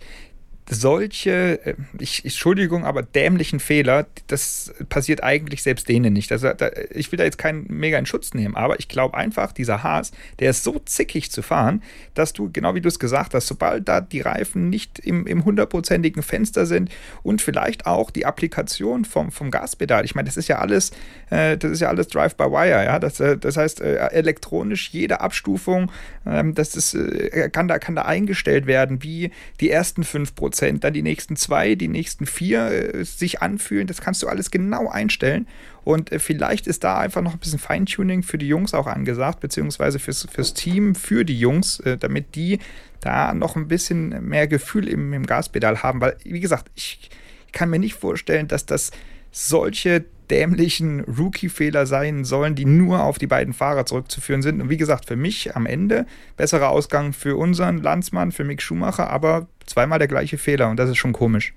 solche, 0.72 1.64
äh, 1.64 1.74
ich, 1.98 2.24
Entschuldigung, 2.24 2.84
aber 2.84 3.02
dämlichen 3.02 3.60
Fehler, 3.60 4.06
das 4.26 4.72
passiert 4.88 5.22
eigentlich 5.22 5.62
selbst 5.62 5.88
denen 5.88 6.12
nicht. 6.12 6.32
Also, 6.32 6.52
da, 6.52 6.70
ich 6.90 7.12
will 7.12 7.18
da 7.18 7.24
jetzt 7.24 7.38
keinen 7.38 7.66
mega 7.68 7.98
in 7.98 8.06
Schutz 8.06 8.34
nehmen, 8.34 8.56
aber 8.56 8.78
ich 8.78 8.88
glaube 8.88 9.16
einfach, 9.16 9.52
dieser 9.52 9.82
Haas, 9.82 10.12
der 10.40 10.50
ist 10.50 10.64
so 10.64 10.78
zickig 10.84 11.30
zu 11.30 11.42
fahren, 11.42 11.82
dass 12.14 12.32
du, 12.32 12.50
genau 12.52 12.74
wie 12.74 12.80
du 12.80 12.88
es 12.88 12.98
gesagt 12.98 13.34
hast, 13.34 13.46
sobald 13.46 13.88
da 13.88 14.00
die 14.00 14.20
Reifen 14.20 14.70
nicht 14.70 14.98
im, 14.98 15.44
hundertprozentigen 15.44 16.22
Fenster 16.22 16.66
sind 16.66 16.90
und 17.22 17.42
vielleicht 17.42 17.86
auch 17.86 18.10
die 18.10 18.26
Applikation 18.26 19.04
vom, 19.04 19.32
vom 19.32 19.50
Gaspedal, 19.50 20.04
ich 20.04 20.14
meine, 20.14 20.26
das 20.26 20.36
ist 20.36 20.48
ja 20.48 20.58
alles, 20.58 20.90
äh, 21.30 21.56
das 21.56 21.72
ist 21.72 21.80
ja 21.80 21.88
alles 21.88 22.08
Drive-by-Wire, 22.08 22.84
ja, 22.84 22.98
das, 22.98 23.18
äh, 23.20 23.36
das 23.36 23.56
heißt, 23.56 23.80
äh, 23.80 23.96
elektronisch 24.12 24.90
jede 24.90 25.20
Abstufung, 25.20 25.90
ähm, 26.26 26.54
das 26.54 26.76
ist, 26.76 26.94
äh, 26.94 27.50
kann, 27.50 27.68
da, 27.68 27.78
kann 27.78 27.96
da 27.96 28.02
eingestellt 28.02 28.66
werden, 28.66 29.02
wie 29.02 29.30
die 29.60 29.70
ersten 29.70 30.02
5%, 30.02 30.34
Prozent, 30.34 30.61
dann 30.62 30.92
die 30.92 31.02
nächsten 31.02 31.36
zwei, 31.36 31.74
die 31.74 31.88
nächsten 31.88 32.26
vier 32.26 32.94
äh, 32.94 33.04
sich 33.04 33.42
anfühlen. 33.42 33.86
Das 33.86 34.00
kannst 34.00 34.22
du 34.22 34.28
alles 34.28 34.50
genau 34.50 34.88
einstellen. 34.88 35.46
Und 35.84 36.12
äh, 36.12 36.18
vielleicht 36.18 36.66
ist 36.66 36.84
da 36.84 36.98
einfach 36.98 37.22
noch 37.22 37.32
ein 37.32 37.38
bisschen 37.38 37.58
Feintuning 37.58 38.22
für 38.22 38.38
die 38.38 38.48
Jungs 38.48 38.74
auch 38.74 38.86
angesagt, 38.86 39.40
beziehungsweise 39.40 39.98
fürs, 39.98 40.26
fürs 40.30 40.54
Team, 40.54 40.94
für 40.94 41.24
die 41.24 41.38
Jungs, 41.38 41.80
äh, 41.80 41.98
damit 41.98 42.34
die 42.34 42.58
da 43.00 43.34
noch 43.34 43.56
ein 43.56 43.68
bisschen 43.68 44.26
mehr 44.26 44.46
Gefühl 44.46 44.88
im, 44.88 45.12
im 45.12 45.26
Gaspedal 45.26 45.82
haben. 45.82 46.00
Weil, 46.00 46.16
wie 46.24 46.40
gesagt, 46.40 46.70
ich 46.74 47.10
kann 47.52 47.70
mir 47.70 47.78
nicht 47.78 47.94
vorstellen, 47.94 48.48
dass 48.48 48.66
das 48.66 48.92
solche 49.30 50.04
dämlichen 50.32 51.00
Rookie-Fehler 51.00 51.84
sein 51.84 52.24
sollen, 52.24 52.54
die 52.54 52.64
nur 52.64 53.02
auf 53.02 53.18
die 53.18 53.26
beiden 53.26 53.52
Fahrer 53.52 53.84
zurückzuführen 53.84 54.40
sind. 54.40 54.62
Und 54.62 54.70
wie 54.70 54.78
gesagt, 54.78 55.06
für 55.06 55.16
mich 55.16 55.54
am 55.54 55.66
Ende 55.66 56.06
besserer 56.38 56.70
Ausgang 56.70 57.12
für 57.12 57.36
unseren 57.36 57.82
Landsmann, 57.82 58.32
für 58.32 58.42
Mick 58.42 58.62
Schumacher, 58.62 59.10
aber 59.10 59.46
zweimal 59.66 59.98
der 59.98 60.08
gleiche 60.08 60.38
Fehler 60.38 60.70
und 60.70 60.78
das 60.78 60.88
ist 60.88 60.96
schon 60.96 61.12
komisch. 61.12 61.52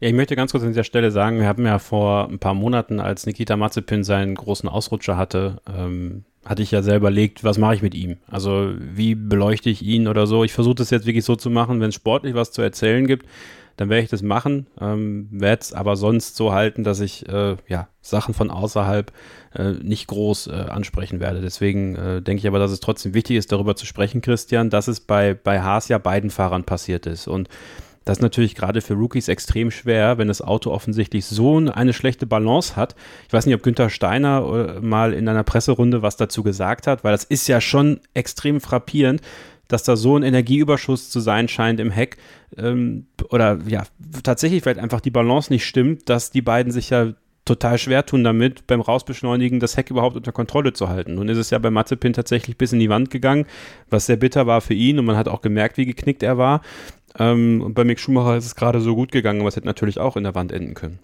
Ja, 0.00 0.08
ich 0.08 0.14
möchte 0.14 0.36
ganz 0.36 0.52
kurz 0.52 0.62
an 0.62 0.70
dieser 0.70 0.84
Stelle 0.84 1.10
sagen, 1.10 1.38
wir 1.38 1.46
haben 1.46 1.64
ja 1.64 1.78
vor 1.78 2.28
ein 2.28 2.38
paar 2.38 2.54
Monaten, 2.54 3.00
als 3.00 3.26
Nikita 3.26 3.56
Mazepin 3.56 4.02
seinen 4.02 4.34
großen 4.34 4.68
Ausrutscher 4.68 5.16
hatte, 5.16 5.60
ähm, 5.68 6.24
hatte 6.44 6.62
ich 6.62 6.70
ja 6.70 6.82
selber 6.82 7.08
überlegt, 7.08 7.44
was 7.44 7.58
mache 7.58 7.74
ich 7.74 7.82
mit 7.82 7.94
ihm? 7.94 8.16
Also 8.28 8.72
wie 8.78 9.14
beleuchte 9.14 9.68
ich 9.68 9.82
ihn 9.82 10.06
oder 10.08 10.26
so? 10.26 10.44
Ich 10.44 10.52
versuche 10.52 10.76
das 10.76 10.90
jetzt 10.90 11.06
wirklich 11.06 11.24
so 11.24 11.36
zu 11.36 11.50
machen, 11.50 11.80
wenn 11.80 11.88
es 11.88 11.94
sportlich 11.94 12.34
was 12.34 12.52
zu 12.52 12.62
erzählen 12.62 13.06
gibt, 13.06 13.26
dann 13.76 13.88
werde 13.90 14.02
ich 14.02 14.10
das 14.10 14.22
machen, 14.22 14.66
ähm, 14.80 15.28
werde 15.30 15.60
es 15.60 15.72
aber 15.72 15.96
sonst 15.96 16.36
so 16.36 16.52
halten, 16.52 16.84
dass 16.84 17.00
ich 17.00 17.28
äh, 17.28 17.56
ja, 17.68 17.88
Sachen 18.00 18.34
von 18.34 18.50
außerhalb 18.50 19.12
äh, 19.54 19.72
nicht 19.72 20.06
groß 20.06 20.48
äh, 20.48 20.52
ansprechen 20.52 21.20
werde. 21.20 21.40
Deswegen 21.40 21.96
äh, 21.96 22.22
denke 22.22 22.40
ich 22.40 22.46
aber, 22.46 22.58
dass 22.58 22.70
es 22.70 22.80
trotzdem 22.80 23.14
wichtig 23.14 23.36
ist, 23.36 23.52
darüber 23.52 23.76
zu 23.76 23.86
sprechen, 23.86 24.22
Christian, 24.22 24.70
dass 24.70 24.88
es 24.88 25.00
bei, 25.00 25.34
bei 25.34 25.60
Haas 25.60 25.88
ja 25.88 25.98
beiden 25.98 26.30
Fahrern 26.30 26.64
passiert 26.64 27.06
ist. 27.06 27.28
Und 27.28 27.48
das 28.06 28.18
ist 28.18 28.22
natürlich 28.22 28.54
gerade 28.54 28.82
für 28.82 28.94
Rookies 28.94 29.26
extrem 29.26 29.72
schwer, 29.72 30.16
wenn 30.16 30.28
das 30.28 30.40
Auto 30.40 30.70
offensichtlich 30.70 31.26
so 31.26 31.58
eine 31.58 31.92
schlechte 31.92 32.24
Balance 32.24 32.76
hat. 32.76 32.94
Ich 33.26 33.32
weiß 33.32 33.46
nicht, 33.46 33.54
ob 33.56 33.64
Günther 33.64 33.90
Steiner 33.90 34.76
äh, 34.78 34.80
mal 34.80 35.12
in 35.12 35.28
einer 35.28 35.42
Presserunde 35.42 36.02
was 36.02 36.16
dazu 36.16 36.44
gesagt 36.44 36.86
hat, 36.86 37.02
weil 37.02 37.10
das 37.10 37.24
ist 37.24 37.48
ja 37.48 37.60
schon 37.60 37.98
extrem 38.14 38.60
frappierend, 38.60 39.22
dass 39.68 39.82
da 39.82 39.96
so 39.96 40.16
ein 40.16 40.22
Energieüberschuss 40.22 41.10
zu 41.10 41.20
sein 41.20 41.48
scheint 41.48 41.80
im 41.80 41.90
Heck 41.90 42.16
ähm, 42.56 43.06
oder 43.30 43.58
ja, 43.66 43.84
tatsächlich 44.22 44.62
vielleicht 44.62 44.80
einfach 44.80 45.00
die 45.00 45.10
Balance 45.10 45.52
nicht 45.52 45.66
stimmt, 45.66 46.08
dass 46.08 46.30
die 46.30 46.42
beiden 46.42 46.72
sich 46.72 46.90
ja 46.90 47.12
total 47.44 47.78
schwer 47.78 48.04
tun 48.04 48.24
damit, 48.24 48.66
beim 48.66 48.80
Rausbeschleunigen 48.80 49.60
das 49.60 49.76
Heck 49.76 49.90
überhaupt 49.90 50.16
unter 50.16 50.32
Kontrolle 50.32 50.72
zu 50.72 50.88
halten. 50.88 51.14
Nun 51.14 51.28
ist 51.28 51.38
es 51.38 51.50
ja 51.50 51.58
bei 51.58 51.70
Mazepin 51.70 52.12
tatsächlich 52.12 52.58
bis 52.58 52.72
in 52.72 52.80
die 52.80 52.90
Wand 52.90 53.10
gegangen, 53.10 53.46
was 53.88 54.06
sehr 54.06 54.16
bitter 54.16 54.46
war 54.46 54.60
für 54.60 54.74
ihn 54.74 54.98
und 54.98 55.04
man 55.04 55.16
hat 55.16 55.28
auch 55.28 55.42
gemerkt, 55.42 55.78
wie 55.78 55.86
geknickt 55.86 56.22
er 56.22 56.36
war. 56.38 56.60
Ähm, 57.18 57.62
und 57.62 57.74
bei 57.74 57.84
Mick 57.84 58.00
Schumacher 58.00 58.36
ist 58.36 58.46
es 58.46 58.56
gerade 58.56 58.80
so 58.80 58.94
gut 58.94 59.12
gegangen, 59.12 59.40
aber 59.40 59.48
es 59.48 59.56
hätte 59.56 59.66
natürlich 59.66 59.98
auch 60.00 60.16
in 60.16 60.24
der 60.24 60.34
Wand 60.34 60.52
enden 60.52 60.74
können. 60.74 60.98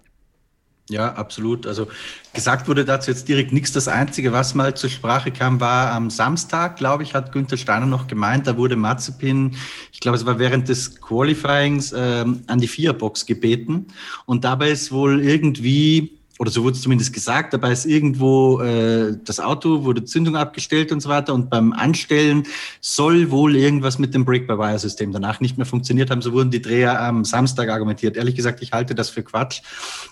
Ja, 0.89 1.13
absolut. 1.13 1.65
Also 1.65 1.87
gesagt 2.33 2.67
wurde 2.67 2.83
dazu 2.83 3.09
jetzt 3.09 3.29
direkt 3.29 3.53
nichts. 3.53 3.71
Das 3.71 3.87
Einzige, 3.87 4.33
was 4.33 4.53
mal 4.53 4.75
zur 4.75 4.89
Sprache 4.89 5.31
kam, 5.31 5.61
war 5.61 5.91
am 5.91 6.09
Samstag, 6.09 6.75
glaube 6.75 7.03
ich, 7.03 7.13
hat 7.13 7.31
Günther 7.31 7.55
Steiner 7.55 7.85
noch 7.85 8.07
gemeint, 8.07 8.47
da 8.47 8.57
wurde 8.57 8.75
Mazepin, 8.75 9.55
ich 9.93 10.01
glaube, 10.01 10.17
es 10.17 10.25
war 10.25 10.39
während 10.39 10.67
des 10.67 10.99
Qualifyings, 10.99 11.93
ähm, 11.95 12.43
an 12.47 12.59
die 12.59 12.67
Viererbox 12.67 13.25
gebeten. 13.25 13.87
Und 14.25 14.43
dabei 14.43 14.71
ist 14.71 14.91
wohl 14.91 15.21
irgendwie 15.21 16.19
oder 16.39 16.49
so 16.49 16.63
wurde 16.63 16.75
es 16.75 16.81
zumindest 16.81 17.13
gesagt, 17.13 17.53
dabei 17.53 17.71
ist 17.71 17.85
irgendwo 17.85 18.59
äh, 18.59 19.15
das 19.23 19.39
Auto, 19.39 19.83
wurde 19.83 20.03
Zündung 20.03 20.35
abgestellt 20.35 20.91
und 20.91 20.99
so 20.99 21.09
weiter. 21.09 21.33
Und 21.33 21.51
beim 21.51 21.73
Anstellen 21.73 22.43
soll 22.81 23.29
wohl 23.29 23.55
irgendwas 23.55 23.99
mit 23.99 24.15
dem 24.15 24.25
Brake-by-Wire-System 24.25 25.11
danach 25.11 25.41
nicht 25.41 25.57
mehr 25.57 25.67
funktioniert 25.67 26.09
haben. 26.09 26.23
So 26.23 26.33
wurden 26.33 26.49
die 26.49 26.61
Dreher 26.61 26.99
am 26.99 27.23
Samstag 27.23 27.69
argumentiert. 27.69 28.17
Ehrlich 28.17 28.35
gesagt, 28.35 28.63
ich 28.63 28.71
halte 28.71 28.95
das 28.95 29.09
für 29.09 29.21
Quatsch, 29.21 29.61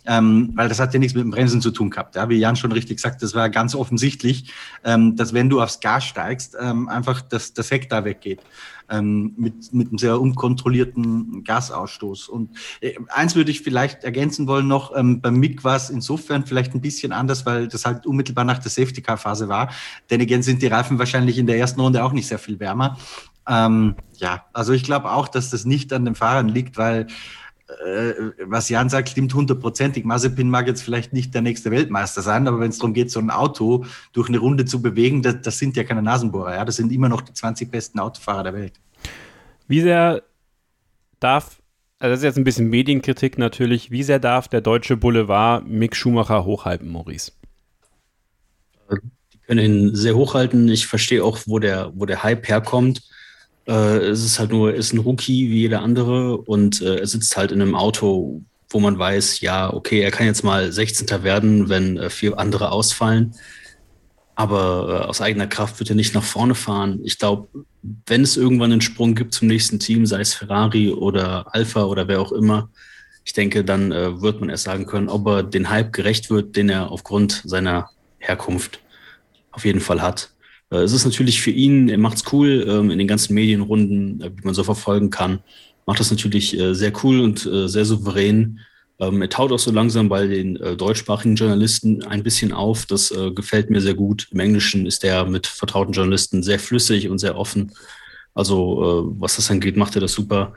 ähm, 0.06 0.52
weil 0.56 0.70
das 0.70 0.80
hat 0.80 0.94
ja 0.94 1.00
nichts 1.00 1.16
mit 1.16 1.24
dem 1.24 1.32
Bremsen 1.32 1.60
zu 1.60 1.72
tun 1.72 1.90
gehabt. 1.90 2.16
Ja? 2.16 2.30
Wie 2.30 2.38
Jan 2.38 2.56
schon 2.56 2.72
richtig 2.72 3.00
sagt, 3.00 3.24
das 3.24 3.34
war 3.34 3.50
ganz 3.50 3.74
offensichtlich, 3.74 4.52
ähm, 4.84 5.16
dass 5.16 5.34
wenn 5.34 5.50
du 5.50 5.60
aufs 5.60 5.80
Gas 5.80 6.06
steigst, 6.06 6.56
ähm, 6.60 6.88
einfach 6.88 7.22
das, 7.22 7.54
das 7.54 7.72
Heck 7.72 7.90
da 7.90 8.06
weggeht 8.06 8.42
ähm, 8.92 9.34
mit, 9.38 9.74
mit 9.74 9.90
einem 9.90 9.98
sehr 9.98 10.20
unkontrollierten 10.20 11.44
Gasausstoß. 11.44 12.28
Und 12.28 12.50
äh, 12.82 12.94
eins 13.10 13.36
würde 13.36 13.50
ich 13.50 13.62
vielleicht 13.62 14.04
ergänzen 14.04 14.48
wollen 14.48 14.68
noch, 14.68 14.96
ähm, 14.96 15.22
beim 15.22 15.38
MIG 15.38 15.64
war 15.64 15.78
es 15.78 15.90
insofern 15.90 16.46
vielleicht 16.46 16.76
ein 16.76 16.82
bisschen 16.82 17.12
anders, 17.12 17.46
weil 17.46 17.68
das 17.68 17.86
halt 17.86 18.06
unmittelbar 18.06 18.44
nach 18.44 18.60
der 18.60 18.70
Safety-Car-Phase 18.70 19.48
war. 19.48 19.72
Denn 20.10 20.22
again 20.22 20.44
sind 20.44 20.62
die 20.62 20.68
Reifen 20.68 21.00
wahrscheinlich 21.00 21.38
in 21.38 21.48
der 21.48 21.58
ersten 21.58 21.80
Runde 21.80 22.04
auch 22.04 22.12
nicht 22.12 22.28
sehr 22.28 22.40
viel 22.40 22.60
wärmer. 22.60 22.98
Ähm, 23.48 23.96
ja, 24.18 24.46
also 24.54 24.74
ich 24.74 24.84
glaube 24.84 25.12
auch, 25.12 25.28
dass 25.28 25.50
das 25.50 25.66
nicht 25.66 25.92
an 25.94 26.06
den 26.06 26.16
Fahrern 26.16 26.50
liegt, 26.50 26.78
weil 26.78 27.08
äh, 27.86 28.14
was 28.46 28.70
Jan 28.70 28.90
sagt, 28.90 29.10
stimmt 29.10 29.34
hundertprozentig. 29.34 30.04
Mazepin 30.06 30.50
mag 30.50 30.68
jetzt 30.68 30.84
vielleicht 30.84 31.14
nicht 31.14 31.34
der 31.34 31.42
nächste 31.42 31.72
Weltmeister 31.72 32.22
sein, 32.22 32.48
aber 32.48 32.60
wenn 32.60 32.70
es 32.70 32.78
darum 32.78 32.94
geht, 32.94 33.12
so 33.12 33.20
ein 33.20 33.30
Auto 33.30 33.86
durch 34.14 34.30
eine 34.30 34.38
Runde 34.38 34.66
zu 34.66 34.82
bewegen, 34.82 35.22
das, 35.22 35.42
das 35.42 35.58
sind 35.58 35.78
ja 35.78 35.84
keine 35.84 36.02
Nasenbohrer. 36.02 36.56
Ja? 36.56 36.66
Das 36.66 36.76
sind 36.76 36.92
immer 36.92 37.10
noch 37.10 37.22
die 37.22 37.34
20 37.34 37.72
besten 37.72 38.00
Autofahrer 38.00 38.44
der 38.44 38.54
Welt. 38.54 38.74
Wie 39.68 39.82
sehr 39.82 40.24
darf, 41.20 41.62
also 42.00 42.12
das 42.12 42.20
ist 42.20 42.26
jetzt 42.26 42.38
ein 42.38 42.44
bisschen 42.44 42.70
Medienkritik 42.70 43.38
natürlich, 43.38 43.92
wie 43.92 44.04
sehr 44.04 44.20
darf 44.20 44.48
der 44.48 44.62
deutsche 44.62 44.98
Boulevard 44.98 45.68
Mick 45.68 45.96
Schumacher 45.96 46.46
hochhalten, 46.46 46.90
Maurice? 46.90 47.32
Die 49.34 49.38
können 49.48 49.64
ihn 49.64 49.96
sehr 49.96 50.16
hochhalten. 50.16 50.68
Ich 50.68 50.88
verstehe 50.88 51.24
auch, 51.24 51.40
wo 51.46 51.60
der, 51.60 51.92
wo 51.96 52.06
der 52.06 52.24
Hype 52.24 52.48
herkommt 52.48 53.02
äh, 53.72 53.98
es 54.10 54.24
ist 54.24 54.38
halt 54.38 54.52
nur, 54.52 54.74
ist 54.74 54.94
ein 54.94 55.00
Rookie 55.00 55.50
wie 55.50 55.62
jeder 55.62 55.82
andere 55.82 56.38
und 56.38 56.82
äh, 56.82 56.98
er 56.98 57.08
sitzt 57.08 57.38
halt 57.38 57.52
in 57.52 57.62
einem 57.62 57.76
Auto, 57.76 58.42
wo 58.70 58.80
man 58.80 59.00
weiß, 59.00 59.40
ja, 59.40 59.74
okay, 59.74 60.02
er 60.02 60.12
kann 60.12 60.26
jetzt 60.26 60.44
mal 60.44 60.72
16. 60.72 61.24
werden, 61.24 61.70
wenn 61.70 61.98
äh, 61.98 62.10
vier 62.10 62.38
andere 62.38 62.72
ausfallen. 62.72 63.34
Aber 64.36 65.02
äh, 65.04 65.08
aus 65.08 65.22
eigener 65.22 65.48
Kraft 65.48 65.80
wird 65.80 65.90
er 65.90 65.96
nicht 65.96 66.14
nach 66.14 66.24
vorne 66.24 66.56
fahren. 66.56 67.00
Ich 67.04 67.18
glaube, 67.18 67.48
wenn 68.06 68.24
es 68.24 68.38
irgendwann 68.38 68.72
einen 68.72 68.82
Sprung 68.82 69.16
gibt 69.16 69.34
zum 69.34 69.48
nächsten 69.48 69.80
Team, 69.80 70.06
sei 70.06 70.20
es 70.20 70.34
Ferrari 70.34 70.92
oder 70.92 71.54
Alpha 71.56 71.84
oder 71.84 72.08
wer 72.08 72.22
auch 72.22 72.32
immer, 72.32 72.70
ich 73.24 73.34
denke, 73.34 73.64
dann 73.64 73.92
äh, 73.92 74.22
wird 74.22 74.42
man 74.42 74.50
erst 74.50 74.64
sagen 74.64 74.86
können, 74.86 75.08
ob 75.08 75.28
er 75.28 75.44
den 75.44 75.70
Hype 75.70 75.94
gerecht 75.94 76.30
wird, 76.30 76.56
den 76.58 76.70
er 76.70 76.92
aufgrund 76.92 77.42
seiner 77.46 77.90
Herkunft 78.20 78.80
auf 79.52 79.64
jeden 79.64 79.80
Fall 79.82 80.02
hat. 80.02 80.32
Äh, 80.72 80.78
es 80.78 80.94
ist 80.94 81.06
natürlich 81.06 81.42
für 81.42 81.52
ihn, 81.52 81.90
er 81.90 81.98
macht's 81.98 82.24
cool, 82.32 82.66
ähm, 82.68 82.90
in 82.90 82.98
den 82.98 83.08
ganzen 83.08 83.34
Medienrunden, 83.34 84.22
äh, 84.22 84.32
wie 84.36 84.44
man 84.44 84.54
so 84.54 84.64
verfolgen 84.64 85.10
kann, 85.10 85.40
macht 85.86 86.00
das 86.00 86.12
natürlich 86.12 86.58
äh, 86.58 86.74
sehr 86.74 86.94
cool 87.04 87.20
und 87.20 87.40
sehr 87.40 87.86
souverän. 87.86 88.60
Ähm, 89.00 89.22
er 89.22 89.30
taut 89.30 89.52
auch 89.52 89.60
so 89.60 89.72
langsam 89.72 90.10
bei 90.10 90.28
den 90.28 90.56
deutschsprachigen 90.78 91.36
Journalisten 91.36 92.04
ein 92.06 92.24
bisschen 92.24 92.54
auf. 92.54 92.86
Das 92.86 93.12
gefällt 93.34 93.72
mir 93.72 93.82
sehr 93.82 93.96
gut. 93.96 94.28
Im 94.32 94.40
Englischen 94.40 94.86
ist 94.86 95.04
er 95.04 95.26
mit 95.26 95.48
vertrauten 95.48 95.92
Journalisten 95.92 96.44
sehr 96.44 96.60
flüssig 96.60 97.10
und 97.10 97.18
sehr 97.18 97.36
offen. 97.36 97.72
Also 98.36 99.12
was 99.18 99.38
das 99.38 99.50
angeht, 99.50 99.76
macht 99.76 99.96
er 99.96 100.02
das 100.02 100.14
super. 100.14 100.54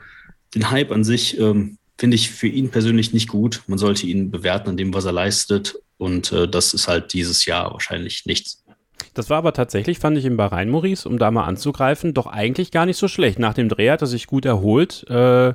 Den 0.53 0.69
Hype 0.69 0.91
an 0.91 1.03
sich 1.03 1.39
ähm, 1.39 1.79
finde 1.97 2.15
ich 2.15 2.29
für 2.29 2.47
ihn 2.47 2.69
persönlich 2.69 3.13
nicht 3.13 3.29
gut. 3.29 3.63
Man 3.65 3.79
sollte 3.79 4.05
ihn 4.05 4.29
bewerten 4.29 4.69
an 4.69 4.77
dem, 4.77 4.93
was 4.93 5.05
er 5.05 5.11
leistet. 5.11 5.79
Und 5.97 6.31
das 6.31 6.73
ist 6.75 6.87
halt 6.87 7.13
dieses 7.13 7.45
Jahr 7.45 7.71
wahrscheinlich 7.73 8.25
nichts. 8.25 8.64
Das 9.13 9.29
war 9.29 9.37
aber 9.37 9.53
tatsächlich, 9.53 9.99
fand 9.99 10.17
ich 10.17 10.25
im 10.25 10.37
Bahrain, 10.37 10.69
Maurice, 10.69 11.07
um 11.07 11.17
da 11.17 11.31
mal 11.31 11.45
anzugreifen, 11.45 12.13
doch 12.13 12.27
eigentlich 12.27 12.71
gar 12.71 12.85
nicht 12.85 12.97
so 12.97 13.07
schlecht. 13.07 13.39
Nach 13.39 13.53
dem 13.53 13.69
Dreh 13.69 13.89
hat 13.89 14.01
er 14.01 14.07
sich 14.07 14.27
gut 14.27 14.45
erholt. 14.45 15.05
Äh, 15.09 15.53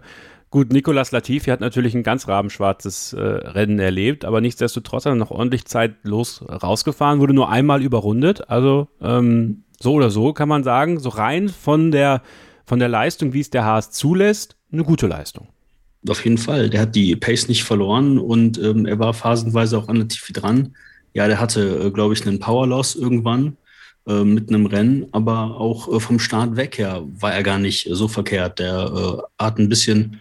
gut, 0.51 0.73
Nicolas 0.73 1.13
Latifi 1.13 1.51
hat 1.51 1.61
natürlich 1.61 1.95
ein 1.95 2.03
ganz 2.03 2.29
rabenschwarzes 2.29 3.13
äh, 3.13 3.21
Rennen 3.21 3.79
erlebt, 3.79 4.25
aber 4.25 4.41
nichtsdestotrotz 4.41 5.07
hat 5.07 5.13
er 5.13 5.17
noch 5.17 5.31
ordentlich 5.31 5.65
Zeit 5.65 5.97
los 6.03 6.43
rausgefahren, 6.49 7.21
wurde 7.21 7.35
nur 7.35 7.51
einmal 7.51 7.83
überrundet. 7.83 8.49
Also 8.49 8.89
ähm, 9.01 9.65
so 9.81 9.95
oder 9.95 10.11
so 10.11 10.33
kann 10.33 10.49
man 10.49 10.65
sagen, 10.65 10.99
so 10.99 11.09
rein 11.09 11.49
von 11.49 11.91
der, 11.91 12.23
von 12.65 12.79
der 12.79 12.89
Leistung, 12.89 13.33
wie 13.33 13.41
es 13.41 13.51
der 13.51 13.65
Haas 13.65 13.91
zulässt, 13.91 14.57
eine 14.73 14.85
gute 14.85 15.07
Leistung. 15.07 15.49
Auf 16.09 16.25
jeden 16.25 16.39
Fall. 16.39 16.71
Der 16.71 16.83
hat 16.83 16.95
die 16.95 17.15
Pace 17.17 17.49
nicht 17.49 17.65
verloren 17.65 18.19
und 18.19 18.59
ähm, 18.59 18.87
er 18.87 18.99
war 18.99 19.13
phasenweise 19.13 19.77
auch 19.77 19.89
an 19.89 19.97
Latifi 19.97 20.33
dran. 20.33 20.75
Ja, 21.15 21.27
der 21.27 21.41
hatte, 21.41 21.87
äh, 21.87 21.91
glaube 21.91 22.15
ich, 22.15 22.27
einen 22.27 22.39
Power 22.39 22.67
Loss 22.67 22.95
irgendwann 22.95 23.57
äh, 24.07 24.25
mit 24.25 24.49
einem 24.49 24.67
Rennen, 24.67 25.07
aber 25.13 25.61
auch 25.61 25.93
äh, 25.93 26.01
vom 26.01 26.19
Start 26.19 26.57
weg 26.57 26.79
her 26.79 27.05
war 27.19 27.33
er 27.33 27.43
gar 27.43 27.59
nicht 27.59 27.89
so 27.91 28.09
verkehrt. 28.09 28.59
Der 28.59 28.91
äh, 29.39 29.43
hat 29.43 29.59
ein 29.59 29.69
bisschen, 29.69 30.21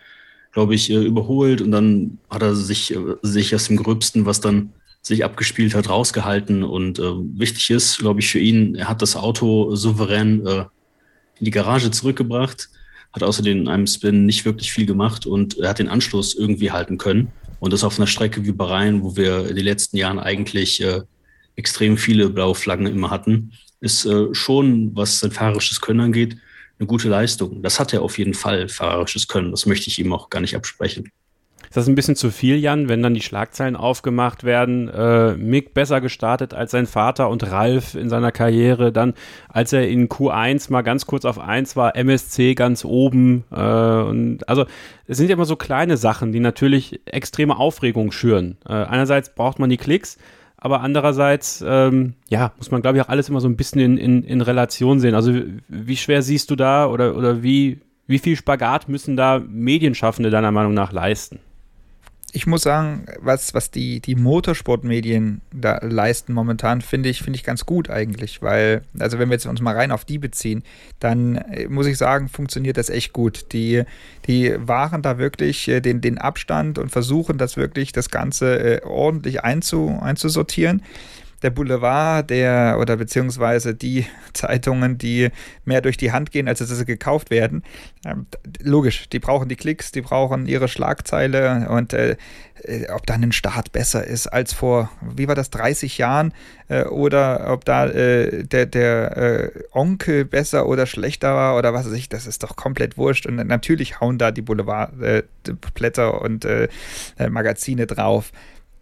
glaube 0.52 0.76
ich, 0.76 0.90
äh, 0.90 0.96
überholt 0.96 1.62
und 1.62 1.72
dann 1.72 2.18
hat 2.30 2.42
er 2.42 2.56
sich, 2.56 2.98
sich 3.22 3.56
aus 3.56 3.68
dem 3.68 3.78
Gröbsten, 3.78 4.26
was 4.26 4.42
dann 4.42 4.74
sich 5.02 5.24
abgespielt 5.24 5.76
hat, 5.76 5.90
rausgehalten. 5.90 6.64
Und 6.64 7.00
wichtig 7.00 7.70
ist, 7.70 8.00
glaube 8.00 8.20
ich, 8.20 8.30
für 8.30 8.40
ihn, 8.40 8.76
er 8.76 8.90
hat 8.90 9.02
das 9.02 9.16
Auto 9.16 9.74
souverän 9.74 10.46
in 10.46 11.46
die 11.46 11.52
Garage 11.52 11.90
zurückgebracht, 11.90 12.70
hat 13.14 13.24
außerdem 13.24 13.62
in 13.62 13.68
einem 13.70 13.88
Spin 13.88 14.26
nicht 14.26 14.44
wirklich 14.44 14.74
viel 14.74 14.86
gemacht 14.86 15.26
und 15.26 15.58
er 15.58 15.70
hat 15.70 15.80
den 15.80 15.88
Anschluss 15.88 16.36
irgendwie 16.36 16.72
halten 16.72 16.98
können. 16.98 17.32
Und 17.60 17.74
das 17.74 17.84
auf 17.84 17.97
einer 17.97 18.07
Strecke 18.07 18.45
wie 18.45 18.51
Bahrain, 18.51 19.03
wo 19.03 19.16
wir 19.16 19.49
in 19.49 19.55
den 19.55 19.66
letzten 19.66 19.97
Jahren 19.97 20.20
eigentlich 20.20 20.82
äh, 20.82 21.01
extrem 21.55 21.97
viele 21.97 22.30
blaue 22.30 22.55
Flaggen 22.55 22.88
immer 22.88 23.10
hatten, 23.10 23.51
ist 23.82 24.05
äh, 24.05 24.34
schon, 24.34 24.95
was 24.95 25.20
sein 25.20 25.32
fahrerisches 25.32 25.82
Können 25.82 26.01
angeht, 26.01 26.38
eine 26.80 26.88
gute 26.88 27.10
Leistung. 27.10 27.62
Das 27.62 27.80
hat 27.80 27.93
er 27.93 28.01
auf 28.01 28.18
jeden 28.18 28.34
Fall, 28.34 28.70
fahrerisches 28.70 29.28
Können. 29.28 29.51
Das 29.51 29.66
möchte 29.66 29.89
ich 29.89 29.99
ihm 29.99 30.14
auch 30.14 30.30
gar 30.30 30.39
nicht 30.39 30.55
absprechen. 30.55 31.12
Ist 31.70 31.78
das 31.78 31.88
ein 31.88 31.93
bisschen 31.93 32.15
zu 32.15 32.32
viel, 32.32 32.57
Jan, 32.57 32.89
wenn 32.89 33.03
dann 33.03 33.13
die 33.13 33.22
Schlagzeilen 33.22 33.76
aufgemacht 33.76 34.43
werden? 34.43 34.89
Äh, 34.89 35.36
Mick 35.36 35.76
besser 35.76 36.01
gestartet 36.01 36.55
als 36.55 36.72
sein 36.72 36.88
Vater 36.88 37.30
und 37.30 37.51
Ralf 37.51 37.93
in 37.93 38.09
seiner 38.09 38.32
Karriere. 38.32 38.91
Dann, 38.91 39.13
als 39.49 39.72
er 39.72 39.88
in 39.88 40.09
Q1 40.09 40.72
mal 40.72 40.82
ganz 40.82 41.05
kurz 41.05 41.26
auf 41.26 41.38
1 41.38 41.76
war, 41.76 41.95
MSC 41.95 42.55
ganz 42.55 42.84
oben. 42.86 43.43
Äh, 43.51 43.61
und 43.61 44.49
also, 44.49 44.65
es 45.05 45.17
sind 45.17 45.30
ja 45.30 45.36
immer 45.36 45.45
so 45.45 45.57
kleine 45.57 45.97
Sachen, 45.97 46.32
die 46.32 46.39
natürlich 46.39 47.01
extreme 47.05 47.55
Aufregung 47.59 48.11
schüren. 48.11 48.57
Äh, 48.67 48.74
einerseits 48.74 49.36
braucht 49.36 49.59
man 49.59 49.70
die 49.70 49.78
Klicks, 49.78 50.17
aber 50.57 50.82
andererseits, 50.82 51.63
ähm, 51.63 52.15
ja, 52.30 52.51
muss 52.57 52.72
man, 52.72 52.82
glaube 52.82 52.97
ich, 52.97 53.03
auch 53.03 53.09
alles 53.09 53.30
immer 53.30 53.41
so 53.41 53.47
ein 53.47 53.57
bisschen 53.57 53.80
in, 53.80 53.97
in, 53.99 54.24
in 54.24 54.41
Relation 54.41 54.99
sehen. 54.99 55.13
Also, 55.13 55.34
wie 55.67 55.97
schwer 55.97 56.24
siehst 56.24 56.49
du 56.49 56.55
da 56.55 56.88
oder, 56.88 57.15
oder 57.15 57.43
wie, 57.43 57.80
wie 58.07 58.17
viel 58.17 58.36
Spagat 58.36 58.89
müssen 58.89 59.15
da 59.15 59.39
Medienschaffende 59.47 60.32
deiner 60.32 60.51
Meinung 60.51 60.74
nach 60.74 60.91
leisten? 60.91 61.38
Ich 62.34 62.48
muss 62.48 62.62
sagen, 62.62 63.06
was, 63.20 63.54
was 63.54 63.72
die, 63.72 64.00
die 64.00 64.16
Motorsportmedien 64.16 65.42
da 65.52 65.80
leisten 65.82 66.34
momentan, 66.34 66.82
finde 66.82 67.10
ich, 67.10 67.22
finde 67.22 67.38
ich 67.38 67.44
ganz 67.44 67.66
gut 67.66 67.90
eigentlich, 67.90 68.42
weil, 68.42 68.84
also 68.98 69.20
wenn 69.20 69.30
wir 69.30 69.36
jetzt 69.36 69.46
uns 69.46 69.62
mal 69.62 69.76
rein 69.76 69.92
auf 69.92 70.06
die 70.06 70.18
beziehen, 70.18 70.64
dann 71.00 71.36
äh, 71.36 71.68
muss 71.68 71.88
ich 71.88 71.98
sagen, 71.98 72.30
funktioniert 72.30 72.78
das 72.78 72.90
echt 72.90 73.14
gut. 73.14 73.52
Die, 73.54 73.84
die 74.28 74.56
wahren 74.60 75.02
da 75.02 75.18
wirklich 75.18 75.68
äh, 75.68 75.82
den, 75.82 76.02
den 76.02 76.18
Abstand 76.18 76.78
und 76.78 76.90
versuchen 76.90 77.38
das 77.38 77.58
wirklich, 77.58 77.92
das 77.92 78.10
Ganze 78.10 78.60
äh, 78.60 78.86
ordentlich 78.86 79.44
einzu, 79.44 79.98
einzusortieren 80.02 80.84
der 81.40 81.50
Boulevard, 81.50 82.30
der 82.30 82.78
oder 82.80 82.98
beziehungsweise 82.98 83.74
die 83.74 84.06
Zeitungen, 84.34 84.98
die 84.98 85.30
mehr 85.66 85.82
durch 85.82 85.98
die 85.98 86.12
Hand 86.12 86.32
gehen, 86.32 86.48
als 86.48 86.60
dass 86.60 86.70
sie 86.70 86.86
gekauft 86.86 87.30
werden. 87.30 87.64
Ähm, 88.06 88.28
logisch, 88.62 89.10
die 89.10 89.20
brauchen 89.20 89.50
die 89.50 89.56
Klicks, 89.56 89.92
die 89.92 90.02
brauchen 90.02 90.46
ihre 90.46 90.68
Schlagzeile 90.68 91.68
und 91.70 91.94
äh, 91.94 92.16
äh 92.64 92.90
ob 92.90 93.06
dann 93.06 93.24
ein 93.24 93.32
Start 93.32 93.72
besser 93.72 94.06
ist 94.06 94.28
als 94.28 94.54
vor, 94.54 94.90
wie 95.02 95.28
war 95.28 95.36
das, 95.36 95.50
30 95.50 95.98
Jahren 95.98 96.34
äh, 96.68 96.84
oder 96.84 97.52
ob 97.52 97.66
da 97.66 97.88
äh, 97.88 98.44
der, 98.44 98.66
der 98.66 99.18
äh, 99.18 99.52
Onkel 99.72 100.26
besser 100.26 100.68
oder 100.68 100.86
schlechter 100.86 101.36
war 101.36 101.58
oder 101.58 101.74
was 101.74 101.88
weiß 101.88 101.94
ich, 101.94 102.10
das 102.10 102.28
ist 102.28 102.44
doch 102.44 102.56
komplett 102.56 102.98
wurscht 102.98 103.26
und 103.26 103.36
natürlich 103.36 104.00
hauen 104.00 104.18
da 104.18 104.32
die 104.32 104.42
Boulevardblätter 104.42 106.14
äh, 106.14 106.18
und 106.18 106.48
Magazine 107.30 107.86
drauf. 107.86 108.32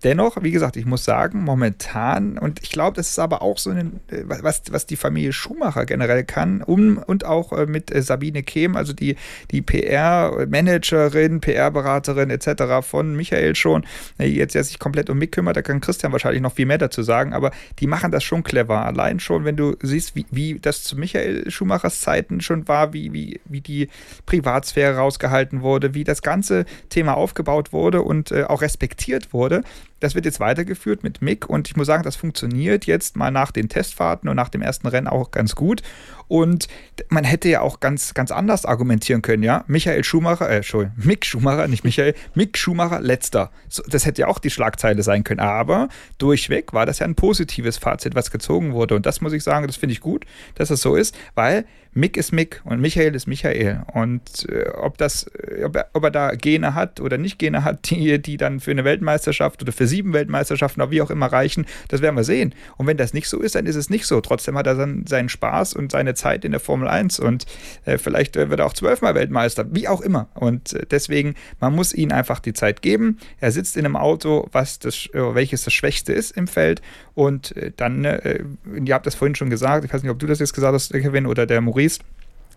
Dennoch, 0.03 0.43
wie 0.43 0.51
gesagt, 0.51 0.77
ich 0.77 0.85
muss 0.85 1.03
sagen, 1.03 1.43
momentan, 1.43 2.37
und 2.37 2.61
ich 2.61 2.69
glaube, 2.69 2.95
das 2.95 3.09
ist 3.09 3.19
aber 3.19 3.41
auch 3.41 3.57
so 3.57 3.71
ein, 3.71 3.99
äh, 4.09 4.23
was, 4.25 4.61
was 4.69 4.85
die 4.85 4.95
Familie 4.95 5.33
Schumacher 5.33 5.85
generell 5.87 6.23
kann, 6.23 6.61
um, 6.61 6.99
und 6.99 7.25
auch 7.25 7.51
äh, 7.51 7.65
mit 7.65 7.91
äh, 7.91 8.03
Sabine 8.03 8.43
Kehm, 8.43 8.75
also 8.75 8.93
die, 8.93 9.15
die 9.49 9.63
PR-Managerin, 9.63 11.41
PR-Beraterin 11.41 12.29
etc. 12.29 12.87
von 12.87 13.15
Michael 13.15 13.55
schon, 13.55 13.87
jetzt 14.19 14.53
ja 14.53 14.63
sich 14.63 14.77
komplett 14.77 15.09
um 15.09 15.17
mich 15.17 15.31
kümmert, 15.31 15.57
da 15.57 15.63
kann 15.63 15.81
Christian 15.81 16.11
wahrscheinlich 16.11 16.43
noch 16.43 16.53
viel 16.53 16.67
mehr 16.67 16.77
dazu 16.77 17.01
sagen, 17.01 17.33
aber 17.33 17.49
die 17.79 17.87
machen 17.87 18.11
das 18.11 18.23
schon 18.23 18.43
clever. 18.43 18.85
Allein 18.85 19.19
schon, 19.19 19.45
wenn 19.45 19.55
du 19.55 19.75
siehst, 19.81 20.15
wie, 20.15 20.27
wie 20.29 20.59
das 20.59 20.83
zu 20.83 20.95
Michael 20.95 21.49
Schumachers 21.49 22.01
Zeiten 22.01 22.41
schon 22.41 22.67
war, 22.67 22.93
wie, 22.93 23.13
wie, 23.13 23.39
wie 23.45 23.61
die 23.61 23.89
Privatsphäre 24.27 24.97
rausgehalten 24.97 25.61
wurde, 25.61 25.95
wie 25.95 26.03
das 26.03 26.21
ganze 26.21 26.65
Thema 26.89 27.15
aufgebaut 27.15 27.73
wurde 27.73 28.03
und 28.03 28.31
äh, 28.31 28.43
auch 28.43 28.61
respektiert 28.61 29.33
wurde 29.33 29.63
das 29.99 30.15
wird 30.15 30.25
jetzt 30.25 30.39
weitergeführt 30.39 31.03
mit 31.03 31.21
Mick 31.21 31.49
und 31.49 31.67
ich 31.67 31.75
muss 31.75 31.87
sagen, 31.87 32.03
das 32.03 32.15
funktioniert 32.15 32.85
jetzt 32.85 33.15
mal 33.15 33.31
nach 33.31 33.51
den 33.51 33.69
Testfahrten 33.69 34.29
und 34.29 34.35
nach 34.35 34.49
dem 34.49 34.61
ersten 34.61 34.87
Rennen 34.87 35.07
auch 35.07 35.31
ganz 35.31 35.55
gut. 35.55 35.81
Und 36.27 36.67
man 37.09 37.23
hätte 37.23 37.49
ja 37.49 37.61
auch 37.61 37.79
ganz, 37.79 38.13
ganz 38.13 38.31
anders 38.31 38.65
argumentieren 38.65 39.21
können, 39.21 39.43
ja. 39.43 39.63
Michael 39.67 40.03
Schumacher, 40.03 40.49
äh, 40.49 40.57
Entschuldigung, 40.57 40.95
Mick 40.97 41.25
Schumacher, 41.25 41.67
nicht 41.67 41.83
Michael, 41.83 42.13
Mick 42.35 42.57
Schumacher, 42.57 43.01
letzter. 43.01 43.51
So, 43.69 43.83
das 43.87 44.05
hätte 44.05 44.21
ja 44.21 44.27
auch 44.27 44.39
die 44.39 44.49
Schlagzeile 44.49 45.03
sein 45.03 45.23
können. 45.23 45.41
Aber 45.41 45.89
durchweg 46.17 46.73
war 46.73 46.85
das 46.85 46.99
ja 46.99 47.05
ein 47.05 47.15
positives 47.15 47.77
Fazit, 47.77 48.15
was 48.15 48.31
gezogen 48.31 48.73
wurde. 48.73 48.95
Und 48.95 49.05
das 49.05 49.21
muss 49.21 49.33
ich 49.33 49.43
sagen, 49.43 49.67
das 49.67 49.75
finde 49.75 49.93
ich 49.93 50.01
gut, 50.01 50.25
dass 50.55 50.69
es 50.69 50.77
das 50.77 50.81
so 50.81 50.95
ist, 50.95 51.17
weil 51.35 51.65
Mick 51.93 52.15
ist 52.15 52.31
Mick 52.31 52.61
und 52.63 52.79
Michael 52.79 53.15
ist 53.15 53.27
Michael. 53.27 53.81
Und 53.93 54.47
äh, 54.49 54.69
ob, 54.69 54.97
das, 54.97 55.23
äh, 55.23 55.63
ob, 55.63 55.75
er, 55.75 55.87
ob, 55.93 56.03
er, 56.03 56.11
da 56.11 56.35
Gene 56.35 56.75
hat 56.75 56.99
oder 56.99 57.17
nicht 57.17 57.39
Gene 57.39 57.63
hat, 57.63 57.89
die, 57.89 58.21
die 58.21 58.37
dann 58.37 58.59
für 58.59 58.71
eine 58.71 58.83
Weltmeisterschaft 58.83 59.61
oder 59.63 59.71
für 59.71 59.87
sieben 59.87 60.13
Weltmeisterschaften 60.13 60.81
oder 60.81 60.91
wie 60.91 61.01
auch 61.01 61.09
immer 61.09 61.25
reichen, 61.25 61.65
das 61.87 62.01
werden 62.01 62.15
wir 62.15 62.23
sehen. 62.23 62.53
Und 62.77 62.85
wenn 62.85 62.97
das 62.97 63.13
nicht 63.13 63.27
so 63.27 63.39
ist, 63.39 63.55
dann 63.55 63.65
ist 63.65 63.75
es 63.75 63.89
nicht 63.89 64.05
so. 64.05 64.21
Trotzdem 64.21 64.57
hat 64.57 64.67
er 64.67 64.75
dann 64.75 65.07
seinen 65.07 65.29
Spaß 65.29 65.73
und 65.73 65.91
seine 65.91 66.13
Zeit 66.17 66.43
in 66.43 66.51
der 66.51 66.59
Formel 66.59 66.87
1 66.87 67.19
und 67.19 67.45
äh, 67.85 67.97
vielleicht 67.97 68.35
äh, 68.35 68.49
wird 68.49 68.59
er 68.59 68.65
auch 68.65 68.73
zwölfmal 68.73 69.15
Weltmeister, 69.15 69.65
wie 69.71 69.87
auch 69.87 70.01
immer. 70.01 70.27
Und 70.33 70.73
äh, 70.73 70.85
deswegen, 70.89 71.35
man 71.59 71.73
muss 71.73 71.93
ihm 71.93 72.11
einfach 72.11 72.39
die 72.39 72.53
Zeit 72.53 72.81
geben. 72.81 73.19
Er 73.39 73.51
sitzt 73.51 73.77
in 73.77 73.85
einem 73.85 73.95
Auto, 73.95 74.47
was 74.51 74.79
das, 74.79 75.07
äh, 75.13 75.35
welches 75.35 75.63
das 75.63 75.73
Schwächste 75.73 76.11
ist 76.11 76.35
im 76.35 76.47
Feld. 76.47 76.81
Und 77.13 77.55
dann, 77.77 78.03
ihr 78.03 78.93
habt 78.93 79.05
das 79.05 79.15
vorhin 79.15 79.33
schon 79.33 79.49
gesagt, 79.49 79.85
ich 79.85 79.93
weiß 79.93 80.03
nicht, 80.03 80.11
ob 80.11 80.19
du 80.19 80.27
das 80.27 80.39
jetzt 80.39 80.53
gesagt 80.53 80.73
hast, 80.73 80.93
Kevin, 80.93 81.25
oder 81.25 81.45
der 81.45 81.61
Maurice, 81.61 81.99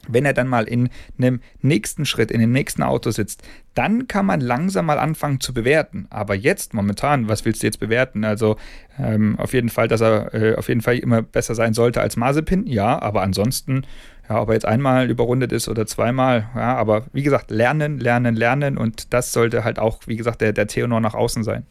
wenn 0.09 0.25
er 0.25 0.33
dann 0.33 0.49
mal 0.49 0.65
in 0.65 0.89
einem 1.19 1.41
nächsten 1.61 2.07
Schritt, 2.07 2.31
in 2.31 2.41
dem 2.41 2.53
nächsten 2.53 2.83
Auto 2.83 3.11
sitzt, 3.11 3.43
dann 3.75 4.09
kann 4.09 4.27
man 4.27 4.41
langsam 4.41 4.87
mal 4.87 4.99
anfangen 4.99 5.41
zu 5.41 5.55
bewerten. 5.55 6.07
Aber 6.11 6.35
jetzt, 6.35 6.75
momentan, 6.75 7.29
was 7.29 7.45
willst 7.45 7.63
du 7.63 7.67
jetzt 7.67 7.81
bewerten? 7.81 8.25
Also 8.25 8.57
ähm, 8.99 9.39
auf 9.39 9.53
jeden 9.53 9.69
Fall, 9.69 9.89
dass 9.89 10.01
er 10.01 10.35
äh, 10.35 10.55
auf 10.57 10.69
jeden 10.69 10.81
Fall 10.81 10.99
immer 10.99 11.23
besser 11.23 11.55
sein 11.55 11.75
sollte 11.75 12.01
als 12.01 12.17
Mazepin, 12.17 12.67
ja, 12.67 13.01
aber 13.01 13.23
ansonsten, 13.23 13.87
ja, 14.29 14.41
ob 14.41 14.49
er 14.49 14.55
jetzt 14.55 14.67
einmal 14.67 15.11
überrundet 15.11 15.53
ist 15.53 15.69
oder 15.69 15.87
zweimal, 15.87 16.49
ja, 16.55 16.77
aber 16.77 17.07
wie 17.13 17.23
gesagt, 17.23 17.51
lernen, 17.51 17.99
lernen, 17.99 18.35
lernen 18.35 18.77
und 18.79 19.13
das 19.13 19.33
sollte 19.33 19.65
halt 19.65 19.79
auch, 19.79 20.01
wie 20.07 20.17
gesagt, 20.17 20.41
der, 20.41 20.53
der 20.53 20.67
Theonor 20.67 21.01
nach 21.01 21.15
außen 21.15 21.45
sein. 21.45 21.67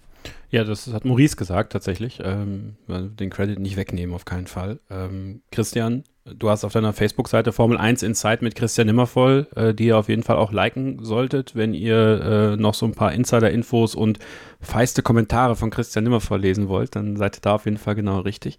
Ja, 0.51 0.63
das 0.63 0.91
hat 0.91 1.05
Maurice 1.05 1.35
gesagt 1.35 1.73
tatsächlich. 1.73 2.19
Ähm, 2.23 2.75
den 2.87 3.29
Credit 3.29 3.59
nicht 3.59 3.77
wegnehmen, 3.77 4.15
auf 4.15 4.25
keinen 4.25 4.47
Fall. 4.47 4.79
Ähm, 4.89 5.41
Christian, 5.51 6.03
du 6.37 6.49
hast 6.49 6.63
auf 6.63 6.73
deiner 6.73 6.93
Facebook-Seite 6.93 7.51
Formel 7.51 7.77
1 7.77 8.03
Insight 8.03 8.41
mit 8.41 8.55
Christian 8.55 8.87
Nimmervoll, 8.87 9.47
äh, 9.55 9.73
die 9.73 9.87
ihr 9.87 9.97
auf 9.97 10.09
jeden 10.09 10.23
Fall 10.23 10.37
auch 10.37 10.51
liken 10.51 11.03
solltet, 11.03 11.55
wenn 11.55 11.73
ihr 11.73 12.55
äh, 12.55 12.55
noch 12.57 12.73
so 12.73 12.85
ein 12.85 12.93
paar 12.93 13.13
Insider-Infos 13.13 13.95
und 13.95 14.19
feiste 14.61 15.01
Kommentare 15.01 15.55
von 15.55 15.69
Christian 15.69 16.03
Nimmervoll 16.03 16.41
lesen 16.41 16.67
wollt, 16.67 16.95
dann 16.95 17.15
seid 17.15 17.37
ihr 17.37 17.41
da 17.41 17.55
auf 17.55 17.65
jeden 17.65 17.77
Fall 17.77 17.95
genau 17.95 18.19
richtig. 18.19 18.57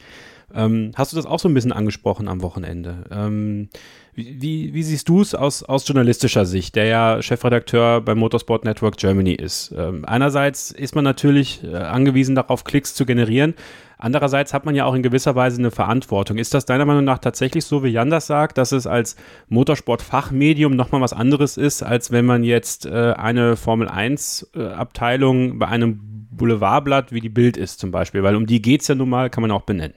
Ähm, 0.55 0.93
hast 0.97 1.13
du 1.13 1.17
das 1.17 1.27
auch 1.27 1.39
so 1.39 1.49
ein 1.49 1.55
bisschen 1.55 1.73
angesprochen 1.73 2.29
am 2.29 2.43
Wochenende? 2.43 3.05
Ähm, 3.11 3.69
wie, 4.15 4.75
wie, 4.75 4.83
siehst 4.83 5.09
du 5.09 5.21
es 5.21 5.35
aus, 5.35 5.63
aus 5.63 5.87
journalistischer 5.87 6.45
Sicht, 6.45 6.75
der 6.75 6.87
ja 6.87 7.23
Chefredakteur 7.23 8.01
beim 8.01 8.19
Motorsport 8.19 8.65
Network 8.65 8.97
Germany 8.97 9.35
ist? 9.35 9.73
Ähm, 9.77 10.05
einerseits 10.05 10.73
ist 10.73 10.95
man 10.95 11.05
natürlich 11.05 11.63
äh, 11.63 11.77
angewiesen 11.77 12.35
darauf, 12.35 12.65
Klicks 12.65 12.95
zu 12.95 13.07
generieren. 13.07 13.55
Andererseits 14.03 14.55
hat 14.55 14.65
man 14.65 14.75
ja 14.75 14.87
auch 14.87 14.95
in 14.95 15.03
gewisser 15.03 15.35
Weise 15.35 15.59
eine 15.59 15.71
Verantwortung. 15.71 16.39
Ist 16.39 16.55
das 16.55 16.65
deiner 16.65 16.87
Meinung 16.87 17.05
nach 17.05 17.19
tatsächlich 17.19 17.67
so, 17.67 17.85
wie 17.85 17.89
Jan 17.89 18.09
das 18.09 18.27
sagt, 18.27 18.57
dass 18.57 18.73
es 18.73 18.87
als 18.87 19.15
Motorsport-Fachmedium 19.49 20.75
nochmal 20.75 21.03
was 21.03 21.13
anderes 21.13 21.59
ist, 21.59 21.83
als 21.83 22.11
wenn 22.11 22.25
man 22.25 22.43
jetzt 22.43 22.87
äh, 22.87 23.13
eine 23.13 23.57
Formel-1-Abteilung 23.57 25.51
äh, 25.51 25.55
bei 25.57 25.69
einem 25.69 26.01
Boulevardblatt 26.31 27.13
wie 27.13 27.21
die 27.21 27.29
Bild 27.29 27.59
ist 27.59 27.79
zum 27.79 27.91
Beispiel? 27.91 28.23
Weil 28.23 28.37
um 28.37 28.47
die 28.47 28.63
geht 28.63 28.81
es 28.81 28.89
ja 28.89 28.95
nun 28.95 29.11
mal, 29.11 29.29
kann 29.29 29.43
man 29.43 29.51
auch 29.51 29.63
benennen. 29.63 29.95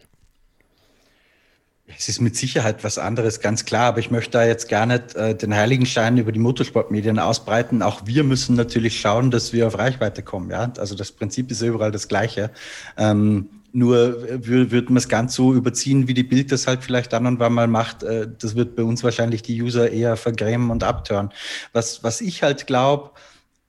Es 1.97 2.09
ist 2.09 2.19
mit 2.19 2.35
Sicherheit 2.35 2.83
was 2.83 2.97
anderes, 2.97 3.39
ganz 3.39 3.63
klar, 3.63 3.85
aber 3.85 3.99
ich 3.99 4.11
möchte 4.11 4.31
da 4.31 4.45
jetzt 4.45 4.67
gar 4.67 4.85
nicht 4.85 5.15
äh, 5.15 5.33
den 5.33 5.55
Heiligenschein 5.55 6.17
über 6.17 6.33
die 6.33 6.39
Motorsportmedien 6.39 7.19
ausbreiten. 7.19 7.81
Auch 7.81 8.01
wir 8.05 8.25
müssen 8.25 8.57
natürlich 8.57 8.99
schauen, 8.99 9.31
dass 9.31 9.53
wir 9.53 9.67
auf 9.67 9.77
Reichweite 9.77 10.23
kommen. 10.23 10.49
Ja? 10.51 10.73
Also 10.77 10.95
das 10.95 11.13
Prinzip 11.13 11.51
ist 11.51 11.61
ja 11.61 11.69
überall 11.69 11.91
das 11.91 12.09
gleiche. 12.09 12.51
Ähm, 12.97 13.47
nur 13.73 14.45
würde 14.45 14.85
man 14.85 14.97
es 14.97 15.09
ganz 15.09 15.33
so 15.33 15.53
überziehen, 15.53 16.07
wie 16.07 16.13
die 16.13 16.23
Bild 16.23 16.51
das 16.51 16.67
halt 16.67 16.83
vielleicht 16.83 17.11
dann 17.11 17.25
und 17.25 17.39
wann 17.39 17.53
mal 17.53 17.67
macht. 17.67 18.03
Äh, 18.03 18.29
das 18.39 18.55
wird 18.55 18.75
bei 18.75 18.83
uns 18.83 19.03
wahrscheinlich 19.03 19.41
die 19.41 19.59
User 19.61 19.91
eher 19.91 20.15
vergrämen 20.15 20.69
und 20.69 20.83
abtören. 20.83 21.31
Was, 21.73 22.03
was 22.03 22.21
ich 22.21 22.43
halt 22.43 22.67
glaube, 22.67 23.11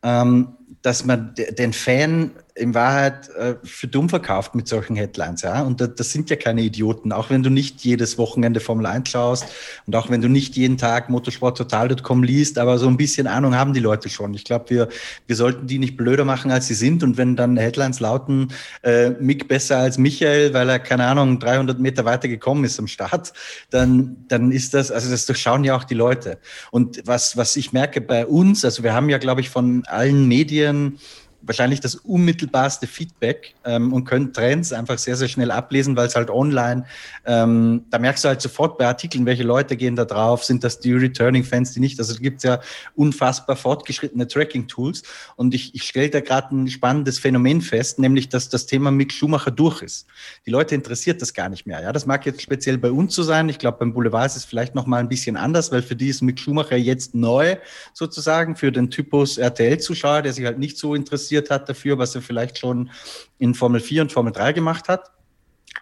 ähm, 0.02 0.56
dass 0.82 1.06
man 1.06 1.34
den 1.34 1.72
Fan 1.72 2.32
in 2.56 2.72
Wahrheit 2.72 3.28
äh, 3.30 3.56
für 3.64 3.88
dumm 3.88 4.08
verkauft 4.08 4.54
mit 4.54 4.68
solchen 4.68 4.94
Headlines. 4.94 5.42
Ja? 5.42 5.62
Und 5.62 5.80
da, 5.80 5.88
das 5.88 6.12
sind 6.12 6.30
ja 6.30 6.36
keine 6.36 6.62
Idioten. 6.62 7.10
Auch 7.10 7.28
wenn 7.30 7.42
du 7.42 7.50
nicht 7.50 7.84
jedes 7.84 8.16
Wochenende 8.16 8.60
Formel 8.60 8.86
1 8.86 9.08
schaust 9.08 9.46
und 9.86 9.96
auch 9.96 10.08
wenn 10.08 10.20
du 10.20 10.28
nicht 10.28 10.54
jeden 10.54 10.78
Tag 10.78 11.10
motorsporttotal.com 11.10 12.22
liest, 12.22 12.58
aber 12.58 12.78
so 12.78 12.86
ein 12.86 12.96
bisschen 12.96 13.26
Ahnung 13.26 13.56
haben 13.56 13.72
die 13.74 13.80
Leute 13.80 14.08
schon. 14.08 14.34
Ich 14.34 14.44
glaube, 14.44 14.70
wir, 14.70 14.88
wir 15.26 15.34
sollten 15.34 15.66
die 15.66 15.80
nicht 15.80 15.96
blöder 15.96 16.24
machen, 16.24 16.52
als 16.52 16.68
sie 16.68 16.74
sind. 16.74 17.02
Und 17.02 17.16
wenn 17.16 17.34
dann 17.34 17.56
Headlines 17.56 17.98
lauten, 17.98 18.52
äh, 18.82 19.10
Mick 19.10 19.48
besser 19.48 19.78
als 19.78 19.98
Michael, 19.98 20.54
weil 20.54 20.68
er, 20.68 20.78
keine 20.78 21.06
Ahnung, 21.06 21.40
300 21.40 21.80
Meter 21.80 22.04
weiter 22.04 22.28
gekommen 22.28 22.62
ist 22.62 22.78
am 22.78 22.86
Start, 22.86 23.32
dann, 23.70 24.16
dann 24.28 24.52
ist 24.52 24.74
das, 24.74 24.92
also 24.92 25.10
das 25.10 25.26
durchschauen 25.26 25.64
ja 25.64 25.76
auch 25.76 25.84
die 25.84 25.94
Leute. 25.94 26.38
Und 26.70 27.02
was, 27.04 27.36
was 27.36 27.56
ich 27.56 27.72
merke 27.72 28.00
bei 28.00 28.26
uns, 28.26 28.64
also 28.64 28.84
wir 28.84 28.94
haben 28.94 29.08
ja, 29.08 29.18
glaube 29.18 29.40
ich, 29.40 29.50
von 29.50 29.82
allen 29.86 30.28
Medien 30.28 30.98
wahrscheinlich 31.46 31.80
das 31.80 31.94
unmittelbarste 31.94 32.86
Feedback 32.86 33.54
ähm, 33.64 33.92
und 33.92 34.04
können 34.04 34.32
Trends 34.32 34.72
einfach 34.72 34.98
sehr, 34.98 35.16
sehr 35.16 35.28
schnell 35.28 35.50
ablesen, 35.50 35.96
weil 35.96 36.06
es 36.06 36.16
halt 36.16 36.30
online, 36.30 36.84
ähm, 37.24 37.84
da 37.90 37.98
merkst 37.98 38.24
du 38.24 38.28
halt 38.28 38.40
sofort 38.40 38.78
bei 38.78 38.86
Artikeln, 38.86 39.26
welche 39.26 39.42
Leute 39.42 39.76
gehen 39.76 39.96
da 39.96 40.04
drauf, 40.04 40.44
sind 40.44 40.64
das 40.64 40.80
die 40.80 40.92
Returning-Fans, 40.92 41.72
die 41.72 41.80
nicht. 41.80 41.98
Also 41.98 42.14
gibt 42.20 42.38
es 42.38 42.44
ja 42.44 42.60
unfassbar 42.94 43.56
fortgeschrittene 43.56 44.26
Tracking-Tools 44.26 45.02
und 45.36 45.54
ich, 45.54 45.74
ich 45.74 45.82
stelle 45.84 46.10
da 46.10 46.20
gerade 46.20 46.54
ein 46.54 46.68
spannendes 46.68 47.18
Phänomen 47.18 47.60
fest, 47.60 47.98
nämlich, 47.98 48.28
dass 48.28 48.48
das 48.48 48.66
Thema 48.66 48.90
Mick 48.90 49.12
Schumacher 49.12 49.50
durch 49.50 49.82
ist. 49.82 50.06
Die 50.46 50.50
Leute 50.50 50.74
interessiert 50.74 51.22
das 51.22 51.34
gar 51.34 51.48
nicht 51.48 51.66
mehr. 51.66 51.82
Ja, 51.82 51.92
das 51.92 52.06
mag 52.06 52.24
jetzt 52.26 52.42
speziell 52.42 52.78
bei 52.78 52.90
uns 52.90 53.14
so 53.14 53.22
sein. 53.22 53.48
Ich 53.48 53.58
glaube, 53.58 53.78
beim 53.78 53.92
Boulevard 53.92 54.26
ist 54.26 54.36
es 54.36 54.44
vielleicht 54.44 54.74
noch 54.74 54.86
mal 54.86 54.98
ein 54.98 55.08
bisschen 55.08 55.36
anders, 55.36 55.72
weil 55.72 55.82
für 55.82 55.96
die 55.96 56.08
ist 56.08 56.22
Mick 56.22 56.38
Schumacher 56.38 56.76
jetzt 56.76 57.14
neu 57.14 57.56
sozusagen 57.92 58.56
für 58.56 58.72
den 58.72 58.90
Typus 58.90 59.38
RTL-Zuschauer, 59.38 60.22
der 60.22 60.32
sich 60.32 60.44
halt 60.44 60.58
nicht 60.58 60.78
so 60.78 60.94
interessiert 60.94 61.33
interessiert 61.34 61.50
hat 61.50 61.68
dafür, 61.68 61.98
was 61.98 62.14
er 62.14 62.22
vielleicht 62.22 62.58
schon 62.58 62.90
in 63.38 63.54
Formel 63.54 63.80
4 63.80 64.02
und 64.02 64.12
Formel 64.12 64.32
3 64.32 64.52
gemacht 64.52 64.88
hat. 64.88 65.10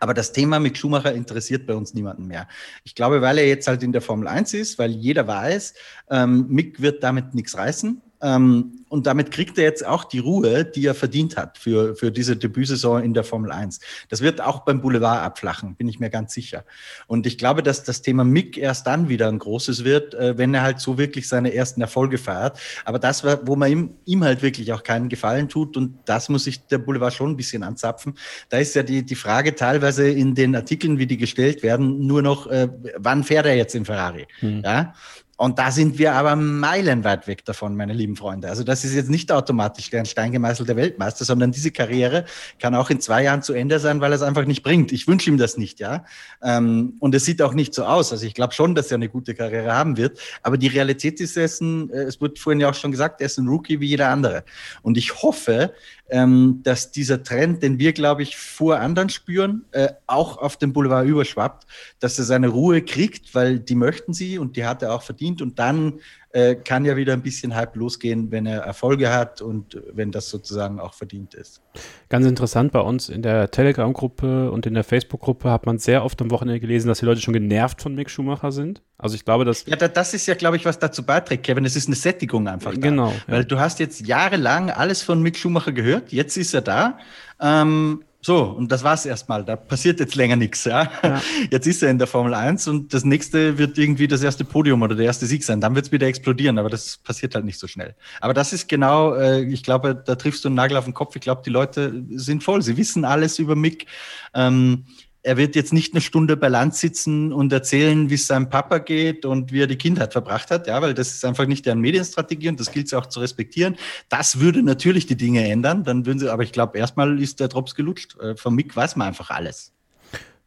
Aber 0.00 0.14
das 0.14 0.32
Thema 0.32 0.58
mit 0.58 0.78
Schumacher 0.78 1.12
interessiert 1.12 1.66
bei 1.66 1.74
uns 1.74 1.94
niemanden 1.94 2.26
mehr. 2.26 2.48
Ich 2.82 2.94
glaube, 2.94 3.20
weil 3.20 3.38
er 3.38 3.46
jetzt 3.46 3.68
halt 3.68 3.82
in 3.82 3.92
der 3.92 4.00
Formel 4.00 4.26
1 4.26 4.54
ist, 4.54 4.78
weil 4.78 4.90
jeder 4.90 5.26
weiß, 5.26 5.74
ähm, 6.10 6.46
Mick 6.48 6.80
wird 6.80 7.02
damit 7.02 7.34
nichts 7.34 7.56
reißen. 7.56 8.00
Ähm, 8.22 8.84
und 8.88 9.06
damit 9.06 9.30
kriegt 9.30 9.56
er 9.58 9.64
jetzt 9.64 9.86
auch 9.86 10.04
die 10.04 10.18
Ruhe, 10.18 10.64
die 10.64 10.86
er 10.86 10.94
verdient 10.94 11.36
hat 11.36 11.56
für, 11.56 11.96
für 11.96 12.12
diese 12.12 12.36
Debütsaison 12.36 13.02
in 13.02 13.14
der 13.14 13.24
Formel 13.24 13.50
1. 13.50 13.80
Das 14.10 14.20
wird 14.20 14.40
auch 14.40 14.60
beim 14.60 14.80
Boulevard 14.80 15.22
abflachen, 15.22 15.76
bin 15.76 15.88
ich 15.88 15.98
mir 15.98 16.10
ganz 16.10 16.34
sicher. 16.34 16.64
Und 17.06 17.26
ich 17.26 17.38
glaube, 17.38 17.62
dass 17.62 17.84
das 17.84 18.02
Thema 18.02 18.22
Mick 18.22 18.58
erst 18.58 18.86
dann 18.86 19.08
wieder 19.08 19.28
ein 19.28 19.38
großes 19.38 19.84
wird, 19.84 20.14
äh, 20.14 20.36
wenn 20.36 20.52
er 20.54 20.62
halt 20.62 20.78
so 20.78 20.98
wirklich 20.98 21.26
seine 21.26 21.54
ersten 21.54 21.80
Erfolge 21.80 22.18
feiert. 22.18 22.60
Aber 22.84 22.98
das, 22.98 23.24
wo 23.24 23.56
man 23.56 23.72
ihm, 23.72 23.90
ihm 24.04 24.22
halt 24.22 24.42
wirklich 24.42 24.72
auch 24.72 24.82
keinen 24.82 25.08
Gefallen 25.08 25.48
tut, 25.48 25.76
und 25.76 25.98
das 26.04 26.28
muss 26.28 26.44
sich 26.44 26.66
der 26.66 26.78
Boulevard 26.78 27.14
schon 27.14 27.30
ein 27.30 27.36
bisschen 27.36 27.62
anzapfen, 27.62 28.14
da 28.50 28.58
ist 28.58 28.74
ja 28.74 28.82
die, 28.82 29.04
die 29.04 29.14
Frage 29.14 29.54
teilweise 29.54 30.08
in 30.08 30.34
den 30.34 30.54
Artikeln, 30.54 30.98
wie 30.98 31.06
die 31.06 31.16
gestellt 31.16 31.62
werden, 31.62 32.06
nur 32.06 32.22
noch, 32.22 32.46
äh, 32.46 32.68
wann 32.98 33.24
fährt 33.24 33.46
er 33.46 33.56
jetzt 33.56 33.74
in 33.74 33.84
Ferrari? 33.84 34.26
Hm. 34.40 34.62
Ja? 34.62 34.94
Und 35.42 35.58
da 35.58 35.72
sind 35.72 35.98
wir 35.98 36.12
aber 36.12 36.36
meilenweit 36.36 37.26
weg 37.26 37.44
davon, 37.44 37.74
meine 37.74 37.94
lieben 37.94 38.14
Freunde. 38.14 38.48
Also 38.48 38.62
das 38.62 38.84
ist 38.84 38.94
jetzt 38.94 39.10
nicht 39.10 39.32
automatisch 39.32 39.90
der 39.90 40.04
steingemeißelte 40.04 40.76
Weltmeister, 40.76 41.24
sondern 41.24 41.50
diese 41.50 41.72
Karriere 41.72 42.26
kann 42.60 42.76
auch 42.76 42.90
in 42.90 43.00
zwei 43.00 43.24
Jahren 43.24 43.42
zu 43.42 43.52
Ende 43.52 43.80
sein, 43.80 44.00
weil 44.00 44.12
er 44.12 44.14
es 44.14 44.22
einfach 44.22 44.44
nicht 44.44 44.62
bringt. 44.62 44.92
Ich 44.92 45.08
wünsche 45.08 45.28
ihm 45.28 45.38
das 45.38 45.56
nicht, 45.56 45.80
ja. 45.80 46.04
Ähm, 46.44 46.94
und 47.00 47.12
es 47.16 47.24
sieht 47.24 47.42
auch 47.42 47.54
nicht 47.54 47.74
so 47.74 47.82
aus. 47.82 48.12
Also 48.12 48.24
ich 48.24 48.34
glaube 48.34 48.54
schon, 48.54 48.76
dass 48.76 48.92
er 48.92 48.94
eine 48.94 49.08
gute 49.08 49.34
Karriere 49.34 49.72
haben 49.72 49.96
wird. 49.96 50.20
Aber 50.44 50.56
die 50.56 50.68
Realität 50.68 51.20
ist, 51.20 51.36
ein, 51.36 51.90
äh, 51.90 52.02
es 52.02 52.20
wurde 52.20 52.40
vorhin 52.40 52.60
ja 52.60 52.70
auch 52.70 52.74
schon 52.74 52.92
gesagt, 52.92 53.20
er 53.20 53.26
ist 53.26 53.36
ein 53.36 53.48
Rookie 53.48 53.80
wie 53.80 53.88
jeder 53.88 54.10
andere. 54.10 54.44
Und 54.82 54.96
ich 54.96 55.24
hoffe, 55.24 55.74
ähm, 56.12 56.60
dass 56.62 56.92
dieser 56.92 57.22
Trend, 57.22 57.62
den 57.62 57.78
wir, 57.78 57.94
glaube 57.94 58.22
ich, 58.22 58.36
vor 58.36 58.78
anderen 58.78 59.08
spüren, 59.08 59.64
äh, 59.72 59.88
auch 60.06 60.36
auf 60.36 60.58
dem 60.58 60.74
Boulevard 60.74 61.08
überschwappt, 61.08 61.66
dass 62.00 62.18
er 62.18 62.26
seine 62.26 62.48
Ruhe 62.48 62.82
kriegt, 62.82 63.34
weil 63.34 63.58
die 63.58 63.74
möchten 63.74 64.12
sie 64.12 64.38
und 64.38 64.56
die 64.56 64.66
hat 64.66 64.82
er 64.82 64.94
auch 64.94 65.02
verdient. 65.02 65.40
Und 65.40 65.58
dann 65.58 65.94
äh, 66.32 66.54
kann 66.54 66.84
ja 66.84 66.96
wieder 66.96 67.12
ein 67.12 67.22
bisschen 67.22 67.54
Hype 67.54 67.76
losgehen, 67.76 68.30
wenn 68.30 68.46
er 68.46 68.60
Erfolge 68.60 69.12
hat 69.12 69.42
und 69.42 69.80
wenn 69.92 70.10
das 70.10 70.30
sozusagen 70.30 70.80
auch 70.80 70.94
verdient 70.94 71.34
ist. 71.34 71.60
Ganz 72.08 72.26
interessant 72.26 72.72
bei 72.72 72.80
uns 72.80 73.08
in 73.08 73.22
der 73.22 73.50
Telegram-Gruppe 73.50 74.50
und 74.50 74.66
in 74.66 74.74
der 74.74 74.84
Facebook-Gruppe 74.84 75.50
hat 75.50 75.66
man 75.66 75.78
sehr 75.78 76.04
oft 76.04 76.20
am 76.22 76.30
Wochenende 76.30 76.60
gelesen, 76.60 76.88
dass 76.88 77.00
die 77.00 77.04
Leute 77.04 77.20
schon 77.20 77.34
genervt 77.34 77.82
von 77.82 77.94
Mick 77.94 78.10
Schumacher 78.10 78.50
sind. 78.50 78.82
Also 78.98 79.14
ich 79.14 79.24
glaube, 79.24 79.44
dass. 79.44 79.66
Ja, 79.66 79.76
das 79.76 80.14
ist 80.14 80.26
ja, 80.26 80.34
glaube 80.34 80.56
ich, 80.56 80.64
was 80.64 80.78
dazu 80.78 81.02
beiträgt, 81.02 81.44
Kevin. 81.44 81.64
Es 81.64 81.76
ist 81.76 81.88
eine 81.88 81.96
Sättigung 81.96 82.48
einfach. 82.48 82.72
Da. 82.72 82.80
Genau. 82.80 83.12
Weil 83.26 83.40
ja. 83.40 83.44
du 83.44 83.58
hast 83.58 83.78
jetzt 83.78 84.06
jahrelang 84.06 84.70
alles 84.70 85.02
von 85.02 85.20
Mick 85.20 85.36
Schumacher 85.36 85.72
gehört, 85.72 86.12
jetzt 86.12 86.36
ist 86.36 86.54
er 86.54 86.62
da. 86.62 86.98
Ähm, 87.40 88.04
so, 88.24 88.44
und 88.44 88.70
das 88.70 88.84
war's 88.84 89.04
erstmal. 89.04 89.44
Da 89.44 89.56
passiert 89.56 89.98
jetzt 89.98 90.14
länger 90.14 90.36
nichts. 90.36 90.64
Ja? 90.64 90.88
ja? 91.02 91.20
Jetzt 91.50 91.66
ist 91.66 91.82
er 91.82 91.90
in 91.90 91.98
der 91.98 92.06
Formel 92.06 92.34
1 92.34 92.68
und 92.68 92.94
das 92.94 93.02
nächste 93.02 93.58
wird 93.58 93.78
irgendwie 93.78 94.06
das 94.06 94.22
erste 94.22 94.44
Podium 94.44 94.80
oder 94.82 94.94
der 94.94 95.06
erste 95.06 95.26
Sieg 95.26 95.42
sein. 95.42 95.60
Dann 95.60 95.74
wird's 95.74 95.90
wieder 95.90 96.06
explodieren, 96.06 96.56
aber 96.60 96.70
das 96.70 96.98
passiert 96.98 97.34
halt 97.34 97.44
nicht 97.44 97.58
so 97.58 97.66
schnell. 97.66 97.96
Aber 98.20 98.32
das 98.32 98.52
ist 98.52 98.68
genau, 98.68 99.14
äh, 99.16 99.42
ich 99.42 99.64
glaube, 99.64 99.96
da 99.96 100.14
triffst 100.14 100.44
du 100.44 100.48
einen 100.48 100.54
Nagel 100.54 100.76
auf 100.76 100.84
den 100.84 100.94
Kopf. 100.94 101.16
Ich 101.16 101.22
glaube, 101.22 101.42
die 101.44 101.50
Leute 101.50 102.04
sind 102.10 102.44
voll. 102.44 102.62
Sie 102.62 102.76
wissen 102.76 103.04
alles 103.04 103.40
über 103.40 103.56
Mick. 103.56 103.86
Ähm, 104.34 104.84
er 105.22 105.36
wird 105.36 105.54
jetzt 105.54 105.72
nicht 105.72 105.94
eine 105.94 106.00
Stunde 106.00 106.36
bei 106.36 106.48
Land 106.48 106.74
sitzen 106.74 107.32
und 107.32 107.52
erzählen, 107.52 108.10
wie 108.10 108.14
es 108.14 108.26
seinem 108.26 108.48
Papa 108.50 108.78
geht 108.78 109.24
und 109.24 109.52
wie 109.52 109.60
er 109.60 109.66
die 109.66 109.76
Kindheit 109.76 110.12
verbracht 110.12 110.50
hat, 110.50 110.66
ja, 110.66 110.82
weil 110.82 110.94
das 110.94 111.12
ist 111.12 111.24
einfach 111.24 111.46
nicht 111.46 111.64
deren 111.64 111.80
Medienstrategie 111.80 112.48
und 112.48 112.58
das 112.58 112.72
gilt 112.72 112.86
es 112.86 112.94
auch 112.94 113.06
zu 113.06 113.20
respektieren. 113.20 113.76
Das 114.08 114.40
würde 114.40 114.62
natürlich 114.62 115.06
die 115.06 115.16
Dinge 115.16 115.48
ändern, 115.48 115.84
dann 115.84 116.06
würden 116.06 116.18
sie, 116.18 116.30
aber 116.30 116.42
ich 116.42 116.52
glaube, 116.52 116.78
erstmal 116.78 117.20
ist 117.20 117.40
der 117.40 117.48
Drops 117.48 117.74
gelutscht. 117.74 118.18
Äh, 118.20 118.36
von 118.36 118.54
Mick 118.54 118.74
weiß 118.74 118.96
man 118.96 119.08
einfach 119.08 119.30
alles. 119.30 119.72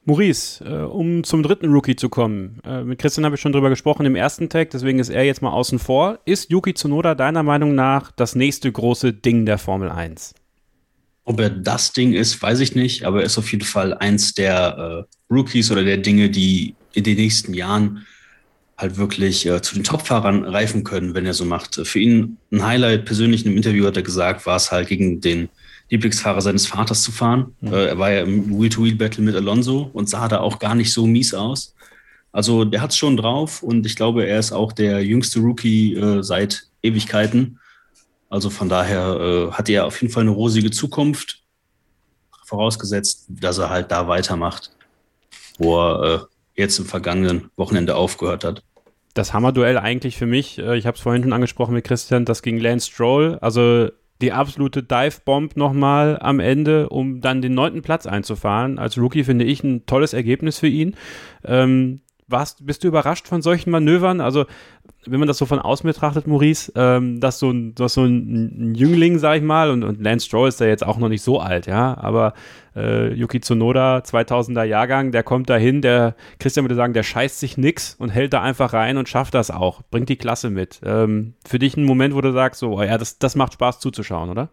Maurice, 0.03 0.63
äh, 0.63 0.83
um 0.83 1.23
zum 1.23 1.41
dritten 1.41 1.71
Rookie 1.71 1.95
zu 1.95 2.09
kommen. 2.09 2.59
Äh, 2.63 2.83
mit 2.83 2.99
Christian 2.99 3.25
habe 3.25 3.35
ich 3.35 3.41
schon 3.41 3.53
drüber 3.53 3.69
gesprochen 3.69 4.05
im 4.05 4.15
ersten 4.15 4.49
Tag, 4.49 4.69
deswegen 4.69 4.99
ist 4.99 5.09
er 5.09 5.23
jetzt 5.23 5.41
mal 5.41 5.51
außen 5.51 5.79
vor. 5.79 6.19
Ist 6.25 6.51
Yuki 6.51 6.73
Tsunoda 6.73 7.15
deiner 7.15 7.43
Meinung 7.43 7.73
nach 7.73 8.11
das 8.11 8.35
nächste 8.35 8.71
große 8.71 9.13
Ding 9.13 9.45
der 9.45 9.57
Formel 9.57 9.89
1? 9.89 10.35
Ob 11.25 11.39
er 11.39 11.49
das 11.49 11.91
Ding 11.91 12.13
ist, 12.13 12.41
weiß 12.41 12.59
ich 12.59 12.75
nicht, 12.75 13.03
aber 13.03 13.19
er 13.19 13.25
ist 13.25 13.37
auf 13.37 13.51
jeden 13.51 13.65
Fall 13.65 13.93
eins 13.95 14.33
der 14.33 15.05
äh, 15.29 15.33
Rookies 15.33 15.71
oder 15.71 15.83
der 15.83 15.97
Dinge, 15.97 16.29
die 16.29 16.75
in 16.93 17.03
den 17.03 17.17
nächsten 17.17 17.53
Jahren 17.53 18.05
halt 18.77 18.97
wirklich 18.97 19.45
äh, 19.45 19.61
zu 19.61 19.75
den 19.75 19.83
Topfahrern 19.83 20.43
reifen 20.43 20.83
können, 20.83 21.15
wenn 21.15 21.25
er 21.25 21.33
so 21.33 21.45
macht. 21.45 21.75
Für 21.75 21.99
ihn 21.99 22.37
ein 22.51 22.63
Highlight 22.63 23.05
persönlich 23.05 23.41
in 23.41 23.49
einem 23.49 23.57
Interview 23.57 23.85
hat 23.85 23.97
er 23.97 24.03
gesagt, 24.03 24.45
war 24.45 24.57
es 24.57 24.71
halt 24.71 24.87
gegen 24.87 25.21
den 25.21 25.49
Lieblingsfahrer 25.89 26.41
seines 26.41 26.67
Vaters 26.67 27.03
zu 27.03 27.11
fahren. 27.11 27.55
Mhm. 27.61 27.73
Äh, 27.73 27.85
er 27.87 27.97
war 27.97 28.11
ja 28.11 28.21
im 28.21 28.59
Wheel-to-Wheel-Battle 28.59 29.23
mit 29.23 29.35
Alonso 29.35 29.89
und 29.93 30.09
sah 30.09 30.27
da 30.27 30.39
auch 30.39 30.59
gar 30.59 30.75
nicht 30.75 30.91
so 30.91 31.05
mies 31.05 31.33
aus. 31.33 31.75
Also 32.31 32.65
der 32.65 32.81
hat 32.81 32.91
es 32.91 32.97
schon 32.97 33.15
drauf 33.15 33.63
und 33.63 33.85
ich 33.85 33.95
glaube, 33.95 34.25
er 34.25 34.39
ist 34.39 34.51
auch 34.51 34.73
der 34.73 35.03
jüngste 35.03 35.39
Rookie 35.39 35.95
äh, 35.95 36.21
seit 36.21 36.67
Ewigkeiten. 36.83 37.59
Also 38.29 38.49
von 38.49 38.69
daher 38.69 39.19
äh, 39.19 39.51
hat 39.51 39.69
er 39.69 39.85
auf 39.85 40.01
jeden 40.01 40.13
Fall 40.13 40.21
eine 40.21 40.31
rosige 40.31 40.71
Zukunft, 40.71 41.43
vorausgesetzt, 42.45 43.25
dass 43.29 43.57
er 43.57 43.69
halt 43.69 43.91
da 43.91 44.07
weitermacht, 44.07 44.71
wo 45.57 45.79
er 45.79 46.03
äh, 46.03 46.61
jetzt 46.61 46.79
im 46.79 46.85
vergangenen 46.85 47.49
Wochenende 47.55 47.95
aufgehört 47.95 48.43
hat. 48.43 48.63
Das 49.13 49.33
Hammerduell 49.33 49.77
eigentlich 49.77 50.17
für 50.17 50.25
mich, 50.25 50.59
äh, 50.59 50.77
ich 50.77 50.85
habe 50.85 50.95
es 50.95 51.01
vorhin 51.01 51.23
schon 51.23 51.33
angesprochen 51.33 51.73
mit 51.73 51.85
Christian, 51.85 52.25
das 52.25 52.41
ging 52.41 52.59
Lance 52.59 52.91
Stroll, 52.91 53.37
also 53.41 53.89
die 54.21 54.31
absolute 54.31 54.81
Dive-Bomb 54.81 55.57
nochmal 55.57 56.17
am 56.21 56.39
Ende, 56.39 56.89
um 56.89 57.19
dann 57.19 57.41
den 57.41 57.53
neunten 57.53 57.81
Platz 57.81 58.05
einzufahren. 58.05 58.79
Als 58.79 58.97
Rookie 58.97 59.25
finde 59.25 59.43
ich 59.43 59.63
ein 59.63 59.85
tolles 59.85 60.13
Ergebnis 60.13 60.59
für 60.59 60.67
ihn. 60.67 60.95
Ähm, 61.43 62.01
warst, 62.27 62.65
bist 62.65 62.83
du 62.83 62.87
überrascht 62.87 63.27
von 63.27 63.41
solchen 63.41 63.69
Manövern? 63.71 64.21
Also 64.21 64.45
wenn 65.05 65.19
man 65.19 65.27
das 65.27 65.37
so 65.37 65.45
von 65.45 65.59
außen 65.59 65.87
betrachtet, 65.87 66.25
Maurice, 66.27 66.71
ähm, 66.75 67.19
dass 67.19 67.39
so 67.39 67.51
ein, 67.51 67.75
dass 67.75 67.93
so 67.93 68.03
ein, 68.03 68.71
ein 68.71 68.75
Jüngling, 68.75 69.19
sag 69.19 69.37
ich 69.37 69.43
mal, 69.43 69.69
und, 69.69 69.83
und 69.83 70.01
Lance 70.01 70.25
Stroll 70.25 70.49
ist 70.49 70.59
ja 70.59 70.67
jetzt 70.67 70.85
auch 70.85 70.97
noch 70.97 71.09
nicht 71.09 71.21
so 71.21 71.39
alt, 71.39 71.67
ja, 71.67 71.95
aber 71.97 72.33
äh, 72.75 73.13
Yuki 73.13 73.39
Tsunoda, 73.39 73.99
2000er 73.99 74.63
Jahrgang, 74.63 75.11
der 75.11 75.23
kommt 75.23 75.49
da 75.49 75.57
hin, 75.57 75.81
der, 75.81 76.15
Christian 76.39 76.63
würde 76.63 76.75
sagen, 76.75 76.93
der 76.93 77.03
scheißt 77.03 77.39
sich 77.39 77.57
nix 77.57 77.95
und 77.95 78.09
hält 78.09 78.33
da 78.33 78.41
einfach 78.41 78.73
rein 78.73 78.97
und 78.97 79.07
schafft 79.07 79.33
das 79.35 79.51
auch, 79.51 79.81
bringt 79.91 80.09
die 80.09 80.17
Klasse 80.17 80.49
mit. 80.49 80.81
Ähm, 80.83 81.35
für 81.45 81.59
dich 81.59 81.77
ein 81.77 81.85
Moment, 81.85 82.15
wo 82.15 82.21
du 82.21 82.33
sagst, 82.33 82.59
so, 82.59 82.73
oh 82.73 82.81
ja, 82.81 82.97
das, 82.97 83.19
das 83.19 83.35
macht 83.35 83.53
Spaß 83.53 83.79
zuzuschauen, 83.79 84.29
oder? 84.29 84.49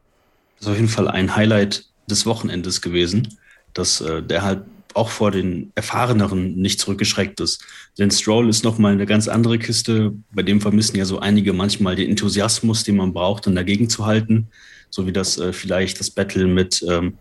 Das 0.58 0.66
ist 0.66 0.72
auf 0.72 0.76
jeden 0.76 0.88
Fall 0.88 1.08
ein 1.08 1.34
Highlight 1.34 1.86
des 2.08 2.26
Wochenendes 2.26 2.82
gewesen, 2.82 3.38
dass 3.72 4.00
äh, 4.00 4.22
der 4.22 4.42
halt 4.42 4.62
auch 4.94 5.10
vor 5.10 5.30
den 5.30 5.72
Erfahreneren 5.74 6.56
nicht 6.56 6.80
zurückgeschreckt 6.80 7.40
ist. 7.40 7.64
Denn 7.98 8.10
Stroll 8.10 8.48
ist 8.48 8.64
nochmal 8.64 8.92
eine 8.92 9.06
ganz 9.06 9.28
andere 9.28 9.58
Kiste. 9.58 10.12
Bei 10.32 10.42
dem 10.42 10.60
vermissen 10.60 10.96
ja 10.96 11.04
so 11.04 11.18
einige 11.18 11.52
manchmal 11.52 11.96
den 11.96 12.10
Enthusiasmus, 12.10 12.84
den 12.84 12.96
man 12.96 13.12
braucht, 13.12 13.46
um 13.46 13.54
dagegen 13.54 13.88
zu 13.88 14.06
halten. 14.06 14.48
So 14.90 15.06
wie 15.06 15.12
das 15.12 15.38
äh, 15.38 15.52
vielleicht 15.52 16.00
das 16.00 16.10
Battle 16.10 16.46
mit, 16.46 16.84
ähm, 16.88 17.14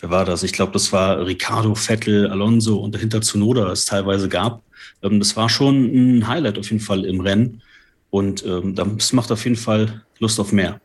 wer 0.00 0.10
war 0.10 0.24
das? 0.24 0.42
Ich 0.42 0.52
glaube, 0.52 0.72
das 0.72 0.92
war 0.92 1.26
Ricardo, 1.26 1.74
Vettel, 1.74 2.28
Alonso 2.28 2.76
und 2.76 2.94
dahinter 2.94 3.20
Zunoda 3.20 3.70
es 3.72 3.86
teilweise 3.86 4.28
gab. 4.28 4.62
Ähm, 5.02 5.18
das 5.18 5.36
war 5.36 5.48
schon 5.48 6.18
ein 6.18 6.28
Highlight 6.28 6.58
auf 6.58 6.70
jeden 6.70 6.82
Fall 6.82 7.04
im 7.04 7.20
Rennen. 7.20 7.62
Und 8.10 8.44
ähm, 8.46 8.74
das 8.74 9.12
macht 9.12 9.30
auf 9.32 9.44
jeden 9.44 9.56
Fall 9.56 10.02
Lust 10.18 10.40
auf 10.40 10.52
mehr. 10.52 10.80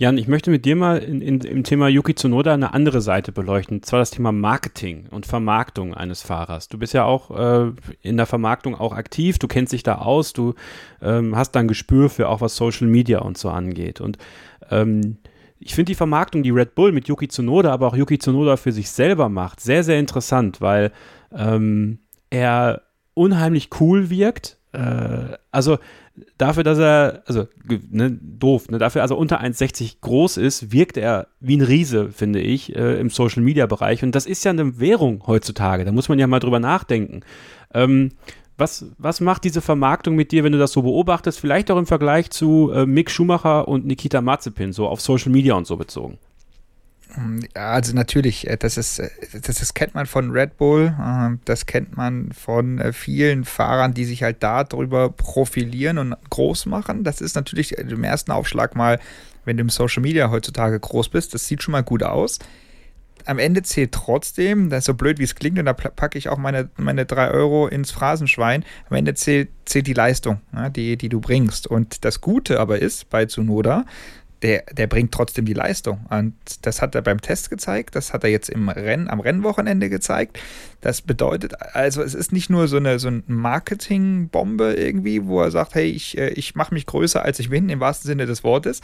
Jan, 0.00 0.16
ich 0.16 0.28
möchte 0.28 0.52
mit 0.52 0.64
dir 0.64 0.76
mal 0.76 0.98
in, 0.98 1.20
in, 1.20 1.40
im 1.40 1.64
Thema 1.64 1.88
Yuki 1.88 2.14
Tsunoda 2.14 2.54
eine 2.54 2.72
andere 2.72 3.00
Seite 3.00 3.32
beleuchten, 3.32 3.82
zwar 3.82 3.98
das 3.98 4.12
Thema 4.12 4.30
Marketing 4.30 5.06
und 5.10 5.26
Vermarktung 5.26 5.92
eines 5.92 6.22
Fahrers. 6.22 6.68
Du 6.68 6.78
bist 6.78 6.94
ja 6.94 7.02
auch 7.02 7.36
äh, 7.36 7.72
in 8.00 8.16
der 8.16 8.26
Vermarktung 8.26 8.76
auch 8.76 8.92
aktiv, 8.92 9.40
du 9.40 9.48
kennst 9.48 9.72
dich 9.72 9.82
da 9.82 9.96
aus, 9.96 10.32
du 10.32 10.54
ähm, 11.02 11.34
hast 11.34 11.50
dann 11.56 11.66
Gespür 11.66 12.10
für 12.10 12.28
auch 12.28 12.40
was 12.40 12.54
Social 12.54 12.86
Media 12.86 13.18
und 13.18 13.38
so 13.38 13.50
angeht. 13.50 14.00
Und 14.00 14.18
ähm, 14.70 15.16
ich 15.58 15.74
finde 15.74 15.90
die 15.90 15.96
Vermarktung, 15.96 16.44
die 16.44 16.50
Red 16.50 16.76
Bull 16.76 16.92
mit 16.92 17.08
Yuki 17.08 17.26
Tsunoda, 17.26 17.72
aber 17.72 17.88
auch 17.88 17.96
Yuki 17.96 18.20
Tsunoda 18.20 18.56
für 18.56 18.70
sich 18.70 18.90
selber 18.90 19.28
macht, 19.28 19.58
sehr, 19.58 19.82
sehr 19.82 19.98
interessant, 19.98 20.60
weil 20.60 20.92
ähm, 21.36 21.98
er 22.30 22.82
unheimlich 23.14 23.68
cool 23.80 24.10
wirkt. 24.10 24.58
Äh, 24.70 25.38
also 25.50 25.78
dafür, 26.36 26.64
dass 26.64 26.78
er, 26.78 27.22
also 27.26 27.46
ne, 27.90 28.10
doof, 28.10 28.68
ne, 28.68 28.78
dafür, 28.78 29.02
also 29.02 29.16
unter 29.16 29.40
1,60 29.40 29.96
groß 30.00 30.36
ist, 30.36 30.72
wirkt 30.72 30.96
er 30.96 31.28
wie 31.40 31.56
ein 31.56 31.62
Riese, 31.62 32.10
finde 32.10 32.40
ich, 32.40 32.74
äh, 32.74 32.98
im 32.98 33.10
Social 33.10 33.42
Media 33.42 33.66
Bereich. 33.66 34.02
Und 34.02 34.14
das 34.14 34.26
ist 34.26 34.44
ja 34.44 34.50
eine 34.50 34.78
Währung 34.78 35.26
heutzutage. 35.26 35.84
Da 35.84 35.92
muss 35.92 36.08
man 36.08 36.18
ja 36.18 36.26
mal 36.26 36.40
drüber 36.40 36.60
nachdenken. 36.60 37.20
Ähm, 37.74 38.12
was, 38.56 38.86
was 38.98 39.20
macht 39.20 39.44
diese 39.44 39.60
Vermarktung 39.60 40.16
mit 40.16 40.32
dir, 40.32 40.42
wenn 40.42 40.52
du 40.52 40.58
das 40.58 40.72
so 40.72 40.82
beobachtest? 40.82 41.38
Vielleicht 41.38 41.70
auch 41.70 41.78
im 41.78 41.86
Vergleich 41.86 42.30
zu 42.30 42.72
äh, 42.72 42.86
Mick 42.86 43.10
Schumacher 43.10 43.68
und 43.68 43.86
Nikita 43.86 44.20
Mazepin, 44.20 44.72
so 44.72 44.88
auf 44.88 45.00
Social 45.00 45.30
Media 45.30 45.54
und 45.54 45.66
so 45.66 45.76
bezogen. 45.76 46.18
Ja, 47.56 47.72
also 47.72 47.94
natürlich, 47.94 48.46
äh, 48.46 48.56
das 48.56 48.76
ist, 48.76 48.98
äh, 48.98 49.08
das, 49.32 49.58
das 49.58 49.74
kennt 49.74 49.94
man 49.94 50.06
von 50.06 50.30
Red 50.30 50.56
Bull, 50.56 50.94
ähm, 51.00 51.40
das 51.44 51.66
kennt 51.66 51.96
man 51.96 52.32
von 52.32 52.78
äh, 52.78 52.92
vielen 52.92 53.44
Fahrern, 53.44 53.94
die 53.94 54.04
sich 54.04 54.22
halt 54.22 54.42
darüber 54.42 55.10
profilieren 55.10 55.98
und 55.98 56.14
groß 56.30 56.66
machen. 56.66 57.04
Das 57.04 57.20
ist 57.20 57.34
natürlich 57.34 57.72
im 57.78 58.04
ersten 58.04 58.30
Aufschlag 58.30 58.76
mal, 58.76 58.98
wenn 59.44 59.56
du 59.56 59.62
im 59.62 59.70
Social 59.70 60.02
Media 60.02 60.30
heutzutage 60.30 60.78
groß 60.78 61.08
bist, 61.08 61.34
das 61.34 61.46
sieht 61.46 61.62
schon 61.62 61.72
mal 61.72 61.82
gut 61.82 62.02
aus. 62.02 62.38
Am 63.24 63.38
Ende 63.38 63.62
zählt 63.62 63.92
trotzdem, 63.92 64.70
das 64.70 64.80
ist 64.80 64.84
so 64.86 64.94
blöd 64.94 65.18
wie 65.18 65.24
es 65.24 65.34
klingt, 65.34 65.58
und 65.58 65.64
da 65.64 65.72
packe 65.72 66.16
ich 66.16 66.28
auch 66.28 66.38
meine, 66.38 66.70
meine 66.76 67.04
3 67.04 67.30
Euro 67.30 67.66
ins 67.66 67.90
Phrasenschwein. 67.90 68.64
Am 68.88 68.96
Ende 68.96 69.14
zählt, 69.14 69.50
zählt 69.66 69.86
die 69.86 69.92
Leistung, 69.92 70.40
die, 70.74 70.96
die 70.96 71.08
du 71.08 71.20
bringst. 71.20 71.66
Und 71.66 72.04
das 72.06 72.20
Gute 72.20 72.60
aber 72.60 72.78
ist 72.78 73.10
bei 73.10 73.26
Tsunoda, 73.26 73.84
der, 74.42 74.62
der 74.72 74.86
bringt 74.86 75.12
trotzdem 75.12 75.44
die 75.44 75.52
Leistung. 75.52 76.06
Und 76.10 76.34
das 76.62 76.80
hat 76.80 76.94
er 76.94 77.02
beim 77.02 77.20
Test 77.20 77.50
gezeigt, 77.50 77.96
das 77.96 78.12
hat 78.12 78.24
er 78.24 78.30
jetzt 78.30 78.48
im 78.48 78.68
Rennen, 78.68 79.08
am 79.08 79.20
Rennwochenende 79.20 79.90
gezeigt. 79.90 80.38
Das 80.80 81.02
bedeutet, 81.02 81.60
also 81.74 82.02
es 82.02 82.14
ist 82.14 82.32
nicht 82.32 82.50
nur 82.50 82.68
so 82.68 82.76
eine, 82.76 82.98
so 82.98 83.08
eine 83.08 83.22
Marketingbombe 83.26 84.74
irgendwie, 84.74 85.26
wo 85.26 85.40
er 85.42 85.50
sagt, 85.50 85.74
hey, 85.74 85.90
ich, 85.90 86.16
äh, 86.16 86.28
ich 86.30 86.54
mache 86.54 86.72
mich 86.72 86.86
größer, 86.86 87.22
als 87.22 87.40
ich 87.40 87.50
bin, 87.50 87.68
im 87.68 87.80
wahrsten 87.80 88.06
Sinne 88.06 88.26
des 88.26 88.44
Wortes. 88.44 88.80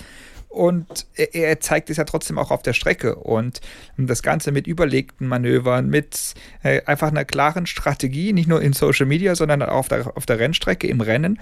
Und 0.48 1.06
er, 1.14 1.34
er 1.34 1.60
zeigt 1.60 1.88
es 1.90 1.98
ja 1.98 2.04
trotzdem 2.04 2.38
auch 2.38 2.50
auf 2.50 2.62
der 2.62 2.72
Strecke. 2.72 3.14
Und 3.14 3.60
das 3.96 4.22
Ganze 4.22 4.50
mit 4.50 4.66
überlegten 4.66 5.28
Manövern, 5.28 5.88
mit 5.88 6.34
äh, 6.62 6.82
einfach 6.86 7.08
einer 7.08 7.24
klaren 7.24 7.66
Strategie, 7.66 8.32
nicht 8.32 8.48
nur 8.48 8.60
in 8.60 8.72
Social 8.72 9.06
Media, 9.06 9.36
sondern 9.36 9.62
auch 9.62 9.74
auf 9.74 9.88
der, 9.88 10.16
auf 10.16 10.26
der 10.26 10.40
Rennstrecke, 10.40 10.88
im 10.88 11.00
Rennen. 11.00 11.38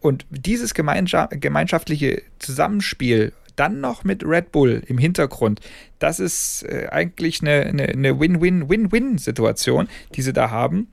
Und 0.00 0.26
dieses 0.28 0.74
gemeinschaftliche 0.74 2.22
Zusammenspiel 2.38 3.32
dann 3.56 3.80
noch 3.80 4.04
mit 4.04 4.24
Red 4.24 4.52
Bull 4.52 4.82
im 4.86 4.98
Hintergrund. 4.98 5.60
Das 5.98 6.20
ist 6.20 6.64
äh, 6.64 6.88
eigentlich 6.90 7.40
eine, 7.42 7.62
eine, 7.64 8.20
Win-Win-Win-Win-Situation, 8.20 9.88
die 10.14 10.22
sie 10.22 10.32
da 10.32 10.50
haben. 10.50 10.88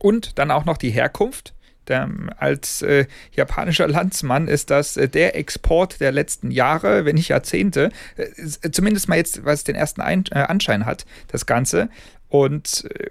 Und 0.00 0.38
dann 0.38 0.50
auch 0.50 0.64
noch 0.64 0.76
die 0.76 0.90
Herkunft. 0.90 1.54
Der, 1.88 2.08
als 2.36 2.82
äh, 2.82 3.06
japanischer 3.32 3.88
Landsmann 3.88 4.46
ist 4.46 4.70
das 4.70 4.96
äh, 4.96 5.08
der 5.08 5.36
Export 5.36 6.00
der 6.00 6.12
letzten 6.12 6.52
Jahre, 6.52 7.04
wenn 7.04 7.16
nicht 7.16 7.28
Jahrzehnte. 7.28 7.90
Äh, 8.16 8.70
zumindest 8.70 9.08
mal 9.08 9.16
jetzt, 9.16 9.44
was 9.44 9.64
den 9.64 9.74
ersten 9.74 10.00
Ein 10.00 10.24
äh, 10.30 10.38
Anschein 10.38 10.86
hat, 10.86 11.06
das 11.28 11.46
Ganze. 11.46 11.88
Und 12.28 12.88
äh, 12.94 13.10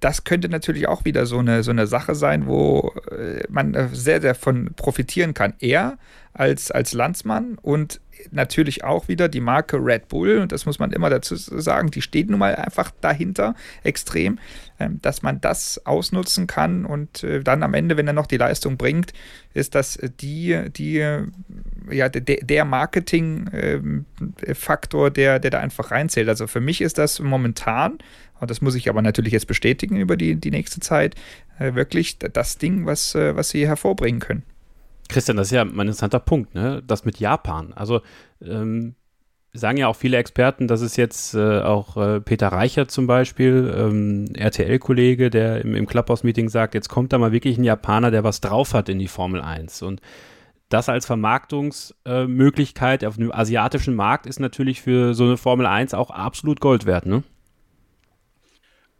das 0.00 0.24
könnte 0.24 0.48
natürlich 0.48 0.88
auch 0.88 1.04
wieder 1.04 1.26
so 1.26 1.38
eine, 1.38 1.62
so 1.62 1.70
eine 1.70 1.86
Sache 1.86 2.14
sein, 2.14 2.46
wo 2.46 2.94
äh, 3.10 3.44
man 3.48 3.90
sehr, 3.92 4.20
sehr 4.20 4.34
von 4.34 4.72
profitieren 4.74 5.34
kann. 5.34 5.54
Er 5.60 5.98
als, 6.32 6.70
als 6.70 6.92
Landsmann 6.92 7.58
und 7.60 8.00
natürlich 8.30 8.84
auch 8.84 9.08
wieder 9.08 9.28
die 9.28 9.40
Marke 9.40 9.76
Red 9.76 10.08
Bull, 10.08 10.38
und 10.38 10.52
das 10.52 10.66
muss 10.66 10.78
man 10.78 10.92
immer 10.92 11.10
dazu 11.10 11.36
sagen, 11.36 11.90
die 11.90 12.02
steht 12.02 12.30
nun 12.30 12.38
mal 12.38 12.54
einfach 12.56 12.90
dahinter 13.00 13.54
extrem, 13.82 14.38
ähm, 14.78 15.00
dass 15.02 15.22
man 15.22 15.40
das 15.40 15.84
ausnutzen 15.86 16.46
kann 16.46 16.84
und 16.84 17.24
äh, 17.24 17.42
dann 17.42 17.62
am 17.62 17.74
Ende, 17.74 17.96
wenn 17.96 18.06
er 18.06 18.12
noch 18.12 18.26
die 18.26 18.36
Leistung 18.36 18.76
bringt, 18.76 19.12
ist 19.54 19.74
das 19.74 19.98
die, 20.20 20.70
die 20.70 21.04
ja, 21.90 22.08
der, 22.08 22.64
Marketing-Faktor, 22.64 25.06
ähm, 25.08 25.14
der, 25.14 25.38
der 25.38 25.50
da 25.50 25.58
einfach 25.58 25.90
reinzählt. 25.90 26.28
Also 26.28 26.46
für 26.46 26.60
mich 26.60 26.80
ist 26.80 26.98
das 26.98 27.20
momentan, 27.20 27.98
und 28.40 28.50
das 28.50 28.60
muss 28.60 28.74
ich 28.74 28.88
aber 28.88 29.02
natürlich 29.02 29.32
jetzt 29.32 29.46
bestätigen 29.46 29.96
über 29.96 30.16
die, 30.16 30.36
die 30.36 30.50
nächste 30.50 30.80
Zeit, 30.80 31.14
äh, 31.58 31.74
wirklich 31.74 32.18
das 32.18 32.58
Ding, 32.58 32.86
was, 32.86 33.14
äh, 33.14 33.36
was 33.36 33.50
sie 33.50 33.66
hervorbringen 33.66 34.20
können. 34.20 34.42
Christian, 35.10 35.36
das 35.36 35.48
ist 35.48 35.52
ja 35.52 35.62
ein 35.62 35.70
interessanter 35.70 36.20
Punkt, 36.20 36.54
ne? 36.54 36.82
Das 36.86 37.04
mit 37.04 37.18
Japan. 37.18 37.72
Also 37.74 38.00
ähm, 38.42 38.94
sagen 39.52 39.78
ja 39.78 39.88
auch 39.88 39.96
viele 39.96 40.16
Experten, 40.16 40.68
dass 40.68 40.80
es 40.80 40.96
jetzt 40.96 41.34
äh, 41.34 41.60
auch 41.60 41.96
äh, 41.96 42.20
Peter 42.20 42.48
Reichert 42.48 42.90
zum 42.90 43.06
Beispiel, 43.06 43.72
ähm, 43.76 44.26
RTL-Kollege, 44.34 45.30
der 45.30 45.62
im, 45.62 45.74
im 45.74 45.86
Clubhouse-Meeting 45.86 46.48
sagt, 46.48 46.74
jetzt 46.74 46.88
kommt 46.88 47.12
da 47.12 47.18
mal 47.18 47.32
wirklich 47.32 47.58
ein 47.58 47.64
Japaner, 47.64 48.10
der 48.10 48.24
was 48.24 48.40
drauf 48.40 48.74
hat 48.74 48.88
in 48.88 48.98
die 48.98 49.08
Formel 49.08 49.40
1. 49.40 49.82
Und 49.82 50.00
das 50.68 50.88
als 50.88 51.04
Vermarktungsmöglichkeit 51.06 53.04
auf 53.04 53.16
dem 53.16 53.32
asiatischen 53.32 53.96
Markt 53.96 54.26
ist 54.26 54.38
natürlich 54.38 54.80
für 54.80 55.14
so 55.14 55.24
eine 55.24 55.36
Formel 55.36 55.66
1 55.66 55.94
auch 55.94 56.10
absolut 56.10 56.60
Gold 56.60 56.86
wert, 56.86 57.06
ne? 57.06 57.24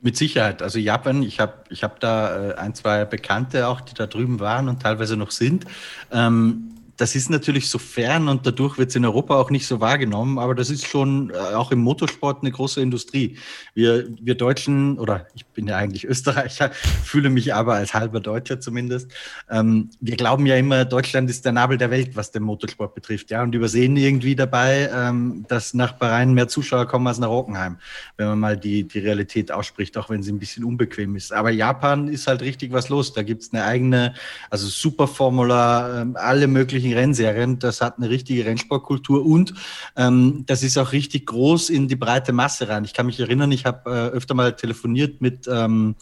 Mit 0.02 0.16
Sicherheit. 0.16 0.62
Also 0.62 0.78
Japan, 0.78 1.22
ich 1.22 1.40
habe 1.40 1.64
ich 1.68 1.84
hab 1.84 2.00
da 2.00 2.50
äh, 2.50 2.54
ein, 2.54 2.74
zwei 2.74 3.04
Bekannte 3.04 3.68
auch, 3.68 3.82
die 3.82 3.92
da 3.92 4.06
drüben 4.06 4.40
waren 4.40 4.68
und 4.68 4.80
teilweise 4.80 5.16
noch 5.16 5.30
sind. 5.30 5.66
Ähm, 6.10 6.79
das 7.00 7.14
ist 7.14 7.30
natürlich 7.30 7.70
so 7.70 7.78
fern 7.78 8.28
und 8.28 8.46
dadurch 8.46 8.76
wird 8.76 8.90
es 8.90 8.96
in 8.96 9.06
Europa 9.06 9.34
auch 9.36 9.48
nicht 9.48 9.66
so 9.66 9.80
wahrgenommen, 9.80 10.38
aber 10.38 10.54
das 10.54 10.68
ist 10.68 10.86
schon 10.86 11.30
äh, 11.30 11.54
auch 11.54 11.72
im 11.72 11.78
Motorsport 11.78 12.42
eine 12.42 12.52
große 12.52 12.82
Industrie. 12.82 13.38
Wir, 13.72 14.06
wir 14.20 14.34
Deutschen, 14.34 14.98
oder 14.98 15.26
ich 15.34 15.46
bin 15.46 15.66
ja 15.66 15.78
eigentlich 15.78 16.04
Österreicher, 16.04 16.70
fühle 17.04 17.30
mich 17.30 17.54
aber 17.54 17.74
als 17.74 17.94
halber 17.94 18.20
Deutscher 18.20 18.60
zumindest, 18.60 19.10
ähm, 19.48 19.88
wir 20.00 20.14
glauben 20.16 20.44
ja 20.44 20.56
immer, 20.56 20.84
Deutschland 20.84 21.30
ist 21.30 21.46
der 21.46 21.52
Nabel 21.52 21.78
der 21.78 21.90
Welt, 21.90 22.16
was 22.16 22.32
den 22.32 22.42
Motorsport 22.42 22.94
betrifft, 22.94 23.30
ja, 23.30 23.42
und 23.42 23.54
übersehen 23.54 23.96
irgendwie 23.96 24.36
dabei, 24.36 24.90
ähm, 24.94 25.46
dass 25.48 25.72
nach 25.72 25.92
Bahrain 25.92 26.34
mehr 26.34 26.48
Zuschauer 26.48 26.86
kommen 26.86 27.06
als 27.06 27.18
nach 27.18 27.28
Rockenheim, 27.28 27.78
wenn 28.18 28.26
man 28.26 28.38
mal 28.38 28.56
die, 28.58 28.86
die 28.86 28.98
Realität 28.98 29.52
ausspricht, 29.52 29.96
auch 29.96 30.10
wenn 30.10 30.22
sie 30.22 30.32
ein 30.32 30.38
bisschen 30.38 30.64
unbequem 30.64 31.16
ist. 31.16 31.32
Aber 31.32 31.48
Japan 31.48 32.08
ist 32.08 32.26
halt 32.26 32.42
richtig 32.42 32.72
was 32.72 32.90
los. 32.90 33.14
Da 33.14 33.22
gibt 33.22 33.42
es 33.42 33.54
eine 33.54 33.64
eigene, 33.64 34.12
also 34.50 34.66
Superformula, 34.66 36.02
äh, 36.02 36.06
alle 36.16 36.46
möglichen 36.46 36.89
richtigen 36.90 36.94
Rennserien. 36.94 37.58
Das 37.58 37.80
hat 37.80 37.98
eine 37.98 38.10
richtige 38.10 38.44
Rennsportkultur 38.44 39.24
und 39.24 39.54
ähm, 39.96 40.44
das 40.46 40.62
ist 40.62 40.76
auch 40.78 40.92
richtig 40.92 41.26
groß 41.26 41.70
in 41.70 41.88
die 41.88 41.96
breite 41.96 42.32
Masse 42.32 42.68
rein. 42.68 42.84
Ich 42.84 42.94
kann 42.94 43.06
mich 43.06 43.20
erinnern, 43.20 43.52
ich 43.52 43.64
habe 43.64 43.90
äh, 43.90 44.16
öfter 44.16 44.34
mal 44.34 44.54
telefoniert 44.56 45.20
mit 45.20 45.46
ähm, 45.48 45.96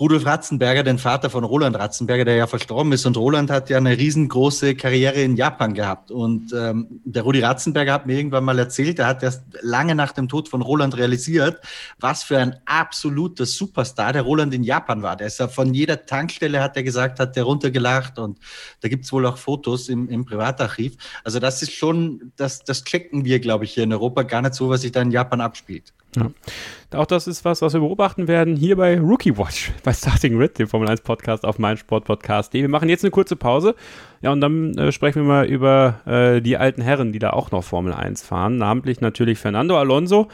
Rudolf 0.00 0.26
Ratzenberger, 0.26 0.82
den 0.82 0.98
Vater 0.98 1.30
von 1.30 1.44
Roland 1.44 1.78
Ratzenberger, 1.78 2.24
der 2.24 2.34
ja 2.34 2.46
verstorben 2.48 2.90
ist. 2.90 3.06
Und 3.06 3.16
Roland 3.16 3.48
hat 3.48 3.70
ja 3.70 3.76
eine 3.76 3.96
riesengroße 3.96 4.74
Karriere 4.74 5.22
in 5.22 5.36
Japan 5.36 5.72
gehabt. 5.72 6.10
Und 6.10 6.52
ähm, 6.52 7.00
der 7.04 7.22
Rudi 7.22 7.38
Ratzenberger 7.38 7.92
hat 7.92 8.06
mir 8.06 8.16
irgendwann 8.16 8.42
mal 8.42 8.58
erzählt, 8.58 8.98
er 8.98 9.06
hat 9.06 9.22
erst 9.22 9.44
lange 9.62 9.94
nach 9.94 10.10
dem 10.10 10.28
Tod 10.28 10.48
von 10.48 10.62
Roland 10.62 10.96
realisiert, 10.96 11.60
was 12.00 12.24
für 12.24 12.38
ein 12.38 12.56
absoluter 12.64 13.46
Superstar 13.46 14.12
der 14.12 14.22
Roland 14.22 14.52
in 14.52 14.64
Japan 14.64 15.02
war. 15.02 15.14
Der 15.14 15.28
ist 15.28 15.38
ja 15.38 15.46
von 15.46 15.72
jeder 15.72 16.06
Tankstelle, 16.06 16.60
hat 16.60 16.76
er 16.76 16.82
gesagt, 16.82 17.20
hat 17.20 17.36
der 17.36 17.44
runtergelacht. 17.44 18.18
Und 18.18 18.40
da 18.80 18.88
gibt's 18.88 19.12
wohl 19.12 19.24
auch 19.26 19.36
Fotos 19.36 19.88
im, 19.88 20.08
im 20.08 20.24
Privatarchiv. 20.24 20.96
Also 21.22 21.38
das 21.38 21.62
ist 21.62 21.72
schon, 21.72 22.32
das, 22.34 22.64
das 22.64 22.82
checken 22.82 23.24
wir, 23.24 23.38
glaube 23.38 23.64
ich, 23.64 23.74
hier 23.74 23.84
in 23.84 23.92
Europa 23.92 24.22
gar 24.22 24.42
nicht 24.42 24.54
so, 24.54 24.68
was 24.68 24.80
sich 24.80 24.90
da 24.90 25.02
in 25.02 25.12
Japan 25.12 25.40
abspielt. 25.40 25.92
Ja. 26.16 26.30
Auch 26.98 27.06
das 27.06 27.26
ist 27.26 27.44
was, 27.44 27.60
was 27.62 27.72
wir 27.72 27.80
beobachten 27.80 28.28
werden 28.28 28.56
hier 28.56 28.76
bei 28.76 28.98
Rookie 28.98 29.36
Watch, 29.36 29.72
bei 29.82 29.92
Starting 29.92 30.36
Red, 30.36 30.58
dem 30.58 30.68
Formel 30.68 30.88
1 30.88 31.00
Podcast 31.00 31.44
auf 31.44 31.58
meinsportpodcast.de. 31.58 32.60
Wir 32.60 32.68
machen 32.68 32.88
jetzt 32.88 33.04
eine 33.04 33.10
kurze 33.10 33.36
Pause. 33.36 33.74
Ja, 34.22 34.32
und 34.32 34.40
dann 34.40 34.76
äh, 34.78 34.92
sprechen 34.92 35.22
wir 35.22 35.28
mal 35.28 35.46
über 35.46 36.00
äh, 36.06 36.40
die 36.40 36.56
alten 36.56 36.82
Herren, 36.82 37.12
die 37.12 37.18
da 37.18 37.30
auch 37.30 37.50
noch 37.50 37.64
Formel 37.64 37.92
1 37.92 38.22
fahren. 38.22 38.58
Namentlich 38.58 39.00
natürlich 39.00 39.38
Fernando 39.38 39.78
Alonso. 39.78 40.28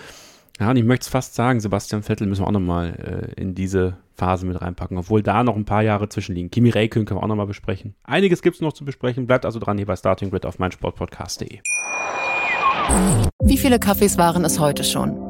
Ja, 0.60 0.70
und 0.70 0.76
ich 0.76 0.84
möchte 0.84 1.04
es 1.04 1.08
fast 1.08 1.34
sagen, 1.34 1.58
Sebastian 1.58 2.02
Vettel 2.02 2.26
müssen 2.26 2.42
wir 2.42 2.46
auch 2.46 2.52
nochmal 2.52 3.32
äh, 3.36 3.40
in 3.40 3.54
diese 3.54 3.96
Phase 4.14 4.44
mit 4.44 4.60
reinpacken, 4.60 4.98
obwohl 4.98 5.22
da 5.22 5.42
noch 5.42 5.56
ein 5.56 5.64
paar 5.64 5.82
Jahre 5.82 6.10
zwischenliegen. 6.10 6.50
Kimi 6.50 6.68
Räikkönen 6.68 7.06
können 7.06 7.18
wir 7.18 7.24
auch 7.24 7.28
nochmal 7.28 7.46
besprechen. 7.46 7.94
Einiges 8.04 8.42
gibt 8.42 8.56
es 8.56 8.60
noch 8.60 8.74
zu 8.74 8.84
besprechen. 8.84 9.26
Bleibt 9.26 9.46
also 9.46 9.58
dran 9.58 9.78
hier 9.78 9.86
bei 9.86 9.96
Starting 9.96 10.30
Grid 10.30 10.44
auf 10.44 10.58
meinsportpodcast.de. 10.58 11.60
Wie 13.42 13.56
viele 13.56 13.78
Kaffees 13.78 14.18
waren 14.18 14.44
es 14.44 14.60
heute 14.60 14.84
schon? 14.84 15.29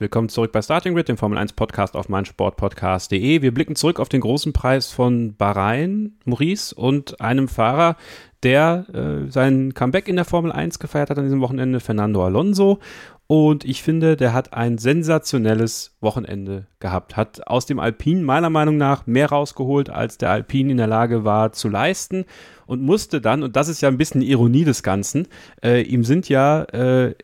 Willkommen 0.00 0.30
zurück 0.30 0.50
bei 0.52 0.62
Starting 0.62 0.94
Grid, 0.94 1.08
dem 1.08 1.18
Formel 1.18 1.36
1 1.36 1.52
Podcast 1.52 1.94
auf 1.94 2.08
meinsportpodcast.de. 2.08 3.42
Wir 3.42 3.52
blicken 3.52 3.76
zurück 3.76 4.00
auf 4.00 4.08
den 4.08 4.22
großen 4.22 4.54
Preis 4.54 4.90
von 4.90 5.36
Bahrain, 5.36 6.14
Maurice 6.24 6.74
und 6.74 7.20
einem 7.20 7.48
Fahrer, 7.48 7.98
der 8.42 8.86
äh, 8.94 9.30
sein 9.30 9.74
Comeback 9.74 10.08
in 10.08 10.16
der 10.16 10.24
Formel 10.24 10.52
1 10.52 10.78
gefeiert 10.78 11.10
hat 11.10 11.18
an 11.18 11.24
diesem 11.24 11.42
Wochenende, 11.42 11.80
Fernando 11.80 12.24
Alonso. 12.24 12.78
Und 13.26 13.66
ich 13.66 13.82
finde, 13.82 14.16
der 14.16 14.32
hat 14.32 14.54
ein 14.54 14.78
sensationelles 14.78 15.94
Wochenende 16.00 16.66
gehabt. 16.78 17.18
Hat 17.18 17.46
aus 17.46 17.66
dem 17.66 17.78
Alpin 17.78 18.22
meiner 18.22 18.48
Meinung 18.48 18.78
nach 18.78 19.06
mehr 19.06 19.28
rausgeholt, 19.28 19.90
als 19.90 20.16
der 20.16 20.30
Alpin 20.30 20.70
in 20.70 20.78
der 20.78 20.86
Lage 20.86 21.26
war 21.26 21.52
zu 21.52 21.68
leisten. 21.68 22.24
Und 22.64 22.80
musste 22.80 23.20
dann, 23.20 23.42
und 23.42 23.54
das 23.54 23.68
ist 23.68 23.82
ja 23.82 23.88
ein 23.90 23.98
bisschen 23.98 24.22
die 24.22 24.30
Ironie 24.30 24.64
des 24.64 24.82
Ganzen, 24.82 25.28
äh, 25.62 25.82
ihm 25.82 26.04
sind 26.04 26.30
ja 26.30 26.62
äh, 26.72 27.14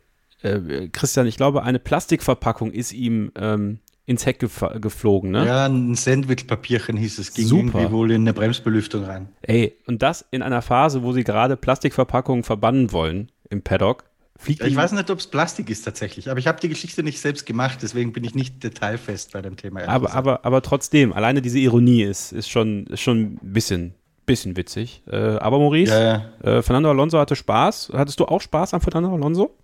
äh, 0.43 0.89
Christian, 0.89 1.27
ich 1.27 1.37
glaube, 1.37 1.63
eine 1.63 1.79
Plastikverpackung 1.79 2.73
ist 2.73 2.93
ihm 2.93 3.33
ähm, 3.37 3.81
ins 4.07 4.25
Heck 4.25 4.39
gef 4.39 4.65
geflogen, 4.81 5.33
ne? 5.33 5.47
Ja, 5.47 5.67
ein 5.67 5.95
Sandwichpapierchen 5.95 6.97
hieß 6.97 7.19
es, 7.19 7.35
ging 7.35 7.47
Super. 7.47 7.81
irgendwie 7.81 7.91
wohl 7.91 8.11
in 8.13 8.23
eine 8.23 8.33
Bremsbelüftung 8.33 9.05
rein. 9.05 9.29
Ey, 9.43 9.77
und 9.87 10.03
das 10.03 10.25
in 10.31 10.43
einer 10.43 10.63
Phase, 10.63 11.03
wo 11.03 11.13
sie 11.13 11.25
gerade 11.25 11.57
Plastikverpackungen 11.57 12.45
verbannen 12.45 12.93
wollen 12.93 13.33
im 13.51 13.63
Paddock. 13.63 14.05
Fliegt 14.39 14.63
ich 14.63 14.77
weiß 14.77 14.93
nicht, 14.93 15.11
ob 15.11 15.19
es 15.19 15.27
Plastik 15.27 15.71
ist 15.71 15.83
tatsächlich, 15.83 16.31
aber 16.31 16.39
ich 16.39 16.47
habe 16.47 16.61
die 16.61 16.69
Geschichte 16.69 17.03
nicht 17.03 17.21
selbst 17.21 17.47
gemacht, 17.47 17.79
deswegen 17.83 18.13
bin 18.13 18.23
ich 18.23 18.35
nicht 18.35 18.63
detailfest 18.63 19.33
bei 19.33 19.41
dem 19.41 19.57
Thema. 19.57 19.89
Aber, 19.89 20.13
aber, 20.13 20.45
aber 20.45 20.61
trotzdem, 20.61 21.13
alleine 21.15 21.41
diese 21.41 21.59
Ironie 21.59 22.03
ist, 22.03 22.33
ist, 22.33 22.51
schon, 22.51 22.87
ist 22.87 23.01
schon 23.01 23.23
ein 23.23 23.39
bisschen, 23.43 23.95
bisschen 24.27 24.57
witzig. 24.57 25.03
Äh, 25.11 25.17
aber 25.17 25.59
Maurice, 25.59 25.91
ja, 25.91 26.31
ja. 26.45 26.59
Äh, 26.59 26.63
Fernando 26.63 26.91
Alonso 26.91 27.19
hatte 27.19 27.35
Spaß. 27.35 27.93
Hattest 27.95 28.21
du 28.21 28.27
auch 28.27 28.43
Spaß 28.43 28.75
an 28.75 28.83
Fernando 28.83 29.13
Alonso? 29.15 29.57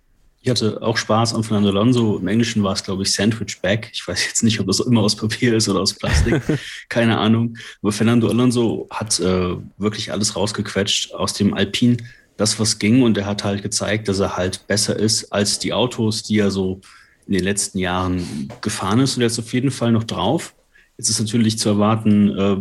Ich 0.45 0.49
hatte 0.49 0.81
auch 0.81 0.97
Spaß 0.97 1.35
an 1.35 1.43
Fernando 1.45 1.69
Alonso. 1.69 2.17
Im 2.17 2.27
Englischen 2.27 2.63
war 2.63 2.73
es, 2.73 2.83
glaube 2.83 3.03
ich, 3.03 3.13
Sandwich 3.13 3.61
Bag. 3.61 3.89
Ich 3.93 4.05
weiß 4.05 4.25
jetzt 4.25 4.43
nicht, 4.43 4.59
ob 4.59 4.67
das 4.67 4.81
immer 4.81 4.99
aus 4.99 5.15
Papier 5.15 5.55
ist 5.55 5.69
oder 5.69 5.79
aus 5.79 5.93
Plastik. 5.93 6.41
Keine 6.89 7.17
Ahnung. 7.17 7.55
Aber 7.81 7.93
Fernando 7.93 8.27
Alonso 8.27 8.85
hat 8.89 9.21
äh, 9.21 9.55
wirklich 9.77 10.11
alles 10.11 10.35
rausgequetscht 10.35 11.13
aus 11.13 11.31
dem 11.31 11.53
Alpin, 11.53 12.01
das 12.35 12.59
was 12.59 12.77
ging. 12.77 13.03
Und 13.03 13.17
er 13.17 13.25
hat 13.25 13.45
halt 13.45 13.63
gezeigt, 13.63 14.09
dass 14.09 14.19
er 14.19 14.35
halt 14.35 14.67
besser 14.67 14.99
ist 14.99 15.31
als 15.31 15.59
die 15.59 15.71
Autos, 15.71 16.23
die 16.23 16.39
er 16.39 16.51
so 16.51 16.81
in 17.25 17.35
den 17.35 17.43
letzten 17.45 17.77
Jahren 17.77 18.49
gefahren 18.59 18.99
ist. 18.99 19.15
Und 19.15 19.21
er 19.21 19.27
ist 19.27 19.39
auf 19.39 19.53
jeden 19.53 19.71
Fall 19.71 19.93
noch 19.93 20.03
drauf. 20.03 20.55
Jetzt 20.97 21.07
ist 21.07 21.21
natürlich 21.21 21.57
zu 21.57 21.69
erwarten, 21.69 22.37
äh, 22.37 22.57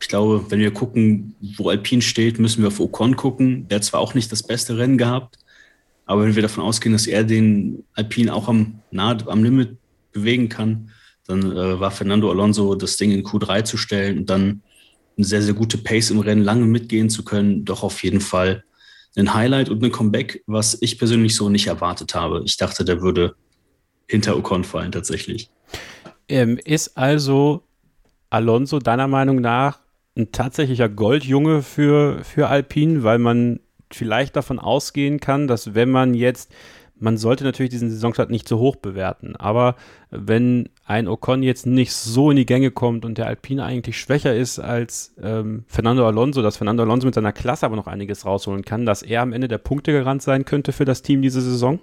ich 0.00 0.08
glaube, 0.08 0.46
wenn 0.48 0.58
wir 0.58 0.72
gucken, 0.72 1.36
wo 1.56 1.68
Alpin 1.68 2.02
steht, 2.02 2.40
müssen 2.40 2.62
wir 2.62 2.68
auf 2.68 2.80
Ocon 2.80 3.14
gucken. 3.14 3.68
Der 3.68 3.76
hat 3.76 3.84
zwar 3.84 4.00
auch 4.00 4.14
nicht 4.14 4.32
das 4.32 4.42
beste 4.42 4.78
Rennen 4.78 4.98
gehabt, 4.98 5.38
aber 6.10 6.24
wenn 6.24 6.34
wir 6.34 6.42
davon 6.42 6.64
ausgehen, 6.64 6.92
dass 6.92 7.06
er 7.06 7.22
den 7.22 7.84
Alpine 7.94 8.34
auch 8.34 8.48
am, 8.48 8.80
nahe, 8.90 9.18
am 9.26 9.44
Limit 9.44 9.76
bewegen 10.10 10.48
kann, 10.48 10.90
dann 11.28 11.52
äh, 11.52 11.78
war 11.78 11.92
Fernando 11.92 12.28
Alonso 12.32 12.74
das 12.74 12.96
Ding 12.96 13.12
in 13.12 13.22
Q3 13.22 13.62
zu 13.62 13.76
stellen 13.76 14.18
und 14.18 14.26
dann 14.28 14.60
eine 15.16 15.24
sehr, 15.24 15.40
sehr 15.40 15.54
gute 15.54 15.78
Pace 15.78 16.10
im 16.10 16.18
Rennen 16.18 16.42
lange 16.42 16.66
mitgehen 16.66 17.10
zu 17.10 17.22
können, 17.22 17.64
doch 17.64 17.84
auf 17.84 18.02
jeden 18.02 18.20
Fall 18.20 18.64
ein 19.16 19.32
Highlight 19.34 19.68
und 19.68 19.84
ein 19.84 19.92
Comeback, 19.92 20.42
was 20.48 20.76
ich 20.80 20.98
persönlich 20.98 21.36
so 21.36 21.48
nicht 21.48 21.68
erwartet 21.68 22.12
habe. 22.16 22.42
Ich 22.44 22.56
dachte, 22.56 22.84
der 22.84 23.00
würde 23.02 23.36
hinter 24.08 24.36
Ocon 24.36 24.64
fallen 24.64 24.90
tatsächlich. 24.90 25.48
Ähm, 26.28 26.58
ist 26.64 26.96
also 26.96 27.62
Alonso 28.30 28.80
deiner 28.80 29.06
Meinung 29.06 29.40
nach 29.40 29.78
ein 30.16 30.32
tatsächlicher 30.32 30.88
Goldjunge 30.88 31.62
für, 31.62 32.24
für 32.24 32.48
Alpine, 32.48 33.04
weil 33.04 33.20
man 33.20 33.60
vielleicht 33.92 34.36
davon 34.36 34.58
ausgehen 34.58 35.20
kann, 35.20 35.48
dass 35.48 35.74
wenn 35.74 35.90
man 35.90 36.14
jetzt, 36.14 36.52
man 36.98 37.16
sollte 37.16 37.44
natürlich 37.44 37.70
diesen 37.70 37.90
Saisonstart 37.90 38.30
nicht 38.30 38.46
zu 38.46 38.58
hoch 38.58 38.76
bewerten, 38.76 39.36
aber 39.36 39.76
wenn 40.10 40.68
ein 40.84 41.08
Ocon 41.08 41.42
jetzt 41.42 41.66
nicht 41.66 41.92
so 41.92 42.30
in 42.30 42.36
die 42.36 42.46
Gänge 42.46 42.70
kommt 42.70 43.04
und 43.04 43.18
der 43.18 43.26
Alpine 43.26 43.64
eigentlich 43.64 43.98
schwächer 43.98 44.34
ist 44.34 44.58
als 44.58 45.14
ähm, 45.22 45.64
Fernando 45.66 46.06
Alonso, 46.06 46.42
dass 46.42 46.56
Fernando 46.56 46.82
Alonso 46.82 47.06
mit 47.06 47.14
seiner 47.14 47.32
Klasse 47.32 47.66
aber 47.66 47.76
noch 47.76 47.86
einiges 47.86 48.24
rausholen 48.24 48.64
kann, 48.64 48.86
dass 48.86 49.02
er 49.02 49.22
am 49.22 49.32
Ende 49.32 49.48
der 49.48 49.58
Punkte 49.58 49.92
gerannt 49.92 50.22
sein 50.22 50.44
könnte 50.44 50.72
für 50.72 50.84
das 50.84 51.02
Team 51.02 51.22
diese 51.22 51.40
Saison? 51.40 51.80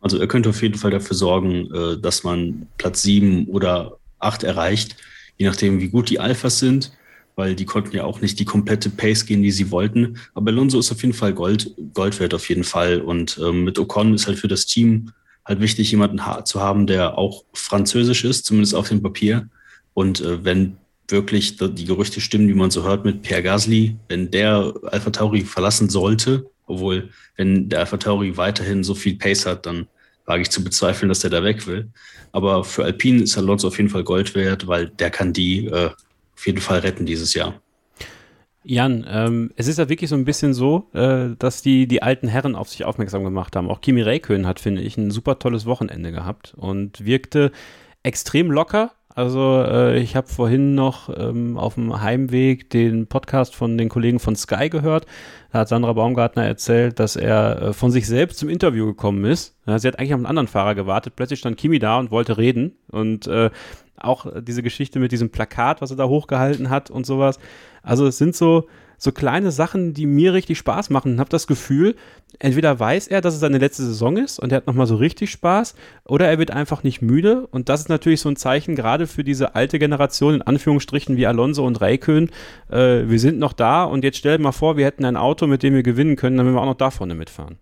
Also 0.00 0.18
er 0.18 0.28
könnte 0.28 0.48
auf 0.48 0.62
jeden 0.62 0.76
Fall 0.76 0.90
dafür 0.90 1.16
sorgen, 1.16 1.68
äh, 1.74 1.98
dass 2.00 2.24
man 2.24 2.68
Platz 2.78 3.02
sieben 3.02 3.46
oder 3.46 3.98
acht 4.18 4.44
erreicht, 4.44 4.96
je 5.36 5.46
nachdem, 5.46 5.80
wie 5.80 5.88
gut 5.88 6.08
die 6.10 6.20
Alphas 6.20 6.58
sind 6.58 6.92
weil 7.40 7.54
die 7.54 7.64
konnten 7.64 7.96
ja 7.96 8.04
auch 8.04 8.20
nicht 8.20 8.38
die 8.38 8.44
komplette 8.44 8.90
Pace 8.90 9.24
gehen, 9.24 9.42
die 9.42 9.50
sie 9.50 9.70
wollten. 9.70 10.18
Aber 10.34 10.50
Alonso 10.50 10.78
ist 10.78 10.92
auf 10.92 11.00
jeden 11.00 11.14
Fall 11.14 11.32
Gold, 11.32 11.74
Gold 11.94 12.20
wert 12.20 12.34
auf 12.34 12.46
jeden 12.50 12.64
Fall. 12.64 13.00
Und 13.00 13.40
ähm, 13.42 13.64
mit 13.64 13.78
Ocon 13.78 14.12
ist 14.12 14.26
halt 14.26 14.38
für 14.38 14.46
das 14.46 14.66
Team 14.66 15.12
halt 15.46 15.62
wichtig, 15.62 15.90
jemanden 15.90 16.20
zu 16.44 16.60
haben, 16.60 16.86
der 16.86 17.16
auch 17.16 17.44
französisch 17.54 18.24
ist, 18.24 18.44
zumindest 18.44 18.74
auf 18.74 18.90
dem 18.90 19.00
Papier. 19.00 19.48
Und 19.94 20.20
äh, 20.20 20.44
wenn 20.44 20.76
wirklich 21.08 21.56
die 21.56 21.86
Gerüchte 21.86 22.20
stimmen, 22.20 22.46
wie 22.46 22.54
man 22.54 22.70
so 22.70 22.84
hört 22.84 23.06
mit 23.06 23.22
Pierre 23.22 23.42
Gasly, 23.42 23.96
wenn 24.08 24.30
der 24.30 24.74
Alpha 24.92 25.08
Tauri 25.08 25.40
verlassen 25.40 25.88
sollte, 25.88 26.44
obwohl 26.66 27.08
wenn 27.36 27.70
der 27.70 27.78
Alpha 27.80 27.96
Tauri 27.96 28.36
weiterhin 28.36 28.84
so 28.84 28.94
viel 28.94 29.16
Pace 29.16 29.46
hat, 29.46 29.64
dann 29.64 29.86
wage 30.26 30.42
ich 30.42 30.50
zu 30.50 30.62
bezweifeln, 30.62 31.08
dass 31.08 31.20
der 31.20 31.30
da 31.30 31.42
weg 31.42 31.66
will. 31.66 31.88
Aber 32.32 32.64
für 32.64 32.84
Alpine 32.84 33.22
ist 33.22 33.38
Alonso 33.38 33.68
auf 33.68 33.78
jeden 33.78 33.88
Fall 33.88 34.04
Gold 34.04 34.34
wert, 34.34 34.66
weil 34.66 34.90
der 34.90 35.08
kann 35.08 35.32
die 35.32 35.68
äh, 35.68 35.88
auf 36.40 36.46
jeden 36.46 36.60
Fall 36.62 36.78
retten 36.78 37.04
dieses 37.04 37.34
Jahr. 37.34 37.60
Jan, 38.62 39.06
ähm, 39.06 39.50
es 39.56 39.68
ist 39.68 39.78
ja 39.78 39.90
wirklich 39.90 40.08
so 40.08 40.16
ein 40.16 40.24
bisschen 40.24 40.54
so, 40.54 40.88
äh, 40.94 41.36
dass 41.38 41.60
die, 41.60 41.86
die 41.86 42.02
alten 42.02 42.28
Herren 42.28 42.56
auf 42.56 42.70
sich 42.70 42.84
aufmerksam 42.86 43.24
gemacht 43.24 43.56
haben. 43.56 43.68
Auch 43.68 43.82
Kimi 43.82 44.00
Räikkönen 44.00 44.46
hat, 44.46 44.58
finde 44.58 44.80
ich, 44.80 44.96
ein 44.96 45.10
super 45.10 45.38
tolles 45.38 45.66
Wochenende 45.66 46.12
gehabt 46.12 46.54
und 46.56 47.04
wirkte 47.04 47.52
extrem 48.02 48.50
locker. 48.50 48.92
Also 49.14 49.62
äh, 49.66 49.98
ich 49.98 50.16
habe 50.16 50.28
vorhin 50.28 50.74
noch 50.74 51.10
ähm, 51.14 51.58
auf 51.58 51.74
dem 51.74 52.00
Heimweg 52.00 52.70
den 52.70 53.06
Podcast 53.06 53.54
von 53.54 53.76
den 53.76 53.90
Kollegen 53.90 54.18
von 54.18 54.34
Sky 54.34 54.70
gehört. 54.70 55.04
Da 55.52 55.60
hat 55.60 55.68
Sandra 55.68 55.92
Baumgartner 55.92 56.44
erzählt, 56.44 57.00
dass 57.00 57.16
er 57.16 57.60
äh, 57.60 57.72
von 57.74 57.90
sich 57.90 58.06
selbst 58.06 58.38
zum 58.38 58.48
Interview 58.48 58.86
gekommen 58.86 59.24
ist. 59.26 59.56
Ja, 59.66 59.78
sie 59.78 59.88
hat 59.88 59.98
eigentlich 59.98 60.14
auf 60.14 60.20
einen 60.20 60.26
anderen 60.26 60.48
Fahrer 60.48 60.74
gewartet. 60.74 61.16
Plötzlich 61.16 61.40
stand 61.40 61.58
Kimi 61.58 61.78
da 61.78 61.98
und 61.98 62.10
wollte 62.10 62.38
reden. 62.38 62.76
Und 62.88 63.26
äh, 63.26 63.50
auch 64.00 64.26
diese 64.42 64.62
Geschichte 64.62 64.98
mit 64.98 65.12
diesem 65.12 65.30
Plakat, 65.30 65.80
was 65.80 65.90
er 65.90 65.96
da 65.96 66.06
hochgehalten 66.06 66.70
hat 66.70 66.90
und 66.90 67.06
sowas. 67.06 67.38
Also 67.82 68.06
es 68.06 68.18
sind 68.18 68.34
so, 68.34 68.68
so 68.98 69.12
kleine 69.12 69.50
Sachen, 69.50 69.94
die 69.94 70.04
mir 70.06 70.34
richtig 70.34 70.58
Spaß 70.58 70.90
machen. 70.90 71.14
Ich 71.14 71.20
habe 71.20 71.30
das 71.30 71.46
Gefühl, 71.46 71.96
entweder 72.38 72.78
weiß 72.78 73.08
er, 73.08 73.20
dass 73.20 73.34
es 73.34 73.40
seine 73.40 73.58
letzte 73.58 73.82
Saison 73.82 74.16
ist 74.18 74.38
und 74.38 74.52
er 74.52 74.56
hat 74.56 74.66
nochmal 74.66 74.86
so 74.86 74.96
richtig 74.96 75.30
Spaß, 75.30 75.74
oder 76.04 76.28
er 76.28 76.38
wird 76.38 76.50
einfach 76.50 76.82
nicht 76.82 77.00
müde. 77.00 77.46
Und 77.50 77.68
das 77.68 77.80
ist 77.80 77.88
natürlich 77.88 78.20
so 78.20 78.28
ein 78.28 78.36
Zeichen, 78.36 78.76
gerade 78.76 79.06
für 79.06 79.24
diese 79.24 79.54
alte 79.54 79.78
Generation, 79.78 80.34
in 80.34 80.42
Anführungsstrichen 80.42 81.16
wie 81.16 81.26
Alonso 81.26 81.66
und 81.66 81.80
Raikön. 81.80 82.30
Äh, 82.70 83.08
wir 83.08 83.18
sind 83.18 83.38
noch 83.38 83.54
da 83.54 83.84
und 83.84 84.04
jetzt 84.04 84.18
stell 84.18 84.36
dir 84.36 84.42
mal 84.42 84.52
vor, 84.52 84.76
wir 84.76 84.84
hätten 84.84 85.04
ein 85.04 85.16
Auto, 85.16 85.46
mit 85.46 85.62
dem 85.62 85.74
wir 85.74 85.82
gewinnen 85.82 86.16
können, 86.16 86.36
dann 86.36 86.46
würden 86.46 86.56
wir 86.56 86.62
auch 86.62 86.66
noch 86.66 86.74
da 86.74 86.90
vorne 86.90 87.14
mitfahren. 87.14 87.58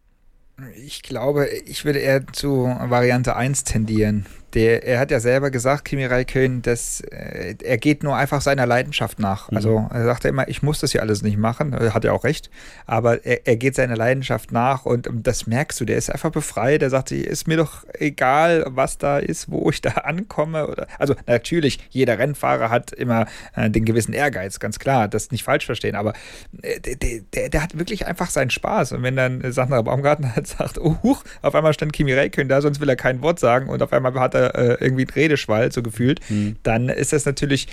Ich 0.84 1.02
glaube, 1.02 1.46
ich 1.66 1.84
würde 1.84 2.00
eher 2.00 2.26
zu 2.26 2.64
Variante 2.64 3.36
1 3.36 3.62
tendieren. 3.62 4.26
Der, 4.54 4.86
er 4.86 4.98
hat 4.98 5.10
ja 5.10 5.20
selber 5.20 5.50
gesagt, 5.50 5.84
Kimi 5.84 6.06
Räikkönen, 6.06 6.62
dass 6.62 7.00
äh, 7.00 7.54
er 7.62 7.76
geht 7.76 8.02
nur 8.02 8.16
einfach 8.16 8.40
seiner 8.40 8.66
Leidenschaft 8.66 9.18
nach. 9.18 9.50
Mhm. 9.50 9.56
Also 9.56 9.88
er 9.92 10.04
sagte 10.04 10.28
immer, 10.28 10.48
ich 10.48 10.62
muss 10.62 10.80
das 10.80 10.92
hier 10.92 11.02
alles 11.02 11.22
nicht 11.22 11.36
machen, 11.36 11.74
hat 11.92 12.04
er 12.04 12.14
auch 12.14 12.24
recht, 12.24 12.50
aber 12.86 13.24
er, 13.26 13.46
er 13.46 13.56
geht 13.56 13.74
seiner 13.74 13.96
Leidenschaft 13.96 14.52
nach 14.52 14.86
und, 14.86 15.06
und, 15.06 15.26
das 15.26 15.46
merkst 15.46 15.80
du, 15.80 15.84
der 15.84 15.96
ist 15.98 16.10
einfach 16.10 16.30
befreit, 16.30 16.80
der 16.80 16.90
sagt, 16.90 17.12
ist 17.12 17.46
mir 17.46 17.58
doch 17.58 17.84
egal, 17.94 18.64
was 18.68 18.98
da 18.98 19.18
ist, 19.18 19.50
wo 19.50 19.68
ich 19.70 19.82
da 19.82 19.90
ankomme. 19.90 20.66
Oder, 20.66 20.86
also 20.98 21.14
natürlich, 21.26 21.80
jeder 21.90 22.18
Rennfahrer 22.18 22.70
hat 22.70 22.92
immer 22.92 23.26
äh, 23.54 23.68
den 23.68 23.84
gewissen 23.84 24.14
Ehrgeiz, 24.14 24.60
ganz 24.60 24.78
klar, 24.78 25.08
das 25.08 25.30
nicht 25.30 25.44
falsch 25.44 25.66
verstehen, 25.66 25.94
aber 25.94 26.14
äh, 26.62 26.80
der, 26.80 27.20
der, 27.34 27.48
der, 27.50 27.62
hat 27.62 27.78
wirklich 27.78 28.06
einfach 28.06 28.30
seinen 28.30 28.50
Spaß 28.50 28.92
und 28.92 29.02
wenn 29.02 29.16
dann 29.16 29.52
Sandra 29.52 29.82
Baumgartner 29.82 30.34
halt 30.34 30.46
sagt, 30.46 30.78
oh, 30.78 30.96
huch, 31.02 31.22
auf 31.42 31.54
einmal 31.54 31.74
stand 31.74 31.92
Kimi 31.92 32.12
Räikkönen 32.12 32.48
da, 32.48 32.60
sonst 32.60 32.80
will 32.80 32.88
er 32.88 32.96
kein 32.96 33.22
Wort 33.22 33.38
sagen 33.38 33.68
und 33.68 33.82
auf 33.82 33.92
einmal 33.92 34.14
hat 34.14 34.34
er 34.34 34.37
er 34.38 34.54
äh, 34.54 34.84
irgendwie 34.84 35.04
ein 35.04 35.10
Redeschwall, 35.10 35.72
so 35.72 35.82
gefühlt, 35.82 36.20
mhm. 36.28 36.56
dann 36.62 36.88
ist 36.88 37.12
das 37.12 37.24
natürlich 37.24 37.68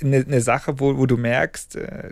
eine, 0.00 0.16
äh, 0.16 0.24
eine 0.24 0.40
Sache, 0.40 0.80
wo, 0.80 0.96
wo 0.96 1.06
du 1.06 1.16
merkst, 1.16 1.76
äh, 1.76 2.10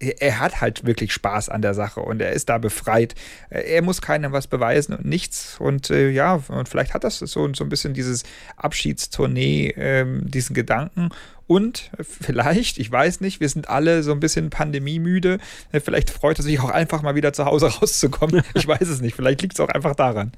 er 0.00 0.40
hat 0.40 0.60
halt 0.60 0.84
wirklich 0.84 1.12
Spaß 1.12 1.48
an 1.48 1.62
der 1.62 1.74
Sache 1.74 2.00
und 2.00 2.20
er 2.20 2.32
ist 2.32 2.48
da 2.48 2.58
befreit. 2.58 3.14
Er 3.48 3.82
muss 3.82 4.02
keinem 4.02 4.32
was 4.32 4.46
beweisen 4.46 4.94
und 4.94 5.04
nichts. 5.04 5.56
Und 5.58 5.90
äh, 5.90 6.10
ja, 6.10 6.42
und 6.48 6.68
vielleicht 6.68 6.94
hat 6.94 7.04
das 7.04 7.18
so, 7.18 7.26
so 7.54 7.64
ein 7.64 7.68
bisschen 7.68 7.94
dieses 7.94 8.24
Abschiedstournee, 8.56 9.74
ähm, 9.76 10.30
diesen 10.30 10.54
Gedanken. 10.54 11.10
Und 11.46 11.90
vielleicht, 12.00 12.78
ich 12.78 12.90
weiß 12.90 13.20
nicht, 13.20 13.40
wir 13.40 13.48
sind 13.48 13.68
alle 13.68 14.02
so 14.02 14.12
ein 14.12 14.20
bisschen 14.20 14.50
pandemiemüde. 14.50 15.38
Vielleicht 15.72 16.10
freut 16.10 16.38
er 16.38 16.42
sich 16.42 16.58
auch 16.60 16.70
einfach 16.70 17.02
mal 17.02 17.14
wieder 17.14 17.32
zu 17.32 17.44
Hause 17.44 17.66
rauszukommen. 17.80 18.42
Ich 18.54 18.66
weiß 18.66 18.88
es 18.88 19.00
nicht. 19.00 19.14
Vielleicht 19.14 19.42
liegt 19.42 19.54
es 19.54 19.60
auch 19.60 19.68
einfach 19.68 19.94
daran. 19.94 20.32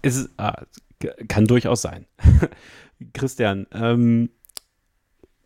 Es 0.00 0.28
ah, 0.38 0.62
kann 1.28 1.46
durchaus 1.46 1.82
sein. 1.82 2.06
Christian, 3.14 3.66
ähm, 3.72 4.30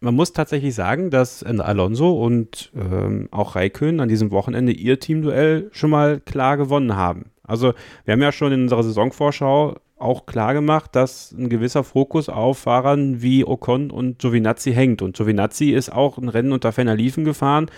man 0.01 0.15
muss 0.15 0.33
tatsächlich 0.33 0.75
sagen, 0.75 1.11
dass 1.11 1.43
Alonso 1.43 2.13
und 2.23 2.71
ähm, 2.77 3.29
auch 3.31 3.57
Raikön 3.57 4.01
an 4.01 4.09
diesem 4.09 4.31
Wochenende 4.31 4.73
ihr 4.73 5.01
Teamduell 5.01 5.71
schon 5.73 5.91
mal 5.91 6.21
klar 6.21 6.57
gewonnen 6.57 6.97
haben. 6.97 7.31
Also 7.43 7.73
wir 8.05 8.13
haben 8.13 8.23
ja 8.23 8.33
schon 8.33 8.53
in 8.53 8.63
unserer 8.63 8.83
Saisonvorschau 8.83 9.77
auch 9.99 10.27
klar 10.27 10.53
gemacht, 10.53 10.95
dass 10.95 11.33
ein 11.33 11.49
gewisser 11.49 11.83
Fokus 11.83 12.29
auf 12.29 12.59
Fahrern 12.59 13.23
wie 13.23 13.47
Ocon 13.47 13.91
und 13.91 14.19
Giovinazzi 14.19 14.73
hängt. 14.73 15.01
Und 15.01 15.17
Giovinazzi 15.17 15.71
ist 15.71 15.91
auch 15.91 16.19
ein 16.19 16.29
Rennen 16.29 16.53
unter 16.53 16.73
Fenner 16.73 16.95
Liefen 16.95 17.25
gefahren, 17.25 17.71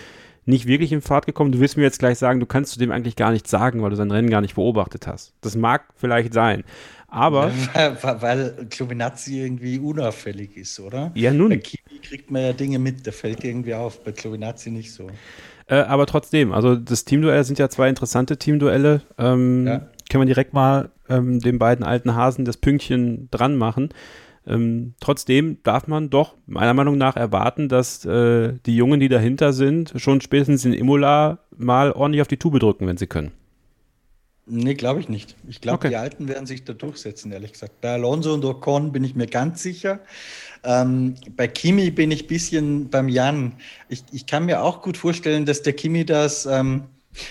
nicht 0.45 0.65
wirklich 0.65 0.91
in 0.91 1.01
Fahrt 1.01 1.25
gekommen. 1.25 1.51
Du 1.51 1.59
wirst 1.59 1.77
mir 1.77 1.83
jetzt 1.83 1.99
gleich 1.99 2.17
sagen, 2.17 2.39
du 2.39 2.45
kannst 2.45 2.73
zu 2.73 2.79
dem 2.79 2.91
eigentlich 2.91 3.15
gar 3.15 3.31
nichts 3.31 3.49
sagen, 3.49 3.81
weil 3.81 3.91
du 3.91 3.95
sein 3.95 4.11
Rennen 4.11 4.29
gar 4.29 4.41
nicht 4.41 4.55
beobachtet 4.55 5.07
hast. 5.07 5.33
Das 5.41 5.55
mag 5.55 5.85
vielleicht 5.95 6.33
sein. 6.33 6.63
Aber. 7.11 7.51
Weil, 7.73 8.21
weil 8.21 8.67
Giovinazzi 8.69 9.39
irgendwie 9.39 9.79
unauffällig 9.79 10.55
ist, 10.55 10.79
oder? 10.79 11.11
Ja, 11.15 11.33
nun. 11.33 11.49
Bei 11.49 11.57
Kimi 11.57 11.99
kriegt 12.01 12.29
man 12.29 12.41
ja 12.43 12.53
Dinge 12.53 12.77
mit, 12.79 13.05
der 13.05 13.13
fällt 13.13 13.43
irgendwie 13.43 13.73
auf. 13.73 14.03
Bei 14.03 14.11
Giovinazzi 14.11 14.69
nicht 14.69 14.93
so. 14.93 15.07
Äh, 15.67 15.75
aber 15.75 16.05
trotzdem, 16.05 16.51
also 16.51 16.75
das 16.75 17.05
Teamduell 17.05 17.43
sind 17.43 17.59
ja 17.59 17.69
zwei 17.69 17.89
interessante 17.89 18.37
Teamduelle. 18.37 19.01
Ähm, 19.17 19.67
ja. 19.67 19.89
Können 20.09 20.21
wir 20.23 20.33
direkt 20.33 20.53
mal 20.53 20.89
ähm, 21.09 21.39
den 21.39 21.59
beiden 21.59 21.85
alten 21.85 22.15
Hasen 22.15 22.45
das 22.45 22.57
Pünktchen 22.57 23.29
dran 23.31 23.55
machen. 23.55 23.89
Ähm, 24.47 24.95
trotzdem 24.99 25.61
darf 25.63 25.87
man 25.87 26.09
doch 26.09 26.35
meiner 26.47 26.73
Meinung 26.73 26.97
nach 26.97 27.15
erwarten, 27.15 27.69
dass 27.69 28.03
äh, 28.05 28.53
die 28.65 28.75
Jungen, 28.75 28.99
die 28.99 29.09
dahinter 29.09 29.53
sind, 29.53 29.93
schon 29.97 30.21
spätestens 30.21 30.65
in 30.65 30.73
Imola 30.73 31.39
mal 31.55 31.91
ordentlich 31.91 32.21
auf 32.21 32.27
die 32.27 32.37
Tube 32.37 32.59
drücken, 32.59 32.87
wenn 32.87 32.97
sie 32.97 33.07
können. 33.07 33.31
Nee, 34.51 34.73
glaube 34.73 34.99
ich 34.99 35.09
nicht. 35.09 35.35
Ich 35.47 35.61
glaube, 35.61 35.77
okay. 35.77 35.89
die 35.89 35.95
Alten 35.95 36.27
werden 36.27 36.47
sich 36.47 36.63
da 36.63 36.73
durchsetzen, 36.73 37.31
ehrlich 37.31 37.53
gesagt. 37.53 37.81
Bei 37.81 37.93
Alonso 37.93 38.33
und 38.33 38.43
Ocon 38.43 38.91
bin 38.91 39.03
ich 39.03 39.15
mir 39.15 39.27
ganz 39.27 39.61
sicher. 39.61 39.99
Ähm, 40.63 41.13
bei 41.35 41.47
Kimi 41.47 41.91
bin 41.91 42.09
ich 42.09 42.23
ein 42.23 42.27
bisschen 42.27 42.89
beim 42.89 43.09
Jan. 43.09 43.53
Ich, 43.89 44.03
ich 44.11 44.25
kann 44.25 44.45
mir 44.45 44.63
auch 44.63 44.81
gut 44.81 44.97
vorstellen, 44.97 45.45
dass 45.45 45.61
der 45.61 45.73
Kimi 45.73 46.03
das. 46.03 46.47
Ähm, 46.47 46.85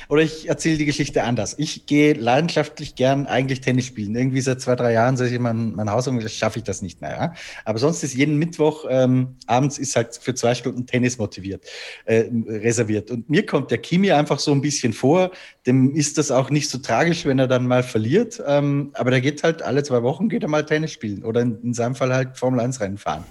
oder 0.09 0.23
ich 0.23 0.49
erzähle 0.49 0.77
die 0.77 0.85
Geschichte 0.85 1.23
anders. 1.23 1.55
Ich 1.59 1.87
gehe 1.87 2.13
leidenschaftlich 2.13 2.95
gern 2.95 3.27
eigentlich 3.27 3.61
Tennis 3.61 3.87
spielen. 3.87 4.15
Irgendwie 4.17 4.41
seit 4.41 4.61
zwei, 4.61 4.75
drei 4.75 4.93
Jahren 4.93 5.17
sage 5.17 5.31
ich, 5.31 5.39
mein, 5.39 5.73
mein 5.75 5.91
Haus 5.91 6.11
schaffe 6.33 6.59
ich 6.59 6.65
das 6.65 6.83
nicht 6.83 7.01
mehr. 7.01 7.11
Ja? 7.11 7.35
Aber 7.65 7.79
sonst 7.79 8.03
ist 8.03 8.15
jeden 8.15 8.37
Mittwoch 8.37 8.87
ähm, 8.89 9.37
abends 9.47 9.79
ist 9.79 9.95
halt 9.95 10.17
für 10.21 10.35
zwei 10.35 10.55
Stunden 10.55 10.87
Tennis 10.87 11.19
motiviert, 11.19 11.65
äh, 12.07 12.25
reserviert. 12.49 13.11
Und 13.11 13.31
mir 13.31 13.47
kommt 13.47 13.71
der 13.71 13.79
Kimi 13.79 14.11
einfach 14.11 14.41
so 14.41 14.53
ein 14.53 14.61
bisschen 14.61 14.93
vor. 14.93 15.31
Dem 15.69 15.95
ist 15.95 16.19
das 16.19 16.31
auch 16.31 16.51
nicht 16.51 16.71
so 16.71 16.79
tragisch, 16.79 17.27
wenn 17.27 17.39
er 17.39 17.47
dann 17.47 17.67
mal 17.67 17.83
verliert. 17.83 18.43
Ähm, 18.47 18.91
aber 18.95 19.11
der 19.11 19.21
geht 19.21 19.45
halt 19.45 19.63
alle 19.63 19.83
zwei 19.83 20.03
Wochen 20.03 20.29
geht 20.29 20.43
er 20.43 20.49
mal 20.49 20.65
Tennis 20.65 20.93
spielen 20.93 21.23
oder 21.23 21.43
in, 21.43 21.61
in 21.63 21.75
seinem 21.75 21.95
Fall 21.95 22.13
halt 22.13 22.37
Formel 22.37 22.59
1 22.61 22.81
Rennen 22.81 22.99
fahren. 22.99 23.25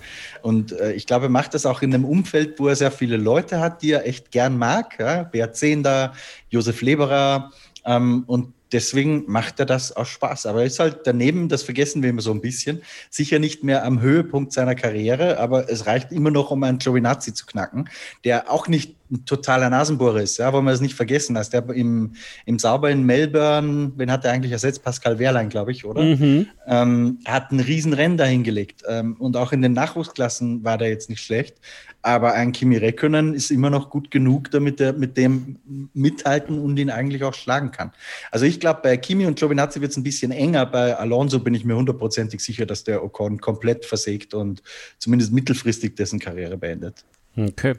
Und 0.43 0.71
äh, 0.71 0.93
ich 0.93 1.07
glaube, 1.07 1.25
er 1.25 1.29
macht 1.29 1.53
das 1.53 1.65
auch 1.65 1.81
in 1.81 1.93
einem 1.93 2.05
Umfeld, 2.05 2.59
wo 2.59 2.67
er 2.67 2.75
sehr 2.75 2.91
viele 2.91 3.17
Leute 3.17 3.59
hat, 3.59 3.81
die 3.81 3.91
er 3.91 4.07
echt 4.07 4.31
gern 4.31 4.57
mag. 4.57 4.97
Ja? 4.99 5.23
Beat 5.23 5.55
Zehnder, 5.55 6.13
Josef 6.49 6.81
Leberer. 6.81 7.51
Ähm, 7.83 8.23
und 8.27 8.53
deswegen 8.71 9.25
macht 9.27 9.59
er 9.59 9.65
das 9.65 9.91
aus 9.91 10.09
Spaß. 10.09 10.45
Aber 10.45 10.61
er 10.61 10.65
ist 10.65 10.79
halt 10.79 11.01
daneben, 11.05 11.49
das 11.49 11.63
vergessen 11.63 12.03
wir 12.03 12.09
immer 12.09 12.21
so 12.21 12.31
ein 12.31 12.41
bisschen, 12.41 12.81
sicher 13.09 13.39
nicht 13.39 13.63
mehr 13.63 13.85
am 13.85 14.01
Höhepunkt 14.01 14.53
seiner 14.53 14.75
Karriere, 14.75 15.39
aber 15.39 15.69
es 15.69 15.85
reicht 15.85 16.11
immer 16.11 16.31
noch, 16.31 16.51
um 16.51 16.63
einen 16.63 16.79
Giovinazzi 16.79 17.33
zu 17.33 17.45
knacken, 17.45 17.89
der 18.23 18.51
auch 18.51 18.67
nicht 18.67 18.97
ein 19.11 19.25
totaler 19.25 19.69
Nasenbohrer 19.69 20.21
ist, 20.21 20.37
ja, 20.37 20.51
wollen 20.51 20.65
wir 20.65 20.71
das 20.71 20.81
nicht 20.81 20.95
vergessen. 20.95 21.37
Als 21.37 21.49
der 21.49 21.67
im, 21.69 22.13
im 22.45 22.59
Sauber 22.59 22.91
in 22.91 23.03
Melbourne, 23.03 23.93
wen 23.95 24.11
hat 24.11 24.25
er 24.25 24.33
eigentlich 24.33 24.51
ersetzt? 24.51 24.83
Pascal 24.83 25.17
Wehrlein, 25.17 25.49
glaube 25.49 25.71
ich, 25.71 25.85
oder? 25.85 26.01
Mhm. 26.01 26.47
Ähm, 26.67 27.19
hat 27.25 27.51
ein 27.51 27.59
Riesenrennen 27.59 28.17
dahingelegt. 28.17 28.83
Ähm, 28.87 29.15
und 29.17 29.37
auch 29.37 29.53
in 29.53 29.61
den 29.61 29.73
Nachwuchsklassen 29.73 30.63
war 30.63 30.77
der 30.77 30.89
jetzt 30.89 31.09
nicht 31.09 31.23
schlecht. 31.23 31.55
Aber 32.01 32.33
ein 32.33 32.51
Kimi 32.51 32.77
Räikkönen 32.77 33.33
ist 33.33 33.51
immer 33.51 33.69
noch 33.69 33.89
gut 33.89 34.11
genug, 34.11 34.51
damit 34.51 34.79
er 34.79 34.93
mit 34.93 35.17
dem 35.17 35.57
mithalten 35.93 36.59
und 36.59 36.77
ihn 36.77 36.89
eigentlich 36.89 37.23
auch 37.23 37.33
schlagen 37.33 37.71
kann. 37.71 37.91
Also 38.31 38.45
ich 38.45 38.59
glaube, 38.59 38.79
bei 38.83 38.97
Kimi 38.97 39.25
und 39.25 39.37
Giovinazzi 39.37 39.81
wird 39.81 39.91
es 39.91 39.97
ein 39.97 40.03
bisschen 40.03 40.31
enger. 40.31 40.65
Bei 40.65 40.95
Alonso 40.95 41.39
bin 41.39 41.53
ich 41.53 41.65
mir 41.65 41.75
hundertprozentig 41.75 42.39
sicher, 42.41 42.65
dass 42.65 42.83
der 42.83 43.03
Ocon 43.03 43.39
komplett 43.39 43.85
versägt 43.85 44.33
und 44.33 44.61
zumindest 44.99 45.33
mittelfristig 45.33 45.95
dessen 45.95 46.19
Karriere 46.19 46.57
beendet. 46.57 47.03
Okay. 47.35 47.75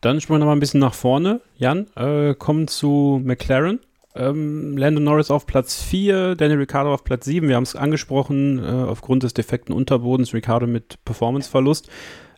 Dann 0.00 0.20
springen 0.20 0.36
wir 0.36 0.40
noch 0.40 0.46
mal 0.46 0.56
ein 0.56 0.60
bisschen 0.60 0.80
nach 0.80 0.94
vorne. 0.94 1.40
Jan, 1.56 1.86
äh, 1.96 2.34
kommen 2.34 2.68
zu 2.68 3.20
McLaren. 3.24 3.80
Ähm, 4.14 4.76
Lando 4.78 5.00
Norris 5.00 5.30
auf 5.30 5.46
Platz 5.46 5.82
4, 5.82 6.36
Daniel 6.36 6.60
Ricciardo 6.60 6.92
auf 6.92 7.04
Platz 7.04 7.26
7. 7.26 7.48
Wir 7.48 7.56
haben 7.56 7.64
es 7.64 7.76
angesprochen, 7.76 8.58
äh, 8.58 8.62
aufgrund 8.62 9.22
des 9.22 9.34
defekten 9.34 9.74
Unterbodens, 9.74 10.32
Ricciardo 10.32 10.66
mit 10.66 11.04
Performanceverlust. 11.04 11.90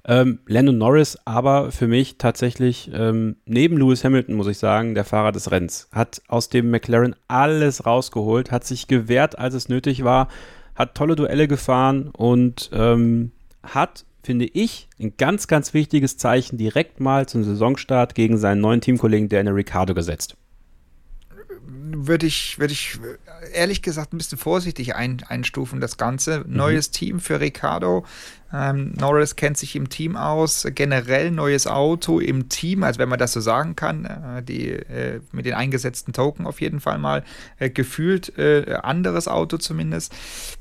Ähm, 0.09 0.40
Lando 0.47 0.72
Norris 0.72 1.18
aber 1.26 1.70
für 1.70 1.86
mich 1.86 2.16
tatsächlich 2.16 2.90
ähm, 2.94 3.36
neben 3.44 3.76
Lewis 3.76 4.02
Hamilton, 4.02 4.35
muss 4.35 4.47
ich 4.47 4.59
sagen, 4.59 4.94
der 4.94 5.05
Fahrer 5.05 5.32
des 5.32 5.51
Rennens. 5.51 5.89
Hat 5.93 6.22
aus 6.28 6.48
dem 6.48 6.70
McLaren 6.70 7.14
alles 7.28 7.85
rausgeholt, 7.85 8.51
hat 8.51 8.64
sich 8.64 8.89
gewehrt, 8.89 9.39
als 9.39 9.55
es 9.55 9.68
nötig 9.68 10.05
war, 10.05 10.28
hat 10.74 10.94
tolle 10.94 11.14
Duelle 11.14 11.47
gefahren 11.47 12.09
und 12.09 12.70
ähm, 12.72 13.32
hat 13.62 14.06
finde 14.28 14.44
ich, 14.44 14.89
ein 15.01 15.14
ganz, 15.16 15.47
ganz 15.47 15.72
wichtiges 15.72 16.18
Zeichen 16.18 16.59
direkt 16.59 17.01
mal 17.01 17.26
zum 17.26 17.44
Saisonstart 17.44 18.14
gegen 18.14 18.36
seinen 18.36 18.60
neuen 18.60 18.82
Teamkollegen 18.82 19.30
Daniel 19.30 19.55
Ricciardo 19.55 19.94
gesetzt. 19.94 20.36
Würde 21.64 22.26
ich, 22.26 22.59
würde 22.59 22.74
ich 22.74 22.98
ehrlich 23.55 23.80
gesagt 23.80 24.12
ein 24.12 24.18
bisschen 24.18 24.36
vorsichtig 24.36 24.94
ein, 24.94 25.22
einstufen, 25.26 25.80
das 25.80 25.97
Ganze. 25.97 26.40
Mhm. 26.40 26.56
Neues 26.56 26.90
Team 26.90 27.20
für 27.20 27.40
Ricciardo. 27.40 28.05
Ähm, 28.53 28.93
Norris 28.99 29.37
kennt 29.37 29.59
sich 29.59 29.77
im 29.77 29.89
Team 29.89 30.16
aus, 30.16 30.66
generell 30.75 31.31
neues 31.31 31.66
Auto 31.66 32.19
im 32.19 32.49
Team, 32.49 32.83
also 32.83 32.99
wenn 32.99 33.09
man 33.09 33.19
das 33.19 33.33
so 33.33 33.41
sagen 33.41 33.77
kann, 33.77 34.05
äh, 34.05 34.43
die, 34.43 34.70
äh, 34.70 35.20
mit 35.33 35.45
den 35.45 35.55
eingesetzten 35.55 36.12
Token 36.12 36.47
auf 36.47 36.61
jeden 36.61 36.81
Fall 36.81 36.99
mal 36.99 37.25
äh, 37.59 37.69
gefühlt 37.69 38.39
äh, 38.39 38.79
anderes 38.83 39.29
Auto 39.29 39.59
zumindest. 39.59 40.15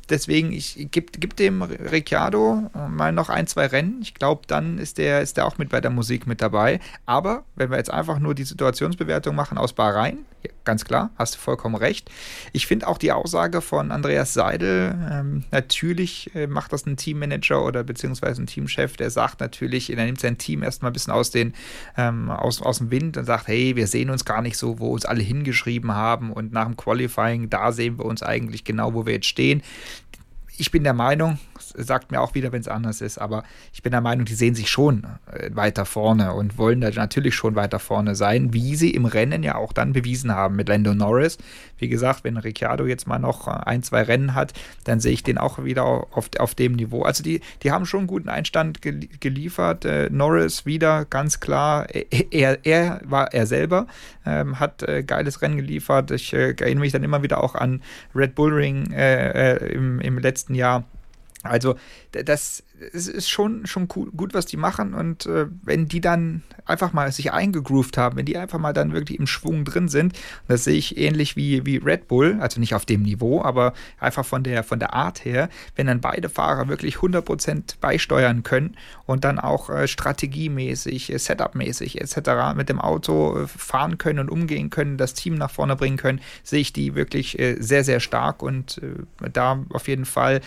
Deswegen, 0.09 0.51
ich 0.51 0.87
gebe 0.91 1.11
gib 1.19 1.35
dem 1.35 1.61
Ricciardo 1.61 2.69
mal 2.89 3.11
noch 3.11 3.27
ein, 3.27 3.45
zwei 3.45 3.65
Rennen. 3.65 3.99
Ich 4.01 4.13
glaube, 4.13 4.43
dann 4.47 4.77
ist 4.77 4.97
der, 4.97 5.21
ist 5.21 5.35
der 5.35 5.45
auch 5.45 5.57
mit 5.57 5.67
bei 5.67 5.81
der 5.81 5.91
Musik 5.91 6.27
mit 6.27 6.41
dabei. 6.41 6.79
Aber 7.05 7.43
wenn 7.55 7.71
wir 7.71 7.77
jetzt 7.77 7.91
einfach 7.91 8.17
nur 8.17 8.33
die 8.33 8.45
Situationsbewertung 8.45 9.35
machen 9.35 9.57
aus 9.57 9.73
Bahrain, 9.73 10.19
ganz 10.63 10.85
klar, 10.85 11.09
hast 11.17 11.35
du 11.35 11.39
vollkommen 11.39 11.75
recht. 11.75 12.09
Ich 12.53 12.67
finde 12.67 12.87
auch 12.87 12.97
die 12.97 13.11
Aussage 13.11 13.61
von 13.61 13.91
Andreas 13.91 14.33
Seidel, 14.33 14.95
ähm, 15.11 15.43
natürlich 15.51 16.33
äh, 16.35 16.47
macht 16.47 16.73
das 16.73 16.85
ein 16.85 16.97
Teammanager 16.97 17.63
oder 17.63 17.76
oder 17.77 17.83
beziehungsweise 17.83 18.41
ein 18.41 18.47
Teamchef, 18.47 18.97
der 18.97 19.09
sagt 19.09 19.39
natürlich, 19.39 19.91
er 19.91 20.03
nimmt 20.03 20.19
sein 20.19 20.37
Team 20.37 20.63
erstmal 20.63 20.91
ein 20.91 20.93
bisschen 20.93 21.13
aus, 21.13 21.31
den, 21.31 21.53
ähm, 21.95 22.29
aus, 22.29 22.61
aus 22.61 22.79
dem 22.79 22.91
Wind 22.91 23.17
und 23.17 23.25
sagt, 23.25 23.47
hey, 23.47 23.75
wir 23.75 23.87
sehen 23.87 24.09
uns 24.09 24.25
gar 24.25 24.41
nicht 24.41 24.57
so, 24.57 24.79
wo 24.79 24.91
uns 24.91 25.05
alle 25.05 25.21
hingeschrieben 25.21 25.91
haben 25.93 26.31
und 26.31 26.51
nach 26.51 26.65
dem 26.65 26.75
Qualifying, 26.75 27.49
da 27.49 27.71
sehen 27.71 27.99
wir 27.99 28.05
uns 28.05 28.23
eigentlich 28.23 28.63
genau, 28.63 28.93
wo 28.93 29.05
wir 29.05 29.13
jetzt 29.13 29.27
stehen. 29.27 29.61
Ich 30.57 30.71
bin 30.71 30.83
der 30.83 30.93
Meinung, 30.93 31.37
sagt 31.59 32.11
mir 32.11 32.21
auch 32.21 32.35
wieder, 32.35 32.51
wenn 32.51 32.61
es 32.61 32.67
anders 32.67 33.01
ist, 33.01 33.17
aber 33.17 33.43
ich 33.73 33.83
bin 33.83 33.91
der 33.91 34.01
Meinung, 34.01 34.25
die 34.25 34.33
sehen 34.33 34.55
sich 34.55 34.69
schon 34.69 35.05
äh, 35.31 35.49
weiter 35.53 35.85
vorne 35.85 36.33
und 36.33 36.57
wollen 36.57 36.81
da 36.81 36.89
natürlich 36.89 37.35
schon 37.35 37.55
weiter 37.55 37.79
vorne 37.79 38.15
sein, 38.15 38.53
wie 38.53 38.75
sie 38.75 38.91
im 38.91 39.05
Rennen 39.05 39.43
ja 39.43 39.55
auch 39.55 39.73
dann 39.73 39.93
bewiesen 39.93 40.31
haben 40.31 40.55
mit 40.55 40.69
Lando 40.69 40.93
Norris. 40.93 41.37
Wie 41.77 41.87
gesagt, 41.87 42.23
wenn 42.23 42.37
Ricciardo 42.37 42.85
jetzt 42.85 43.07
mal 43.07 43.19
noch 43.19 43.47
äh, 43.47 43.51
ein, 43.51 43.83
zwei 43.83 44.03
Rennen 44.03 44.35
hat, 44.35 44.53
dann 44.83 44.99
sehe 44.99 45.13
ich 45.13 45.23
den 45.23 45.37
auch 45.37 45.63
wieder 45.63 45.83
auf, 45.85 46.29
auf 46.39 46.55
dem 46.55 46.73
Niveau. 46.73 47.03
Also 47.03 47.23
die, 47.23 47.41
die 47.63 47.71
haben 47.71 47.85
schon 47.85 48.01
einen 48.01 48.07
guten 48.07 48.29
Einstand 48.29 48.81
geliefert. 48.81 49.85
Äh, 49.85 50.09
Norris 50.11 50.65
wieder 50.65 51.05
ganz 51.05 51.39
klar, 51.39 51.87
er, 52.31 52.65
er 52.65 53.01
war 53.05 53.33
er 53.33 53.45
selber, 53.45 53.87
ähm, 54.25 54.59
hat 54.59 54.85
geiles 55.05 55.41
Rennen 55.41 55.57
geliefert. 55.57 56.11
Ich 56.11 56.33
äh, 56.33 56.51
erinnere 56.59 56.81
mich 56.81 56.91
dann 56.91 57.03
immer 57.03 57.23
wieder 57.23 57.43
auch 57.43 57.55
an 57.55 57.81
Red 58.15 58.35
Bull 58.35 58.53
Ring 58.53 58.91
im, 58.91 59.99
im 59.99 60.17
letzten 60.19 60.55
Jahr. 60.55 60.83
Also 61.47 61.75
das 62.11 62.63
es 62.93 63.07
ist 63.07 63.29
schon, 63.29 63.65
schon 63.65 63.87
gut, 63.87 64.33
was 64.33 64.45
die 64.45 64.57
machen. 64.57 64.93
Und 64.93 65.25
äh, 65.25 65.47
wenn 65.63 65.87
die 65.87 66.01
dann 66.01 66.43
einfach 66.65 66.93
mal 66.93 67.11
sich 67.11 67.31
eingegroovt 67.31 67.97
haben, 67.97 68.17
wenn 68.17 68.25
die 68.25 68.37
einfach 68.37 68.59
mal 68.59 68.73
dann 68.73 68.93
wirklich 68.93 69.19
im 69.19 69.27
Schwung 69.27 69.65
drin 69.65 69.87
sind, 69.87 70.13
das 70.47 70.63
sehe 70.63 70.75
ich 70.75 70.97
ähnlich 70.97 71.35
wie, 71.35 71.65
wie 71.65 71.77
Red 71.77 72.07
Bull, 72.07 72.37
also 72.39 72.59
nicht 72.59 72.75
auf 72.75 72.85
dem 72.85 73.03
Niveau, 73.03 73.41
aber 73.41 73.73
einfach 73.99 74.25
von 74.25 74.43
der, 74.43 74.63
von 74.63 74.79
der 74.79 74.93
Art 74.93 75.25
her, 75.25 75.49
wenn 75.75 75.87
dann 75.87 76.01
beide 76.01 76.29
Fahrer 76.29 76.67
wirklich 76.67 76.97
100% 76.97 77.75
beisteuern 77.79 78.43
können 78.43 78.75
und 79.05 79.23
dann 79.23 79.39
auch 79.39 79.69
äh, 79.69 79.87
strategiemäßig, 79.87 81.13
äh, 81.13 81.17
setupmäßig 81.17 82.01
etc. 82.01 82.55
mit 82.55 82.69
dem 82.69 82.79
Auto 82.79 83.39
äh, 83.39 83.47
fahren 83.47 83.97
können 83.97 84.19
und 84.19 84.29
umgehen 84.29 84.69
können, 84.69 84.97
das 84.97 85.13
Team 85.13 85.35
nach 85.35 85.51
vorne 85.51 85.75
bringen 85.75 85.97
können, 85.97 86.21
sehe 86.43 86.59
ich 86.59 86.73
die 86.73 86.95
wirklich 86.95 87.39
äh, 87.39 87.55
sehr, 87.59 87.83
sehr 87.83 87.99
stark 87.99 88.43
und 88.43 88.79
äh, 88.83 89.29
da 89.31 89.63
auf 89.69 89.87
jeden 89.87 90.05
Fall 90.05 90.41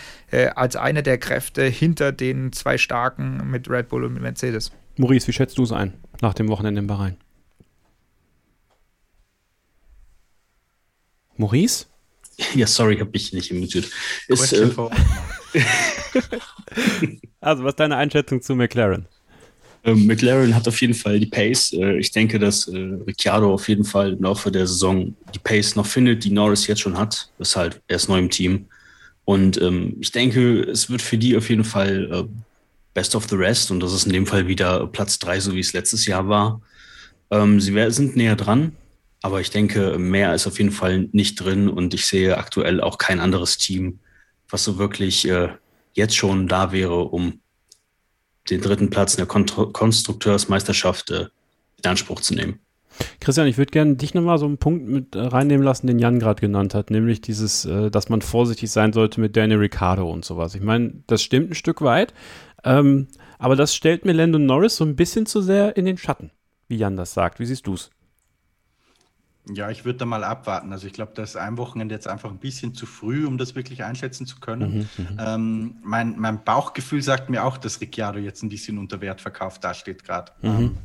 als 0.55 0.77
eine 0.77 1.02
der 1.02 1.19
Kräfte 1.19 1.65
hinter 1.65 2.12
den 2.21 2.53
zwei 2.53 2.79
starken 2.79 3.51
mit 3.51 3.69
Red 3.69 3.89
Bull 3.89 4.05
und 4.05 4.15
mit 4.15 4.23
Mercedes. 4.23 4.73
Maurice, 4.97 5.27
wie 5.29 5.33
schätzt 5.33 5.59
du 5.59 5.63
es 5.63 5.73
ein 5.73 5.95
nach 6.21 6.35
dem 6.35 6.49
Wochenende 6.49 6.81
in 6.81 6.87
Bahrain? 6.87 7.17
Maurice? 11.37 11.87
Ja, 12.55 12.67
sorry, 12.67 12.99
habe 12.99 13.11
ich 13.15 13.33
nicht 13.33 13.51
imitiert. 13.51 13.91
Ist, 14.29 14.53
äh, 14.53 14.71
also, 17.41 17.65
was 17.65 17.73
ist 17.73 17.81
deine 17.81 17.97
Einschätzung 17.97 18.41
zu 18.41 18.55
McLaren? 18.55 19.07
Ähm, 19.85 20.07
McLaren 20.07 20.55
hat 20.55 20.69
auf 20.69 20.81
jeden 20.81 20.95
Fall 20.95 21.19
die 21.21 21.27
Pace. 21.27 21.73
Äh, 21.73 21.99
ich 21.99 22.11
denke, 22.11 22.39
dass 22.39 22.69
äh, 22.69 22.77
Ricciardo 23.07 23.53
auf 23.55 23.69
jeden 23.69 23.85
Fall 23.85 24.13
im 24.13 24.23
Laufe 24.23 24.51
der 24.51 24.67
Saison 24.67 25.15
die 25.35 25.39
Pace 25.39 25.77
noch 25.77 25.87
findet, 25.87 26.25
die 26.25 26.31
Norris 26.31 26.67
jetzt 26.67 26.81
schon 26.81 26.99
hat. 26.99 27.31
Das 27.39 27.51
ist 27.51 27.57
halt, 27.57 27.81
er 27.89 27.97
ist 27.97 28.09
neu 28.09 28.19
im 28.19 28.31
Team. 28.31 28.67
Und 29.31 29.62
ähm, 29.62 29.97
ich 30.01 30.11
denke, 30.11 30.62
es 30.62 30.90
wird 30.90 31.02
für 31.02 31.16
die 31.16 31.36
auf 31.36 31.51
jeden 31.51 31.62
Fall 31.62 32.11
äh, 32.12 32.24
Best 32.94 33.15
of 33.15 33.28
the 33.28 33.36
Rest 33.36 33.70
und 33.70 33.78
das 33.78 33.93
ist 33.93 34.05
in 34.05 34.12
dem 34.12 34.27
Fall 34.27 34.48
wieder 34.48 34.89
Platz 34.89 35.20
drei, 35.20 35.39
so 35.39 35.55
wie 35.55 35.61
es 35.61 35.73
letztes 35.73 36.05
Jahr 36.05 36.28
war. 36.28 36.61
Ähm, 37.31 37.61
sie 37.61 37.73
sind 37.93 38.16
näher 38.16 38.35
dran, 38.35 38.74
aber 39.23 39.40
ich 39.40 39.51
denke, 39.51 40.01
mehr 40.01 40.35
ist 40.35 40.48
auf 40.48 40.59
jeden 40.59 40.73
Fall 40.73 41.09
nicht 41.12 41.36
drin 41.36 41.69
und 41.69 41.94
ich 41.94 42.07
sehe 42.07 42.39
aktuell 42.39 42.81
auch 42.81 42.98
kein 42.98 43.20
anderes 43.20 43.57
Team, 43.57 44.01
was 44.48 44.65
so 44.65 44.78
wirklich 44.78 45.28
äh, 45.28 45.51
jetzt 45.93 46.16
schon 46.16 46.48
da 46.48 46.73
wäre, 46.73 46.98
um 46.98 47.39
den 48.51 48.61
dritten 48.61 48.90
Platz 48.90 49.15
in 49.15 49.19
der 49.19 49.27
Konstrukteursmeisterschaft 49.28 51.09
äh, 51.12 51.27
in 51.77 51.89
Anspruch 51.89 52.20
zu 52.20 52.35
nehmen. 52.35 52.59
Christian, 53.20 53.47
ich 53.47 53.59
würde 53.59 53.70
gerne 53.70 53.97
dich 53.97 54.14
nochmal 54.14 54.39
so 54.39 54.47
einen 54.47 54.59
Punkt 54.59 54.86
mit 54.89 55.14
äh, 55.14 55.20
reinnehmen 55.20 55.64
lassen, 55.64 55.86
den 55.86 55.98
Jan 55.98 56.18
gerade 56.18 56.40
genannt 56.40 56.74
hat, 56.74 56.90
nämlich 56.90 57.20
dieses, 57.20 57.64
äh, 57.64 57.90
dass 57.90 58.09
man 58.09 58.22
vorsichtig 58.22 58.70
sein 58.70 58.93
sollte 58.93 59.20
mit 59.20 59.36
Daniel 59.36 59.59
Ricciardo 59.59 60.10
und 60.10 60.24
sowas. 60.24 60.55
Ich 60.55 60.62
meine, 60.62 60.93
das 61.06 61.22
stimmt 61.22 61.51
ein 61.51 61.55
Stück 61.55 61.82
weit, 61.82 62.14
ähm, 62.64 63.09
aber 63.39 63.56
das 63.56 63.74
stellt 63.74 64.05
mir 64.05 64.12
Landon 64.12 64.47
Norris 64.47 64.77
so 64.77 64.85
ein 64.85 64.97
bisschen 64.97 65.27
zu 65.27 65.43
sehr 65.43 65.77
in 65.77 65.85
den 65.85 65.98
Schatten, 65.98 66.31
wie 66.68 66.77
Jan 66.77 66.97
das 66.97 67.14
sagt. 67.14 67.40
Wie 67.40 67.47
siehst 67.47 67.66
du 67.66 67.74
es? 67.74 67.90
Ja, 69.52 69.70
ich 69.70 69.85
würde 69.85 70.01
da 70.01 70.05
mal 70.05 70.22
abwarten. 70.22 70.72
Also 70.72 70.86
ich 70.86 70.93
glaube, 70.93 71.12
das 71.14 71.31
ist 71.31 71.36
ein 71.36 71.56
Wochenende 71.56 71.94
jetzt 71.94 72.06
einfach 72.06 72.31
ein 72.31 72.39
bisschen 72.39 72.74
zu 72.74 72.86
früh, 72.86 73.27
um 73.27 73.39
das 73.39 73.55
wirklich 73.55 73.85
einschätzen 73.85 74.27
zu 74.27 74.39
können. 74.39 74.89
Mhm, 74.97 75.05
mhm. 75.05 75.18
ähm, 75.18 75.74
mein, 75.82 76.18
mein, 76.18 76.44
Bauchgefühl 76.44 77.02
sagt 77.02 77.31
mir 77.31 77.44
auch, 77.44 77.56
dass 77.56 77.81
Ricciardo 77.81 78.18
jetzt 78.18 78.43
ein 78.43 78.48
bisschen 78.48 78.78
unter 78.78 79.01
Wert 79.01 79.20
verkauft 79.20 79.64
dasteht 79.64 80.05
gerade. 80.05 80.32
Mhm. 80.43 80.48
Ähm, 80.48 80.77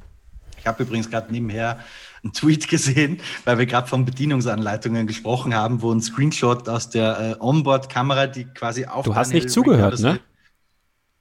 ich 0.65 0.67
habe 0.67 0.81
übrigens 0.81 1.11
gerade 1.11 1.31
nebenher 1.31 1.77
einen 2.23 2.33
Tweet 2.33 2.67
gesehen, 2.69 3.19
weil 3.43 3.59
wir 3.59 3.67
gerade 3.67 3.87
von 3.87 4.03
Bedienungsanleitungen 4.03 5.05
gesprochen 5.05 5.53
haben, 5.53 5.83
wo 5.83 5.91
ein 5.91 6.01
Screenshot 6.01 6.67
aus 6.67 6.89
der 6.89 7.19
äh, 7.19 7.35
Onboard-Kamera, 7.39 8.25
die 8.25 8.45
quasi 8.45 8.87
auf. 8.87 9.05
Du 9.05 9.13
hast 9.13 9.31
nicht 9.31 9.51
zugehört, 9.51 9.99
ne? 9.99 10.19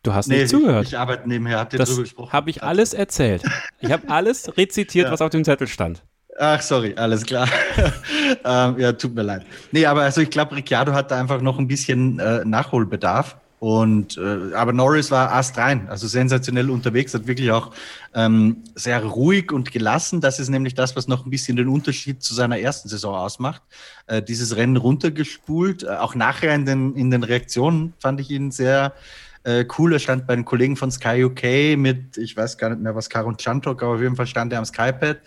Du 0.02 0.14
hast 0.14 0.28
nee, 0.28 0.38
nicht 0.38 0.48
zugehört. 0.48 0.84
Ich, 0.84 0.92
ich 0.92 0.98
arbeite 0.98 1.28
nebenher, 1.28 1.58
habt 1.58 1.74
ihr 1.74 1.78
das 1.78 1.94
gesprochen? 1.94 2.32
Habe 2.32 2.48
ich 2.48 2.62
alles 2.62 2.94
erzählt. 2.94 3.42
Ich 3.80 3.92
habe 3.92 4.08
alles 4.08 4.50
rezitiert, 4.56 5.06
ja. 5.06 5.12
was 5.12 5.20
auf 5.20 5.28
dem 5.28 5.44
Zettel 5.44 5.66
stand. 5.66 6.02
Ach, 6.38 6.62
sorry, 6.62 6.94
alles 6.96 7.26
klar. 7.26 7.46
ähm, 8.44 8.78
ja, 8.78 8.92
tut 8.92 9.14
mir 9.14 9.22
leid. 9.22 9.44
Nee, 9.72 9.84
aber 9.84 10.02
also 10.02 10.22
ich 10.22 10.30
glaube, 10.30 10.56
Ricciardo 10.56 10.94
hat 10.94 11.10
da 11.10 11.20
einfach 11.20 11.42
noch 11.42 11.58
ein 11.58 11.68
bisschen 11.68 12.18
äh, 12.18 12.46
Nachholbedarf. 12.46 13.36
Und 13.65 14.19
äh, 14.19 14.55
aber 14.55 14.74
Norris 14.74 15.11
war 15.11 15.32
astrein, 15.32 15.89
also 15.89 16.07
sensationell 16.07 16.69
unterwegs, 16.69 17.15
hat 17.15 17.27
wirklich 17.27 17.51
auch 17.51 17.70
ähm, 18.12 18.62
sehr 18.74 19.03
ruhig 19.03 19.53
und 19.53 19.73
gelassen. 19.73 20.20
Das 20.20 20.39
ist 20.39 20.51
nämlich 20.51 20.74
das, 20.74 20.97
was 20.97 21.09
noch 21.09 21.24
ein 21.24 21.31
bisschen 21.31 21.57
den 21.57 21.69
Unterschied 21.69 22.23
zu 22.23 22.35
seiner 22.35 22.59
ersten 22.59 22.91
Saison 22.91 23.15
ausmacht. 23.15 23.62
Äh, 24.07 24.20
dieses 24.20 24.57
Rennen 24.57 24.77
runtergespult, 24.77 25.85
äh, 25.85 25.97
auch 25.97 26.15
nachher 26.15 26.55
in 26.55 26.66
den, 26.66 26.95
in 26.95 27.11
den 27.11 27.23
Reaktionen 27.23 27.95
fand 28.01 28.20
ich 28.20 28.31
ihn 28.31 28.51
sehr 28.51 28.93
Äh, 29.44 29.64
cooler 29.66 29.98
stand 29.98 30.26
bei 30.26 30.34
den 30.34 30.44
Kollegen 30.44 30.76
von 30.76 30.90
Sky 30.90 31.24
UK 31.24 31.78
mit, 31.78 32.16
ich 32.16 32.36
weiß 32.36 32.56
gar 32.56 32.70
nicht 32.70 32.80
mehr, 32.80 32.94
was 32.94 33.10
Karun 33.10 33.36
Chantok, 33.38 33.82
aber 33.82 33.94
auf 33.94 34.00
jeden 34.00 34.16
Fall 34.16 34.26
stand 34.26 34.52
er 34.52 34.58
am 34.58 34.64
Skypad. 34.64 35.18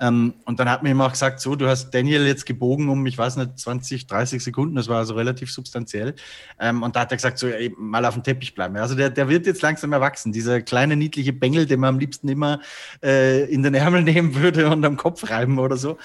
Ähm, 0.00 0.34
und 0.44 0.60
dann 0.60 0.70
hat 0.70 0.82
mir 0.82 0.90
immer 0.90 1.06
auch 1.06 1.12
gesagt, 1.12 1.40
so, 1.40 1.56
du 1.56 1.66
hast 1.66 1.90
Daniel 1.90 2.26
jetzt 2.26 2.46
gebogen 2.46 2.88
um, 2.88 3.04
ich 3.06 3.18
weiß 3.18 3.36
nicht, 3.36 3.58
20, 3.58 4.06
30 4.06 4.42
Sekunden, 4.42 4.76
das 4.76 4.88
war 4.88 4.98
also 4.98 5.14
relativ 5.14 5.52
substanziell. 5.52 6.14
Ähm, 6.60 6.84
und 6.84 6.94
da 6.94 7.00
hat 7.00 7.10
er 7.10 7.16
gesagt, 7.16 7.38
so, 7.38 7.48
ey, 7.48 7.74
mal 7.76 8.04
auf 8.04 8.14
dem 8.14 8.22
Teppich 8.22 8.54
bleiben. 8.54 8.76
Also 8.76 8.94
der, 8.94 9.10
der 9.10 9.28
wird 9.28 9.46
jetzt 9.46 9.62
langsam 9.62 9.92
erwachsen. 9.92 10.32
Dieser 10.32 10.60
kleine, 10.62 10.94
niedliche 10.94 11.32
Bengel, 11.32 11.66
den 11.66 11.80
man 11.80 11.94
am 11.94 11.98
liebsten 11.98 12.28
immer 12.28 12.60
äh, 13.02 13.44
in 13.52 13.64
den 13.64 13.74
Ärmel 13.74 14.02
nehmen 14.04 14.36
würde 14.36 14.70
und 14.70 14.84
am 14.84 14.96
Kopf 14.96 15.28
reiben 15.28 15.58
oder 15.58 15.76
so. 15.76 15.98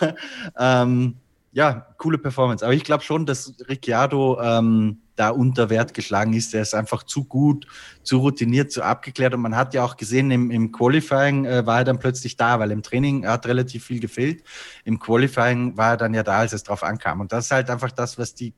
ähm, 0.58 1.16
ja, 1.56 1.86
coole 1.96 2.18
Performance. 2.18 2.62
Aber 2.62 2.74
ich 2.74 2.84
glaube 2.84 3.02
schon, 3.02 3.24
dass 3.24 3.54
Ricciardo 3.66 4.38
ähm, 4.42 4.98
da 5.14 5.30
unter 5.30 5.70
Wert 5.70 5.94
geschlagen 5.94 6.34
ist. 6.34 6.52
Er 6.52 6.60
ist 6.60 6.74
einfach 6.74 7.02
zu 7.02 7.24
gut, 7.24 7.66
zu 8.02 8.18
routiniert, 8.18 8.70
zu 8.70 8.82
abgeklärt. 8.82 9.32
Und 9.32 9.40
man 9.40 9.56
hat 9.56 9.72
ja 9.72 9.82
auch 9.82 9.96
gesehen, 9.96 10.30
im, 10.30 10.50
im 10.50 10.70
Qualifying 10.70 11.46
äh, 11.46 11.64
war 11.64 11.78
er 11.78 11.84
dann 11.84 11.98
plötzlich 11.98 12.36
da, 12.36 12.60
weil 12.60 12.72
im 12.72 12.82
Training 12.82 13.26
hat 13.26 13.46
relativ 13.46 13.86
viel 13.86 14.00
gefehlt. 14.00 14.44
Im 14.84 14.98
Qualifying 14.98 15.78
war 15.78 15.92
er 15.92 15.96
dann 15.96 16.12
ja 16.12 16.22
da, 16.22 16.40
als 16.40 16.52
es 16.52 16.62
drauf 16.62 16.82
ankam. 16.82 17.22
Und 17.22 17.32
das 17.32 17.46
ist 17.46 17.50
halt 17.52 17.70
einfach 17.70 17.90
das, 17.90 18.18
was 18.18 18.34
die 18.34 18.52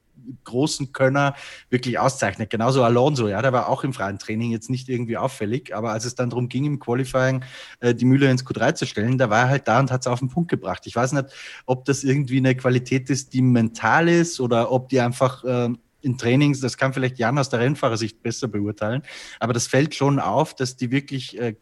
großen 0.44 0.92
Könner 0.92 1.34
wirklich 1.70 1.98
auszeichnet. 1.98 2.50
Genauso 2.50 2.82
Alonso, 2.82 3.28
ja, 3.28 3.42
der 3.42 3.52
war 3.52 3.68
auch 3.68 3.84
im 3.84 3.92
freien 3.92 4.18
Training 4.18 4.50
jetzt 4.50 4.70
nicht 4.70 4.88
irgendwie 4.88 5.16
auffällig, 5.16 5.74
aber 5.74 5.92
als 5.92 6.04
es 6.04 6.14
dann 6.14 6.30
darum 6.30 6.48
ging, 6.48 6.64
im 6.64 6.78
Qualifying 6.78 7.44
äh, 7.80 7.94
die 7.94 8.04
Mühle 8.04 8.30
ins 8.30 8.46
Q3 8.46 8.74
zu 8.74 8.86
stellen, 8.86 9.18
da 9.18 9.30
war 9.30 9.40
er 9.40 9.48
halt 9.48 9.68
da 9.68 9.80
und 9.80 9.90
hat 9.90 10.02
es 10.02 10.06
auf 10.06 10.18
den 10.18 10.28
Punkt 10.28 10.50
gebracht. 10.50 10.86
Ich 10.86 10.96
weiß 10.96 11.12
nicht, 11.12 11.26
ob 11.66 11.84
das 11.84 12.04
irgendwie 12.04 12.38
eine 12.38 12.54
Qualität 12.54 13.10
ist, 13.10 13.32
die 13.32 13.42
mental 13.42 14.08
ist 14.08 14.40
oder 14.40 14.70
ob 14.72 14.88
die 14.88 15.00
einfach 15.00 15.44
äh, 15.44 15.70
in 16.00 16.16
Trainings, 16.16 16.60
das 16.60 16.76
kann 16.76 16.92
vielleicht 16.92 17.18
Jan 17.18 17.38
aus 17.38 17.48
der 17.48 17.60
Rennfahrersicht 17.60 18.22
besser 18.22 18.48
beurteilen, 18.48 19.02
aber 19.40 19.52
das 19.52 19.66
fällt 19.66 19.94
schon 19.94 20.20
auf, 20.20 20.54
dass 20.54 20.76
die 20.76 20.90
wirklich 20.90 21.38
äh, 21.38 21.56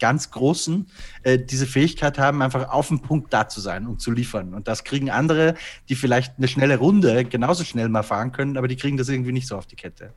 ganz 0.00 0.30
Großen 0.30 0.86
äh, 1.22 1.38
diese 1.38 1.66
Fähigkeit 1.66 2.18
haben, 2.18 2.42
einfach 2.42 2.70
auf 2.70 2.88
dem 2.88 3.00
Punkt 3.00 3.32
da 3.32 3.48
zu 3.48 3.60
sein 3.60 3.86
und 3.86 4.00
zu 4.00 4.10
liefern. 4.10 4.54
Und 4.54 4.66
das 4.66 4.84
kriegen 4.84 5.10
andere, 5.10 5.54
die 5.88 5.94
vielleicht 5.94 6.38
eine 6.38 6.48
schnelle 6.48 6.78
Runde 6.78 7.24
genauso 7.24 7.64
schnell 7.64 7.88
mal 7.88 8.02
fahren 8.02 8.32
können, 8.32 8.56
aber 8.56 8.66
die 8.66 8.76
kriegen 8.76 8.96
das 8.96 9.08
irgendwie 9.08 9.32
nicht 9.32 9.46
so 9.46 9.56
auf 9.56 9.66
die 9.66 9.76
Kette. 9.76 10.12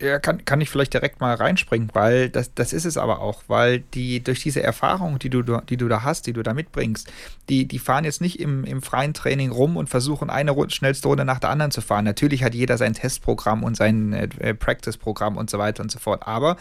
Ja, 0.00 0.20
kann, 0.20 0.44
kann 0.44 0.60
ich 0.60 0.70
vielleicht 0.70 0.94
direkt 0.94 1.20
mal 1.20 1.34
reinspringen, 1.34 1.90
weil 1.92 2.28
das, 2.30 2.54
das 2.54 2.72
ist 2.72 2.84
es 2.84 2.96
aber 2.96 3.20
auch, 3.20 3.42
weil 3.48 3.80
die 3.80 4.22
durch 4.22 4.40
diese 4.40 4.62
Erfahrung, 4.62 5.18
die 5.18 5.28
du, 5.28 5.42
die 5.42 5.76
du 5.76 5.88
da 5.88 6.04
hast, 6.04 6.28
die 6.28 6.32
du 6.32 6.44
da 6.44 6.54
mitbringst, 6.54 7.10
die, 7.48 7.66
die 7.66 7.80
fahren 7.80 8.04
jetzt 8.04 8.20
nicht 8.20 8.38
im, 8.38 8.62
im 8.62 8.80
freien 8.80 9.12
Training 9.12 9.50
rum 9.50 9.76
und 9.76 9.88
versuchen 9.88 10.30
eine 10.30 10.54
schnellste 10.70 11.08
Runde 11.08 11.24
nach 11.24 11.40
der 11.40 11.50
anderen 11.50 11.72
zu 11.72 11.80
fahren. 11.80 12.04
Natürlich 12.04 12.44
hat 12.44 12.54
jeder 12.54 12.78
sein 12.78 12.94
Testprogramm 12.94 13.64
und 13.64 13.76
sein 13.76 14.12
äh, 14.12 14.54
Practice-Programm 14.54 15.36
und 15.36 15.50
so 15.50 15.58
weiter 15.58 15.82
und 15.82 15.90
so 15.90 15.98
fort, 15.98 16.28
aber 16.28 16.58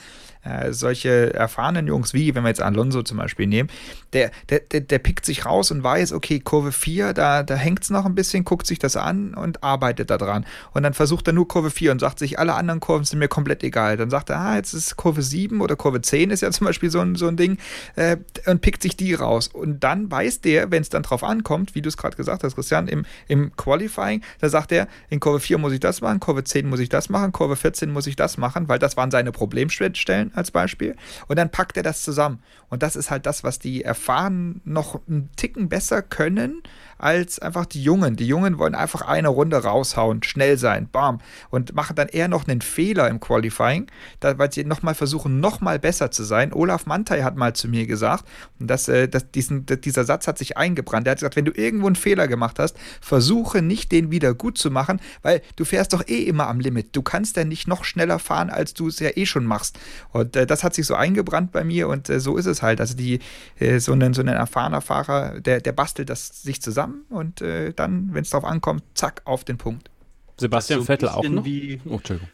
äh, 0.48 0.74
solche 0.74 1.34
erfahrenen 1.34 1.88
Jungs 1.88 2.14
wie, 2.14 2.34
wenn 2.36 2.44
wir 2.44 2.50
jetzt 2.50 2.62
Alonso 2.62 3.04
zum 3.04 3.18
Beispiel 3.18 3.48
nehmen, 3.48 3.70
der, 4.14 4.32
der, 4.50 4.60
der, 4.60 4.82
der 4.82 5.00
pickt 5.00 5.26
sich 5.26 5.46
raus 5.46 5.72
und 5.72 5.84
weiß, 5.84 6.14
okay, 6.14 6.40
Kurve 6.40 6.72
4, 6.72 7.14
da, 7.14 7.44
da 7.44 7.56
hängt 7.56 7.84
es 7.84 7.90
noch 7.90 8.06
ein 8.06 8.16
bisschen, 8.16 8.46
guckt 8.46 8.68
sich 8.68 8.80
das 8.80 8.96
an 8.96 9.34
und 9.34 9.64
arbeitet 9.64 10.10
daran. 10.10 10.46
Und 10.72 10.84
dann 10.84 10.94
versucht 10.94 11.28
er 11.28 11.34
nur 11.34 11.48
Kurve 11.48 11.72
4 11.72 11.92
und 11.92 12.00
sagt 12.00 12.20
sich, 12.20 12.40
alle 12.40 12.54
anderen 12.54 12.80
Kurven 12.80 13.06
sind 13.06 13.20
mir 13.20 13.28
komplett 13.28 13.64
egal. 13.64 13.98
Dann 13.98 14.10
sagt 14.10 14.30
er, 14.30 14.40
ah, 14.40 14.56
jetzt 14.56 14.74
ist 14.74 14.96
Kurve 14.96 15.22
7 15.22 15.62
oder 15.62 15.76
Kurve 15.76 16.02
10 16.02 16.32
ist 16.32 16.42
ja 16.42 16.52
zum 16.52 16.66
Beispiel 16.66 16.90
so 16.90 17.00
ein, 17.00 17.16
so 17.16 17.28
ein 17.28 17.38
Ding 17.38 17.58
äh, 17.96 18.18
und 18.46 18.62
pickt 18.62 18.82
sich 18.82 18.96
die 18.96 19.14
raus. 19.14 19.50
Und 19.50 19.84
dann 19.84 20.10
weiß 20.10 20.42
der, 20.42 20.72
wenn 20.72 20.82
es 20.82 20.90
dann 20.90 21.04
drauf 21.04 21.24
ankommt, 21.24 21.76
wie 21.76 21.82
du 21.82 21.90
es 21.90 21.98
gerade 21.98 22.16
gesagt 22.16 22.44
hast, 22.44 22.56
Christian, 22.56 22.88
im, 22.88 23.06
im 23.28 23.56
Qualifying, 23.56 24.22
da 24.40 24.50
sagt 24.50 24.72
er, 24.72 24.88
in 25.10 25.20
Kurve 25.20 25.40
4 25.40 25.58
muss 25.58 25.74
ich 25.74 25.80
das 25.80 26.02
machen, 26.02 26.20
Kurve 26.20 26.44
10 26.44 26.68
muss 26.68 26.80
ich 26.80 26.90
das 26.90 27.10
machen, 27.10 27.32
Kurve 27.32 27.56
14 27.56 27.92
muss 27.92 28.08
ich 28.08 28.16
das 28.16 28.38
machen, 28.38 28.70
weil 28.70 28.80
das 28.80 28.98
waren 28.98 29.12
seine 29.12 29.32
Problemstellen 29.32 30.32
als 30.38 30.52
Beispiel. 30.52 30.96
Und 31.28 31.38
dann 31.38 31.50
packt 31.50 31.78
er 31.78 31.84
das 31.84 32.04
zusammen. 32.04 32.42
Und 32.70 32.84
das 32.84 32.96
ist 32.96 33.12
halt 33.12 33.26
das, 33.26 33.44
was 33.44 33.60
die 33.60 33.84
Erfahrenen 33.84 34.62
noch 34.66 35.02
einen 35.08 35.30
Ticken 35.36 35.70
besser 35.70 36.02
können 36.02 36.64
als 36.98 37.40
einfach 37.40 37.66
die 37.66 37.82
Jungen. 37.82 38.16
Die 38.16 38.28
Jungen 38.28 38.58
wollen 38.58 38.76
einfach 38.76 39.02
eine 39.02 39.28
Runde 39.28 39.58
raushauen, 39.58 40.24
schnell 40.24 40.58
sein, 40.58 40.90
bam. 40.92 41.20
Und 41.50 41.76
machen 41.76 41.96
dann 41.96 42.08
eher 42.08 42.28
noch 42.28 42.48
einen 42.48 42.62
Fehler 42.62 43.10
im 43.10 43.20
Qualifying, 43.20 43.88
da, 44.20 44.38
weil 44.38 44.52
sie 44.52 44.64
nochmal 44.64 44.96
versuchen, 44.96 45.40
nochmal 45.40 45.80
besser 45.80 46.12
zu 46.12 46.24
sein. 46.24 46.54
Olaf 46.54 46.86
Mantei 46.86 47.22
hat 47.22 47.36
mal 47.36 47.54
zu 47.54 47.68
mir 47.68 47.86
gesagt, 47.86 48.26
und 48.60 48.68
das, 48.68 48.88
äh, 48.88 49.08
das, 49.08 49.32
diesen, 49.32 49.66
dieser 49.66 50.04
Satz 50.04 50.28
hat 50.28 50.38
sich 50.38 50.58
eingebrannt. 50.58 51.08
Er 51.08 51.12
hat 51.12 51.20
gesagt, 51.20 51.36
wenn 51.36 51.46
du 51.46 51.52
irgendwo 51.52 51.88
einen 51.88 51.96
Fehler 51.96 52.28
gemacht 52.28 52.60
hast, 52.60 52.78
versuche 53.02 53.62
nicht, 53.62 53.92
den 53.92 54.12
wieder 54.12 54.34
gut 54.34 54.58
zu 54.58 54.72
machen, 54.72 55.00
weil 55.22 55.42
du 55.56 55.66
fährst 55.66 55.94
doch 55.94 56.08
eh 56.08 56.24
immer 56.24 56.48
am 56.48 56.60
Limit. 56.60 56.96
Du 56.96 57.02
kannst 57.02 57.38
ja 57.38 57.44
nicht 57.44 57.68
noch 57.68 57.84
schneller 57.84 58.20
fahren, 58.20 58.50
als 58.50 58.74
du 58.74 58.88
es 58.88 59.00
ja 59.00 59.10
eh 59.16 59.26
schon 59.26 59.46
machst. 59.46 59.80
Und 60.12 60.36
äh, 60.36 60.46
das 60.48 60.64
hat 60.64 60.74
sich 60.74 60.86
so 60.86 60.96
eingebrannt 60.96 61.52
bei 61.52 61.64
mir 61.64 61.88
und 61.88 62.10
äh, 62.10 62.20
so 62.20 62.38
ist 62.38 62.46
es 62.46 62.62
halt. 62.62 62.82
Also 62.82 62.96
die, 62.96 63.20
äh, 63.60 63.80
so, 63.80 63.94
ein, 63.94 64.14
so 64.14 64.22
ein 64.22 64.28
erfahrener 64.28 64.82
Fahrer, 64.82 65.40
der, 65.40 65.62
der 65.62 65.72
bastelt 65.72 66.10
das 66.10 66.42
sich 66.42 66.62
zusammen 66.62 66.87
zusammen 66.88 67.06
und 67.10 67.42
äh, 67.42 67.74
dann, 67.74 68.14
wenn 68.14 68.24
es 68.24 68.30
darauf 68.30 68.46
ankommt, 68.46 68.84
zack, 68.94 69.22
auf 69.26 69.44
den 69.44 69.58
Punkt. 69.58 69.90
Sebastian 70.38 70.80
so 70.80 70.86
Vettel 70.86 71.10
auch 71.10 71.28
noch? 71.28 71.46
Wie, 71.46 71.82
oh, 71.86 71.96
Entschuldigung. 71.96 72.30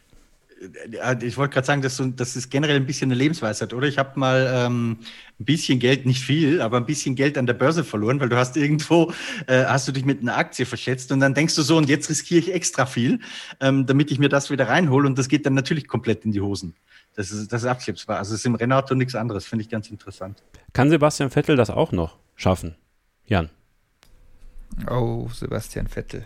Äh, 1.02 1.24
ich 1.24 1.36
wollte 1.36 1.54
gerade 1.54 1.66
sagen, 1.66 1.82
das, 1.82 2.02
das, 2.16 2.36
ist 2.36 2.50
generell 2.50 2.76
ein 2.76 2.86
bisschen 2.86 3.10
eine 3.10 3.18
Lebensweisheit, 3.18 3.72
oder? 3.72 3.86
Ich 3.86 3.98
habe 3.98 4.18
mal 4.18 4.50
ähm, 4.52 4.98
ein 5.40 5.44
bisschen 5.44 5.78
Geld, 5.78 6.06
nicht 6.06 6.22
viel, 6.22 6.60
aber 6.60 6.76
ein 6.76 6.86
bisschen 6.86 7.14
Geld 7.14 7.38
an 7.38 7.46
der 7.46 7.54
Börse 7.54 7.84
verloren, 7.84 8.20
weil 8.20 8.28
du 8.28 8.36
hast 8.36 8.56
irgendwo, 8.56 9.12
äh, 9.46 9.64
hast 9.64 9.88
du 9.88 9.92
dich 9.92 10.04
mit 10.04 10.20
einer 10.20 10.36
Aktie 10.36 10.66
verschätzt 10.66 11.12
und 11.12 11.20
dann 11.20 11.34
denkst 11.34 11.54
du 11.54 11.62
so, 11.62 11.76
und 11.76 11.88
jetzt 11.88 12.08
riskiere 12.10 12.40
ich 12.40 12.52
extra 12.52 12.86
viel, 12.86 13.20
ähm, 13.60 13.86
damit 13.86 14.10
ich 14.10 14.18
mir 14.18 14.28
das 14.28 14.50
wieder 14.50 14.68
reinhole 14.68 15.06
und 15.06 15.18
das 15.18 15.28
geht 15.28 15.46
dann 15.46 15.54
natürlich 15.54 15.88
komplett 15.88 16.24
in 16.24 16.32
die 16.32 16.40
Hosen. 16.40 16.74
Das 17.16 17.30
ist, 17.30 17.52
das 17.52 17.62
ist 17.62 17.68
abschätzbar. 17.68 18.18
Also 18.18 18.34
es 18.34 18.40
ist 18.40 18.46
im 18.46 18.56
Rennauto 18.56 18.94
nichts 18.94 19.14
anderes, 19.14 19.46
finde 19.46 19.62
ich 19.62 19.70
ganz 19.70 19.88
interessant. 19.88 20.42
Kann 20.72 20.90
Sebastian 20.90 21.30
Vettel 21.30 21.56
das 21.56 21.70
auch 21.70 21.92
noch 21.92 22.18
schaffen? 22.34 22.74
Jan? 23.26 23.50
Oh, 24.90 25.28
Sebastian 25.32 25.86
Vettel. 25.86 26.24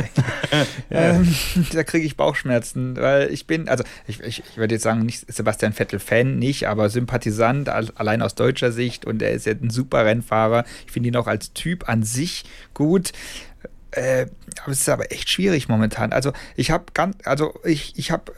ähm, 0.90 1.34
da 1.72 1.84
kriege 1.84 2.06
ich 2.06 2.16
Bauchschmerzen, 2.16 2.96
weil 2.96 3.30
ich 3.32 3.46
bin, 3.46 3.68
also 3.68 3.84
ich, 4.06 4.20
ich, 4.20 4.42
ich 4.48 4.56
würde 4.56 4.74
jetzt 4.74 4.82
sagen, 4.82 5.04
nicht 5.04 5.32
Sebastian 5.32 5.72
Vettel-Fan, 5.72 6.38
nicht, 6.38 6.68
aber 6.68 6.90
Sympathisant, 6.90 7.68
allein 7.68 8.22
aus 8.22 8.34
deutscher 8.34 8.72
Sicht 8.72 9.04
und 9.04 9.22
er 9.22 9.32
ist 9.32 9.46
ja 9.46 9.52
ein 9.52 9.70
super 9.70 10.04
Rennfahrer. 10.04 10.64
Ich 10.86 10.92
finde 10.92 11.08
ihn 11.08 11.16
auch 11.16 11.26
als 11.26 11.52
Typ 11.52 11.88
an 11.88 12.02
sich 12.02 12.44
gut. 12.74 13.12
Äh, 13.92 14.26
aber 14.62 14.72
es 14.72 14.80
ist 14.80 14.88
aber 14.88 15.12
echt 15.12 15.28
schwierig 15.28 15.68
momentan. 15.68 16.12
Also 16.12 16.32
ich 16.56 16.70
habe 16.70 16.86
ganz, 16.94 17.16
also 17.24 17.54
ich, 17.62 17.98
ich 17.98 18.10
habe 18.10 18.32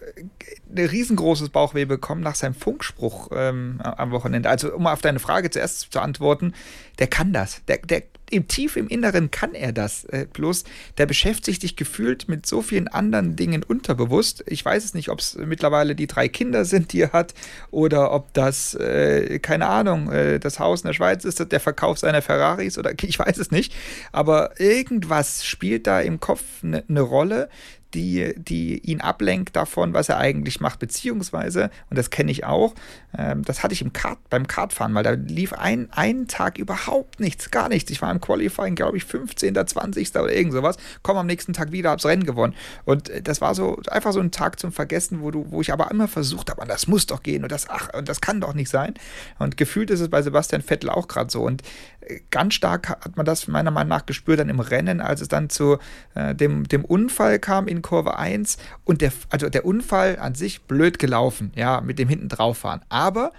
ein 0.69 0.87
riesengroßes 0.87 1.51
Bauchweh 1.51 1.85
bekommen 1.85 2.23
nach 2.23 2.35
seinem 2.35 2.55
Funkspruch 2.55 3.31
ähm, 3.33 3.81
am 3.81 4.11
Wochenende. 4.11 4.51
Also 4.51 4.75
um 4.75 4.87
auf 4.89 5.01
deine 5.01 5.21
Frage 5.21 5.51
zuerst 5.51 5.93
zu 5.93 6.01
antworten, 6.01 6.55
der 6.99 7.07
kann 7.07 7.33
das. 7.33 7.65
Der, 7.67 7.79
der 7.79 8.03
im 8.31 8.49
tief 8.49 8.77
im 8.77 8.89
Inneren 8.89 9.31
kann 9.31 9.55
er 9.55 9.73
das. 9.73 10.05
Äh, 10.07 10.27
bloß 10.33 10.65
der 10.99 11.07
beschäftigt 11.07 11.61
sich 11.61 11.77
gefühlt 11.77 12.29
mit 12.29 12.47
so 12.47 12.63
vielen 12.63 12.89
anderen 12.89 13.37
Dingen 13.37 13.63
unterbewusst. 13.63 14.45
Ich 14.47 14.65
weiß 14.65 14.85
es 14.85 14.95
nicht, 14.95 15.09
ob 15.11 15.21
es 15.21 15.37
mittlerweile 15.37 15.95
die 15.95 16.07
drei 16.07 16.29
Kinder 16.29 16.65
sind, 16.65 16.93
die 16.93 17.03
er 17.03 17.13
hat, 17.13 17.35
oder 17.71 18.13
ob 18.13 18.33
das, 18.35 18.75
äh, 18.75 19.39
keine 19.41 19.67
Ahnung, 19.69 20.11
äh, 20.11 20.41
das 20.41 20.59
Haus 20.59 20.83
in 20.83 20.89
der 20.89 20.95
Schweiz 20.95 21.25
ist, 21.25 21.45
der 21.53 21.61
Verkauf 21.61 21.99
seiner 21.99 22.23
Ferraris 22.23 22.79
oder 22.79 22.93
ich 23.03 23.19
weiß 23.19 23.39
es 23.39 23.51
nicht. 23.51 23.75
Aber 24.13 24.59
irgendwas 24.61 25.45
spielt 25.45 25.87
da 25.87 26.01
im 26.01 26.21
Kopf 26.21 26.43
eine 26.63 26.85
ne 26.89 27.01
Rolle, 27.01 27.49
die, 27.95 28.35
die 28.37 28.79
ihn 28.81 29.01
ablenkt 29.01 29.57
davon, 29.57 29.95
was 29.95 30.09
er 30.09 30.19
eigentlich 30.19 30.61
macht, 30.61 30.81
beziehungsweise, 30.81 31.71
und 31.91 31.99
das 31.99 32.11
kenne 32.11 32.31
ich 32.31 32.45
auch, 32.45 32.75
ähm, 33.17 33.45
das 33.45 33.63
hatte 33.63 33.75
ich 33.75 33.83
im 33.83 33.93
Kart, 33.93 34.19
beim 34.29 34.47
Kartfahren, 34.47 34.95
weil 34.95 35.05
da 35.05 35.13
lief 35.13 35.53
ein, 35.53 35.89
einen 35.93 36.27
Tag 36.27 36.59
überhaupt 36.59 37.21
nichts, 37.21 37.51
gar 37.51 37.69
nichts. 37.69 37.91
Ich 37.91 38.03
war 38.03 38.11
im 38.11 38.21
Qualifying, 38.21 38.75
glaube 38.75 38.97
ich, 38.97 39.05
15., 39.05 39.55
20. 39.55 40.11
oder 40.17 40.33
irgend 40.33 40.53
sowas, 40.53 40.77
komme 41.03 41.21
am 41.21 41.27
nächsten 41.27 41.53
Tag 41.53 41.73
wieder, 41.73 41.91
hab's 41.91 42.05
Rennen 42.05 42.25
gewonnen. 42.25 42.55
Und 42.85 43.09
äh, 43.09 43.23
das 43.23 43.41
war 43.41 43.55
so 43.55 43.81
einfach 43.89 44.13
so 44.13 44.21
ein 44.21 44.31
Tag 44.31 44.59
zum 44.59 44.73
Vergessen, 44.73 45.21
wo 45.21 45.31
du, 45.31 45.47
wo 45.51 45.61
ich 45.61 45.73
aber 45.73 45.91
immer 45.91 46.09
versucht 46.09 46.51
habe, 46.51 46.67
das 46.67 46.87
muss 46.89 47.07
doch 47.07 47.23
gehen 47.23 47.45
und 47.45 47.53
das, 47.53 47.69
ach, 47.69 47.91
und 47.95 48.09
das 48.09 48.21
kann 48.21 48.41
doch 48.41 48.55
nicht 48.55 48.71
sein. 48.71 48.95
Und 49.39 49.57
gefühlt 49.57 49.91
ist 49.91 50.01
es 50.01 50.09
bei 50.09 50.23
Sebastian 50.23 50.63
Vettel 50.63 50.91
auch 50.91 51.09
gerade 51.09 51.31
so. 51.31 51.43
Und 51.43 51.63
äh, 52.01 52.21
ganz 52.31 52.55
stark 52.55 52.89
hat 52.89 53.17
man 53.17 53.27
das 53.27 53.47
meiner 53.47 53.71
Meinung 53.71 53.91
nach 53.91 54.07
gespürt 54.07 54.41
dann 54.41 54.49
im 54.49 54.61
Rennen, 54.61 55.01
als 55.01 55.21
es 55.21 55.29
dann 55.29 55.51
zu 55.51 55.79
äh, 56.15 56.35
dem, 56.35 56.67
dem 56.67 56.85
Unfall 56.85 57.39
kam 57.39 57.69
in 57.69 57.83
Kurve 57.85 58.19
1 58.19 58.57
und 58.85 59.01
der, 59.01 59.13
also 59.31 59.49
der 59.49 59.65
Unfall 59.65 60.19
an 60.19 60.35
sich 60.35 60.63
blöd 60.63 60.99
gelaufen, 60.99 61.53
ja, 61.55 61.81
mit 61.81 62.01
dem 62.01 62.09
hinten 62.09 62.29
drauf 62.29 62.59
fahren. 62.59 62.81
Aber 62.89 63.31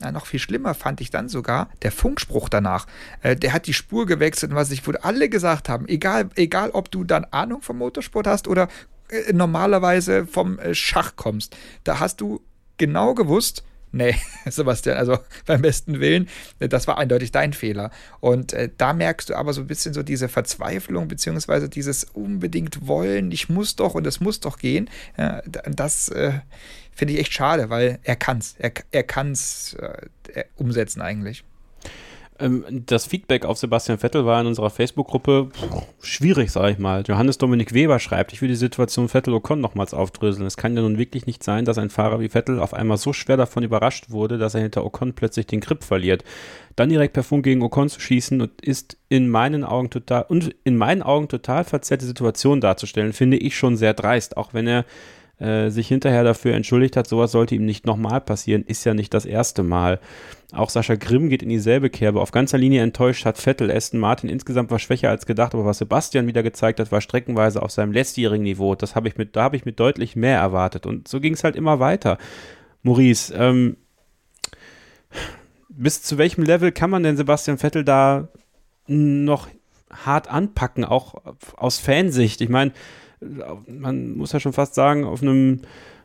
na, 0.00 0.10
noch 0.10 0.26
viel 0.26 0.40
schlimmer 0.40 0.74
fand 0.74 1.00
ich 1.00 1.10
dann 1.10 1.28
sogar 1.28 1.68
der 1.82 1.92
Funkspruch 1.92 2.48
danach. 2.48 2.86
Äh, 3.22 3.36
der 3.36 3.52
hat 3.52 3.66
die 3.66 3.72
Spur 3.72 4.04
gewechselt 4.04 4.50
und 4.50 4.56
was 4.56 4.70
ich, 4.70 4.86
wo 4.86 4.90
alle 4.90 5.28
gesagt 5.28 5.68
haben, 5.68 5.86
egal, 5.88 6.28
egal 6.34 6.70
ob 6.72 6.90
du 6.90 7.04
dann 7.04 7.24
Ahnung 7.30 7.62
vom 7.62 7.78
Motorsport 7.78 8.26
hast 8.26 8.48
oder 8.48 8.68
äh, 9.08 9.32
normalerweise 9.32 10.26
vom 10.26 10.58
äh, 10.58 10.74
Schach 10.74 11.14
kommst, 11.14 11.56
da 11.84 12.00
hast 12.00 12.20
du 12.20 12.42
genau 12.78 13.14
gewusst, 13.14 13.62
Nee, 13.92 14.14
Sebastian, 14.46 14.96
also 14.96 15.18
beim 15.46 15.60
besten 15.60 16.00
Willen, 16.00 16.28
das 16.58 16.86
war 16.86 16.98
eindeutig 16.98 17.30
dein 17.30 17.52
Fehler. 17.52 17.90
Und 18.20 18.54
äh, 18.54 18.70
da 18.76 18.94
merkst 18.94 19.30
du 19.30 19.34
aber 19.34 19.52
so 19.52 19.60
ein 19.60 19.66
bisschen 19.66 19.92
so 19.92 20.02
diese 20.02 20.28
Verzweiflung, 20.28 21.08
beziehungsweise 21.08 21.68
dieses 21.68 22.04
unbedingt 22.04 22.86
wollen, 22.86 23.30
ich 23.30 23.50
muss 23.50 23.76
doch 23.76 23.94
und 23.94 24.06
es 24.06 24.20
muss 24.20 24.40
doch 24.40 24.58
gehen. 24.58 24.88
Ja, 25.18 25.42
das 25.46 26.08
äh, 26.08 26.32
finde 26.90 27.14
ich 27.14 27.20
echt 27.20 27.34
schade, 27.34 27.68
weil 27.70 27.98
er 28.02 28.16
kann 28.16 28.38
es. 28.38 28.54
Er, 28.58 28.72
er 28.90 29.02
kann 29.02 29.32
es 29.32 29.74
äh, 29.74 30.44
umsetzen 30.56 31.02
eigentlich. 31.02 31.44
Ähm, 32.38 32.64
das 32.86 33.06
Feedback 33.06 33.44
auf 33.44 33.58
Sebastian 33.58 33.98
Vettel 33.98 34.24
war 34.24 34.40
in 34.40 34.46
unserer 34.46 34.70
Facebook-Gruppe 34.70 35.50
schwierig, 36.00 36.50
sage 36.50 36.72
ich 36.72 36.78
mal. 36.78 37.04
Johannes 37.06 37.38
Dominik 37.38 37.74
Weber 37.74 37.98
schreibt, 37.98 38.32
ich 38.32 38.40
will 38.40 38.48
die 38.48 38.54
Situation 38.54 39.08
Vettel-Ocon 39.08 39.60
nochmals 39.60 39.94
aufdröseln. 39.94 40.46
Es 40.46 40.56
kann 40.56 40.74
ja 40.74 40.82
nun 40.82 40.98
wirklich 40.98 41.26
nicht 41.26 41.44
sein, 41.44 41.64
dass 41.64 41.78
ein 41.78 41.90
Fahrer 41.90 42.20
wie 42.20 42.28
Vettel 42.28 42.58
auf 42.58 42.74
einmal 42.74 42.96
so 42.96 43.12
schwer 43.12 43.36
davon 43.36 43.62
überrascht 43.62 44.10
wurde, 44.10 44.38
dass 44.38 44.54
er 44.54 44.62
hinter 44.62 44.84
Ocon 44.84 45.12
plötzlich 45.12 45.46
den 45.46 45.60
Grip 45.60 45.84
verliert. 45.84 46.24
Dann 46.74 46.88
direkt 46.88 47.12
per 47.12 47.22
Funk 47.22 47.44
gegen 47.44 47.62
Ocon 47.62 47.88
zu 47.88 48.00
schießen 48.00 48.40
und 48.40 48.62
ist 48.62 48.96
in 49.08 49.28
meinen 49.28 49.64
Augen 49.64 49.90
total 49.90 50.24
und 50.28 50.54
in 50.64 50.76
meinen 50.76 51.02
Augen 51.02 51.28
total 51.28 51.64
verzerrte 51.64 52.06
Situation 52.06 52.60
darzustellen, 52.60 53.12
finde 53.12 53.36
ich 53.36 53.56
schon 53.56 53.76
sehr 53.76 53.92
dreist, 53.92 54.36
auch 54.36 54.54
wenn 54.54 54.66
er 54.66 54.84
äh, 55.38 55.70
sich 55.70 55.88
hinterher 55.88 56.24
dafür 56.24 56.54
entschuldigt 56.54 56.96
hat, 56.96 57.06
sowas 57.06 57.32
sollte 57.32 57.54
ihm 57.54 57.64
nicht 57.64 57.86
nochmal 57.86 58.20
passieren, 58.20 58.64
ist 58.64 58.84
ja 58.84 58.94
nicht 58.94 59.12
das 59.14 59.24
erste 59.24 59.62
Mal. 59.62 60.00
Auch 60.52 60.68
Sascha 60.68 60.96
Grimm 60.96 61.30
geht 61.30 61.42
in 61.42 61.48
dieselbe 61.48 61.88
Kerbe. 61.88 62.20
Auf 62.20 62.30
ganzer 62.30 62.58
Linie 62.58 62.82
enttäuscht 62.82 63.24
hat 63.24 63.38
Vettel. 63.38 63.70
Aston 63.70 63.98
Martin 63.98 64.28
insgesamt 64.28 64.70
war 64.70 64.78
schwächer 64.78 65.08
als 65.08 65.24
gedacht, 65.24 65.54
aber 65.54 65.64
was 65.64 65.78
Sebastian 65.78 66.26
wieder 66.26 66.42
gezeigt 66.42 66.78
hat, 66.78 66.92
war 66.92 67.00
streckenweise 67.00 67.62
auf 67.62 67.70
seinem 67.70 67.92
letztjährigen 67.92 68.44
Niveau. 68.44 68.74
Das 68.74 68.94
habe 68.94 69.08
ich 69.08 69.16
mit, 69.16 69.34
da 69.34 69.44
habe 69.44 69.56
ich 69.56 69.64
mit 69.64 69.80
deutlich 69.80 70.14
mehr 70.14 70.38
erwartet. 70.38 70.84
Und 70.84 71.08
so 71.08 71.20
ging 71.20 71.32
es 71.32 71.42
halt 71.42 71.56
immer 71.56 71.80
weiter. 71.80 72.18
Maurice, 72.82 73.32
ähm, 73.34 73.78
bis 75.70 76.02
zu 76.02 76.18
welchem 76.18 76.44
Level 76.44 76.70
kann 76.70 76.90
man 76.90 77.02
denn 77.02 77.16
Sebastian 77.16 77.56
Vettel 77.56 77.82
da 77.82 78.28
noch 78.86 79.48
hart 79.90 80.28
anpacken, 80.28 80.84
auch 80.84 81.14
aus 81.56 81.78
Fansicht? 81.78 82.42
Ich 82.42 82.50
meine, 82.50 82.72
man 83.66 84.16
muss 84.16 84.32
ja 84.32 84.40
schon 84.40 84.52
fast 84.52 84.74
sagen, 84.74 85.04
auf 85.04 85.22
einem, 85.22 85.60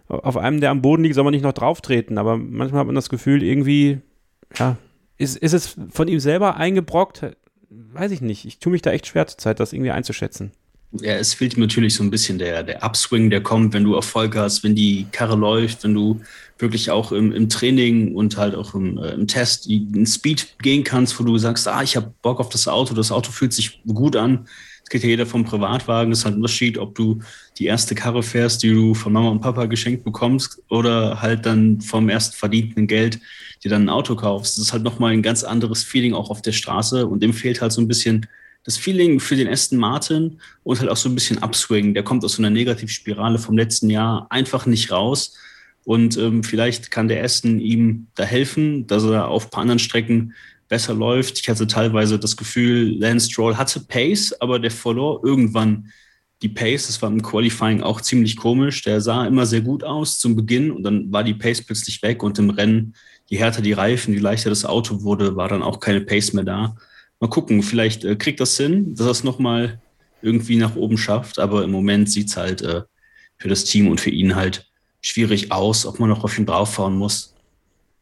auf 0.08 0.38
einem, 0.38 0.62
der 0.62 0.72
am 0.72 0.82
Boden 0.82 1.04
liegt, 1.04 1.16
soll 1.16 1.24
man 1.24 1.34
nicht 1.34 1.44
noch 1.44 1.54
drauf 1.54 1.82
treten. 1.82 2.18
Aber 2.18 2.38
manchmal 2.38 2.82
hat 2.82 2.88
man 2.88 2.96
das 2.96 3.10
Gefühl, 3.10 3.44
irgendwie, 3.44 4.00
ja, 4.58 4.78
ist, 5.18 5.38
ist 5.38 5.54
es 5.54 5.76
von 5.90 6.08
ihm 6.08 6.20
selber 6.20 6.58
eingebrockt? 6.58 7.36
Weiß 7.70 8.12
ich 8.12 8.22
nicht. 8.22 8.46
Ich 8.46 8.60
tue 8.60 8.72
mich 8.72 8.82
da 8.82 8.92
echt 8.92 9.08
schwer 9.08 9.28
zur 9.28 9.38
Zeit, 9.38 9.60
das 9.60 9.74
irgendwie 9.74 9.92
einzuschätzen. 9.92 10.52
Ja, 10.94 11.16
es 11.16 11.34
fehlt 11.34 11.58
natürlich 11.58 11.96
so 11.96 12.04
ein 12.04 12.10
bisschen 12.10 12.38
der, 12.38 12.64
der 12.64 12.82
Upswing, 12.82 13.30
der 13.30 13.44
kommt, 13.44 13.74
wenn 13.74 13.84
du 13.84 13.96
Erfolg 13.96 14.38
hast, 14.38 14.64
wenn 14.64 14.74
die 14.74 15.06
Karre 15.12 15.36
läuft, 15.36 15.84
wenn 15.84 15.94
du 15.94 16.22
wirklich 16.60 16.92
auch 16.92 17.12
im, 17.12 17.34
im 17.34 17.50
Training 17.50 18.16
und 18.16 18.38
halt 18.38 18.56
auch 18.56 18.74
im, 18.74 18.98
äh, 18.98 19.10
im 19.10 19.28
Test 19.28 19.68
in 19.68 20.06
Speed 20.06 20.56
gehen 20.60 20.86
kannst, 20.86 21.20
wo 21.20 21.26
du 21.26 21.38
sagst, 21.38 21.68
ah, 21.68 21.84
ich 21.84 21.98
habe 21.98 22.14
Bock 22.22 22.40
auf 22.40 22.50
das 22.50 22.70
Auto, 22.70 22.94
das 22.94 23.12
Auto 23.12 23.32
fühlt 23.32 23.52
sich 23.52 23.84
gut 23.86 24.16
an. 24.16 24.48
Es 24.88 24.90
geht 24.90 25.04
ja 25.04 25.10
jeder 25.10 25.26
vom 25.26 25.44
Privatwagen. 25.44 26.12
Das 26.12 26.20
ist 26.20 26.26
halt 26.26 26.36
ein 26.36 26.38
Unterschied, 26.38 26.78
ob 26.78 26.96
du 26.96 27.20
die 27.58 27.66
erste 27.66 27.94
Karre 27.94 28.24
fährst, 28.24 28.64
die 28.64 28.74
du 28.74 28.94
von 28.94 29.12
Mama 29.12 29.28
und 29.28 29.42
Papa 29.42 29.66
geschenkt 29.66 30.06
bekommst 30.06 30.64
oder 30.70 31.22
halt 31.22 31.46
dann 31.46 31.82
vom 31.82 32.08
erst 32.08 32.38
verdienten 32.38 32.88
Geld 32.88 33.20
dir 33.66 33.70
dann 33.70 33.84
ein 33.84 33.90
Auto 33.90 34.16
kaufst. 34.16 34.58
Das 34.58 34.68
ist 34.68 34.72
halt 34.72 34.84
nochmal 34.84 35.12
ein 35.12 35.22
ganz 35.22 35.44
anderes 35.44 35.84
Feeling 35.84 36.14
auch 36.14 36.30
auf 36.30 36.42
der 36.42 36.54
Straße 36.54 37.06
und 37.06 37.22
dem 37.22 37.34
fehlt 37.34 37.60
halt 37.60 37.74
so 37.74 37.82
ein 37.82 37.90
bisschen 37.90 38.28
das 38.64 38.78
Feeling 38.78 39.20
für 39.20 39.36
den 39.36 39.50
Aston 39.50 39.78
Martin 39.78 40.40
und 40.64 40.80
halt 40.80 40.90
auch 40.90 40.96
so 40.96 41.10
ein 41.10 41.16
bisschen 41.16 41.44
Upswing. 41.44 41.94
Der 41.94 42.04
kommt 42.04 42.24
aus 42.24 42.36
so 42.36 42.42
einer 42.42 42.50
Negativspirale 42.50 43.40
vom 43.40 43.58
letzten 43.58 43.90
Jahr 43.90 44.28
einfach 44.30 44.66
nicht 44.66 44.90
raus. 44.90 45.36
Und 45.84 46.16
ähm, 46.16 46.46
vielleicht 46.46 46.92
kann 46.92 47.10
der 47.10 47.26
Aston 47.26 47.60
ihm 47.60 48.08
da 48.16 48.24
helfen, 48.24 48.88
dass 48.88 49.04
er 49.04 49.28
auf 49.28 49.48
ein 49.48 49.50
paar 49.50 49.62
anderen 49.64 49.80
Strecken 49.80 50.34
besser 50.68 50.94
läuft. 50.94 51.40
Ich 51.40 51.50
hatte 51.50 51.68
teilweise 51.68 52.20
das 52.20 52.38
Gefühl, 52.38 52.98
Lance 53.00 53.30
Stroll 53.30 53.58
hatte 53.58 53.80
Pace, 53.82 54.34
aber 54.40 54.60
der 54.60 54.72
verlor 54.72 55.24
irgendwann 55.24 55.92
die 56.42 56.50
Pace. 56.50 56.88
Das 56.88 57.02
war 57.02 57.10
im 57.10 57.22
Qualifying 57.22 57.82
auch 57.82 58.02
ziemlich 58.02 58.38
komisch. 58.38 58.82
Der 58.84 59.02
sah 59.02 59.26
immer 59.26 59.46
sehr 59.46 59.62
gut 59.62 59.84
aus 59.84 60.20
zum 60.20 60.36
Beginn 60.36 60.72
und 60.72 60.84
dann 60.84 61.12
war 61.12 61.24
die 61.24 61.34
Pace 61.34 61.62
plötzlich 61.62 62.02
weg 62.04 62.24
und 62.24 62.38
im 62.40 62.50
Rennen, 62.50 62.96
je 63.28 63.38
härter 63.38 63.62
die 63.62 63.74
Reifen, 63.74 64.14
je 64.14 64.20
leichter 64.20 64.50
das 64.50 64.66
Auto 64.66 65.04
wurde, 65.04 65.36
war 65.36 65.48
dann 65.48 65.64
auch 65.64 65.80
keine 65.80 66.02
Pace 66.02 66.34
mehr 66.34 66.44
da. 66.44 66.76
Mal 67.20 67.30
gucken, 67.30 67.64
vielleicht 67.64 68.04
äh, 68.04 68.16
kriegt 68.16 68.40
das 68.40 68.56
Sinn, 68.56 68.94
dass 68.96 69.08
er 69.08 69.12
es 69.12 69.24
nochmal 69.24 69.82
irgendwie 70.22 70.58
nach 70.58 70.76
oben 70.76 70.98
schafft, 70.98 71.40
aber 71.40 71.64
im 71.64 71.72
Moment 71.72 72.10
sieht 72.12 72.30
es 72.30 72.38
halt 72.38 72.62
äh, 72.62 72.84
für 73.38 73.48
das 73.48 73.66
Team 73.66 73.88
und 73.88 74.02
für 74.02 74.10
ihn 74.10 74.36
halt 74.36 74.70
schwierig 75.02 75.52
aus, 75.52 75.86
ob 75.86 76.00
man 76.00 76.10
noch 76.10 76.24
auf 76.24 76.38
ihn 76.38 76.46
drauffahren 76.46 76.98
muss. 76.98 77.34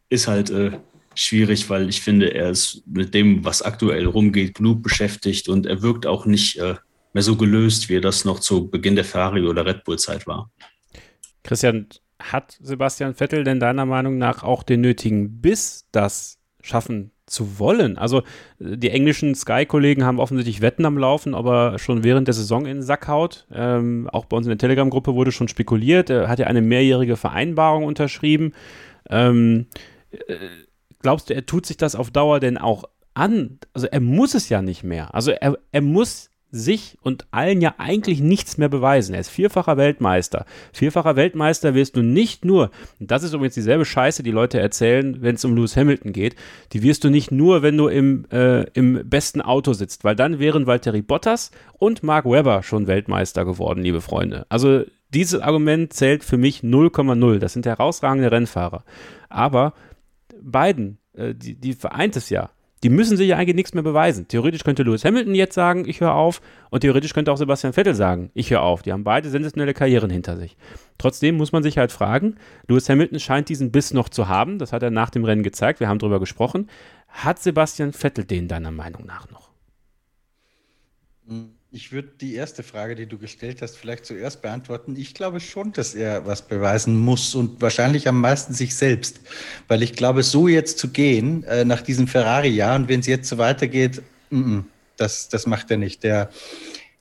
Ist 0.09 0.27
halt 0.27 0.49
äh, 0.49 0.71
schwierig, 1.15 1.69
weil 1.69 1.89
ich 1.89 2.01
finde, 2.01 2.33
er 2.33 2.51
ist 2.51 2.83
mit 2.87 3.13
dem, 3.13 3.43
was 3.43 3.61
aktuell 3.61 4.05
rumgeht, 4.05 4.55
genug 4.55 4.83
beschäftigt 4.83 5.49
und 5.49 5.65
er 5.65 5.81
wirkt 5.81 6.05
auch 6.05 6.25
nicht 6.25 6.57
äh, 6.57 6.75
mehr 7.13 7.23
so 7.23 7.35
gelöst, 7.35 7.89
wie 7.89 7.95
er 7.95 8.01
das 8.01 8.25
noch 8.25 8.39
zu 8.39 8.69
Beginn 8.69 8.95
der 8.95 9.05
Ferrari- 9.05 9.47
oder 9.47 9.65
Red 9.65 9.83
Bull-Zeit 9.83 10.27
war. 10.27 10.49
Christian, 11.43 11.87
hat 12.19 12.57
Sebastian 12.61 13.13
Vettel 13.13 13.43
denn 13.43 13.59
deiner 13.59 13.85
Meinung 13.85 14.17
nach 14.17 14.43
auch 14.43 14.63
den 14.63 14.81
nötigen 14.81 15.41
Biss, 15.41 15.87
das 15.91 16.39
schaffen 16.61 17.11
zu 17.25 17.59
wollen? 17.59 17.97
Also 17.97 18.23
die 18.59 18.89
englischen 18.89 19.35
Sky-Kollegen 19.35 20.03
haben 20.03 20.19
offensichtlich 20.19 20.61
Wetten 20.61 20.85
am 20.85 20.97
Laufen, 20.97 21.35
aber 21.35 21.77
schon 21.79 22.03
während 22.03 22.27
der 22.27 22.33
Saison 22.33 22.65
in 22.65 22.77
den 22.77 22.83
Sack 22.83 23.07
haut. 23.07 23.47
Ähm, 23.51 24.09
auch 24.11 24.25
bei 24.25 24.37
uns 24.37 24.45
in 24.45 24.51
der 24.51 24.57
Telegram-Gruppe 24.57 25.15
wurde 25.15 25.31
schon 25.31 25.47
spekuliert. 25.47 26.09
Er 26.09 26.27
hat 26.27 26.39
ja 26.39 26.47
eine 26.47 26.61
mehrjährige 26.61 27.17
Vereinbarung 27.17 27.83
unterschrieben. 27.83 28.53
Ähm, 29.09 29.67
äh, 30.11 30.35
glaubst 31.05 31.29
du, 31.29 31.35
er 31.35 31.45
tut 31.45 31.67
sich 31.67 31.77
das 31.77 31.93
auf 31.93 32.09
Dauer 32.09 32.39
denn 32.39 32.57
auch 32.57 32.85
an? 33.13 33.59
Also 33.73 33.85
er 33.85 33.99
muss 33.99 34.33
es 34.33 34.49
ja 34.49 34.63
nicht 34.63 34.83
mehr. 34.83 35.13
Also 35.13 35.29
er, 35.29 35.55
er 35.71 35.81
muss 35.81 36.31
sich 36.49 36.97
und 37.03 37.27
allen 37.29 37.61
ja 37.61 37.75
eigentlich 37.77 38.21
nichts 38.21 38.57
mehr 38.57 38.69
beweisen. 38.69 39.13
Er 39.13 39.21
ist 39.21 39.29
vierfacher 39.29 39.77
Weltmeister. 39.77 40.47
Vierfacher 40.73 41.15
Weltmeister 41.15 41.75
wirst 41.75 41.95
du 41.95 42.01
nicht 42.01 42.43
nur, 42.43 42.71
das 42.99 43.21
ist 43.21 43.35
übrigens 43.35 43.53
dieselbe 43.53 43.85
Scheiße, 43.85 44.23
die 44.23 44.31
Leute 44.31 44.59
erzählen, 44.59 45.21
wenn 45.21 45.35
es 45.35 45.45
um 45.45 45.55
Lewis 45.55 45.77
Hamilton 45.77 46.11
geht, 46.11 46.35
die 46.73 46.81
wirst 46.81 47.03
du 47.03 47.11
nicht 47.11 47.29
nur, 47.29 47.61
wenn 47.61 47.77
du 47.77 47.87
im, 47.87 48.25
äh, 48.31 48.63
im 48.71 49.07
besten 49.07 49.41
Auto 49.41 49.73
sitzt, 49.73 50.05
weil 50.05 50.15
dann 50.15 50.39
wären 50.39 50.65
Valtteri 50.65 51.03
Bottas 51.03 51.51
und 51.77 52.01
Mark 52.01 52.25
Webber 52.25 52.63
schon 52.63 52.87
Weltmeister 52.87 53.45
geworden, 53.45 53.83
liebe 53.83 54.01
Freunde. 54.01 54.47
Also 54.49 54.85
dieses 55.13 55.39
Argument 55.39 55.93
zählt 55.93 56.23
für 56.23 56.37
mich 56.37 56.61
0,0. 56.61 57.37
Das 57.37 57.53
sind 57.53 57.67
herausragende 57.67 58.31
Rennfahrer. 58.31 58.83
Aber 59.29 59.73
beiden, 60.51 60.97
äh, 61.13 61.33
die, 61.33 61.55
die 61.55 61.73
vereint 61.73 62.15
es 62.15 62.29
ja. 62.29 62.51
Die 62.83 62.89
müssen 62.89 63.17
sich 63.17 63.29
ja 63.29 63.37
eigentlich 63.37 63.55
nichts 63.55 63.73
mehr 63.73 63.83
beweisen. 63.83 64.27
Theoretisch 64.27 64.63
könnte 64.63 64.83
Lewis 64.83 65.05
Hamilton 65.05 65.33
jetzt 65.33 65.55
sagen, 65.55 65.87
ich 65.87 66.01
höre 66.01 66.13
auf, 66.13 66.41
und 66.69 66.81
theoretisch 66.81 67.13
könnte 67.13 67.31
auch 67.31 67.37
Sebastian 67.37 67.73
Vettel 67.73 67.95
sagen, 67.95 68.29
ich 68.33 68.51
höre 68.51 68.61
auf. 68.61 68.83
Die 68.83 68.91
haben 68.91 69.03
beide 69.03 69.29
sensationelle 69.29 69.73
Karrieren 69.73 70.11
hinter 70.11 70.37
sich. 70.37 70.55
Trotzdem 70.97 71.35
muss 71.35 71.51
man 71.51 71.63
sich 71.63 71.77
halt 71.77 71.91
fragen, 71.91 72.35
Lewis 72.67 72.87
Hamilton 72.87 73.19
scheint 73.19 73.49
diesen 73.49 73.71
Biss 73.71 73.93
noch 73.93 74.09
zu 74.09 74.27
haben, 74.27 74.59
das 74.59 74.71
hat 74.71 74.83
er 74.83 74.91
nach 74.91 75.09
dem 75.09 75.23
Rennen 75.23 75.41
gezeigt, 75.41 75.79
wir 75.79 75.87
haben 75.87 75.99
darüber 75.99 76.19
gesprochen. 76.19 76.69
Hat 77.07 77.39
Sebastian 77.39 77.91
Vettel 77.93 78.25
den 78.25 78.47
deiner 78.47 78.71
Meinung 78.71 79.05
nach 79.05 79.31
noch? 79.31 79.49
Mhm. 81.25 81.55
Ich 81.71 81.91
würde 81.91 82.09
die 82.21 82.35
erste 82.35 82.63
Frage, 82.63 82.95
die 82.95 83.05
du 83.05 83.17
gestellt 83.17 83.61
hast, 83.61 83.75
vielleicht 83.75 84.05
zuerst 84.05 84.41
beantworten. 84.41 84.95
Ich 84.95 85.13
glaube 85.13 85.39
schon, 85.41 85.73
dass 85.73 85.93
er 85.93 86.25
was 86.25 86.47
beweisen 86.47 86.97
muss 86.97 87.35
und 87.35 87.61
wahrscheinlich 87.61 88.07
am 88.07 88.21
meisten 88.21 88.53
sich 88.53 88.75
selbst. 88.75 89.19
Weil 89.67 89.83
ich 89.83 89.93
glaube, 89.93 90.23
so 90.23 90.47
jetzt 90.47 90.79
zu 90.79 90.89
gehen, 90.89 91.43
äh, 91.43 91.65
nach 91.65 91.81
diesem 91.81 92.07
Ferrari-Jahr 92.07 92.75
und 92.77 92.87
wenn 92.87 93.01
es 93.01 93.07
jetzt 93.07 93.27
so 93.27 93.37
weitergeht, 93.37 94.01
m 94.31 94.45
-m, 94.45 94.63
das, 94.95 95.27
das 95.27 95.47
macht 95.47 95.69
er 95.69 95.77
nicht. 95.77 96.03
Der, 96.03 96.29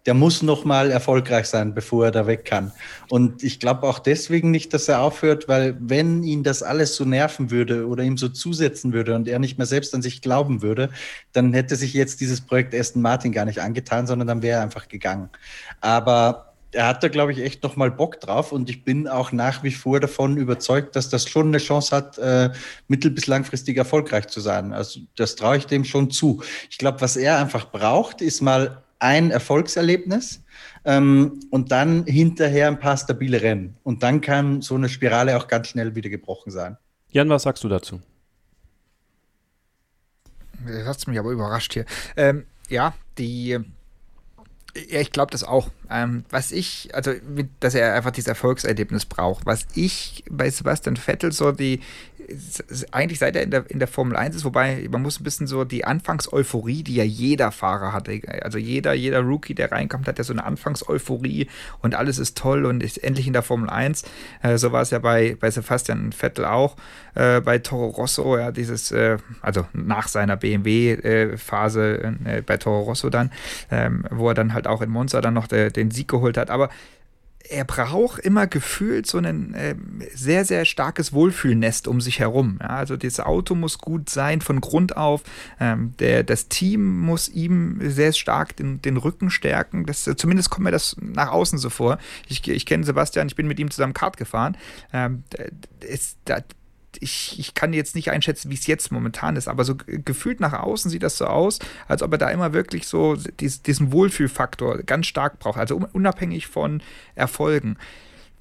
der 0.07 0.15
muss 0.15 0.43
noch 0.43 0.65
mal 0.65 0.91
erfolgreich 0.91 1.47
sein, 1.47 1.75
bevor 1.75 2.07
er 2.07 2.11
da 2.11 2.27
weg 2.27 2.45
kann. 2.45 2.73
Und 3.09 3.43
ich 3.43 3.59
glaube 3.59 3.87
auch 3.89 3.99
deswegen 3.99 4.51
nicht, 4.51 4.75
dass 4.75 4.89
er 4.89 5.01
aufhört, 5.01 5.49
weil 5.49 5.77
wenn 5.81 6.23
ihn 6.23 6.43
das 6.43 6.63
alles 6.63 6.97
so 6.97 7.05
nerven 7.05 7.51
würde 7.51 7.87
oder 7.87 8.03
ihm 8.03 8.19
so 8.19 8.29
zusetzen 8.29 8.93
würde 8.93 9.15
und 9.15 9.29
er 9.29 9.39
nicht 9.39 9.57
mehr 9.57 9.67
selbst 9.67 9.95
an 9.95 10.03
sich 10.03 10.21
glauben 10.21 10.63
würde, 10.63 10.91
dann 11.33 11.53
hätte 11.55 11.77
sich 11.77 11.95
jetzt 11.95 12.21
dieses 12.21 12.41
Projekt 12.41 12.75
Aston 12.75 13.03
Martin 13.03 13.33
gar 13.33 13.47
nicht 13.47 13.61
angetan, 13.61 14.07
sondern 14.07 14.29
dann 14.29 14.43
wäre 14.43 14.59
er 14.59 14.63
einfach 14.63 14.89
gegangen. 14.89 15.31
Aber 15.81 16.55
er 16.73 16.89
hat 16.89 17.03
da, 17.03 17.09
glaube 17.09 17.33
ich, 17.33 17.39
echt 17.39 17.63
noch 17.63 17.77
mal 17.77 17.91
Bock 17.91 18.21
drauf 18.21 18.53
und 18.53 18.69
ich 18.69 18.85
bin 18.85 19.09
auch 19.09 19.33
nach 19.33 19.63
wie 19.63 19.71
vor 19.71 20.01
davon 20.01 20.37
überzeugt, 20.37 20.97
dass 20.97 21.09
das 21.09 21.29
schon 21.29 21.49
eine 21.49 21.59
Chance 21.59 21.95
hat, 21.95 22.19
äh, 22.19 22.51
mittel- 22.89 23.13
bis 23.13 23.27
langfristig 23.27 23.77
erfolgreich 23.77 24.27
zu 24.27 24.41
sein. 24.41 24.73
Also 24.73 25.01
das 25.17 25.37
traue 25.37 25.57
ich 25.57 25.67
dem 25.67 25.85
schon 25.85 26.11
zu. 26.11 26.43
Ich 26.71 26.79
glaube, 26.79 27.01
was 27.01 27.17
er 27.17 27.39
einfach 27.39 27.71
braucht, 27.71 28.21
ist 28.21 28.41
mal 28.41 28.84
ein 29.05 29.31
Erfolgserlebnis 29.31 30.43
ähm, 30.85 31.41
und 31.51 31.71
dann 31.71 32.07
hinterher 32.07 32.69
ein 32.69 32.81
paar 32.81 32.97
stabile 32.97 33.43
Rennen. 33.43 33.77
Und 33.83 34.03
dann 34.03 34.23
kann 34.23 34.63
so 34.63 34.75
eine 34.75 34.89
Spirale 34.89 35.37
auch 35.37 35.47
ganz 35.47 35.69
schnell 35.69 35.95
wieder 35.95 36.09
gebrochen 36.09 36.51
sein. 36.51 36.79
Jan, 37.11 37.29
was 37.29 37.43
sagst 37.43 37.63
du 37.63 37.69
dazu? 37.69 38.01
Das 40.67 40.87
hat 40.87 41.07
mich 41.07 41.19
aber 41.19 41.31
überrascht 41.31 41.75
hier. 41.75 41.85
Ähm, 42.17 42.47
ja, 42.71 42.95
die, 43.19 43.51
ja, 43.51 45.01
ich 45.01 45.13
glaube 45.13 45.31
das 45.31 45.45
auch. 45.45 45.69
Ähm, 45.91 46.25
was 46.31 46.51
ich, 46.51 46.95
also, 46.95 47.13
dass 47.61 47.75
er 47.75 47.95
einfach 47.95 48.11
dieses 48.11 48.29
Erfolgserlebnis 48.29 49.05
braucht. 49.05 49.45
Was 49.45 49.67
ich 49.75 50.25
bei 50.31 50.49
Sebastian 50.49 50.97
Vettel 50.97 51.31
so 51.33 51.53
die, 51.53 51.81
eigentlich 52.93 53.19
seit 53.19 53.37
er 53.37 53.43
in 53.43 53.51
der, 53.51 53.71
in 53.71 53.79
der 53.79 53.89
Formel 53.89 54.17
1 54.17 54.37
ist, 54.37 54.45
wobei 54.45 54.87
man 54.91 55.03
muss 55.03 55.21
ein 55.21 55.25
bisschen 55.25 55.47
so 55.47 55.65
die 55.65 55.85
Anfangseuphorie, 55.85 56.83
die 56.83 56.95
ja 56.95 57.05
jeder 57.05 57.53
Fahrer 57.53 57.93
hatte, 57.93 58.21
also 58.43 58.59
jeder, 58.59 58.95
jeder 58.95 59.21
Rookie, 59.21 59.55
der 59.55 59.73
reinkommt, 59.73 60.09
hat 60.09 60.19
ja 60.19 60.25
so 60.25 60.33
eine 60.33 60.45
Anfangseuphorie 60.45 61.49
und 61.81 61.95
alles 61.95 62.19
ist 62.19 62.37
toll 62.37 62.67
und 62.67 62.83
ist 62.83 63.03
endlich 63.03 63.27
in 63.27 63.33
der 63.33 63.43
Formel 63.43 63.71
1. 63.71 64.05
Äh, 64.43 64.59
so 64.59 64.73
war 64.73 64.83
es 64.83 64.91
ja 64.91 64.99
bei, 64.99 65.37
bei 65.39 65.51
Sebastian 65.51 66.13
Vettel 66.13 66.45
auch, 66.45 66.77
äh, 67.15 67.41
bei 67.41 67.59
Toro 67.59 67.89
Rosso, 67.89 68.37
ja, 68.39 68.53
dieses, 68.53 68.91
äh, 68.93 69.19
also 69.41 69.67
nach 69.73 70.09
seiner 70.09 70.37
BMW-Phase 70.37 72.17
äh, 72.25 72.43
bei 72.43 72.57
Toro 72.57 72.83
Rosso 72.83 73.11
dann, 73.11 73.31
ähm, 73.71 74.05
wo 74.11 74.29
er 74.29 74.35
dann 74.35 74.55
halt 74.55 74.67
auch 74.67 74.83
in 74.83 74.91
Monza 74.91 75.21
dann 75.21 75.35
noch 75.35 75.47
de, 75.47 75.71
den 75.71 75.91
Sieg 75.91 76.09
geholt 76.09 76.37
hat, 76.37 76.51
aber 76.51 76.71
er 77.49 77.65
braucht 77.65 78.21
immer 78.21 78.47
gefühlt 78.47 79.07
so 79.07 79.19
ein 79.19 79.55
äh, 79.55 79.75
sehr, 80.15 80.45
sehr 80.45 80.65
starkes 80.65 81.13
Wohlfühlnest 81.13 81.89
um 81.89 82.01
sich 82.01 82.19
herum. 82.19 82.59
Ja, 82.61 82.69
also 82.69 82.97
das 82.97 83.21
Auto 83.21 83.55
muss 83.55 83.79
gut 83.79 84.09
sein 84.09 84.41
von 84.41 84.61
Grund 84.61 84.97
auf. 84.97 85.23
Ähm, 85.61 85.95
der, 85.99 86.23
das 86.23 86.49
Team 86.49 87.01
muss 87.01 87.29
ihm 87.29 87.79
sehr 87.83 88.13
stark 88.13 88.57
den, 88.57 88.81
den 88.81 88.97
Rücken 88.97 89.31
stärken. 89.31 89.85
Das, 89.85 90.05
zumindest 90.17 90.51
kommt 90.51 90.65
mir 90.65 90.71
das 90.71 90.97
nach 91.01 91.31
außen 91.31 91.59
so 91.59 91.71
vor. 91.71 91.99
Ich, 92.29 92.47
ich 92.49 92.67
kenne 92.67 92.85
Sebastian, 92.85 93.27
ich 93.27 93.37
bin 93.37 93.47
mit 93.47 93.59
ihm 93.59 93.71
zusammen 93.71 93.95
Kart 93.95 94.17
gefahren. 94.17 94.57
Ähm, 94.93 95.25
ist, 95.81 96.19
da, 96.25 96.41
ich, 97.01 97.39
ich 97.39 97.55
kann 97.55 97.73
jetzt 97.73 97.95
nicht 97.95 98.11
einschätzen, 98.11 98.51
wie 98.51 98.55
es 98.55 98.67
jetzt 98.67 98.93
momentan 98.93 99.37
ist, 99.37 99.49
aber 99.49 99.65
so 99.65 99.75
gefühlt 99.87 100.41
nach 100.41 100.53
außen 100.53 100.91
sieht 100.91 101.03
das 101.03 101.19
so 101.19 101.27
aus, 101.27 101.59
als 101.89 102.03
ob 102.03 102.13
er 102.13 102.19
da 102.19 102.31
immer 102.31 102.53
wirklich 102.53 102.87
so 102.87 103.17
dies, 103.41 103.63
diesen 103.63 103.93
Wohlfühlfaktor 103.93 104.79
ganz 104.79 105.07
stark 105.07 105.39
braucht, 105.39 105.59
also 105.59 105.81
unabhängig 105.93 106.47
von 106.47 106.83
Erfolgen 107.15 107.77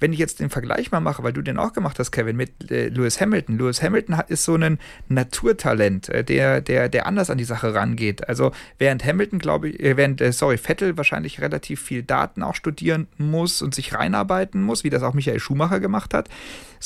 wenn 0.00 0.12
ich 0.12 0.18
jetzt 0.18 0.40
den 0.40 0.50
Vergleich 0.50 0.90
mal 0.90 1.00
mache, 1.00 1.22
weil 1.22 1.32
du 1.32 1.40
den 1.40 1.58
auch 1.58 1.72
gemacht 1.72 1.98
hast, 1.98 2.10
Kevin, 2.10 2.36
mit 2.36 2.70
äh, 2.70 2.88
Lewis 2.88 3.20
Hamilton. 3.22 3.56
Lewis 3.56 3.82
Hamilton 3.82 4.20
ist 4.28 4.44
so 4.44 4.54
ein 4.54 4.78
Naturtalent, 5.08 6.08
äh, 6.08 6.24
der, 6.24 6.60
der, 6.60 6.88
der 6.88 7.06
anders 7.06 7.30
an 7.30 7.38
die 7.38 7.44
Sache 7.44 7.74
rangeht. 7.74 8.28
Also 8.28 8.52
während 8.78 9.04
Hamilton, 9.04 9.38
glaube 9.38 9.70
ich, 9.70 9.80
äh, 9.80 9.96
während, 9.96 10.20
äh, 10.20 10.32
sorry, 10.32 10.58
Vettel 10.58 10.96
wahrscheinlich 10.96 11.40
relativ 11.40 11.80
viel 11.80 12.02
Daten 12.02 12.42
auch 12.42 12.54
studieren 12.54 13.06
muss 13.16 13.62
und 13.62 13.74
sich 13.74 13.94
reinarbeiten 13.94 14.62
muss, 14.62 14.84
wie 14.84 14.90
das 14.90 15.02
auch 15.02 15.14
Michael 15.14 15.40
Schumacher 15.40 15.80
gemacht 15.80 16.12
hat, 16.12 16.28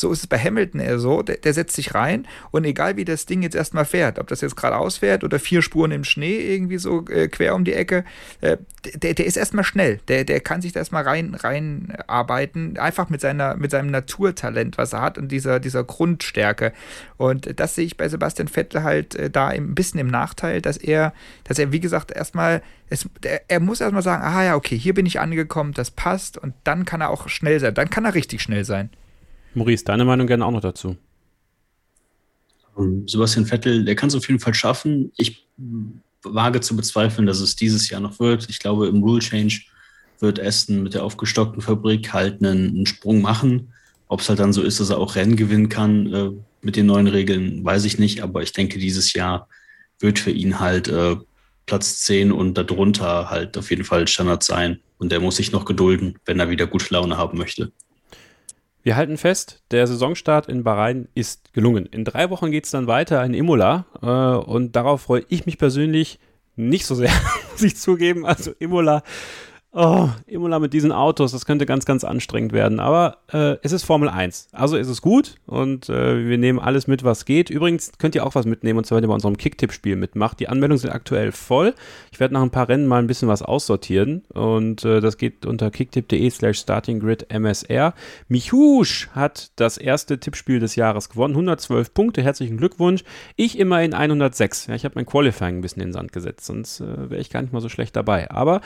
so 0.01 0.13
ist 0.13 0.21
es 0.21 0.27
bei 0.27 0.39
Hamilton 0.39 0.81
eher 0.81 0.99
so, 0.99 1.23
der, 1.23 1.39
der 1.39 1.55
setzt 1.55 1.77
sich 1.77 1.95
rein 1.95 2.27
und 2.51 2.65
egal 2.65 2.97
wie 2.97 3.05
das 3.05 3.27
Ding 3.27 3.43
jetzt 3.43 3.57
erstmal 3.57 3.85
fährt, 3.85 4.19
ob 4.19 4.29
das 4.29 4.41
jetzt 4.41 4.57
geradeaus 4.57 4.99
fährt 4.99 5.25
oder 5.25 5.39
vier 5.39 5.63
Spuren 5.63 5.91
im 5.91 6.05
Schnee 6.05 6.39
irgendwie 6.39 6.79
so 6.79 7.05
äh, 7.09 7.29
quer 7.29 7.55
um 7.55 7.65
die 7.65 7.73
Ecke, 7.73 8.05
äh, 8.41 8.59
der, 8.95 9.15
der 9.15 9.27
ist 9.27 9.37
erstmal 9.37 9.65
schnell. 9.65 10.01
Der, 10.09 10.25
der 10.25 10.41
kann 10.41 10.63
sich 10.63 10.73
da 10.73 10.81
erstmal 10.81 11.03
rein, 11.03 11.35
reinarbeiten, 11.35 12.79
einfach 12.79 13.09
mit, 13.09 13.21
seiner, 13.21 13.57
mit 13.57 13.71
seinem 13.71 13.91
Naturtalent, 13.91 14.79
was 14.79 14.93
er 14.93 15.03
hat 15.03 15.19
und 15.19 15.29
dieser, 15.33 15.61
dieser 15.61 15.85
Grundstärke. 15.85 16.73
Und 17.17 17.59
das 17.59 17.75
sehe 17.75 17.85
ich 17.85 17.97
bei 17.97 18.09
Sebastian 18.09 18.49
Vettel 18.49 18.83
halt 18.83 19.15
äh, 19.15 19.31
da 19.31 19.49
ein 19.49 19.75
bisschen 19.75 20.01
im 20.01 20.09
Nachteil, 20.09 20.63
dass 20.63 20.77
er, 20.77 21.13
dass 21.45 21.59
er, 21.59 21.73
wie 21.73 21.81
gesagt, 21.81 22.13
erstmal, 22.13 22.63
es, 22.89 23.09
er, 23.23 23.43
er 23.49 23.61
muss 23.61 23.81
erstmal 23.81 24.03
sagen, 24.03 24.23
ah 24.23 24.45
ja, 24.45 24.55
okay, 24.55 24.79
hier 24.79 24.95
bin 24.95 25.07
ich 25.07 25.21
angekommen, 25.21 25.73
das 25.73 25.91
passt 25.91 26.39
und 26.39 26.55
dann 26.65 26.85
kann 26.85 27.01
er 27.01 27.11
auch 27.11 27.29
schnell 27.29 27.61
sein. 27.61 27.75
Dann 27.75 27.91
kann 27.91 28.05
er 28.05 28.15
richtig 28.15 28.43
schnell 28.43 28.65
sein. 28.65 28.91
Maurice, 29.59 29.85
deine 29.85 30.05
Meinung 30.05 30.27
gerne 30.27 30.47
auch 30.47 30.51
noch 30.51 30.61
dazu. 30.61 30.97
Ähm, 32.79 33.07
Sebastian 33.07 33.47
Vettel, 33.47 33.85
der 33.85 33.97
kann 33.97 34.09
es 34.09 34.15
auf 34.15 34.27
jeden 34.29 34.41
Fall 34.41 34.55
schaffen. 34.55 35.13
Ich 35.17 35.47
wage 36.23 36.61
zu 36.61 36.77
bezweifeln, 36.77 37.27
dass 37.27 37.41
es 37.41 37.57
dieses 37.57 37.89
Jahr 37.91 38.01
noch 38.01 38.19
wird. 38.19 38.49
Ich 38.49 38.59
glaube, 38.59 38.89
im 38.89 39.03
Rule 39.03 39.21
Change 39.21 39.61
wird 40.21 40.41
Aston 40.41 40.83
mit 40.83 40.95
der 40.95 41.05
aufgestockten 41.05 41.63
Fabrik 41.63 42.13
halt 42.13 42.43
einen, 42.43 42.69
einen 42.69 42.87
Sprung 42.87 43.21
machen. 43.21 43.73
Ob 44.09 44.21
es 44.21 44.29
halt 44.29 44.39
dann 44.39 44.53
so 44.53 44.63
ist, 44.63 44.81
dass 44.81 44.91
er 44.91 44.99
auch 44.99 45.17
Rennen 45.17 45.37
gewinnen 45.37 45.69
kann 45.69 46.13
äh, 46.13 46.31
mit 46.63 46.77
den 46.77 46.87
neuen 46.87 47.07
Regeln, 47.07 47.65
weiß 47.65 47.85
ich 47.85 47.99
nicht. 47.99 48.23
Aber 48.23 48.43
ich 48.43 48.53
denke, 48.53 48.79
dieses 48.79 49.13
Jahr 49.13 49.49
wird 50.01 50.19
für 50.19 50.31
ihn 50.31 50.61
halt 50.61 50.89
äh, 50.89 51.17
Platz 51.67 52.05
10 52.05 52.33
und 52.33 52.57
darunter 52.57 53.31
halt 53.31 53.57
auf 53.59 53.71
jeden 53.71 53.85
Fall 53.85 54.09
Standard 54.09 54.43
sein. 54.43 54.81
Und 54.97 55.13
der 55.13 55.21
muss 55.21 55.37
sich 55.37 55.53
noch 55.53 55.65
gedulden, 55.65 56.19
wenn 56.25 56.41
er 56.41 56.51
wieder 56.51 56.67
gute 56.67 56.93
Laune 56.93 57.17
haben 57.17 57.39
möchte. 57.39 57.71
Wir 58.83 58.97
halten 58.97 59.17
fest, 59.17 59.63
der 59.71 59.87
Saisonstart 59.87 60.49
in 60.49 60.63
Bahrain 60.63 61.09
ist 61.15 61.53
gelungen. 61.53 61.87
In 61.87 62.05
drei 62.05 62.31
Wochen 62.31 62.51
geht 62.51 62.65
es 62.65 62.71
dann 62.71 62.87
weiter 62.87 63.25
in 63.25 63.35
Imola 63.35 63.87
äh, 64.01 64.07
und 64.07 64.77
darauf 64.77 65.03
freue 65.03 65.25
ich 65.29 65.47
mich 65.47 65.59
persönlich 65.59 66.19
nicht 66.57 66.87
so 66.87 66.95
sehr, 66.95 67.11
muss 67.53 67.63
ich 67.63 67.77
zugeben. 67.77 68.25
Also 68.25 68.53
Imola 68.59 69.03
Oh, 69.81 70.09
Imola 70.27 70.59
mit 70.59 70.73
diesen 70.73 70.91
Autos, 70.91 71.31
das 71.31 71.47
könnte 71.47 71.65
ganz, 71.65 71.85
ganz 71.85 72.03
anstrengend 72.03 72.53
werden. 72.53 72.81
Aber 72.81 73.19
äh, 73.33 73.59
es 73.63 73.71
ist 73.71 73.85
Formel 73.85 74.09
1. 74.09 74.49
Also 74.51 74.77
ist 74.77 74.89
es 74.89 75.01
gut 75.01 75.37
und 75.47 75.89
äh, 75.89 76.29
wir 76.29 76.37
nehmen 76.37 76.59
alles 76.59 76.89
mit, 76.89 77.05
was 77.05 77.25
geht. 77.25 77.49
Übrigens 77.49 77.93
könnt 77.97 78.17
ihr 78.17 78.27
auch 78.27 78.35
was 78.35 78.45
mitnehmen 78.45 78.79
und 78.79 78.87
zwar, 78.87 78.97
wenn 78.97 79.05
ihr 79.05 79.09
bei 79.09 79.15
unserem 79.15 79.37
Kicktipp-Spiel 79.37 79.95
mitmacht. 79.95 80.41
Die 80.41 80.49
Anmeldungen 80.49 80.81
sind 80.81 80.91
aktuell 80.91 81.31
voll. 81.31 81.77
Ich 82.11 82.19
werde 82.19 82.35
nach 82.35 82.43
ein 82.43 82.51
paar 82.51 82.69
Rennen 82.69 82.89
mal 82.89 82.99
ein 82.99 83.07
bisschen 83.07 83.29
was 83.29 83.41
aussortieren 83.41 84.25
und 84.35 84.85
äh, 84.85 85.01
das 85.01 85.17
geht 85.17 85.47
unter 85.47 85.71
kicktipp.de 85.71 86.29
slash 86.29 86.59
startinggridmsr. 86.59 87.95
Michusch 88.27 89.11
hat 89.13 89.53
das 89.55 89.79
erste 89.79 90.19
Tippspiel 90.19 90.59
des 90.59 90.75
Jahres 90.75 91.09
gewonnen. 91.09 91.35
112 91.35 91.95
Punkte, 91.95 92.25
herzlichen 92.25 92.57
Glückwunsch. 92.57 93.05
Ich 93.37 93.57
immerhin 93.57 93.95
106. 93.95 94.67
Ja, 94.67 94.75
ich 94.75 94.85
habe 94.85 94.97
mein 94.97 95.07
Qualifying 95.07 95.59
ein 95.59 95.61
bisschen 95.61 95.83
in 95.83 95.91
den 95.91 95.93
Sand 95.93 96.13
gesetzt, 96.13 96.47
sonst 96.47 96.81
äh, 96.81 97.11
wäre 97.11 97.21
ich 97.21 97.31
gar 97.31 97.43
nicht 97.43 97.53
mal 97.53 97.61
so 97.61 97.69
schlecht 97.69 97.95
dabei. 97.95 98.29
Aber 98.33 98.61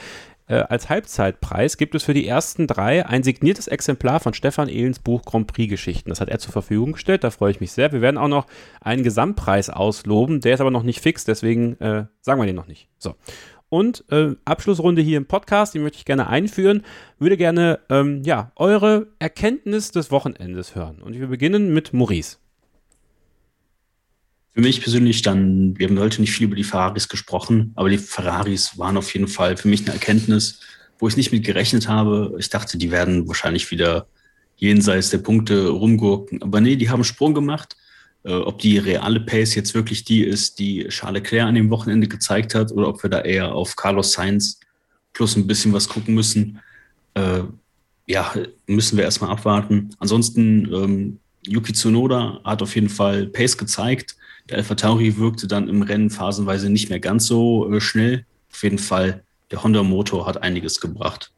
äh, 0.52 0.66
als 0.68 0.90
Halbzeitpreis 0.90 1.78
gibt 1.78 1.94
es 1.94 2.02
für 2.02 2.12
die 2.12 2.28
ersten 2.28 2.66
drei 2.66 3.06
ein 3.06 3.22
signiertes 3.22 3.68
Exemplar 3.68 4.20
von 4.20 4.34
Stefan 4.34 4.68
Ehlens 4.68 4.98
Buch 4.98 5.22
Grand 5.22 5.46
Prix 5.46 5.70
Geschichten. 5.70 6.10
Das 6.10 6.20
hat 6.20 6.28
er 6.28 6.38
zur 6.38 6.52
Verfügung 6.52 6.92
gestellt, 6.92 7.24
da 7.24 7.30
freue 7.30 7.52
ich 7.52 7.60
mich 7.60 7.72
sehr. 7.72 7.92
Wir 7.92 8.02
werden 8.02 8.18
auch 8.18 8.28
noch 8.28 8.46
einen 8.82 9.02
Gesamtpreis 9.02 9.70
ausloben, 9.70 10.42
der 10.42 10.54
ist 10.54 10.60
aber 10.60 10.70
noch 10.70 10.82
nicht 10.82 11.00
fix, 11.00 11.24
deswegen 11.24 11.80
äh, 11.80 12.04
sagen 12.20 12.38
wir 12.38 12.46
den 12.46 12.56
noch 12.56 12.66
nicht. 12.66 12.88
So. 12.98 13.14
Und 13.70 14.04
äh, 14.10 14.34
Abschlussrunde 14.44 15.00
hier 15.00 15.16
im 15.16 15.24
Podcast, 15.24 15.72
die 15.72 15.78
möchte 15.78 15.96
ich 15.96 16.04
gerne 16.04 16.26
einführen. 16.26 16.82
Würde 17.18 17.38
gerne 17.38 17.78
ähm, 17.88 18.22
ja, 18.22 18.52
eure 18.56 19.06
Erkenntnis 19.18 19.92
des 19.92 20.10
Wochenendes 20.10 20.74
hören. 20.74 21.00
Und 21.00 21.18
wir 21.18 21.28
beginnen 21.28 21.72
mit 21.72 21.94
Maurice. 21.94 22.36
Für 24.54 24.60
mich 24.60 24.82
persönlich 24.82 25.22
dann, 25.22 25.78
wir 25.78 25.88
haben 25.88 25.98
heute 25.98 26.20
nicht 26.20 26.32
viel 26.32 26.46
über 26.46 26.56
die 26.56 26.64
Ferraris 26.64 27.08
gesprochen, 27.08 27.72
aber 27.74 27.88
die 27.88 27.98
Ferraris 27.98 28.76
waren 28.78 28.98
auf 28.98 29.12
jeden 29.14 29.28
Fall 29.28 29.56
für 29.56 29.68
mich 29.68 29.82
eine 29.82 29.94
Erkenntnis, 29.94 30.60
wo 30.98 31.08
ich 31.08 31.16
nicht 31.16 31.32
mit 31.32 31.44
gerechnet 31.44 31.88
habe. 31.88 32.36
Ich 32.38 32.50
dachte, 32.50 32.76
die 32.76 32.90
werden 32.90 33.26
wahrscheinlich 33.26 33.70
wieder 33.70 34.06
jenseits 34.56 35.10
der 35.10 35.18
Punkte 35.18 35.68
rumgurken. 35.68 36.42
Aber 36.42 36.60
nee, 36.60 36.76
die 36.76 36.90
haben 36.90 37.02
Sprung 37.02 37.32
gemacht. 37.32 37.76
Äh, 38.24 38.34
ob 38.34 38.58
die 38.60 38.78
reale 38.78 39.20
Pace 39.20 39.54
jetzt 39.54 39.74
wirklich 39.74 40.04
die 40.04 40.22
ist, 40.22 40.58
die 40.58 40.86
Charles 40.88 41.22
Leclerc 41.22 41.48
an 41.48 41.54
dem 41.54 41.70
Wochenende 41.70 42.06
gezeigt 42.06 42.54
hat, 42.54 42.70
oder 42.72 42.88
ob 42.88 43.02
wir 43.02 43.10
da 43.10 43.22
eher 43.22 43.54
auf 43.54 43.74
Carlos 43.74 44.12
Sainz 44.12 44.60
plus 45.12 45.34
ein 45.34 45.46
bisschen 45.46 45.72
was 45.72 45.88
gucken 45.88 46.14
müssen, 46.14 46.60
äh, 47.14 47.42
ja, 48.06 48.32
müssen 48.66 48.96
wir 48.96 49.04
erstmal 49.04 49.30
abwarten. 49.30 49.90
Ansonsten, 49.98 50.72
ähm, 50.72 51.18
Yuki 51.44 51.72
Tsunoda 51.72 52.40
hat 52.44 52.62
auf 52.62 52.74
jeden 52.74 52.88
Fall 52.88 53.26
Pace 53.26 53.56
gezeigt. 53.56 54.16
Der 54.48 54.58
Alpha 54.58 54.74
Tauri 54.74 55.16
wirkte 55.16 55.46
dann 55.46 55.68
im 55.68 55.82
Rennen 55.82 56.10
phasenweise 56.10 56.70
nicht 56.70 56.90
mehr 56.90 57.00
ganz 57.00 57.26
so 57.26 57.72
äh, 57.72 57.80
schnell. 57.80 58.24
Auf 58.50 58.62
jeden 58.62 58.78
Fall, 58.78 59.22
der 59.50 59.62
Honda-Motor 59.62 60.26
hat 60.26 60.42
einiges 60.42 60.80
gebracht. 60.80 61.32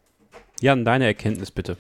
Jan, 0.61 0.85
deine 0.85 1.05
Erkenntnis 1.07 1.51
bitte. 1.51 1.77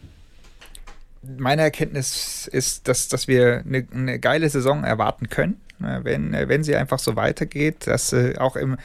Meine 1.38 1.62
Erkenntnis 1.62 2.48
ist, 2.52 2.86
dass, 2.86 3.08
dass 3.08 3.28
wir 3.28 3.62
eine, 3.64 3.86
eine 3.92 4.18
geile 4.18 4.48
Saison 4.48 4.84
erwarten 4.84 5.30
können, 5.30 5.60
wenn, 5.78 6.32
wenn 6.32 6.62
sie 6.62 6.76
einfach 6.76 6.98
so 6.98 7.16
weitergeht, 7.16 7.86
dass 7.86 8.12
äh, 8.12 8.34
auch 8.38 8.56
im, 8.56 8.74
äh, 8.74 8.76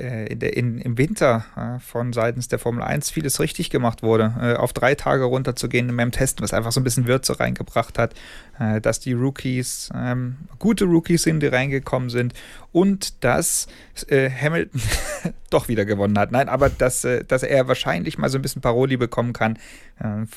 in 0.00 0.38
der, 0.38 0.56
in, 0.56 0.78
im 0.78 0.98
Winter 0.98 1.44
äh, 1.56 1.78
von 1.80 2.12
seitens 2.12 2.48
der 2.48 2.58
Formel 2.58 2.82
1 2.82 3.10
vieles 3.10 3.40
richtig 3.40 3.70
gemacht 3.70 4.02
wurde, 4.02 4.34
äh, 4.40 4.54
auf 4.54 4.72
drei 4.72 4.94
Tage 4.94 5.24
runterzugehen 5.24 5.94
meinem 5.94 6.12
Testen, 6.12 6.42
was 6.42 6.52
einfach 6.52 6.72
so 6.72 6.80
ein 6.80 6.84
bisschen 6.84 7.06
Würze 7.06 7.38
reingebracht 7.38 7.98
hat, 7.98 8.14
äh, 8.58 8.80
dass 8.80 9.00
die 9.00 9.12
Rookies 9.12 9.90
ähm, 9.94 10.36
gute 10.58 10.84
Rookies 10.84 11.22
sind, 11.22 11.40
die 11.40 11.46
reingekommen 11.46 12.10
sind 12.10 12.34
und 12.72 13.24
dass 13.24 13.66
äh, 14.08 14.30
Hamilton 14.30 14.80
doch 15.50 15.68
wieder 15.68 15.84
gewonnen 15.84 16.18
hat. 16.18 16.32
Nein, 16.32 16.48
aber 16.48 16.70
dass, 16.70 17.04
äh, 17.04 17.24
dass 17.24 17.42
er 17.42 17.68
wahrscheinlich 17.68 18.18
mal 18.18 18.28
so 18.28 18.38
ein 18.38 18.42
bisschen 18.42 18.62
Paroli 18.62 18.96
bekommen 18.96 19.32
kann 19.32 19.58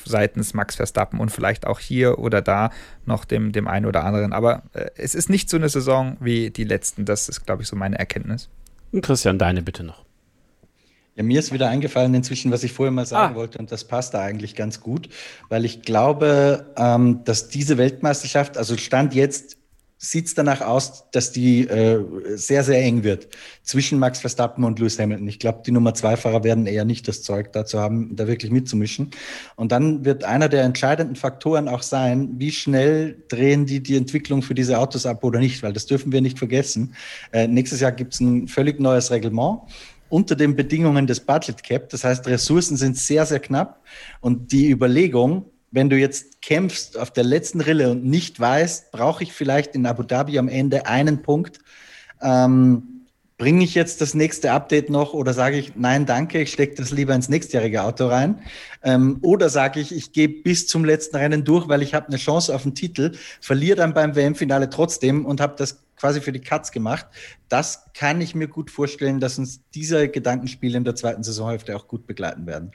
seitens 0.04 0.52
Max 0.52 0.76
Verstappen 0.76 1.20
und 1.20 1.30
vielleicht 1.30 1.66
auch 1.66 1.80
hier 1.80 2.18
oder 2.18 2.42
da 2.42 2.68
noch 3.06 3.24
dem, 3.24 3.50
dem 3.50 3.66
einen 3.66 3.86
oder 3.86 4.04
anderen. 4.04 4.34
Aber 4.34 4.64
es 4.94 5.14
ist 5.14 5.30
nicht 5.30 5.48
so 5.48 5.56
eine 5.56 5.70
Saison 5.70 6.18
wie 6.20 6.50
die 6.50 6.64
letzten. 6.64 7.06
Das 7.06 7.30
ist, 7.30 7.46
glaube 7.46 7.62
ich, 7.62 7.68
so 7.68 7.74
meine 7.74 7.98
Erkenntnis. 7.98 8.50
Und 8.94 9.02
Christian, 9.02 9.40
deine 9.40 9.60
bitte 9.60 9.82
noch. 9.82 10.04
Ja, 11.16 11.24
mir 11.24 11.40
ist 11.40 11.52
wieder 11.52 11.68
eingefallen 11.68 12.14
inzwischen, 12.14 12.52
was 12.52 12.62
ich 12.62 12.72
vorher 12.72 12.92
mal 12.92 13.06
sagen 13.06 13.34
ah. 13.34 13.36
wollte, 13.36 13.58
und 13.58 13.72
das 13.72 13.82
passt 13.82 14.14
da 14.14 14.20
eigentlich 14.20 14.54
ganz 14.54 14.80
gut, 14.80 15.08
weil 15.48 15.64
ich 15.64 15.82
glaube, 15.82 16.72
ähm, 16.76 17.24
dass 17.24 17.48
diese 17.48 17.76
Weltmeisterschaft, 17.76 18.56
also 18.56 18.76
Stand 18.76 19.12
jetzt 19.12 19.56
sieht 20.04 20.26
es 20.26 20.34
danach 20.34 20.60
aus, 20.60 21.10
dass 21.12 21.32
die 21.32 21.66
äh, 21.66 22.04
sehr, 22.36 22.62
sehr 22.62 22.80
eng 22.82 23.04
wird 23.04 23.28
zwischen 23.62 23.98
Max 23.98 24.20
Verstappen 24.20 24.62
und 24.64 24.78
Lewis 24.78 24.98
Hamilton. 24.98 25.26
Ich 25.28 25.38
glaube, 25.38 25.62
die 25.66 25.70
Nummer 25.70 25.94
zwei 25.94 26.16
Fahrer 26.16 26.44
werden 26.44 26.66
eher 26.66 26.84
nicht 26.84 27.08
das 27.08 27.22
Zeug 27.22 27.52
dazu 27.52 27.80
haben, 27.80 28.14
da 28.14 28.26
wirklich 28.26 28.52
mitzumischen. 28.52 29.10
Und 29.56 29.72
dann 29.72 30.04
wird 30.04 30.22
einer 30.24 30.50
der 30.50 30.64
entscheidenden 30.64 31.16
Faktoren 31.16 31.68
auch 31.68 31.82
sein, 31.82 32.34
wie 32.36 32.52
schnell 32.52 33.16
drehen 33.28 33.64
die 33.64 33.82
die 33.82 33.96
Entwicklung 33.96 34.42
für 34.42 34.54
diese 34.54 34.78
Autos 34.78 35.06
ab 35.06 35.24
oder 35.24 35.40
nicht, 35.40 35.62
weil 35.62 35.72
das 35.72 35.86
dürfen 35.86 36.12
wir 36.12 36.20
nicht 36.20 36.38
vergessen. 36.38 36.94
Äh, 37.32 37.48
nächstes 37.48 37.80
Jahr 37.80 37.92
gibt 37.92 38.12
es 38.12 38.20
ein 38.20 38.46
völlig 38.46 38.80
neues 38.80 39.10
Reglement 39.10 39.60
unter 40.10 40.36
den 40.36 40.54
Bedingungen 40.54 41.06
des 41.06 41.20
Budget 41.20 41.62
Cap. 41.62 41.88
Das 41.88 42.04
heißt, 42.04 42.26
Ressourcen 42.26 42.76
sind 42.76 42.96
sehr, 42.98 43.24
sehr 43.24 43.40
knapp. 43.40 43.82
Und 44.20 44.52
die 44.52 44.70
Überlegung, 44.70 45.46
wenn 45.74 45.90
du 45.90 45.96
jetzt 45.96 46.40
kämpfst 46.40 46.96
auf 46.96 47.10
der 47.10 47.24
letzten 47.24 47.60
Rille 47.60 47.90
und 47.90 48.04
nicht 48.04 48.38
weißt, 48.38 48.92
brauche 48.92 49.24
ich 49.24 49.32
vielleicht 49.32 49.74
in 49.74 49.86
Abu 49.86 50.04
Dhabi 50.04 50.38
am 50.38 50.48
Ende 50.48 50.86
einen 50.86 51.22
Punkt, 51.22 51.58
ähm, 52.22 53.06
bringe 53.38 53.64
ich 53.64 53.74
jetzt 53.74 54.00
das 54.00 54.14
nächste 54.14 54.52
Update 54.52 54.88
noch 54.88 55.14
oder 55.14 55.34
sage 55.34 55.56
ich, 55.56 55.74
nein, 55.74 56.06
danke, 56.06 56.40
ich 56.40 56.52
stecke 56.52 56.76
das 56.76 56.92
lieber 56.92 57.12
ins 57.12 57.28
nächstjährige 57.28 57.82
Auto 57.82 58.06
rein? 58.06 58.40
Ähm, 58.84 59.18
oder 59.22 59.48
sage 59.48 59.80
ich, 59.80 59.92
ich 59.92 60.12
gehe 60.12 60.28
bis 60.28 60.68
zum 60.68 60.84
letzten 60.84 61.16
Rennen 61.16 61.44
durch, 61.44 61.66
weil 61.66 61.82
ich 61.82 61.92
habe 61.92 62.06
eine 62.06 62.18
Chance 62.18 62.54
auf 62.54 62.62
den 62.62 62.76
Titel, 62.76 63.10
verliere 63.40 63.76
dann 63.76 63.94
beim 63.94 64.14
WM-Finale 64.14 64.70
trotzdem 64.70 65.26
und 65.26 65.40
habe 65.40 65.56
das 65.58 65.82
quasi 65.96 66.20
für 66.20 66.30
die 66.30 66.40
Cuts 66.40 66.70
gemacht. 66.70 67.06
Das 67.48 67.86
kann 67.94 68.20
ich 68.20 68.36
mir 68.36 68.46
gut 68.46 68.70
vorstellen, 68.70 69.18
dass 69.18 69.38
uns 69.40 69.60
diese 69.74 70.08
Gedankenspiele 70.08 70.78
in 70.78 70.84
der 70.84 70.94
zweiten 70.94 71.24
Saisonhälfte 71.24 71.74
auch 71.74 71.88
gut 71.88 72.06
begleiten 72.06 72.46
werden. 72.46 72.70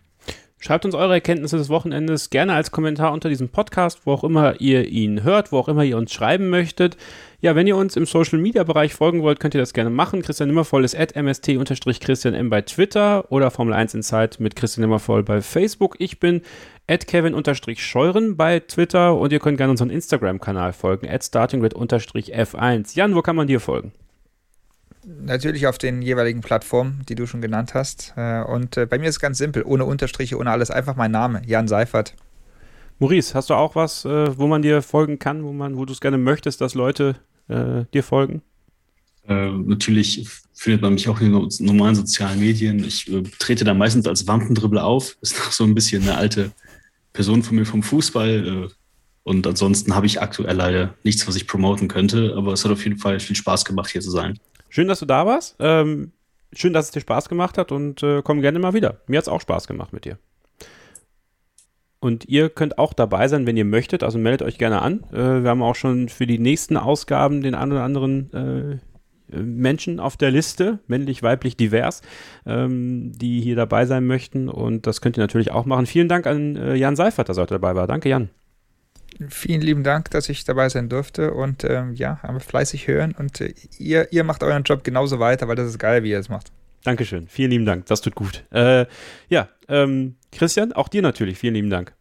Schreibt 0.62 0.84
uns 0.84 0.94
eure 0.94 1.14
Erkenntnisse 1.14 1.56
des 1.56 1.70
Wochenendes 1.70 2.30
gerne 2.30 2.54
als 2.54 2.72
Kommentar 2.72 3.14
unter 3.14 3.30
diesem 3.30 3.48
Podcast, 3.48 4.02
wo 4.04 4.12
auch 4.12 4.26
immer 4.26 4.60
ihr 4.60 4.90
ihn 4.90 5.24
hört, 5.24 5.54
wo 5.54 5.58
auch 5.58 5.70
immer 5.70 5.86
ihr 5.86 5.96
uns 5.96 6.12
schreiben 6.12 6.50
möchtet. 6.50 6.98
Ja, 7.40 7.56
wenn 7.56 7.66
ihr 7.66 7.78
uns 7.78 7.96
im 7.96 8.06
Social 8.06 8.40
Media 8.40 8.66
Bereich 8.66 8.94
folgen 8.94 9.22
wollt, 9.22 9.40
könnt 9.40 9.56
ihr 9.56 9.62
das 9.62 9.74
gerne 9.74 9.90
machen. 9.90 10.22
Christian 10.22 10.50
Nimmervoll 10.50 10.84
ist 10.84 11.00
at 11.00 11.16
mst-christian 11.16 12.34
m 12.34 12.50
bei 12.50 12.62
Twitter 12.62 13.32
oder 13.32 13.52
Formel 13.52 13.74
1 13.74 13.94
Insight 13.94 14.42
mit 14.42 14.58
Christian 14.58 14.82
Nimmervoll 14.82 15.24
bei 15.24 15.42
Facebook. 15.42 15.96
Ich 16.00 16.20
bin 16.20 16.42
at 16.88 17.08
kevin-scheuren 17.08 18.36
bei 18.36 18.60
Twitter 18.60 19.18
und 19.18 19.32
ihr 19.32 19.40
könnt 19.40 19.58
gerne 19.58 19.72
unseren 19.72 19.90
Instagram-Kanal 19.90 20.74
folgen, 20.74 21.08
at 21.08 21.24
startinggrid-f1. 21.24 22.98
Jan, 22.98 23.16
wo 23.16 23.22
kann 23.22 23.38
man 23.38 23.48
dir 23.48 23.62
folgen? 23.62 23.94
Natürlich 25.22 25.66
auf 25.66 25.80
den 25.80 26.04
jeweiligen 26.04 26.42
Plattformen, 26.42 27.02
die 27.10 27.16
du 27.16 27.26
schon 27.26 27.42
genannt 27.42 27.74
hast. 27.74 28.14
Äh, 28.16 28.44
und 28.44 28.78
äh, 28.78 28.86
bei 28.86 29.00
mir 29.00 29.10
ist 29.10 29.16
es 29.16 29.20
ganz 29.20 29.40
simpel, 29.40 29.64
ohne 29.64 29.86
Unterstriche, 29.86 30.38
ohne 30.38 30.52
alles, 30.52 30.70
einfach 30.70 30.96
mein 30.96 31.12
Name, 31.12 31.42
Jan 31.48 31.68
Seifert. 31.68 32.14
Maurice, 33.00 33.34
hast 33.34 33.50
du 33.50 33.56
auch 33.56 33.76
was, 33.76 34.06
äh, 34.06 34.38
wo 34.38 34.46
man 34.46 34.62
dir 34.62 34.84
folgen 34.84 35.18
kann, 35.18 35.44
wo 35.44 35.52
man, 35.52 35.78
wo 35.78 35.86
du 35.86 35.94
es 35.94 36.02
gerne 36.02 36.20
möchtest, 36.20 36.62
dass 36.62 36.76
Leute 36.76 37.16
äh, 37.48 37.86
dir 37.92 38.04
folgen? 38.04 38.44
Äh, 39.28 39.50
natürlich 39.50 40.28
findet 40.54 40.84
man 40.84 40.94
mich 40.94 41.10
auch 41.10 41.20
in 41.22 41.32
den 41.32 41.50
normalen 41.66 41.96
sozialen 41.96 42.40
Medien. 42.40 42.84
Ich 42.84 43.12
äh, 43.12 43.24
trete 43.40 43.64
da 43.64 43.74
meistens 43.74 44.06
als 44.06 44.28
Wampendribbel 44.28 44.78
auf. 44.78 45.18
Ist 45.22 45.38
noch 45.38 45.52
so 45.52 45.64
ein 45.64 45.74
bisschen 45.74 46.04
eine 46.04 46.18
alte 46.18 46.52
Person 47.14 47.42
von 47.42 47.56
mir 47.56 47.66
vom 47.66 47.82
Fußball. 47.82 48.70
und 49.24 49.48
ansonsten 49.48 49.96
habe 49.96 50.06
ich 50.06 50.22
aktuell 50.22 50.56
leider 50.56 50.94
nichts, 51.04 51.28
was 51.28 51.36
ich 51.36 51.48
promoten 51.48 51.88
könnte. 51.88 52.36
Aber 52.38 52.54
es 52.54 52.64
hat 52.64 52.72
auf 52.72 52.84
jeden 52.84 53.00
Fall 53.00 53.20
viel 53.20 53.36
Spaß 53.36 53.66
gemacht, 53.66 53.90
hier 53.90 54.02
zu 54.02 54.12
sein. 54.12 54.38
Schön, 54.70 54.88
dass 54.88 55.00
du 55.00 55.06
da 55.06 55.26
warst. 55.26 55.56
Ähm, 55.60 56.12
schön, 56.54 56.74
dass 56.74 56.86
es 56.86 56.92
dir 56.92 57.02
Spaß 57.02 57.30
gemacht 57.30 57.58
hat 57.58 57.72
und 57.72 58.04
äh, 58.04 58.22
komm 58.24 58.42
gerne 58.42 58.60
mal 58.60 58.74
wieder. 58.74 59.02
Mir 59.08 59.18
hat 59.18 59.24
es 59.26 59.30
auch 59.30 59.42
Spaß 59.42 59.68
gemacht 59.68 59.94
mit 59.94 60.06
dir. 60.06 60.18
Und 62.00 62.26
ihr 62.30 62.50
könnt 62.50 62.78
auch 62.78 62.94
dabei 62.94 63.28
sein, 63.28 63.46
wenn 63.46 63.58
ihr 63.58 63.66
möchtet. 63.66 64.04
Also 64.04 64.18
meldet 64.18 64.42
euch 64.42 64.58
gerne 64.58 64.82
an. 64.82 65.04
Äh, 65.12 65.44
wir 65.44 65.50
haben 65.50 65.62
auch 65.62 65.76
schon 65.76 66.08
für 66.08 66.26
die 66.26 66.40
nächsten 66.40 66.78
Ausgaben 66.78 67.42
den 67.42 67.56
einen 67.56 67.74
oder 67.74 67.84
anderen 67.84 68.34
äh, 68.34 68.78
Menschen 69.36 70.00
auf 70.00 70.18
der 70.18 70.32
Liste, 70.32 70.80
männlich, 70.88 71.22
weiblich, 71.22 71.58
divers, 71.58 72.02
ähm, 72.46 73.12
die 73.16 73.42
hier 73.42 73.56
dabei 73.56 73.86
sein 73.86 74.06
möchten. 74.08 74.50
Und 74.50 74.88
das 74.88 75.02
könnt 75.02 75.18
ihr 75.18 75.22
natürlich 75.22 75.52
auch 75.52 75.66
machen. 75.66 75.86
Vielen 75.86 76.08
Dank 76.08 76.26
an 76.26 76.56
äh, 76.56 76.76
Jan 76.76 76.96
Seifert, 76.96 77.30
dass 77.30 77.38
er 77.38 77.44
heute 77.44 77.56
dabei 77.56 77.76
war. 77.76 77.86
Danke, 77.86 78.10
Jan. 78.10 78.30
Vielen 79.28 79.62
lieben 79.62 79.84
Dank, 79.84 80.10
dass 80.12 80.30
ich 80.30 80.46
dabei 80.46 80.70
sein 80.70 80.88
durfte 80.88 81.34
und 81.34 81.66
ähm, 81.66 81.94
ja, 81.94 82.22
haben 82.24 82.40
fleißig 82.40 82.88
hören 82.88 83.14
und 83.18 83.42
äh, 83.42 83.54
ihr, 83.78 84.14
ihr 84.14 84.24
macht 84.24 84.44
euren 84.44 84.64
Job 84.64 84.84
genauso 84.84 85.20
weiter, 85.20 85.48
weil 85.50 85.58
das 85.58 85.68
ist 85.68 85.80
geil, 85.80 86.04
wie 86.04 86.12
ihr 86.12 86.20
es 86.20 86.30
macht. 86.30 86.52
Dankeschön, 86.84 87.28
vielen 87.28 87.52
lieben 87.52 87.66
Dank, 87.66 87.86
das 87.88 88.00
tut 88.00 88.16
gut. 88.16 88.46
Äh, 88.52 88.86
ja, 89.28 89.50
ähm, 89.68 90.16
Christian, 90.32 90.72
auch 90.72 90.88
dir 90.88 91.02
natürlich, 91.02 91.38
vielen 91.38 91.56
lieben 91.56 91.70
Dank. 91.70 91.94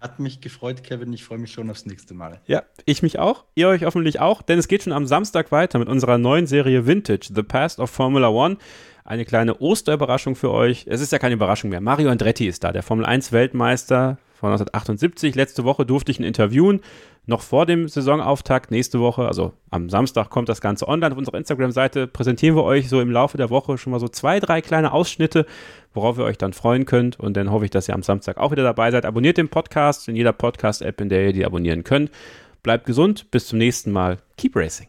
Hat 0.00 0.18
mich 0.18 0.40
gefreut, 0.40 0.82
Kevin. 0.82 1.12
Ich 1.12 1.24
freue 1.24 1.36
mich 1.36 1.52
schon 1.52 1.68
aufs 1.68 1.84
nächste 1.84 2.14
Mal. 2.14 2.40
Ja, 2.46 2.62
ich 2.86 3.02
mich 3.02 3.18
auch. 3.18 3.44
Ihr 3.54 3.68
euch 3.68 3.84
hoffentlich 3.84 4.18
auch, 4.18 4.40
denn 4.40 4.58
es 4.58 4.66
geht 4.66 4.82
schon 4.82 4.94
am 4.94 5.06
Samstag 5.06 5.52
weiter 5.52 5.78
mit 5.78 5.88
unserer 5.88 6.16
neuen 6.16 6.46
Serie 6.46 6.86
Vintage, 6.86 7.28
The 7.34 7.42
Past 7.42 7.78
of 7.78 7.90
Formula 7.90 8.28
One. 8.28 8.56
Eine 9.04 9.26
kleine 9.26 9.60
Osterüberraschung 9.60 10.36
für 10.36 10.50
euch. 10.52 10.86
Es 10.88 11.02
ist 11.02 11.12
ja 11.12 11.18
keine 11.18 11.34
Überraschung 11.34 11.68
mehr. 11.68 11.82
Mario 11.82 12.08
Andretti 12.08 12.46
ist 12.46 12.64
da, 12.64 12.72
der 12.72 12.82
Formel 12.82 13.04
1 13.04 13.30
Weltmeister 13.32 14.16
von 14.40 14.50
1978. 14.50 15.34
Letzte 15.34 15.64
Woche 15.64 15.86
durfte 15.86 16.10
ich 16.10 16.18
ihn 16.18 16.24
interviewen, 16.24 16.80
noch 17.26 17.42
vor 17.42 17.66
dem 17.66 17.88
Saisonauftakt. 17.88 18.70
Nächste 18.70 18.98
Woche, 19.00 19.26
also 19.26 19.52
am 19.70 19.90
Samstag, 19.90 20.30
kommt 20.30 20.48
das 20.48 20.60
Ganze 20.60 20.88
online. 20.88 21.12
Auf 21.12 21.18
unserer 21.18 21.38
Instagram-Seite 21.38 22.06
präsentieren 22.06 22.56
wir 22.56 22.64
euch 22.64 22.88
so 22.88 23.00
im 23.00 23.10
Laufe 23.10 23.36
der 23.36 23.50
Woche 23.50 23.78
schon 23.78 23.92
mal 23.92 24.00
so 24.00 24.08
zwei, 24.08 24.40
drei 24.40 24.60
kleine 24.62 24.92
Ausschnitte, 24.92 25.46
worauf 25.94 26.18
ihr 26.18 26.24
euch 26.24 26.38
dann 26.38 26.52
freuen 26.52 26.86
könnt. 26.86 27.20
Und 27.20 27.36
dann 27.36 27.50
hoffe 27.50 27.66
ich, 27.66 27.70
dass 27.70 27.88
ihr 27.88 27.94
am 27.94 28.02
Samstag 28.02 28.38
auch 28.38 28.50
wieder 28.50 28.64
dabei 28.64 28.90
seid. 28.90 29.04
Abonniert 29.04 29.36
den 29.36 29.48
Podcast 29.48 30.08
in 30.08 30.16
jeder 30.16 30.32
Podcast-App, 30.32 31.00
in 31.00 31.08
der 31.10 31.26
ihr 31.26 31.32
die 31.32 31.44
abonnieren 31.44 31.84
könnt. 31.84 32.10
Bleibt 32.62 32.86
gesund, 32.86 33.30
bis 33.30 33.46
zum 33.46 33.58
nächsten 33.58 33.92
Mal. 33.92 34.18
Keep 34.36 34.56
Racing. 34.56 34.88